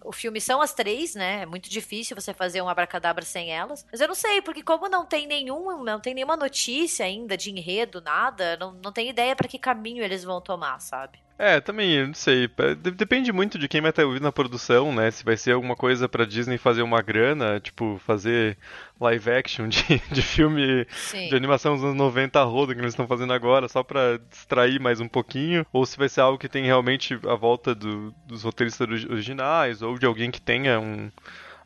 o 0.04 0.12
filme 0.12 0.40
são 0.40 0.62
as 0.62 0.74
três, 0.74 1.16
né? 1.16 1.42
É 1.42 1.46
muito 1.46 1.70
difícil 1.70 2.16
você 2.16 2.34
fazer 2.34 2.62
um 2.62 2.70
abracadabra 2.70 3.26
sem 3.26 3.52
elas. 3.52 3.86
Mas 3.92 4.00
eu 4.00 4.08
não 4.08 4.16
sei, 4.16 4.42
porque 4.42 4.64
como 4.64 4.88
não 4.88 5.06
tem 5.06 5.28
nenhum, 5.28 5.84
não 5.84 6.00
tem 6.00 6.14
nenhuma 6.14 6.38
notícia 6.38 7.06
ainda 7.06 7.36
de 7.36 7.52
enredo, 7.52 8.02
nada, 8.02 8.56
não, 8.58 8.72
não 8.74 8.92
tem 8.92 9.10
ideia 9.10 9.36
para 9.36 9.48
que 9.48 9.60
caminho 9.60 10.04
eles 10.04 10.24
vão 10.24 10.40
tomar, 10.40 10.80
sabe? 10.80 11.20
É, 11.42 11.62
também, 11.62 12.06
não 12.06 12.14
sei. 12.14 12.50
Depende 12.98 13.32
muito 13.32 13.58
de 13.58 13.70
quem 13.70 13.80
vai 13.80 13.92
estar 13.92 14.04
ouvindo 14.04 14.24
na 14.24 14.32
produção, 14.32 14.94
né? 14.94 15.10
Se 15.10 15.24
vai 15.24 15.38
ser 15.38 15.54
alguma 15.54 15.74
coisa 15.74 16.10
pra 16.10 16.26
Disney 16.26 16.58
fazer 16.58 16.82
uma 16.82 17.02
grana, 17.02 17.62
tipo, 17.62 17.98
fazer 18.06 18.58
live 19.00 19.32
action 19.32 19.70
de, 19.70 19.82
de 20.12 20.22
filme 20.22 20.86
Sim. 20.90 21.30
de 21.30 21.36
animação 21.38 21.76
dos 21.76 21.84
anos 21.86 21.96
90 21.96 22.44
roda 22.44 22.76
que 22.76 22.82
eles 22.82 22.92
estão 22.92 23.08
fazendo 23.08 23.32
agora, 23.32 23.70
só 23.70 23.82
pra 23.82 24.18
distrair 24.30 24.82
mais 24.82 25.00
um 25.00 25.08
pouquinho. 25.08 25.66
Ou 25.72 25.86
se 25.86 25.98
vai 25.98 26.10
ser 26.10 26.20
algo 26.20 26.38
que 26.38 26.50
tem 26.50 26.66
realmente 26.66 27.18
a 27.26 27.36
volta 27.36 27.74
do, 27.74 28.14
dos 28.28 28.44
roteiristas 28.44 29.06
originais, 29.06 29.82
ou 29.82 29.98
de 29.98 30.06
alguém 30.06 30.30
que 30.30 30.42
tenha 30.42 30.78
um 30.78 31.10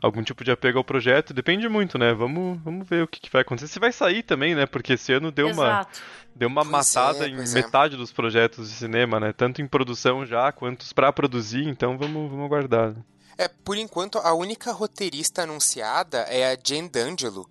algum 0.04 0.22
tipo 0.22 0.44
de 0.44 0.52
apego 0.52 0.78
ao 0.78 0.84
projeto. 0.84 1.34
Depende 1.34 1.68
muito, 1.70 1.98
né? 1.98 2.14
Vamos, 2.14 2.60
vamos 2.62 2.88
ver 2.88 3.04
o 3.04 3.08
que, 3.08 3.22
que 3.22 3.32
vai 3.32 3.42
acontecer. 3.42 3.70
Se 3.70 3.80
vai 3.80 3.92
sair 3.92 4.22
também, 4.22 4.54
né? 4.54 4.66
Porque 4.66 4.94
esse 4.94 5.14
ano 5.14 5.32
deu 5.32 5.48
Exato. 5.48 5.64
uma 5.64 5.88
deu 6.36 6.50
uma 6.50 6.62
pois 6.62 6.72
matada 6.72 7.26
é, 7.26 7.30
em 7.30 7.36
é. 7.40 7.48
metade 7.48 7.96
é. 7.96 7.98
dos 7.98 8.12
projetos 8.12 8.70
de 8.70 8.76
cinema, 8.76 9.20
né? 9.20 9.32
Tanto 9.32 9.62
em 9.62 9.68
produção 9.68 10.26
já, 10.26 10.52
quanto 10.52 10.94
para 10.94 11.14
produzir, 11.14 11.68
então 11.68 11.98
vamos, 11.98 12.30
vamos 12.30 12.46
aguardar. 12.46 12.94
É, 13.38 13.48
por 13.48 13.78
enquanto, 13.78 14.18
a 14.18 14.34
única 14.34 14.72
roteirista 14.72 15.44
anunciada 15.44 16.20
é 16.24 16.52
a 16.52 16.58
Jane 16.62 16.90
D'Angelo, 16.90 17.50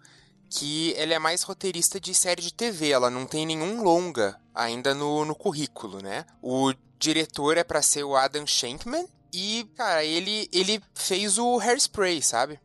que 0.51 0.95
ela 0.97 1.15
é 1.15 1.19
mais 1.19 1.43
roteirista 1.43 1.99
de 1.99 2.15
série 2.15 2.43
de 2.43 2.53
TV, 2.53 2.91
ela 2.91 3.09
não 3.09 3.25
tem 3.25 3.47
nenhum 3.47 3.83
longa 3.83 4.39
ainda 4.55 4.95
no, 4.95 5.25
no 5.25 5.35
currículo, 5.35 6.03
né? 6.03 6.27
O 6.43 6.73
diretor 6.99 7.57
é 7.57 7.65
para 7.65 7.83
ser 7.83 8.05
o 8.05 8.15
Adam 8.15 8.47
Shankman, 8.47 9.07
e, 9.33 9.65
cara, 9.77 10.05
ele, 10.05 10.49
ele 10.53 10.81
fez 10.95 11.39
o 11.39 11.59
Hairspray, 11.59 12.21
sabe? 12.23 12.61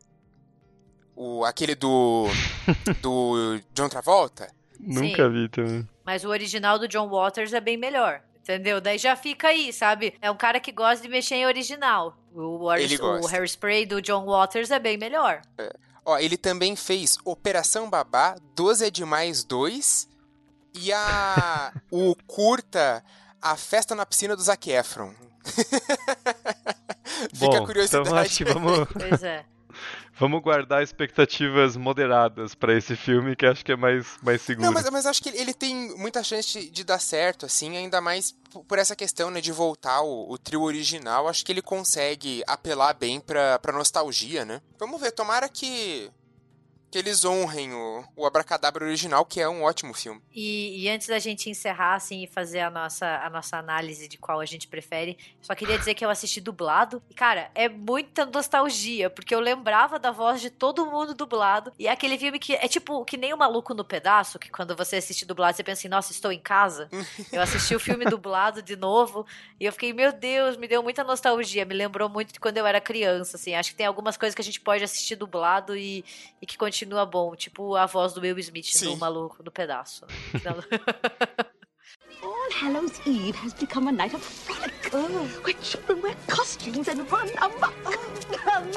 O, 1.16 1.44
aquele 1.44 1.74
do. 1.74 2.26
do 3.02 3.60
John 3.72 3.88
Travolta. 3.88 4.52
Nunca 4.78 5.24
Sim. 5.24 5.32
vi 5.32 5.48
também. 5.48 5.88
Mas 6.04 6.24
o 6.24 6.28
original 6.28 6.78
do 6.78 6.86
John 6.86 7.08
Waters 7.08 7.52
é 7.52 7.60
bem 7.60 7.76
melhor. 7.76 8.22
Entendeu? 8.40 8.80
Daí 8.80 8.96
já 8.96 9.14
fica 9.14 9.48
aí, 9.48 9.72
sabe? 9.72 10.14
É 10.22 10.30
um 10.30 10.36
cara 10.36 10.58
que 10.58 10.72
gosta 10.72 11.02
de 11.02 11.08
mexer 11.08 11.34
em 11.34 11.46
original. 11.46 12.16
O, 12.32 12.40
o, 12.40 12.64
o 12.64 13.26
Hairspray 13.26 13.84
do 13.84 14.00
John 14.00 14.24
Waters 14.24 14.70
é 14.70 14.78
bem 14.78 14.96
melhor. 14.96 15.42
É. 15.58 15.70
Ó, 16.04 16.18
ele 16.18 16.38
também 16.38 16.74
fez 16.74 17.18
Operação 17.26 17.90
Babá, 17.90 18.36
12 18.54 18.86
é 18.86 18.90
Demais 18.90 19.44
2 19.44 20.08
e 20.80 20.90
a 20.90 21.74
o 21.90 22.16
curta 22.26 23.04
A 23.42 23.54
Festa 23.56 23.94
na 23.94 24.06
Piscina 24.06 24.34
do 24.34 24.40
Zac 24.40 24.70
Efron. 24.70 25.12
Fica 27.34 27.46
Bom, 27.46 27.56
a 27.56 27.66
curiosidade. 27.66 28.08
Então 28.08 28.18
acho 28.18 28.36
que 28.36 28.44
vamos... 28.44 28.88
Pois 28.92 29.22
é. 29.22 29.44
Vamos 30.18 30.42
guardar 30.42 30.82
expectativas 30.82 31.76
moderadas 31.76 32.52
para 32.52 32.76
esse 32.76 32.96
filme, 32.96 33.36
que 33.36 33.46
acho 33.46 33.64
que 33.64 33.70
é 33.70 33.76
mais, 33.76 34.04
mais 34.20 34.42
seguro. 34.42 34.66
Não, 34.66 34.72
mas, 34.72 34.90
mas 34.90 35.06
acho 35.06 35.22
que 35.22 35.28
ele 35.28 35.54
tem 35.54 35.96
muita 35.96 36.24
chance 36.24 36.68
de 36.70 36.82
dar 36.82 36.98
certo, 36.98 37.46
assim, 37.46 37.76
ainda 37.76 38.00
mais 38.00 38.34
por 38.66 38.78
essa 38.78 38.96
questão, 38.96 39.30
né, 39.30 39.40
de 39.40 39.52
voltar 39.52 40.02
o, 40.02 40.28
o 40.28 40.36
trio 40.36 40.62
original. 40.62 41.28
Acho 41.28 41.44
que 41.44 41.52
ele 41.52 41.62
consegue 41.62 42.42
apelar 42.48 42.94
bem 42.94 43.20
pra, 43.20 43.60
pra 43.60 43.72
nostalgia, 43.72 44.44
né? 44.44 44.60
Vamos 44.76 45.00
ver, 45.00 45.12
tomara 45.12 45.48
que 45.48 46.10
que 46.90 46.98
eles 46.98 47.24
honrem 47.24 47.72
o, 47.74 48.04
o 48.16 48.26
Abracadabra 48.26 48.84
original, 48.84 49.24
que 49.24 49.40
é 49.40 49.48
um 49.48 49.62
ótimo 49.62 49.92
filme. 49.92 50.22
E, 50.32 50.84
e, 50.84 50.88
antes 50.88 51.06
da 51.06 51.18
gente 51.18 51.50
encerrar, 51.50 51.94
assim, 51.94 52.22
e 52.22 52.26
fazer 52.26 52.60
a 52.60 52.70
nossa, 52.70 53.06
a 53.22 53.28
nossa 53.28 53.56
análise 53.58 54.08
de 54.08 54.16
qual 54.16 54.40
a 54.40 54.46
gente 54.46 54.66
prefere, 54.66 55.18
só 55.40 55.54
queria 55.54 55.78
dizer 55.78 55.94
que 55.94 56.04
eu 56.04 56.10
assisti 56.10 56.40
dublado. 56.40 57.02
E, 57.10 57.14
cara, 57.14 57.50
é 57.54 57.68
muita 57.68 58.24
nostalgia, 58.24 59.10
porque 59.10 59.34
eu 59.34 59.40
lembrava 59.40 59.98
da 59.98 60.10
voz 60.10 60.40
de 60.40 60.48
todo 60.48 60.86
mundo 60.86 61.14
dublado. 61.14 61.72
E 61.78 61.86
é 61.86 61.90
aquele 61.90 62.18
filme 62.18 62.38
que 62.38 62.54
é 62.54 62.66
tipo 62.66 63.04
que 63.04 63.16
nem 63.16 63.34
o 63.34 63.36
Maluco 63.36 63.74
no 63.74 63.84
Pedaço, 63.84 64.38
que 64.38 64.50
quando 64.50 64.74
você 64.74 64.96
assiste 64.96 65.26
dublado, 65.26 65.56
você 65.56 65.62
pensa 65.62 65.80
assim, 65.80 65.88
nossa, 65.88 66.12
estou 66.12 66.32
em 66.32 66.40
casa. 66.40 66.88
eu 67.30 67.42
assisti 67.42 67.74
o 67.74 67.80
filme 67.80 68.06
dublado 68.06 68.62
de 68.62 68.76
novo, 68.76 69.26
e 69.60 69.66
eu 69.66 69.72
fiquei, 69.72 69.92
meu 69.92 70.12
Deus, 70.12 70.56
me 70.56 70.66
deu 70.66 70.82
muita 70.82 71.04
nostalgia. 71.04 71.66
Me 71.66 71.74
lembrou 71.74 72.08
muito 72.08 72.32
de 72.32 72.40
quando 72.40 72.56
eu 72.56 72.66
era 72.66 72.80
criança, 72.80 73.36
assim. 73.36 73.54
Acho 73.54 73.70
que 73.70 73.76
tem 73.76 73.86
algumas 73.86 74.16
coisas 74.16 74.34
que 74.34 74.40
a 74.40 74.44
gente 74.44 74.60
pode 74.60 74.82
assistir 74.82 75.16
dublado 75.16 75.76
e, 75.76 76.04
e 76.40 76.46
que 76.46 76.56
continua 76.56 76.77
continua 76.78 77.04
bom, 77.04 77.34
tipo 77.34 77.74
a 77.74 77.86
voz 77.86 78.12
do 78.12 78.20
Will 78.20 78.38
Smith 78.38 78.66
Sim. 78.66 78.90
no 78.90 78.96
maluco 78.98 79.42
no 79.42 79.50
pedaço. 79.50 80.06
All 82.22 82.50
Hallows 82.52 83.00
Eve 83.04 83.36
has 83.38 83.52
become 83.54 83.88
a 83.88 83.92
night 83.92 84.14
of 84.14 84.22
frolic, 84.22 84.92
where 85.42 85.54
children 85.60 86.00
wear 86.02 86.14
costumes 86.28 86.88
and 86.88 87.04
run 87.10 87.28
amok. 87.38 87.74
amok, 88.46 88.68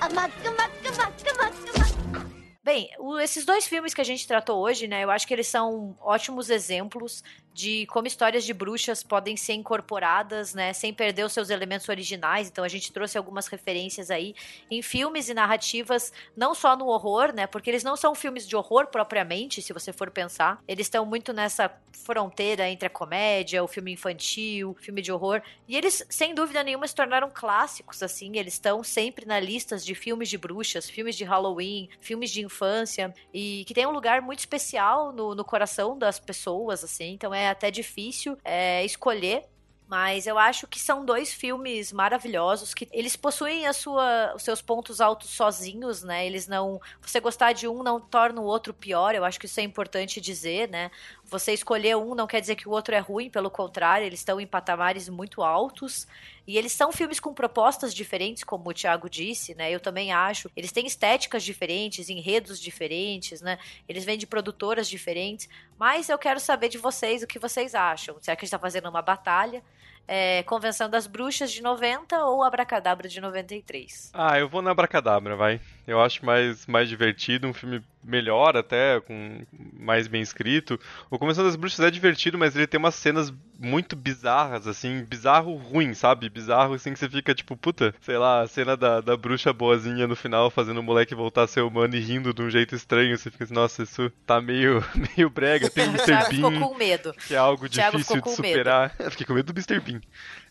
amok, 0.00 0.32
amok, 0.46 0.72
amok, 0.86 1.12
amok, 1.30 1.54
amok. 1.76 2.28
Bem, 2.62 2.90
esses 3.22 3.46
dois 3.46 3.66
filmes 3.66 3.94
que 3.94 4.02
a 4.02 4.04
gente 4.04 4.26
tratou 4.26 4.60
hoje, 4.60 4.86
né, 4.86 5.02
eu 5.02 5.10
acho 5.10 5.26
que 5.26 5.32
eles 5.32 5.46
são 5.46 5.96
ótimos 6.00 6.50
exemplos 6.50 7.24
de 7.58 7.86
como 7.86 8.06
histórias 8.06 8.44
de 8.44 8.54
bruxas 8.54 9.02
podem 9.02 9.36
ser 9.36 9.54
incorporadas, 9.54 10.54
né, 10.54 10.72
sem 10.72 10.94
perder 10.94 11.24
os 11.24 11.32
seus 11.32 11.50
elementos 11.50 11.88
originais. 11.88 12.46
Então 12.46 12.62
a 12.62 12.68
gente 12.68 12.92
trouxe 12.92 13.18
algumas 13.18 13.48
referências 13.48 14.12
aí 14.12 14.32
em 14.70 14.80
filmes 14.80 15.28
e 15.28 15.34
narrativas, 15.34 16.12
não 16.36 16.54
só 16.54 16.76
no 16.76 16.86
horror, 16.86 17.34
né, 17.34 17.48
porque 17.48 17.68
eles 17.68 17.82
não 17.82 17.96
são 17.96 18.14
filmes 18.14 18.46
de 18.46 18.54
horror 18.54 18.86
propriamente, 18.86 19.60
se 19.60 19.72
você 19.72 19.92
for 19.92 20.08
pensar. 20.08 20.62
Eles 20.68 20.86
estão 20.86 21.04
muito 21.04 21.32
nessa 21.32 21.68
fronteira 22.04 22.68
entre 22.68 22.86
a 22.86 22.90
comédia, 22.90 23.64
o 23.64 23.66
filme 23.66 23.92
infantil, 23.92 24.70
o 24.70 24.74
filme 24.74 25.02
de 25.02 25.10
horror, 25.10 25.42
e 25.66 25.76
eles 25.76 26.06
sem 26.08 26.36
dúvida 26.36 26.62
nenhuma 26.62 26.86
se 26.86 26.94
tornaram 26.94 27.28
clássicos 27.28 28.04
assim, 28.04 28.36
eles 28.36 28.54
estão 28.54 28.84
sempre 28.84 29.26
na 29.26 29.40
listas 29.40 29.84
de 29.84 29.96
filmes 29.96 30.28
de 30.28 30.38
bruxas, 30.38 30.88
filmes 30.88 31.16
de 31.16 31.24
Halloween, 31.24 31.88
filmes 32.00 32.30
de 32.30 32.40
infância 32.40 33.12
e 33.34 33.64
que 33.66 33.74
tem 33.74 33.84
um 33.84 33.90
lugar 33.90 34.22
muito 34.22 34.38
especial 34.38 35.12
no, 35.12 35.34
no 35.34 35.44
coração 35.44 35.98
das 35.98 36.20
pessoas 36.20 36.84
assim. 36.84 37.14
Então 37.14 37.34
é 37.34 37.47
até 37.50 37.70
difícil 37.70 38.36
é, 38.44 38.84
escolher 38.84 39.44
mas 39.88 40.26
eu 40.26 40.38
acho 40.38 40.66
que 40.66 40.78
são 40.78 41.02
dois 41.02 41.32
filmes 41.32 41.92
maravilhosos 41.94 42.74
que 42.74 42.86
eles 42.92 43.16
possuem 43.16 43.66
a 43.66 43.72
sua, 43.72 44.34
os 44.36 44.42
seus 44.42 44.60
pontos 44.60 45.00
altos 45.00 45.30
sozinhos, 45.30 46.02
né? 46.02 46.26
Eles 46.26 46.46
não, 46.46 46.78
você 47.00 47.18
gostar 47.18 47.54
de 47.54 47.66
um 47.66 47.82
não 47.82 47.98
torna 47.98 48.38
o 48.38 48.44
outro 48.44 48.74
pior. 48.74 49.14
Eu 49.14 49.24
acho 49.24 49.40
que 49.40 49.46
isso 49.46 49.58
é 49.58 49.62
importante 49.62 50.20
dizer, 50.20 50.68
né? 50.68 50.90
Você 51.28 51.52
escolher 51.52 51.96
um 51.96 52.14
não 52.14 52.26
quer 52.26 52.40
dizer 52.40 52.56
que 52.56 52.66
o 52.66 52.72
outro 52.72 52.94
é 52.94 52.98
ruim, 52.98 53.28
pelo 53.28 53.50
contrário, 53.50 54.06
eles 54.06 54.20
estão 54.20 54.40
em 54.40 54.46
patamares 54.46 55.08
muito 55.08 55.42
altos. 55.42 56.06
E 56.46 56.56
eles 56.56 56.72
são 56.72 56.90
filmes 56.90 57.20
com 57.20 57.34
propostas 57.34 57.94
diferentes, 57.94 58.42
como 58.42 58.70
o 58.70 58.72
Thiago 58.72 59.10
disse, 59.10 59.54
né? 59.54 59.70
Eu 59.70 59.78
também 59.78 60.10
acho. 60.10 60.50
Eles 60.56 60.72
têm 60.72 60.86
estéticas 60.86 61.44
diferentes, 61.44 62.08
enredos 62.08 62.58
diferentes, 62.58 63.42
né? 63.42 63.58
Eles 63.86 64.04
vêm 64.04 64.16
de 64.16 64.26
produtoras 64.26 64.88
diferentes. 64.88 65.48
Mas 65.78 66.08
eu 66.08 66.18
quero 66.18 66.40
saber 66.40 66.70
de 66.70 66.78
vocês 66.78 67.22
o 67.22 67.26
que 67.26 67.38
vocês 67.38 67.74
acham. 67.74 68.16
Será 68.22 68.34
que 68.34 68.40
a 68.40 68.44
gente 68.44 68.48
está 68.48 68.58
fazendo 68.58 68.88
uma 68.88 69.02
batalha? 69.02 69.62
é, 70.08 70.42
Convenção 70.44 70.88
das 70.88 71.06
Bruxas 71.06 71.52
de 71.52 71.62
90 71.62 72.24
ou 72.24 72.42
Abracadabra 72.42 73.06
de 73.06 73.20
93? 73.20 74.10
Ah, 74.14 74.38
eu 74.38 74.48
vou 74.48 74.62
na 74.62 74.70
Abracadabra, 74.70 75.36
vai. 75.36 75.60
Eu 75.86 76.00
acho 76.00 76.24
mais, 76.24 76.66
mais 76.66 76.88
divertido, 76.88 77.46
um 77.46 77.52
filme 77.52 77.82
melhor 78.02 78.56
até, 78.56 79.00
com 79.00 79.42
mais 79.78 80.06
bem 80.06 80.22
escrito. 80.22 80.78
O 81.10 81.18
Convenção 81.18 81.44
das 81.44 81.56
Bruxas 81.56 81.84
é 81.84 81.90
divertido, 81.90 82.38
mas 82.38 82.54
ele 82.54 82.66
tem 82.66 82.78
umas 82.78 82.94
cenas 82.94 83.32
muito 83.58 83.96
bizarras, 83.96 84.66
assim, 84.66 85.04
bizarro 85.04 85.54
ruim, 85.56 85.92
sabe? 85.92 86.28
Bizarro 86.28 86.74
assim 86.74 86.92
que 86.92 86.98
você 86.98 87.08
fica 87.08 87.34
tipo, 87.34 87.56
puta, 87.56 87.94
sei 88.00 88.16
lá, 88.16 88.42
a 88.42 88.46
cena 88.46 88.76
da, 88.76 89.00
da 89.00 89.16
bruxa 89.16 89.52
boazinha 89.52 90.06
no 90.06 90.14
final 90.14 90.50
fazendo 90.50 90.78
o 90.78 90.82
moleque 90.82 91.14
voltar 91.14 91.42
a 91.42 91.48
ser 91.48 91.62
humano 91.62 91.96
e 91.96 92.00
rindo 92.00 92.32
de 92.32 92.42
um 92.42 92.48
jeito 92.48 92.74
estranho. 92.74 93.16
Você 93.18 93.30
fica 93.30 93.44
assim, 93.44 93.54
nossa, 93.54 93.82
isso 93.82 94.10
tá 94.24 94.40
meio, 94.40 94.84
meio 95.16 95.28
brega. 95.28 95.68
Tem 95.68 95.84
o 95.88 95.90
Mr. 95.90 96.36
Bean. 96.36 96.76
medo. 96.78 97.12
Que 97.26 97.34
é 97.34 97.38
algo 97.38 97.68
Thiago 97.68 97.98
difícil 97.98 98.22
de 98.22 98.30
superar. 98.30 98.94
Fiquei 99.10 99.26
com 99.26 99.34
medo 99.34 99.52
do 99.52 99.58
Mr. 99.58 99.80
Bean. 99.80 100.00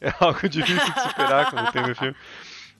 É 0.01 0.13
algo 0.19 0.49
difícil 0.49 0.93
de 0.93 1.01
superar 1.01 1.49
quando 1.49 1.71
tem 1.71 1.81
no 1.81 1.95
filme. 1.95 2.15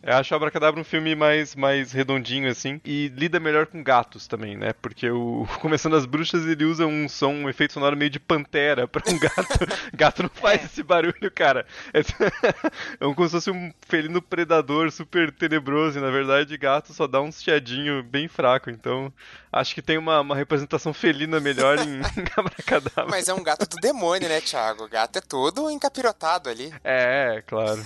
Eu 0.08 0.16
acho 0.16 0.34
o 0.34 0.38
Abracadabra 0.38 0.80
um 0.80 0.86
filme 0.86 1.14
mais, 1.16 1.54
mais 1.54 1.92
redondinho, 1.92 2.50
assim, 2.50 2.80
e 2.86 3.10
lida 3.10 3.42
melhor 3.42 3.68
com 3.68 3.84
gatos 3.84 4.26
também, 4.26 4.56
né? 4.56 4.72
Porque 4.82 5.10
o 5.12 5.46
Começando 5.60 5.98
as 5.98 6.06
Bruxas, 6.06 6.46
ele 6.46 6.64
usa 6.64 6.86
um 6.86 7.10
som, 7.10 7.34
um 7.34 7.50
efeito 7.50 7.74
sonoro 7.74 7.98
meio 7.98 8.10
de 8.10 8.18
pantera 8.18 8.88
pra 8.88 9.04
um 9.06 9.20
gato. 9.20 9.68
gato 9.94 10.24
não 10.24 10.30
faz 10.30 10.62
é. 10.62 10.66
esse 10.66 10.82
barulho, 10.82 11.30
cara. 11.36 11.66
É, 11.94 12.00
é 13.02 13.14
como 13.14 13.28
se 13.28 13.34
fosse 13.34 13.52
um 13.52 13.70
felino 13.82 14.22
predador 14.22 14.90
super 14.94 15.30
tenebroso, 15.30 16.00
e 16.00 16.02
na 16.02 16.10
verdade 16.10 16.58
gato 16.58 16.94
só 16.94 17.06
dá 17.06 17.20
um 17.20 17.30
chiadinho 17.30 18.02
bem 18.02 18.30
fraco, 18.30 18.70
então 18.70 19.12
acho 19.52 19.76
que 19.76 19.82
tem 19.82 19.98
uma, 19.98 20.22
uma 20.22 20.38
representação 20.38 20.94
felina 20.94 21.42
melhor 21.42 21.80
em, 21.80 22.00
Abracadabra. 22.38 23.08
Mas 23.10 23.28
é 23.28 23.34
um 23.34 23.44
gato 23.44 23.68
do 23.68 23.76
demônio, 23.82 24.30
né, 24.30 24.40
Thiago? 24.40 24.86
O 24.86 24.90
gato 24.90 25.18
é 25.18 25.22
todo 25.22 25.70
encapirotado 25.70 26.50
ali. 26.50 26.74
É, 26.82 27.44
claro. 27.46 27.84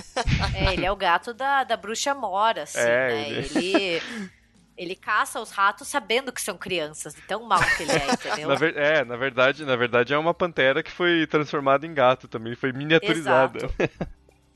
É, 0.54 0.74
ele 0.74 0.86
é 0.86 0.92
o 0.92 0.96
gato 0.96 1.34
da, 1.34 1.64
da 1.64 1.76
bruxa 1.76 2.11
mora, 2.14 2.64
assim, 2.64 2.80
é, 2.80 3.08
né? 3.10 3.30
Ele... 3.30 4.02
ele... 4.78 4.96
Caça 4.96 5.40
os 5.40 5.52
ratos 5.52 5.88
sabendo 5.88 6.32
que 6.32 6.42
são 6.42 6.58
crianças, 6.58 7.14
de 7.14 7.22
tão 7.22 7.44
mal 7.44 7.62
que 7.78 7.84
ele 7.84 7.92
é, 7.92 8.12
entendeu? 8.12 8.48
na 8.50 8.56
ver... 8.56 8.78
É, 8.78 9.04
na 9.04 9.16
verdade, 9.16 9.66
na 9.66 9.76
verdade 9.76 10.14
é 10.14 10.18
uma 10.18 10.34
pantera 10.34 10.82
que 10.84 10.92
foi 10.92 11.28
transformada 11.28 11.86
em 11.86 11.94
gato 11.94 12.28
também, 12.28 12.56
foi 12.56 12.72
miniaturizada. 12.72 13.70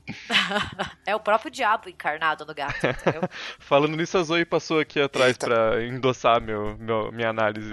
é 1.04 1.14
o 1.14 1.20
próprio 1.20 1.50
diabo 1.50 1.88
encarnado 1.88 2.44
no 2.44 2.54
gato, 2.54 2.86
entendeu? 2.86 3.22
Falando 3.58 3.96
nisso, 3.96 4.18
a 4.18 4.22
Zoe 4.22 4.44
passou 4.44 4.80
aqui 4.80 5.00
atrás 5.00 5.36
pra 5.36 5.84
endossar 5.84 6.40
meu, 6.40 6.76
meu 6.78 7.10
minha 7.12 7.28
análise 7.28 7.70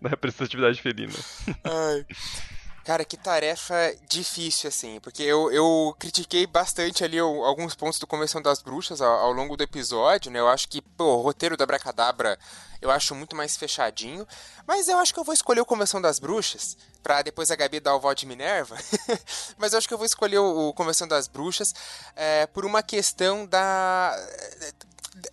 da 0.00 0.08
representatividade 0.08 0.80
felina. 0.80 1.14
Ai. 1.64 2.06
Cara, 2.84 3.04
que 3.04 3.16
tarefa 3.16 3.74
difícil, 4.08 4.68
assim, 4.68 4.98
porque 5.00 5.22
eu, 5.22 5.52
eu 5.52 5.94
critiquei 5.98 6.46
bastante 6.46 7.04
ali 7.04 7.18
alguns 7.18 7.76
pontos 7.76 7.98
do 8.00 8.06
Convenção 8.08 8.42
das 8.42 8.60
Bruxas 8.60 9.00
ao, 9.00 9.12
ao 9.12 9.32
longo 9.32 9.56
do 9.56 9.62
episódio, 9.62 10.32
né? 10.32 10.40
Eu 10.40 10.48
acho 10.48 10.68
que, 10.68 10.82
pô, 10.82 11.16
o 11.16 11.22
roteiro 11.22 11.56
da 11.56 11.64
Bracadabra 11.64 12.36
eu 12.80 12.90
acho 12.90 13.14
muito 13.14 13.36
mais 13.36 13.56
fechadinho, 13.56 14.26
mas 14.66 14.88
eu 14.88 14.98
acho 14.98 15.14
que 15.14 15.20
eu 15.20 15.22
vou 15.22 15.32
escolher 15.32 15.60
o 15.60 15.64
Convenção 15.64 16.00
das 16.00 16.18
Bruxas, 16.18 16.76
pra 17.00 17.22
depois 17.22 17.52
a 17.52 17.56
Gabi 17.56 17.78
dar 17.78 17.94
o 17.94 18.00
voto 18.00 18.18
de 18.18 18.26
Minerva, 18.26 18.76
mas 19.56 19.72
eu 19.72 19.78
acho 19.78 19.86
que 19.86 19.94
eu 19.94 19.98
vou 19.98 20.04
escolher 20.04 20.38
o, 20.38 20.68
o 20.68 20.74
Convenção 20.74 21.06
das 21.06 21.28
Bruxas 21.28 21.72
é, 22.16 22.44
por 22.48 22.66
uma 22.66 22.82
questão 22.82 23.46
da 23.46 24.16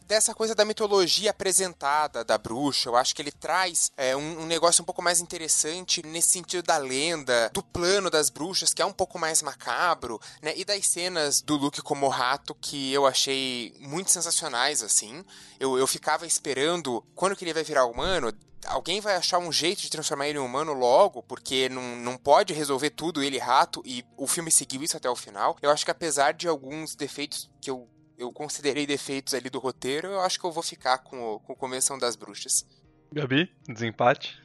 dessa 0.05 0.34
coisa 0.34 0.53
da 0.53 0.65
mitologia 0.65 1.32
apresentada 1.32 2.23
da 2.23 2.38
bruxa. 2.38 2.89
Eu 2.89 2.95
acho 2.95 3.15
que 3.15 3.21
ele 3.21 3.32
traz 3.32 3.91
é, 3.95 4.15
um, 4.15 4.41
um, 4.41 4.45
negócio 4.45 4.82
um 4.82 4.86
pouco 4.86 5.01
mais 5.01 5.19
interessante 5.19 6.05
nesse 6.05 6.30
sentido 6.30 6.63
da 6.63 6.77
lenda, 6.77 7.49
do 7.53 7.63
plano 7.63 8.09
das 8.09 8.30
bruxas, 8.30 8.73
que 8.73 8.82
é 8.82 8.86
um 8.86 8.93
pouco 8.93 9.17
mais 9.17 9.41
macabro, 9.41 10.19
né? 10.41 10.53
E 10.55 10.65
das 10.65 10.86
cenas 10.88 11.41
do 11.41 11.55
Luke 11.55 11.82
como 11.82 12.07
rato, 12.07 12.55
que 12.55 12.91
eu 12.91 13.05
achei 13.05 13.73
muito 13.80 14.11
sensacionais, 14.11 14.84
assim. 14.84 15.23
Eu, 15.59 15.77
eu 15.77 15.88
ficava 15.88 16.25
esperando 16.27 17.03
quando 17.15 17.36
que 17.36 17.43
ele 17.43 17.53
vai 17.53 17.63
virar 17.63 17.86
humano, 17.86 18.34
alguém 18.65 18.99
vai 18.99 19.15
achar 19.15 19.39
um 19.39 19.51
jeito 19.51 19.82
de 19.82 19.89
transformar 19.89 20.27
ele 20.27 20.38
em 20.38 20.41
humano 20.41 20.73
logo, 20.73 21.23
porque 21.23 21.69
não, 21.69 21.95
não 21.95 22.17
pode 22.17 22.53
resolver 22.53 22.89
tudo 22.89 23.23
ele 23.23 23.38
rato, 23.38 23.82
e 23.86 24.03
o 24.17 24.27
filme 24.27 24.51
seguiu 24.51 24.84
isso 24.84 24.97
até 24.97 25.09
o 25.09 25.15
final. 25.15 25.57
Eu 25.61 25.71
acho 25.71 25.86
que 25.86 25.91
apesar 25.91 26.34
de 26.34 26.47
alguns 26.47 26.95
defeitos 26.95 27.49
que 27.61 27.69
eu 27.69 27.88
eu 28.20 28.32
considerei 28.34 28.85
defeitos 28.85 29.34
ali 29.34 29.49
do 29.49 29.60
roteiro, 29.60 30.10
eu 30.10 30.19
acho 30.19 30.38
que 30.38 30.45
eu 30.45 30.52
vou 30.52 30.61
ficar 30.61 30.98
com, 30.99 31.35
o, 31.35 31.39
com 31.39 31.56
Convenção 31.56 31.98
das 31.98 32.18
Bruxas. 32.18 32.68
Gabi, 33.11 33.49
desempate? 33.68 34.38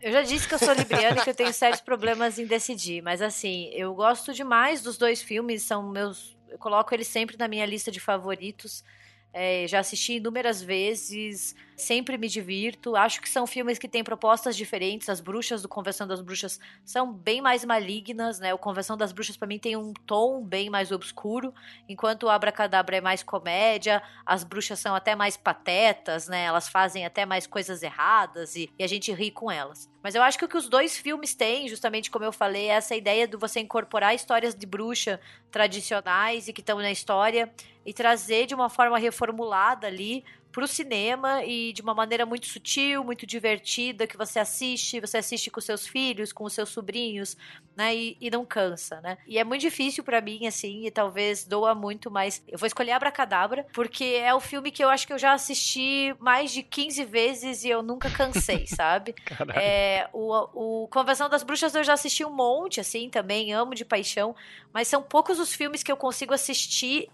Eu 0.00 0.12
já 0.12 0.22
disse 0.22 0.46
que 0.46 0.54
eu 0.54 0.58
sou 0.58 0.72
libriana 0.72 1.20
e 1.20 1.24
que 1.24 1.30
eu 1.30 1.34
tenho 1.34 1.52
sérios 1.52 1.80
problemas 1.80 2.38
em 2.38 2.46
decidir, 2.46 3.02
mas 3.02 3.20
assim, 3.20 3.68
eu 3.72 3.92
gosto 3.92 4.32
demais 4.32 4.80
dos 4.80 4.96
dois 4.96 5.20
filmes, 5.20 5.64
são 5.64 5.90
meus. 5.90 6.36
Eu 6.48 6.56
coloco 6.56 6.94
eles 6.94 7.08
sempre 7.08 7.36
na 7.36 7.48
minha 7.48 7.66
lista 7.66 7.90
de 7.90 7.98
favoritos. 7.98 8.84
É, 9.32 9.66
já 9.68 9.80
assisti 9.80 10.14
inúmeras 10.14 10.62
vezes, 10.62 11.54
sempre 11.76 12.16
me 12.16 12.28
divirto. 12.28 12.96
Acho 12.96 13.20
que 13.20 13.28
são 13.28 13.46
filmes 13.46 13.78
que 13.78 13.88
têm 13.88 14.02
propostas 14.02 14.56
diferentes. 14.56 15.08
As 15.08 15.20
bruxas 15.20 15.62
do 15.62 15.68
Convenção 15.68 16.06
das 16.06 16.20
Bruxas 16.20 16.58
são 16.84 17.12
bem 17.12 17.40
mais 17.40 17.64
malignas, 17.64 18.40
né? 18.40 18.52
O 18.54 18.58
Convenção 18.58 18.96
das 18.96 19.12
Bruxas, 19.12 19.36
para 19.36 19.46
mim, 19.46 19.58
tem 19.58 19.76
um 19.76 19.92
tom 20.06 20.42
bem 20.42 20.70
mais 20.70 20.90
obscuro, 20.90 21.52
enquanto 21.88 22.24
o 22.24 22.30
Abracadabra 22.30 22.96
é 22.96 23.00
mais 23.00 23.22
comédia. 23.22 24.02
As 24.24 24.42
bruxas 24.42 24.78
são 24.78 24.94
até 24.94 25.14
mais 25.14 25.36
patetas, 25.36 26.26
né? 26.26 26.44
Elas 26.44 26.68
fazem 26.68 27.04
até 27.04 27.24
mais 27.26 27.46
coisas 27.46 27.82
erradas 27.82 28.56
e, 28.56 28.70
e 28.78 28.82
a 28.82 28.86
gente 28.86 29.12
ri 29.12 29.30
com 29.30 29.50
elas. 29.50 29.88
Mas 30.02 30.14
eu 30.14 30.22
acho 30.22 30.38
que 30.38 30.44
o 30.44 30.48
que 30.48 30.56
os 30.56 30.68
dois 30.68 30.96
filmes 30.96 31.34
têm, 31.34 31.68
justamente 31.68 32.10
como 32.10 32.24
eu 32.24 32.32
falei, 32.32 32.66
é 32.66 32.74
essa 32.74 32.94
ideia 32.94 33.26
de 33.26 33.36
você 33.36 33.60
incorporar 33.60 34.14
histórias 34.14 34.54
de 34.54 34.66
bruxa 34.66 35.20
tradicionais 35.50 36.48
e 36.48 36.52
que 36.52 36.60
estão 36.60 36.78
na 36.78 36.90
história 36.90 37.52
e 37.84 37.92
trazer 37.92 38.46
de 38.46 38.54
uma 38.54 38.68
forma 38.68 38.98
reformulada 38.98 39.86
ali 39.86 40.24
para 40.50 40.64
o 40.64 40.68
cinema 40.68 41.44
e 41.44 41.72
de 41.72 41.82
uma 41.82 41.94
maneira 41.94 42.24
muito 42.24 42.46
sutil, 42.46 43.04
muito 43.04 43.26
divertida, 43.26 44.06
que 44.06 44.16
você 44.16 44.38
assiste, 44.38 45.00
você 45.00 45.18
assiste 45.18 45.50
com 45.50 45.60
seus 45.60 45.86
filhos, 45.86 46.32
com 46.32 46.44
os 46.44 46.52
seus 46.52 46.70
sobrinhos, 46.70 47.36
né? 47.76 47.94
E, 47.94 48.16
e 48.20 48.30
não 48.30 48.44
cansa, 48.44 49.00
né? 49.00 49.18
E 49.26 49.38
é 49.38 49.44
muito 49.44 49.60
difícil 49.60 50.02
para 50.02 50.20
mim, 50.20 50.46
assim, 50.46 50.86
e 50.86 50.90
talvez 50.90 51.44
doa 51.44 51.74
muito, 51.74 52.10
mas 52.10 52.42
eu 52.48 52.58
vou 52.58 52.66
escolher 52.66 52.92
Abracadabra, 52.92 53.66
porque 53.72 54.04
é 54.04 54.34
o 54.34 54.40
filme 54.40 54.70
que 54.70 54.82
eu 54.82 54.88
acho 54.88 55.06
que 55.06 55.12
eu 55.12 55.18
já 55.18 55.32
assisti 55.32 56.14
mais 56.18 56.50
de 56.50 56.62
15 56.62 57.04
vezes 57.04 57.64
e 57.64 57.68
eu 57.68 57.82
nunca 57.82 58.10
cansei, 58.10 58.66
sabe? 58.68 59.14
É, 59.54 60.08
o, 60.12 60.84
o 60.84 60.88
Convenção 60.88 61.28
das 61.28 61.42
Bruxas 61.42 61.74
eu 61.74 61.84
já 61.84 61.92
assisti 61.92 62.24
um 62.24 62.34
monte, 62.34 62.80
assim, 62.80 63.08
também, 63.10 63.52
amo 63.52 63.74
de 63.74 63.84
paixão, 63.84 64.34
mas 64.72 64.88
são 64.88 65.02
poucos 65.02 65.38
os 65.38 65.52
filmes 65.52 65.82
que 65.82 65.92
eu 65.92 65.96
consigo 65.96 66.34
assistir 66.34 67.08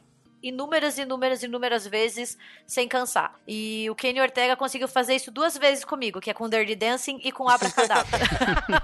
inúmeras, 0.44 0.98
inúmeras, 0.98 1.42
inúmeras 1.42 1.86
vezes 1.86 2.36
sem 2.66 2.86
cansar. 2.86 3.34
E 3.48 3.88
o 3.90 3.94
Kenny 3.94 4.20
Ortega 4.20 4.54
conseguiu 4.54 4.86
fazer 4.86 5.14
isso 5.14 5.30
duas 5.30 5.56
vezes 5.56 5.84
comigo, 5.84 6.20
que 6.20 6.30
é 6.30 6.34
com 6.34 6.48
Dirty 6.48 6.74
Dancing 6.74 7.18
e 7.24 7.32
com 7.32 7.48
Abracadabra. 7.48 8.18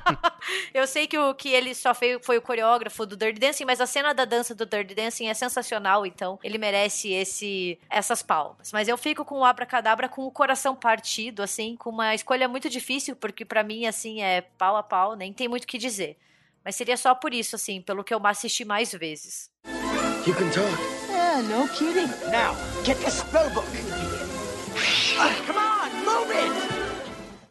eu 0.73 0.87
sei 0.87 1.07
que, 1.07 1.19
o, 1.19 1.35
que 1.35 1.51
ele 1.51 1.75
só 1.75 1.95
foi, 1.95 2.19
foi 2.23 2.39
o 2.39 2.43
coreógrafo 2.43 3.05
do 3.05 3.15
Dirty 3.15 3.39
Dancing, 3.39 3.67
mas 3.67 3.81
a 3.81 3.87
cena 3.87 4.15
da 4.15 4.25
dança 4.25 4.55
do 4.55 4.65
Dirty 4.65 4.95
Dancing 4.95 5.27
é 5.27 5.35
sensacional, 5.35 6.07
então 6.07 6.39
ele 6.43 6.57
merece 6.57 7.13
esse 7.13 7.79
essas 7.91 8.23
palmas. 8.23 8.73
Mas 8.73 8.89
eu 8.89 8.97
fico 8.97 9.25
com 9.25 9.41
o 9.41 9.45
Abracadabra 9.45 10.09
com 10.09 10.27
o 10.27 10.31
coração 10.31 10.75
partido, 10.75 11.43
assim, 11.43 11.77
com 11.77 11.91
uma 11.91 12.15
escolha 12.15 12.49
muito 12.49 12.71
difícil, 12.71 13.15
porque 13.15 13.45
para 13.45 13.63
mim, 13.63 13.85
assim, 13.85 14.23
é 14.23 14.41
pau 14.41 14.77
a 14.77 14.83
pau, 14.83 15.15
nem 15.15 15.33
tem 15.33 15.47
muito 15.47 15.65
o 15.65 15.67
que 15.67 15.77
dizer. 15.77 16.17
Mas 16.65 16.77
seria 16.77 16.97
só 16.97 17.15
por 17.15 17.35
isso, 17.35 17.57
assim, 17.57 17.83
pelo 17.83 18.05
que 18.05 18.15
eu 18.15 18.21
assisti 18.27 18.65
mais 18.65 18.93
vezes. 18.93 19.51
You 20.27 20.35
can 20.35 20.51
talk. 20.51 21.10
Yeah, 21.31 21.43
no 21.43 21.69
kidding. 21.69 22.09
Now, 22.33 22.57
get 22.83 22.99
the 23.05 23.09
spellbook. 23.09 23.65
come 25.47 25.59
on, 25.59 25.89
move 26.05 26.29
it! 26.33 26.51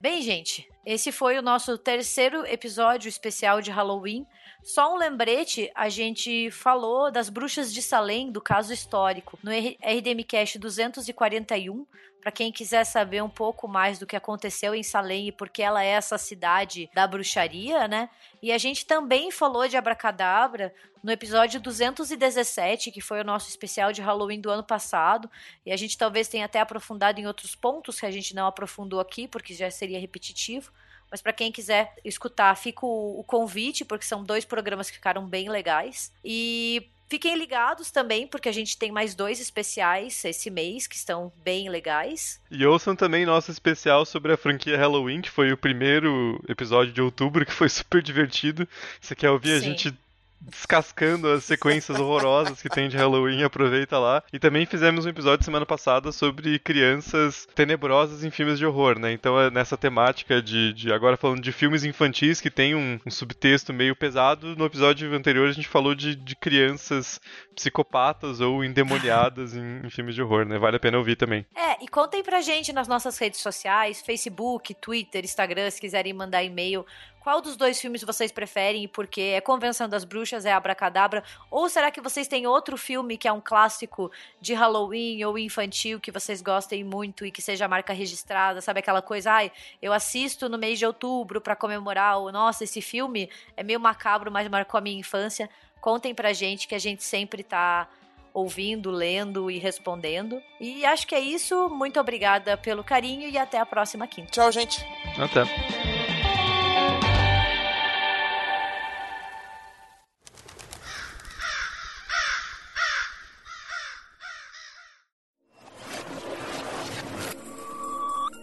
Bem, 0.01 0.21
gente, 0.21 0.67
esse 0.85 1.13
foi 1.13 1.39
o 1.39 1.41
nosso 1.41 1.77
terceiro 1.77 2.45
episódio 2.45 3.07
especial 3.07 3.61
de 3.61 3.71
Halloween. 3.71 4.27
Só 4.65 4.93
um 4.93 4.97
lembrete, 4.97 5.71
a 5.73 5.87
gente 5.87 6.51
falou 6.51 7.09
das 7.09 7.29
bruxas 7.29 7.73
de 7.73 7.81
Salem, 7.81 8.29
do 8.29 8.41
caso 8.41 8.73
histórico, 8.73 9.39
no 9.41 9.49
RDMcast 9.49 10.59
241, 10.59 11.87
para 12.21 12.31
quem 12.31 12.51
quiser 12.51 12.83
saber 12.83 13.23
um 13.23 13.29
pouco 13.29 13.67
mais 13.67 13.97
do 13.97 14.05
que 14.05 14.15
aconteceu 14.15 14.75
em 14.75 14.83
Salem 14.83 15.27
e 15.27 15.31
porque 15.31 15.61
ela 15.61 15.83
é 15.83 15.87
essa 15.87 16.17
cidade 16.17 16.89
da 16.93 17.07
bruxaria, 17.07 17.87
né? 17.87 18.09
E 18.41 18.51
a 18.51 18.57
gente 18.57 18.85
também 18.85 19.31
falou 19.31 19.67
de 19.67 19.77
Abracadabra 19.77 20.73
no 21.03 21.11
episódio 21.11 21.61
217, 21.61 22.91
que 22.91 23.01
foi 23.01 23.21
o 23.21 23.23
nosso 23.23 23.49
especial 23.49 23.93
de 23.93 24.01
Halloween 24.01 24.41
do 24.41 24.49
ano 24.49 24.63
passado, 24.63 25.29
e 25.65 25.71
a 25.71 25.77
gente 25.77 25.97
talvez 25.97 26.27
tenha 26.27 26.45
até 26.45 26.59
aprofundado 26.59 27.19
em 27.19 27.27
outros 27.27 27.55
pontos 27.55 27.99
que 27.99 28.05
a 28.05 28.11
gente 28.11 28.35
não 28.35 28.47
aprofundou 28.47 28.99
aqui, 28.99 29.27
porque 29.27 29.53
já 29.53 29.71
seria 29.71 29.99
repetitivo. 29.99 30.71
Mas 31.09 31.21
para 31.21 31.33
quem 31.33 31.51
quiser 31.51 31.95
escutar, 32.05 32.55
fica 32.55 32.85
o, 32.85 33.19
o 33.19 33.23
convite, 33.23 33.83
porque 33.83 34.05
são 34.05 34.23
dois 34.23 34.45
programas 34.45 34.89
que 34.89 34.97
ficaram 34.97 35.25
bem 35.25 35.49
legais. 35.49 36.13
E 36.23 36.91
Fiquem 37.09 37.35
ligados 37.35 37.89
também, 37.89 38.27
porque 38.27 38.47
a 38.47 38.51
gente 38.51 38.77
tem 38.77 38.91
mais 38.91 39.15
dois 39.15 39.39
especiais 39.39 40.23
esse 40.23 40.51
mês 40.51 40.85
que 40.85 40.95
estão 40.95 41.33
bem 41.43 41.67
legais. 41.67 42.39
E 42.51 42.63
ouçam 42.63 42.95
também 42.95 43.25
nosso 43.25 43.49
especial 43.49 44.05
sobre 44.05 44.31
a 44.31 44.37
franquia 44.37 44.77
Halloween, 44.77 45.21
que 45.21 45.29
foi 45.29 45.51
o 45.51 45.57
primeiro 45.57 46.39
episódio 46.47 46.93
de 46.93 47.01
outubro, 47.01 47.43
que 47.45 47.51
foi 47.51 47.67
super 47.69 48.03
divertido. 48.03 48.67
Você 49.01 49.15
quer 49.15 49.31
ouvir 49.31 49.49
Sim. 49.49 49.55
a 49.55 49.59
gente 49.59 49.99
descascando 50.41 51.29
as 51.29 51.43
sequências 51.43 51.99
horrorosas 51.99 52.61
que 52.61 52.69
tem 52.69 52.87
de 52.87 52.97
Halloween, 52.97 53.43
aproveita 53.43 53.97
lá. 53.97 54.23
E 54.31 54.39
também 54.39 54.65
fizemos 54.65 55.05
um 55.05 55.09
episódio 55.09 55.45
semana 55.45 55.65
passada 55.65 56.11
sobre 56.11 56.59
crianças 56.59 57.47
tenebrosas 57.55 58.23
em 58.23 58.31
filmes 58.31 58.57
de 58.57 58.65
horror, 58.65 58.97
né? 58.99 59.11
Então 59.11 59.39
é 59.39 59.49
nessa 59.49 59.77
temática 59.77 60.41
de, 60.41 60.73
de 60.73 60.91
agora 60.91 61.17
falando 61.17 61.41
de 61.41 61.51
filmes 61.51 61.83
infantis 61.83 62.39
que 62.39 62.49
tem 62.49 62.75
um, 62.75 62.99
um, 63.05 63.11
subtexto 63.11 63.73
meio 63.73 63.95
pesado. 63.95 64.55
No 64.55 64.65
episódio 64.65 65.13
anterior 65.13 65.49
a 65.49 65.53
gente 65.53 65.67
falou 65.67 65.93
de, 65.93 66.15
de 66.15 66.35
crianças 66.35 67.19
psicopatas 67.55 68.39
ou 68.39 68.63
endemoniadas 68.63 69.55
em, 69.55 69.81
em, 69.85 69.89
filmes 69.89 70.15
de 70.15 70.21
horror, 70.21 70.45
né? 70.45 70.57
Vale 70.57 70.77
a 70.77 70.79
pena 70.79 70.97
ouvir 70.97 71.15
também. 71.15 71.45
É, 71.55 71.83
e 71.83 71.87
contem 71.87 72.23
pra 72.23 72.41
gente 72.41 72.71
nas 72.71 72.87
nossas 72.87 73.17
redes 73.17 73.41
sociais, 73.41 74.01
Facebook, 74.01 74.73
Twitter, 74.75 75.23
Instagram, 75.23 75.69
se 75.69 75.81
quiserem 75.81 76.13
mandar 76.13 76.43
e-mail 76.43 76.85
qual 77.19 77.41
dos 77.41 77.55
dois 77.55 77.79
filmes 77.79 78.03
vocês 78.03 78.31
preferem 78.31 78.83
e 78.83 78.87
por 78.87 79.05
quê? 79.05 79.33
É 79.35 79.41
Convenção 79.41 79.87
das 79.89 80.03
Bruxas, 80.03 80.45
é 80.45 80.53
Abracadabra? 80.53 81.23
Ou 81.51 81.69
será 81.69 81.91
que 81.91 82.01
vocês 82.01 82.27
têm 82.27 82.47
outro 82.47 82.77
filme 82.77 83.17
que 83.17 83.27
é 83.27 83.31
um 83.31 83.41
clássico 83.41 84.11
de 84.39 84.53
Halloween 84.53 85.23
ou 85.23 85.37
infantil 85.37 85.99
que 85.99 86.11
vocês 86.11 86.41
gostem 86.41 86.83
muito 86.83 87.25
e 87.25 87.31
que 87.31 87.41
seja 87.41 87.67
marca 87.67 87.93
registrada? 87.93 88.61
Sabe 88.61 88.79
aquela 88.79 89.01
coisa, 89.01 89.31
ai, 89.31 89.51
eu 89.81 89.91
assisto 89.91 90.47
no 90.47 90.57
mês 90.57 90.79
de 90.79 90.85
outubro 90.85 91.41
para 91.41 91.55
comemorar, 91.55 92.19
o 92.19 92.31
nossa, 92.31 92.63
esse 92.63 92.81
filme 92.81 93.29
é 93.55 93.63
meio 93.63 93.79
macabro, 93.79 94.31
mas 94.31 94.47
marcou 94.47 94.77
a 94.77 94.81
minha 94.81 94.99
infância. 94.99 95.49
Contem 95.81 96.13
pra 96.13 96.33
gente 96.33 96.67
que 96.67 96.75
a 96.75 96.79
gente 96.79 97.03
sempre 97.03 97.43
tá 97.43 97.87
ouvindo, 98.33 98.91
lendo 98.91 99.49
e 99.49 99.57
respondendo. 99.57 100.41
E 100.59 100.85
acho 100.85 101.07
que 101.07 101.15
é 101.15 101.19
isso. 101.19 101.69
Muito 101.69 101.99
obrigada 101.99 102.57
pelo 102.57 102.83
carinho 102.83 103.29
e 103.29 103.37
até 103.37 103.59
a 103.59 103.65
próxima 103.65 104.07
quinta. 104.07 104.31
Tchau, 104.31 104.51
gente. 104.51 104.85
Até. 105.17 105.98